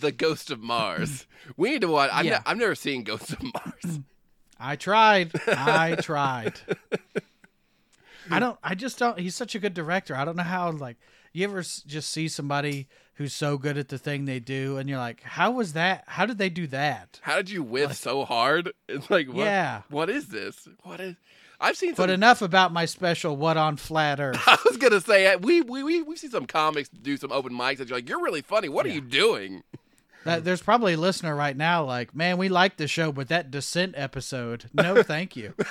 The 0.00 0.12
Ghost 0.12 0.50
of 0.50 0.60
Mars. 0.60 1.26
we 1.56 1.70
need 1.70 1.82
to 1.82 1.88
watch. 1.88 2.10
I've, 2.12 2.24
Yeah. 2.24 2.38
ne- 2.38 2.42
I've 2.46 2.56
never 2.58 2.74
seen 2.74 3.04
Ghost 3.04 3.32
of 3.32 3.42
Mars. 3.42 4.00
I 4.58 4.76
tried. 4.76 5.30
I 5.46 5.96
tried. 5.96 6.54
I 8.30 8.38
don't. 8.38 8.58
I 8.62 8.74
just 8.74 8.98
don't. 8.98 9.18
He's 9.18 9.34
such 9.34 9.54
a 9.54 9.58
good 9.58 9.74
director. 9.74 10.14
I 10.14 10.24
don't 10.24 10.36
know 10.36 10.42
how. 10.42 10.70
Like, 10.70 10.96
you 11.32 11.44
ever 11.44 11.60
s- 11.60 11.82
just 11.86 12.10
see 12.10 12.28
somebody 12.28 12.86
who's 13.14 13.32
so 13.32 13.58
good 13.58 13.76
at 13.76 13.88
the 13.88 13.98
thing 13.98 14.24
they 14.24 14.38
do, 14.40 14.76
and 14.76 14.88
you're 14.88 14.98
like, 14.98 15.22
how 15.22 15.50
was 15.50 15.72
that? 15.72 16.04
How 16.06 16.26
did 16.26 16.38
they 16.38 16.48
do 16.50 16.66
that? 16.68 17.18
How 17.22 17.36
did 17.36 17.50
you 17.50 17.62
whiff 17.62 17.94
so 17.94 18.24
hard? 18.24 18.72
It's 18.88 19.10
like, 19.10 19.28
what, 19.28 19.36
Yeah. 19.38 19.82
What 19.88 20.10
is 20.10 20.28
this? 20.28 20.68
What 20.82 21.00
is? 21.00 21.16
I've 21.60 21.76
seen 21.76 21.94
some 21.94 22.04
But 22.04 22.10
enough 22.10 22.40
about 22.42 22.72
my 22.72 22.86
special 22.86 23.36
"What 23.36 23.56
on 23.56 23.76
Flat 23.76 24.18
Earth." 24.20 24.42
I 24.46 24.56
was 24.64 24.76
gonna 24.78 25.00
say 25.00 25.26
uh, 25.32 25.38
we 25.38 25.60
we 25.60 25.82
we 25.82 26.02
we 26.02 26.16
see 26.16 26.28
some 26.28 26.46
comics 26.46 26.88
do 26.88 27.16
some 27.16 27.32
open 27.32 27.52
mics 27.52 27.78
that 27.78 27.88
you're 27.88 27.98
like 27.98 28.08
you're 28.08 28.22
really 28.22 28.42
funny. 28.42 28.68
What 28.68 28.86
are 28.86 28.90
you 28.90 29.00
doing? 29.00 29.62
That, 30.24 30.44
there's 30.44 30.60
probably 30.62 30.92
a 30.94 30.96
listener 30.98 31.34
right 31.34 31.56
now 31.56 31.82
like, 31.82 32.14
man, 32.14 32.36
we 32.36 32.50
like 32.50 32.76
the 32.76 32.86
show, 32.86 33.10
but 33.10 33.28
that 33.28 33.50
Descent 33.50 33.94
episode, 33.96 34.68
no, 34.74 35.02
thank 35.02 35.36
you. 35.36 35.54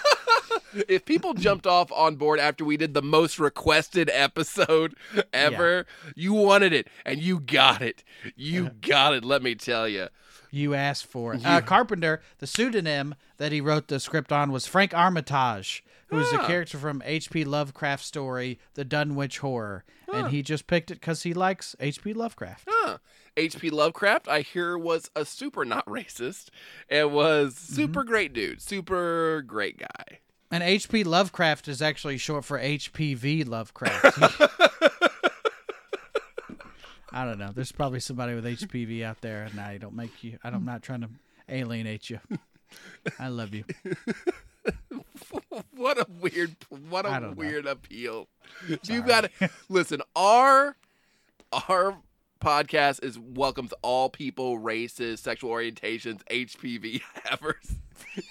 If 0.87 1.03
people 1.03 1.33
jumped 1.33 1.65
off 1.65 1.91
on 1.91 2.15
board 2.15 2.39
after 2.39 2.63
we 2.63 2.77
did 2.77 2.93
the 2.93 3.01
most 3.01 3.39
requested 3.39 4.07
episode 4.13 4.93
ever, 5.33 5.87
you 6.15 6.33
wanted 6.33 6.73
it 6.73 6.87
and 7.07 7.19
you 7.19 7.39
got 7.39 7.81
it. 7.81 8.03
You 8.35 8.69
got 8.79 9.15
it. 9.15 9.25
Let 9.25 9.41
me 9.41 9.55
tell 9.55 9.87
you. 9.87 10.09
You 10.51 10.73
asked 10.73 11.05
for 11.05 11.33
it. 11.35 11.45
Uh, 11.45 11.61
Carpenter, 11.61 12.21
the 12.39 12.47
pseudonym 12.47 13.15
that 13.37 13.51
he 13.51 13.61
wrote 13.61 13.87
the 13.87 13.99
script 13.99 14.31
on 14.31 14.51
was 14.51 14.65
Frank 14.65 14.93
Armitage, 14.93 15.83
who 16.07 16.17
is 16.19 16.31
a 16.33 16.39
Ah. 16.41 16.47
character 16.47 16.77
from 16.77 17.03
H.P. 17.05 17.43
Lovecraft's 17.45 18.07
story, 18.07 18.59
The 18.73 18.83
Dunwich 18.83 19.39
Horror. 19.39 19.83
And 20.11 20.29
he 20.29 20.41
just 20.41 20.65
picked 20.65 20.89
it 20.89 20.95
because 20.95 21.21
he 21.21 21.35
likes 21.35 21.75
H.P. 21.79 22.13
Lovecraft. 22.13 22.67
Huh. 22.67 22.97
H.P. 23.37 23.69
Lovecraft, 23.69 24.27
I 24.27 24.41
hear, 24.41 24.75
was 24.75 25.11
a 25.15 25.23
super 25.23 25.63
not 25.63 25.85
racist 25.87 26.49
and 26.89 27.13
was 27.13 27.55
super 27.55 28.03
great 28.03 28.33
dude, 28.33 28.59
super 28.61 29.43
great 29.45 29.77
guy. 29.77 30.19
And 30.51 30.63
H.P. 30.63 31.03
Lovecraft 31.03 31.67
is 31.67 31.79
actually 31.79 32.17
short 32.17 32.43
for 32.43 32.57
HPV 32.59 33.47
Lovecraft. 33.47 34.17
I 37.11 37.25
don't 37.25 37.39
know. 37.39 37.51
There's 37.53 37.71
probably 37.71 37.99
somebody 37.99 38.35
with 38.35 38.45
HPV 38.45 39.03
out 39.03 39.21
there, 39.21 39.43
and 39.43 39.59
I 39.59 39.77
don't 39.77 39.95
make 39.95 40.23
you. 40.23 40.37
I'm 40.43 40.65
not 40.65 40.83
trying 40.83 41.01
to 41.01 41.09
alienate 41.47 42.09
you. 42.09 42.19
I 43.19 43.27
love 43.29 43.53
you. 43.53 43.63
What 45.75 45.97
a 45.97 46.05
weird, 46.19 46.55
what 46.89 47.05
a 47.05 47.09
don't 47.09 47.21
know. 47.21 47.31
weird 47.31 47.65
appeal. 47.65 48.27
You 48.83 49.01
got 49.01 49.29
to 49.39 49.49
listen. 49.69 50.01
Our 50.15 50.75
our 51.51 51.97
podcast 52.41 53.03
is 53.03 53.17
welcomes 53.17 53.73
all 53.81 54.09
people, 54.09 54.57
races, 54.59 55.19
sexual 55.21 55.51
orientations, 55.51 56.21
HPV 56.29 57.01
havers. 57.23 57.75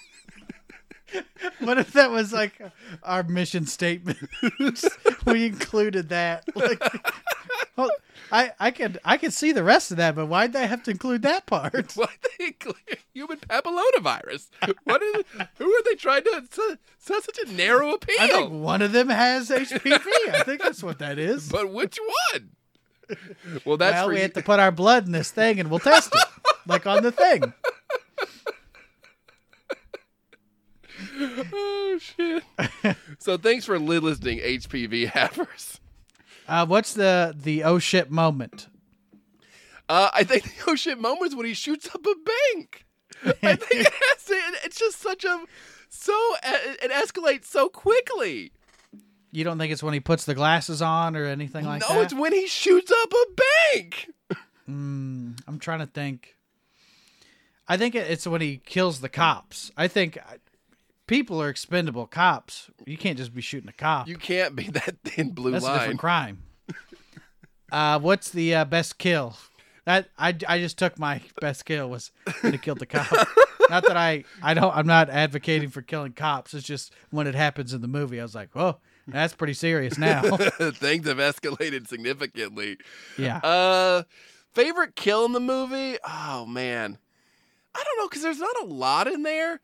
What 1.59 1.79
if 1.79 1.93
that 1.93 2.11
was 2.11 2.31
like 2.31 2.61
our 3.01 3.23
mission 3.23 3.65
statement? 3.65 4.19
we 5.25 5.47
included 5.47 6.09
that. 6.09 6.43
Like, 6.55 6.79
well, 7.75 7.89
I 8.31 8.51
I 8.59 8.71
could 8.71 8.99
I 9.03 9.17
could 9.17 9.33
see 9.33 9.51
the 9.51 9.63
rest 9.63 9.91
of 9.91 9.97
that, 9.97 10.15
but 10.15 10.27
why'd 10.27 10.53
they 10.53 10.67
have 10.67 10.83
to 10.83 10.91
include 10.91 11.21
that 11.23 11.45
part? 11.45 11.73
What 11.95 12.11
they 12.37 12.47
include 12.47 12.75
human 13.13 13.37
papillomavirus? 13.37 14.49
What 14.83 15.01
is? 15.01 15.23
Who 15.57 15.69
are 15.69 15.83
they 15.83 15.95
trying 15.95 16.23
to? 16.23 16.43
It's 16.43 16.57
such 16.99 17.39
a 17.45 17.51
narrow 17.51 17.93
appeal. 17.93 18.15
I 18.19 18.27
think 18.27 18.51
one 18.51 18.81
of 18.81 18.91
them 18.91 19.09
has 19.09 19.49
HPV. 19.49 20.01
I 20.33 20.43
think 20.43 20.61
that's 20.61 20.83
what 20.83 20.99
that 20.99 21.19
is. 21.19 21.49
But 21.49 21.71
which 21.71 21.99
one? 22.31 22.49
Well, 23.65 23.77
that's 23.77 23.95
well, 23.95 24.09
we 24.09 24.15
you. 24.15 24.21
have 24.21 24.33
to 24.33 24.43
put 24.43 24.59
our 24.59 24.71
blood 24.71 25.05
in 25.07 25.11
this 25.11 25.31
thing 25.31 25.59
and 25.59 25.69
we'll 25.69 25.79
test 25.79 26.13
it, 26.13 26.23
like 26.67 26.85
on 26.85 27.01
the 27.03 27.11
thing. 27.11 27.53
oh 31.19 31.99
shit! 31.99 32.43
so 33.17 33.37
thanks 33.37 33.65
for 33.65 33.79
listening, 33.79 34.39
HPV 34.39 35.09
havers. 35.09 35.79
Uh, 36.49 36.65
what's 36.65 36.93
the 36.93 37.33
the 37.37 37.63
oh 37.63 37.79
shit 37.79 38.09
moment? 38.11 38.67
Uh, 39.87 40.09
I 40.13 40.23
think 40.23 40.43
the 40.43 40.71
oh 40.71 40.75
shit 40.75 40.99
moment 40.99 41.27
is 41.31 41.35
when 41.35 41.45
he 41.45 41.53
shoots 41.53 41.87
up 41.93 42.05
a 42.05 42.15
bank. 42.55 42.85
I 43.43 43.55
think 43.55 43.85
it 43.85 43.93
has 43.93 44.23
to. 44.25 44.33
it- 44.33 44.59
It's 44.65 44.79
just 44.79 44.99
such 44.99 45.23
a 45.23 45.45
so 45.89 46.13
it 46.43 46.91
escalates 46.91 47.45
so 47.45 47.69
quickly. 47.69 48.51
You 49.31 49.43
don't 49.43 49.57
think 49.59 49.71
it's 49.71 49.83
when 49.83 49.93
he 49.93 49.99
puts 49.99 50.25
the 50.25 50.33
glasses 50.33 50.81
on 50.81 51.15
or 51.15 51.25
anything 51.25 51.65
like 51.65 51.81
no, 51.81 51.87
that? 51.87 51.93
No, 51.93 52.01
it's 52.01 52.13
when 52.13 52.33
he 52.33 52.47
shoots 52.47 52.91
up 52.91 53.11
a 53.13 53.25
bank. 53.75 54.09
Mm, 54.67 55.39
I'm 55.47 55.59
trying 55.59 55.79
to 55.79 55.85
think. 55.87 56.35
I 57.67 57.77
think 57.77 57.93
it's 57.93 58.25
when 58.25 58.41
he 58.41 58.57
kills 58.57 59.01
the 59.01 59.09
cops. 59.09 59.71
I 59.77 59.87
think 59.87 60.17
people 61.09 61.41
are 61.41 61.49
expendable. 61.49 62.05
Cops, 62.05 62.69
you 62.85 62.95
can't 62.95 63.17
just 63.17 63.33
be 63.33 63.41
shooting 63.41 63.67
a 63.67 63.73
cop. 63.73 64.07
You 64.07 64.15
can't 64.15 64.55
be 64.55 64.65
that 64.69 64.97
thin 65.03 65.31
blue 65.31 65.51
That's 65.51 65.65
a 65.65 65.73
different 65.73 65.99
crime. 65.99 66.43
uh, 67.71 67.99
what's 67.99 68.29
the 68.29 68.55
uh, 68.55 68.65
best 68.65 68.99
kill? 68.99 69.35
That 69.85 70.09
I, 70.17 70.35
I 70.47 70.59
just 70.59 70.77
took 70.77 70.99
my 70.99 71.21
best 71.41 71.65
kill 71.65 71.89
was 71.89 72.11
when 72.41 72.53
he 72.53 72.59
killed 72.59 72.79
the 72.79 72.85
cop. 72.85 73.11
not 73.69 73.83
that 73.87 73.97
I 73.97 74.23
I 74.43 74.53
don't 74.53 74.75
I'm 74.75 74.85
not 74.85 75.09
advocating 75.09 75.69
for 75.69 75.81
killing 75.81 76.13
cops. 76.13 76.53
It's 76.53 76.65
just 76.65 76.93
when 77.09 77.25
it 77.25 77.35
happens 77.35 77.73
in 77.73 77.81
the 77.81 77.87
movie, 77.87 78.19
I 78.19 78.23
was 78.23 78.35
like, 78.35 78.49
oh, 78.55 78.77
that's 79.07 79.33
pretty 79.33 79.55
serious 79.55 79.97
now. 79.97 80.21
Things 80.37 81.07
have 81.07 81.17
escalated 81.17 81.87
significantly. 81.87 82.77
yeah. 83.17 83.37
Uh, 83.37 84.03
favorite 84.53 84.95
kill 84.95 85.25
in 85.25 85.31
the 85.31 85.39
movie? 85.39 85.97
Oh 86.07 86.45
man, 86.45 86.99
I 87.73 87.83
don't 87.83 87.97
know 87.97 88.07
because 88.07 88.21
there's 88.21 88.39
not 88.39 88.61
a 88.61 88.65
lot 88.65 89.07
in 89.07 89.23
there. 89.23 89.59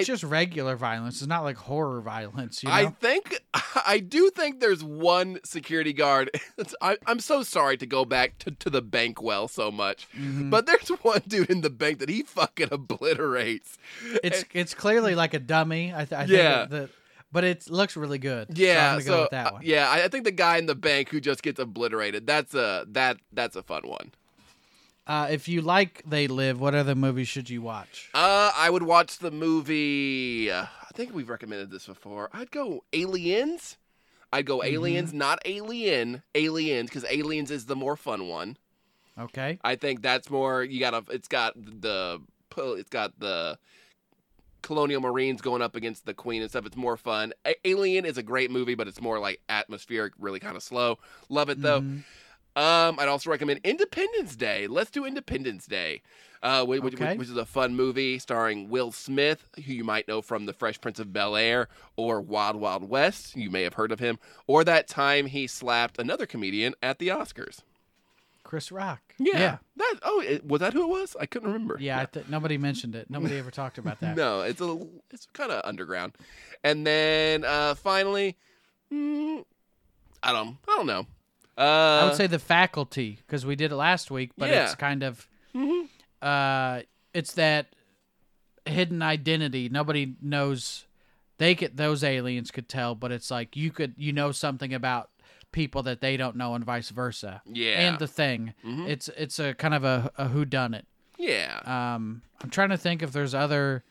It's 0.00 0.08
I- 0.08 0.12
just 0.12 0.22
regular 0.24 0.76
violence. 0.76 1.18
It's 1.20 1.26
not 1.28 1.42
like 1.44 1.56
horror 1.56 2.00
violence. 2.00 2.62
You 2.62 2.68
know? 2.68 2.74
I 2.74 2.86
think 2.86 3.40
I 3.86 3.98
do 3.98 4.30
think 4.30 4.60
there's 4.60 4.82
one 4.84 5.38
security 5.44 5.92
guard. 5.92 6.30
It's- 6.58 6.74
I, 6.80 6.96
I'm 7.06 7.20
so 7.20 7.42
sorry 7.42 7.76
to 7.78 7.86
go 7.86 8.04
back 8.04 8.38
to, 8.40 8.50
to 8.50 8.70
the 8.70 8.82
bank 8.82 9.20
well 9.22 9.48
so 9.48 9.70
much, 9.70 10.08
Mm-hmm. 10.16 10.50
but 10.50 10.66
there's 10.66 10.88
one 11.02 11.22
dude 11.28 11.50
in 11.50 11.60
the 11.60 11.70
bank 11.70 11.98
that 11.98 12.08
he 12.08 12.22
fucking 12.22 12.68
obliterates. 12.72 13.78
it's 14.24 14.44
it's 14.54 14.74
clearly 14.74 15.14
like 15.14 15.34
a 15.34 15.38
dummy. 15.38 15.92
I, 15.94 16.04
th- 16.04 16.12
I 16.12 16.24
Yeah. 16.24 16.58
think 16.60 16.70
that, 16.70 16.90
but 17.32 17.44
it 17.44 17.68
looks 17.70 17.96
really 17.96 18.18
good. 18.18 18.56
Yeah, 18.56 18.94
so 18.94 19.00
so, 19.00 19.10
go 19.10 19.20
with 19.22 19.30
that 19.32 19.46
uh, 19.48 19.52
one. 19.54 19.62
yeah, 19.64 19.88
I, 19.90 20.04
I 20.04 20.08
think 20.08 20.24
the 20.24 20.30
guy 20.32 20.56
in 20.58 20.66
the 20.66 20.74
bank 20.74 21.10
who 21.10 21.20
just 21.20 21.42
gets 21.42 21.58
obliterated. 21.60 22.26
That's 22.26 22.54
a 22.54 22.86
that 22.90 23.18
that's 23.32 23.56
a 23.56 23.62
fun 23.62 23.82
one. 23.86 24.12
Uh, 25.06 25.28
if 25.30 25.46
you 25.48 25.62
like 25.62 26.02
They 26.04 26.26
Live, 26.26 26.58
what 26.60 26.74
other 26.74 26.94
movies 26.96 27.28
should 27.28 27.48
you 27.48 27.62
watch? 27.62 28.10
Uh, 28.12 28.50
I 28.56 28.70
would 28.70 28.82
watch 28.82 29.18
the 29.18 29.30
movie. 29.30 30.50
I 30.52 30.66
think 30.94 31.14
we've 31.14 31.28
recommended 31.28 31.70
this 31.70 31.86
before. 31.86 32.28
I'd 32.32 32.50
go 32.50 32.82
Aliens. 32.92 33.76
I'd 34.32 34.46
go 34.46 34.64
Aliens, 34.64 35.12
not 35.12 35.38
Alien. 35.44 36.22
Aliens, 36.34 36.90
because 36.90 37.04
Aliens 37.08 37.50
is 37.52 37.66
the 37.66 37.76
more 37.76 37.96
fun 37.96 38.26
one. 38.28 38.56
Okay. 39.18 39.58
I 39.62 39.76
think 39.76 40.02
that's 40.02 40.28
more. 40.28 40.64
You 40.64 40.80
gotta. 40.80 41.02
It's 41.10 41.28
got 41.28 41.54
the. 41.56 42.20
It's 42.58 42.90
got 42.90 43.18
the 43.20 43.58
colonial 44.62 45.00
marines 45.00 45.40
going 45.40 45.62
up 45.62 45.76
against 45.76 46.06
the 46.06 46.14
queen 46.14 46.42
and 46.42 46.50
stuff. 46.50 46.66
It's 46.66 46.76
more 46.76 46.96
fun. 46.96 47.32
A- 47.46 47.54
Alien 47.68 48.04
is 48.04 48.18
a 48.18 48.22
great 48.22 48.50
movie, 48.50 48.74
but 48.74 48.88
it's 48.88 49.00
more 49.00 49.18
like 49.20 49.40
atmospheric, 49.48 50.14
really 50.18 50.40
kind 50.40 50.56
of 50.56 50.62
slow. 50.62 50.98
Love 51.28 51.50
it 51.50 51.62
though. 51.62 51.82
Mhm. 51.82 52.02
Um, 52.56 52.98
I'd 52.98 53.08
also 53.08 53.28
recommend 53.30 53.60
Independence 53.64 54.34
Day. 54.34 54.66
Let's 54.66 54.90
do 54.90 55.04
Independence 55.04 55.66
Day, 55.66 56.00
uh, 56.42 56.64
which, 56.64 56.80
which- 56.82 56.94
Okay. 56.94 57.16
which 57.16 57.28
is 57.28 57.36
a 57.36 57.44
fun 57.44 57.76
movie 57.76 58.18
starring 58.18 58.70
Will 58.70 58.90
Smith, 58.92 59.48
who 59.56 59.72
you 59.74 59.84
might 59.84 60.08
know 60.08 60.22
from 60.22 60.46
The 60.46 60.54
Fresh 60.54 60.80
Prince 60.80 60.98
of 60.98 61.12
Bel 61.12 61.36
Air 61.36 61.68
or 61.96 62.20
Wild 62.20 62.56
Wild 62.56 62.88
West. 62.88 63.36
You 63.36 63.50
may 63.50 63.62
have 63.62 63.74
heard 63.74 63.92
of 63.92 64.00
him, 64.00 64.18
or 64.46 64.64
that 64.64 64.88
time 64.88 65.26
he 65.26 65.46
slapped 65.46 65.98
another 65.98 66.24
comedian 66.24 66.74
at 66.82 66.98
the 66.98 67.08
Oscars. 67.08 67.60
Chris 68.42 68.70
Rock. 68.70 69.00
Yeah, 69.18 69.38
Yeah. 69.38 69.58
that. 69.76 69.94
Oh, 70.04 70.20
it, 70.20 70.46
was 70.46 70.60
that 70.60 70.72
who 70.72 70.84
it 70.84 70.88
was? 70.88 71.16
I 71.18 71.26
couldn't 71.26 71.48
remember. 71.52 71.76
Yeah, 71.80 72.00
I 72.00 72.04
th- 72.06 72.28
nobody 72.28 72.56
mentioned 72.58 72.94
it. 72.94 73.10
Nobody 73.10 73.36
ever 73.38 73.50
talked 73.50 73.76
about 73.76 73.98
that. 74.00 74.16
No, 74.16 74.42
it's 74.42 74.60
a 74.60 74.86
it's 75.10 75.26
kind 75.32 75.50
of 75.50 75.62
underground. 75.64 76.12
And 76.62 76.86
then 76.86 77.44
uh, 77.44 77.74
finally, 77.74 78.36
mm, 78.92 79.44
I 80.22 80.32
don't 80.32 80.56
I 80.68 80.76
don't 80.76 80.86
know. 80.86 81.06
Uh, 81.58 82.00
I 82.02 82.04
would 82.04 82.14
say 82.16 82.26
the 82.26 82.38
faculty 82.38 83.18
because 83.26 83.46
we 83.46 83.56
did 83.56 83.72
it 83.72 83.76
last 83.76 84.10
week, 84.10 84.32
but 84.36 84.50
Yeah. 84.50 84.64
it's 84.64 84.74
kind 84.74 85.02
of 85.02 85.26
Mhm. 85.54 85.88
uh, 86.22 86.82
it's 87.14 87.32
that 87.34 87.68
hidden 88.66 89.02
identity. 89.02 89.68
Nobody 89.68 90.16
knows. 90.20 90.86
They 91.38 91.54
could 91.54 91.76
those 91.76 92.02
aliens 92.02 92.50
could 92.50 92.68
tell, 92.68 92.94
but 92.94 93.12
it's 93.12 93.30
like 93.30 93.56
you 93.56 93.70
could 93.70 93.94
you 93.96 94.12
know 94.12 94.32
something 94.32 94.72
about 94.74 95.10
people 95.52 95.82
that 95.84 96.00
they 96.00 96.16
don't 96.16 96.36
know, 96.36 96.54
and 96.54 96.64
vice 96.64 96.90
versa. 96.90 97.40
Yeah. 97.46 97.88
And 97.88 97.98
the 97.98 98.06
thing, 98.08 98.54
Mhm. 98.64 98.88
it's 98.88 99.08
it's 99.16 99.38
a 99.38 99.54
kind 99.54 99.74
of 99.74 99.84
a, 99.84 100.10
a 100.18 100.28
who 100.28 100.44
done 100.44 100.74
it. 100.74 100.86
yeah. 101.18 101.60
Um, 101.64 102.20
I'm 102.42 102.50
trying 102.50 102.68
to 102.68 102.76
think 102.76 103.02
if 103.02 103.12
there's 103.12 103.34
other. 103.34 103.82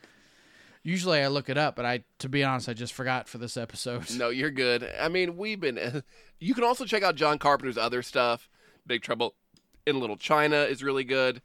Usually 0.86 1.20
I 1.20 1.26
look 1.26 1.48
it 1.48 1.58
up, 1.58 1.74
but 1.74 1.84
I, 1.84 2.04
to 2.20 2.28
be 2.28 2.44
honest, 2.44 2.68
I 2.68 2.72
just 2.72 2.92
forgot 2.92 3.26
for 3.28 3.38
this 3.38 3.56
episode. 3.56 4.08
No, 4.16 4.28
you're 4.28 4.52
good. 4.52 4.88
I 5.00 5.08
mean, 5.08 5.36
we've 5.36 5.58
been. 5.58 6.04
You 6.38 6.54
can 6.54 6.62
also 6.62 6.84
check 6.84 7.02
out 7.02 7.16
John 7.16 7.38
Carpenter's 7.38 7.76
other 7.76 8.02
stuff. 8.02 8.48
Big 8.86 9.02
Trouble 9.02 9.34
in 9.84 9.98
Little 9.98 10.16
China 10.16 10.58
is 10.58 10.84
really 10.84 11.02
good. 11.02 11.42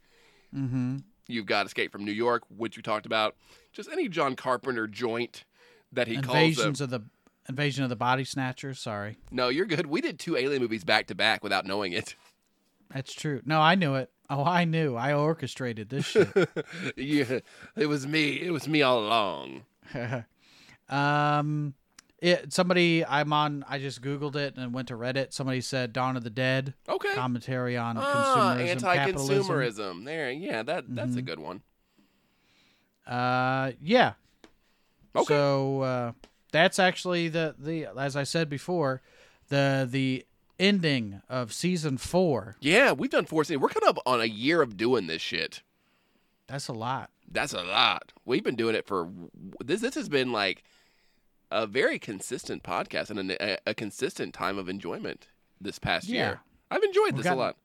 Mm-hmm. 0.54 0.98
You've 1.26 1.46
got 1.46 1.66
Escape 1.66 1.90
from 1.90 2.04
New 2.04 2.12
York, 2.12 2.44
which 2.56 2.76
you 2.76 2.82
talked 2.84 3.04
about. 3.04 3.34
Just 3.72 3.90
any 3.90 4.08
John 4.08 4.36
Carpenter 4.36 4.86
joint 4.86 5.44
that 5.90 6.06
he 6.06 6.16
calls 6.16 6.26
them. 6.26 6.36
Invasions 6.36 6.80
of 6.80 6.90
the 6.90 7.00
Invasion 7.48 7.82
of 7.82 7.90
the 7.90 7.96
Body 7.96 8.22
Snatchers. 8.22 8.78
Sorry, 8.78 9.16
No, 9.32 9.48
you're 9.48 9.66
good. 9.66 9.86
We 9.86 10.00
did 10.00 10.20
two 10.20 10.36
Alien 10.36 10.62
movies 10.62 10.84
back 10.84 11.08
to 11.08 11.16
back 11.16 11.42
without 11.42 11.66
knowing 11.66 11.92
it. 11.92 12.14
that's 12.94 13.12
true. 13.12 13.40
No, 13.44 13.60
I 13.60 13.74
knew 13.74 13.96
it. 13.96 14.08
Oh, 14.30 14.44
I 14.44 14.64
knew. 14.64 14.96
I 14.96 15.12
orchestrated 15.14 15.90
this 15.90 16.06
shit. 16.06 16.28
yeah, 16.96 17.40
it 17.76 17.86
was 17.86 18.06
me. 18.06 18.40
It 18.40 18.50
was 18.50 18.66
me 18.66 18.80
all 18.82 19.00
along. 19.00 19.62
um, 20.88 21.74
it 22.18 22.52
somebody 22.52 23.04
I'm 23.04 23.32
on. 23.32 23.64
I 23.68 23.78
just 23.78 24.00
googled 24.00 24.36
it 24.36 24.56
and 24.56 24.72
went 24.72 24.88
to 24.88 24.94
Reddit. 24.94 25.32
Somebody 25.32 25.60
said 25.60 25.92
Dawn 25.92 26.16
of 26.16 26.24
the 26.24 26.30
Dead 26.30 26.74
Okay. 26.88 27.12
commentary 27.14 27.76
on 27.76 27.98
Ah, 27.98 28.56
consumerism, 28.56 28.68
anti-consumerism. 28.68 30.04
There, 30.04 30.30
yeah, 30.30 30.62
that 30.62 30.84
that's 30.88 31.16
a 31.16 31.22
good 31.22 31.40
one. 31.40 31.62
Uh, 33.06 33.72
yeah. 33.82 34.12
Okay. 35.14 35.24
So 35.34 35.82
uh, 35.82 36.12
that's 36.52 36.78
actually 36.78 37.28
the 37.28 37.54
the 37.58 37.86
as 37.98 38.16
I 38.16 38.22
said 38.22 38.48
before, 38.48 39.02
the 39.48 39.86
the 39.90 40.24
ending 40.62 41.20
of 41.28 41.52
season 41.52 41.98
four. 41.98 42.56
Yeah, 42.60 42.92
we've 42.92 43.10
done 43.10 43.26
four 43.26 43.44
seasons. 43.44 43.60
We're 43.60 43.68
coming 43.68 43.88
up 43.88 43.98
on 44.06 44.20
a 44.20 44.24
year 44.26 44.62
of 44.62 44.76
doing 44.76 45.06
this 45.08 45.20
shit. 45.20 45.62
That's 46.46 46.68
a 46.68 46.72
lot. 46.72 47.10
That's 47.30 47.52
a 47.52 47.62
lot. 47.62 48.12
We've 48.24 48.44
been 48.44 48.56
doing 48.56 48.74
it 48.74 48.86
for 48.86 49.10
this. 49.64 49.80
This 49.80 49.94
has 49.94 50.08
been 50.08 50.32
like 50.32 50.62
a 51.50 51.66
very 51.66 51.98
consistent 51.98 52.62
podcast 52.62 53.10
and 53.10 53.30
a, 53.32 53.58
a 53.68 53.74
consistent 53.74 54.34
time 54.34 54.58
of 54.58 54.68
enjoyment 54.68 55.26
this 55.60 55.78
past 55.78 56.08
Yeah. 56.08 56.26
year. 56.28 56.40
I've 56.70 56.82
enjoyed 56.82 57.14
We've 57.14 57.22
this 57.24 57.32
a 57.32 57.34
lot. 57.34 57.56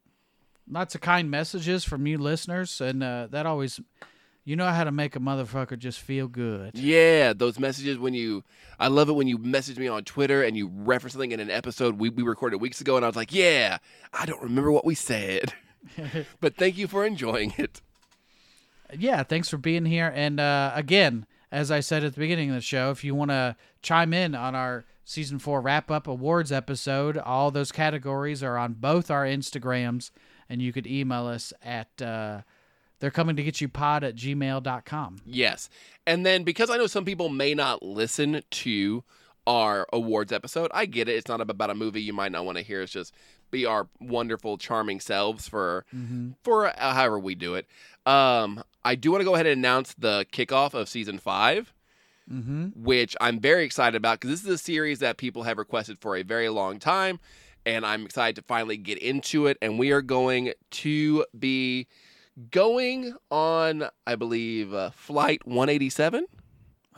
Lots 0.69 0.95
of 0.95 1.01
kind 1.01 1.31
messages 1.31 1.85
from 1.85 2.05
you 2.07 2.17
listeners, 2.17 2.81
and 2.81 3.01
uh, 3.01 3.27
that 3.31 3.45
always, 3.45 3.79
you 4.47 4.55
know 4.55 4.69
how 4.69 4.85
to 4.85 4.93
make 4.93 5.17
a 5.17 5.19
motherfucker 5.19 5.77
just 5.77 5.99
feel 5.99 6.29
good. 6.29 6.71
Yeah, 6.73 7.33
those 7.33 7.59
messages 7.59 7.97
when 7.97 8.13
you, 8.13 8.45
I 8.79 8.87
love 8.87 9.09
it 9.09 9.11
when 9.11 9.27
you 9.27 9.37
message 9.37 9.77
me 9.77 9.89
on 9.89 10.05
Twitter 10.05 10.41
and 10.41 10.55
you 10.55 10.71
reference 10.73 11.11
something 11.11 11.33
in 11.33 11.41
an 11.41 11.51
episode 11.51 11.99
we, 11.99 12.07
we 12.07 12.23
recorded 12.23 12.61
weeks 12.61 12.79
ago, 12.79 12.95
and 12.95 13.03
I 13.03 13.09
was 13.09 13.17
like, 13.17 13.33
yeah, 13.33 13.79
I 14.13 14.25
don't 14.25 14.41
remember 14.41 14.71
what 14.71 14.85
we 14.85 14.95
said, 14.95 15.53
but 16.39 16.55
thank 16.55 16.77
you 16.77 16.87
for 16.87 17.05
enjoying 17.05 17.55
it. 17.57 17.81
yeah, 18.97 19.21
thanks 19.23 19.49
for 19.49 19.57
being 19.57 19.83
here. 19.83 20.13
And 20.15 20.39
uh, 20.39 20.71
again, 20.73 21.25
as 21.51 21.69
I 21.69 21.81
said 21.81 22.05
at 22.05 22.13
the 22.13 22.19
beginning 22.21 22.47
of 22.49 22.55
the 22.55 22.61
show, 22.61 22.89
if 22.89 23.03
you 23.03 23.15
want 23.15 23.31
to 23.31 23.57
chime 23.81 24.13
in 24.13 24.33
on 24.33 24.55
our 24.55 24.85
season 25.03 25.39
four 25.39 25.59
wrap 25.59 25.91
up 25.91 26.07
awards 26.07 26.53
episode, 26.53 27.17
all 27.17 27.51
those 27.51 27.73
categories 27.73 28.41
are 28.41 28.57
on 28.57 28.75
both 28.75 29.11
our 29.11 29.25
Instagrams, 29.25 30.09
and 30.47 30.61
you 30.61 30.71
could 30.71 30.87
email 30.87 31.27
us 31.27 31.51
at 31.61 32.01
uh, 32.01 32.43
they're 32.99 33.11
coming 33.11 33.35
to 33.35 33.43
get 33.43 33.61
you 33.61 33.67
pod 33.69 34.03
at 34.03 34.15
gmail.com. 34.15 35.17
Yes. 35.25 35.69
And 36.05 36.25
then 36.25 36.43
because 36.43 36.69
I 36.69 36.77
know 36.77 36.87
some 36.87 37.05
people 37.05 37.29
may 37.29 37.53
not 37.53 37.83
listen 37.83 38.41
to 38.49 39.03
our 39.45 39.87
awards 39.93 40.31
episode, 40.33 40.71
I 40.73 40.85
get 40.85 41.07
it. 41.07 41.15
It's 41.15 41.27
not 41.27 41.41
about 41.41 41.69
a 41.69 41.75
movie 41.75 42.01
you 42.01 42.13
might 42.13 42.31
not 42.31 42.45
want 42.45 42.57
to 42.57 42.63
hear. 42.63 42.81
It's 42.81 42.91
just 42.91 43.13
be 43.49 43.65
our 43.65 43.87
wonderful, 44.01 44.57
charming 44.57 44.99
selves 44.99 45.47
for 45.47 45.85
for 46.43 46.67
uh, 46.67 46.93
however 46.93 47.17
we 47.19 47.33
do 47.35 47.55
it. 47.55 47.65
Um, 48.05 48.63
I 48.83 48.95
do 48.95 49.11
want 49.11 49.21
to 49.21 49.25
go 49.25 49.35
ahead 49.35 49.45
and 49.47 49.59
announce 49.59 49.93
the 49.93 50.25
kickoff 50.31 50.73
of 50.73 50.89
season 50.89 51.17
five, 51.19 51.73
which 52.75 53.15
I'm 53.21 53.39
very 53.39 53.63
excited 53.63 53.95
about 53.95 54.19
because 54.19 54.31
this 54.31 54.43
is 54.43 54.55
a 54.55 54.57
series 54.57 54.99
that 54.99 55.15
people 55.17 55.43
have 55.43 55.57
requested 55.57 55.99
for 55.99 56.17
a 56.17 56.23
very 56.23 56.49
long 56.49 56.77
time, 56.79 57.19
and 57.65 57.85
I'm 57.85 58.05
excited 58.05 58.35
to 58.35 58.41
finally 58.41 58.75
get 58.75 58.97
into 58.97 59.47
it. 59.47 59.57
And 59.61 59.79
we 59.79 59.91
are 59.91 60.01
going 60.01 60.51
to 60.71 61.25
be 61.37 61.87
going 62.51 63.15
on, 63.31 63.85
I 64.05 64.15
believe, 64.15 64.73
uh, 64.73 64.91
flight 64.91 65.45
187. 65.45 66.25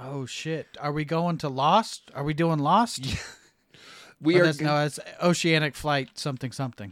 Oh 0.02 0.26
shit! 0.26 0.68
Are 0.80 0.92
we 0.94 1.04
going 1.06 1.38
to 1.40 1.50
Lost? 1.50 2.10
Are 2.16 2.24
we 2.24 2.34
doing 2.34 2.60
Lost? 2.60 3.06
We 4.22 4.36
Oh, 4.36 4.40
are 4.40 4.52
that's- 4.52 4.60
no, 4.60 4.84
it's 4.84 5.00
Oceanic 5.24 5.76
Flight 5.76 6.10
something 6.20 6.52
something. 6.52 6.92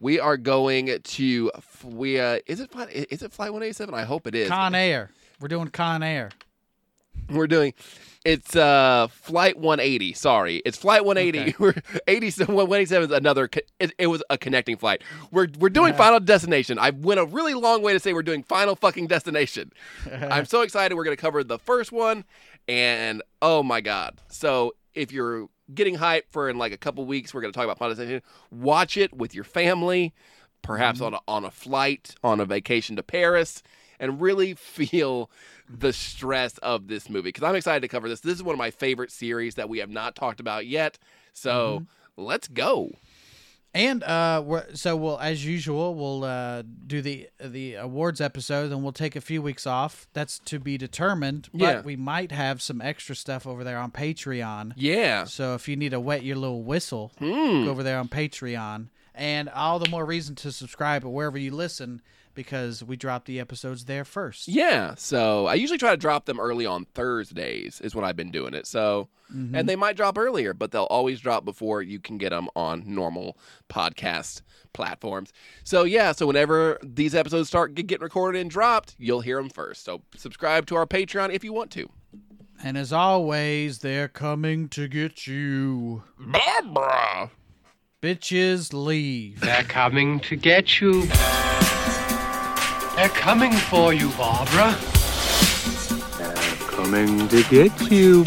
we 0.00 0.20
are 0.20 0.36
going 0.36 0.98
to 1.02 1.50
we 1.82 2.20
uh 2.20 2.40
is 2.46 2.60
it 2.60 2.70
flight 2.70 2.90
is 2.92 3.22
it 3.22 3.32
flight 3.32 3.52
187? 3.54 3.94
I 3.94 4.02
hope 4.04 4.26
it 4.26 4.34
is. 4.34 4.48
Con 4.50 4.74
Air. 4.74 5.08
We're 5.40 5.48
doing 5.48 5.68
Con 5.68 6.02
Air. 6.02 6.28
We're 7.30 7.46
doing 7.46 7.72
it's 8.28 8.54
uh 8.54 9.08
flight 9.10 9.58
180. 9.58 10.12
Sorry, 10.12 10.60
it's 10.66 10.76
flight 10.76 11.02
180. 11.02 11.50
Okay. 11.50 11.56
We're 11.58 11.74
80 12.06 12.44
187 12.44 13.10
is 13.10 13.16
another. 13.16 13.48
It, 13.80 13.94
it 13.96 14.08
was 14.08 14.22
a 14.28 14.36
connecting 14.36 14.76
flight. 14.76 15.02
We're 15.30 15.48
we're 15.58 15.70
doing 15.70 15.94
Final 15.94 16.20
Destination. 16.20 16.78
I 16.78 16.90
went 16.90 17.20
a 17.20 17.24
really 17.24 17.54
long 17.54 17.80
way 17.80 17.94
to 17.94 17.98
say 17.98 18.12
we're 18.12 18.22
doing 18.22 18.42
Final 18.42 18.76
fucking 18.76 19.06
Destination. 19.06 19.72
I'm 20.30 20.44
so 20.44 20.60
excited. 20.60 20.94
We're 20.94 21.04
gonna 21.04 21.16
cover 21.16 21.42
the 21.42 21.58
first 21.58 21.90
one, 21.90 22.24
and 22.68 23.22
oh 23.40 23.62
my 23.62 23.80
god! 23.80 24.20
So 24.28 24.74
if 24.94 25.10
you're 25.10 25.48
getting 25.74 25.94
hype 25.94 26.30
for 26.30 26.50
in 26.50 26.58
like 26.58 26.72
a 26.72 26.78
couple 26.78 27.06
weeks, 27.06 27.32
we're 27.32 27.40
gonna 27.40 27.54
talk 27.54 27.64
about 27.64 27.78
Final 27.78 27.94
Destination. 27.94 28.22
Watch 28.50 28.98
it 28.98 29.14
with 29.16 29.34
your 29.34 29.44
family, 29.44 30.12
perhaps 30.60 31.00
on 31.00 31.14
a, 31.14 31.20
on 31.26 31.46
a 31.46 31.50
flight, 31.50 32.14
on 32.22 32.40
a 32.40 32.44
vacation 32.44 32.94
to 32.96 33.02
Paris, 33.02 33.62
and 33.98 34.20
really 34.20 34.52
feel 34.52 35.30
the 35.70 35.92
stress 35.92 36.56
of 36.58 36.88
this 36.88 37.08
movie 37.10 37.28
because 37.28 37.42
I'm 37.44 37.54
excited 37.54 37.80
to 37.82 37.88
cover 37.88 38.08
this. 38.08 38.20
This 38.20 38.34
is 38.34 38.42
one 38.42 38.54
of 38.54 38.58
my 38.58 38.70
favorite 38.70 39.10
series 39.12 39.56
that 39.56 39.68
we 39.68 39.78
have 39.78 39.90
not 39.90 40.14
talked 40.14 40.40
about 40.40 40.66
yet. 40.66 40.98
So 41.32 41.84
let's 42.16 42.48
go. 42.48 42.92
And 43.74 44.02
uh, 44.02 44.42
we're, 44.44 44.64
so 44.74 44.96
we'll, 44.96 45.18
as 45.20 45.44
usual, 45.44 45.94
we'll 45.94 46.24
uh, 46.24 46.62
do 46.86 47.02
the 47.02 47.28
the 47.38 47.74
awards 47.74 48.18
episode, 48.20 48.72
and 48.72 48.82
we'll 48.82 48.92
take 48.92 49.14
a 49.14 49.20
few 49.20 49.42
weeks 49.42 49.66
off. 49.66 50.08
That's 50.14 50.38
to 50.46 50.58
be 50.58 50.78
determined. 50.78 51.48
But 51.52 51.60
Yeah. 51.60 51.80
we 51.82 51.94
might 51.94 52.32
have 52.32 52.62
some 52.62 52.80
extra 52.80 53.14
stuff 53.14 53.46
over 53.46 53.62
there 53.64 53.78
on 53.78 53.90
Patreon. 53.90 54.72
Yeah. 54.74 55.24
So 55.24 55.54
if 55.54 55.68
you 55.68 55.76
need 55.76 55.90
to 55.90 56.00
wet 56.00 56.24
your 56.24 56.36
little 56.36 56.62
whistle, 56.62 57.12
Hmm. 57.18 57.64
go 57.66 57.70
over 57.70 57.82
there 57.82 57.98
on 57.98 58.08
Patreon, 58.08 58.88
and 59.14 59.48
all 59.50 59.78
the 59.78 59.90
more 59.90 60.06
reason 60.06 60.34
to 60.36 60.50
subscribe 60.50 61.04
wherever 61.04 61.36
you 61.38 61.50
listen 61.54 62.00
because 62.38 62.84
we 62.84 62.96
drop 62.96 63.24
the 63.24 63.40
episodes 63.40 63.86
there 63.86 64.04
first. 64.04 64.46
Yeah. 64.46 64.94
So 64.96 65.48
I 65.48 65.54
usually 65.54 65.76
try 65.76 65.90
to 65.90 65.96
drop 65.96 66.24
them 66.24 66.38
early 66.38 66.66
on 66.66 66.84
Thursdays, 66.94 67.80
is 67.80 67.96
what 67.96 68.04
I've 68.04 68.14
been 68.14 68.30
doing 68.30 68.54
it. 68.54 68.64
So, 68.64 69.08
mm-hmm. 69.34 69.56
and 69.56 69.68
they 69.68 69.74
might 69.74 69.96
drop 69.96 70.16
earlier, 70.16 70.54
but 70.54 70.70
they'll 70.70 70.84
always 70.84 71.18
drop 71.18 71.44
before 71.44 71.82
you 71.82 71.98
can 71.98 72.16
get 72.16 72.30
them 72.30 72.46
on 72.54 72.84
normal 72.86 73.36
podcast 73.68 74.42
platforms. 74.72 75.32
So, 75.64 75.82
yeah. 75.82 76.12
So, 76.12 76.28
whenever 76.28 76.78
these 76.80 77.12
episodes 77.12 77.48
start 77.48 77.74
getting 77.74 78.04
recorded 78.04 78.40
and 78.40 78.48
dropped, 78.48 78.94
you'll 79.00 79.22
hear 79.22 79.38
them 79.38 79.50
first. 79.50 79.84
So, 79.84 80.02
subscribe 80.14 80.66
to 80.66 80.76
our 80.76 80.86
Patreon 80.86 81.34
if 81.34 81.42
you 81.42 81.52
want 81.52 81.72
to. 81.72 81.90
And 82.62 82.78
as 82.78 82.92
always, 82.92 83.80
they're 83.80 84.06
coming 84.06 84.68
to 84.68 84.86
get 84.86 85.26
you. 85.26 86.04
Barbara. 86.20 87.32
Bitches 88.00 88.72
leave. 88.72 89.40
They're 89.40 89.64
coming 89.64 90.20
to 90.20 90.36
get 90.36 90.80
you. 90.80 91.08
They're 92.98 93.08
coming 93.10 93.52
for 93.52 93.94
you, 93.94 94.10
Barbara. 94.18 94.76
They're 96.18 96.34
coming 96.68 97.28
to 97.28 97.44
get 97.44 97.92
you. 97.92 98.24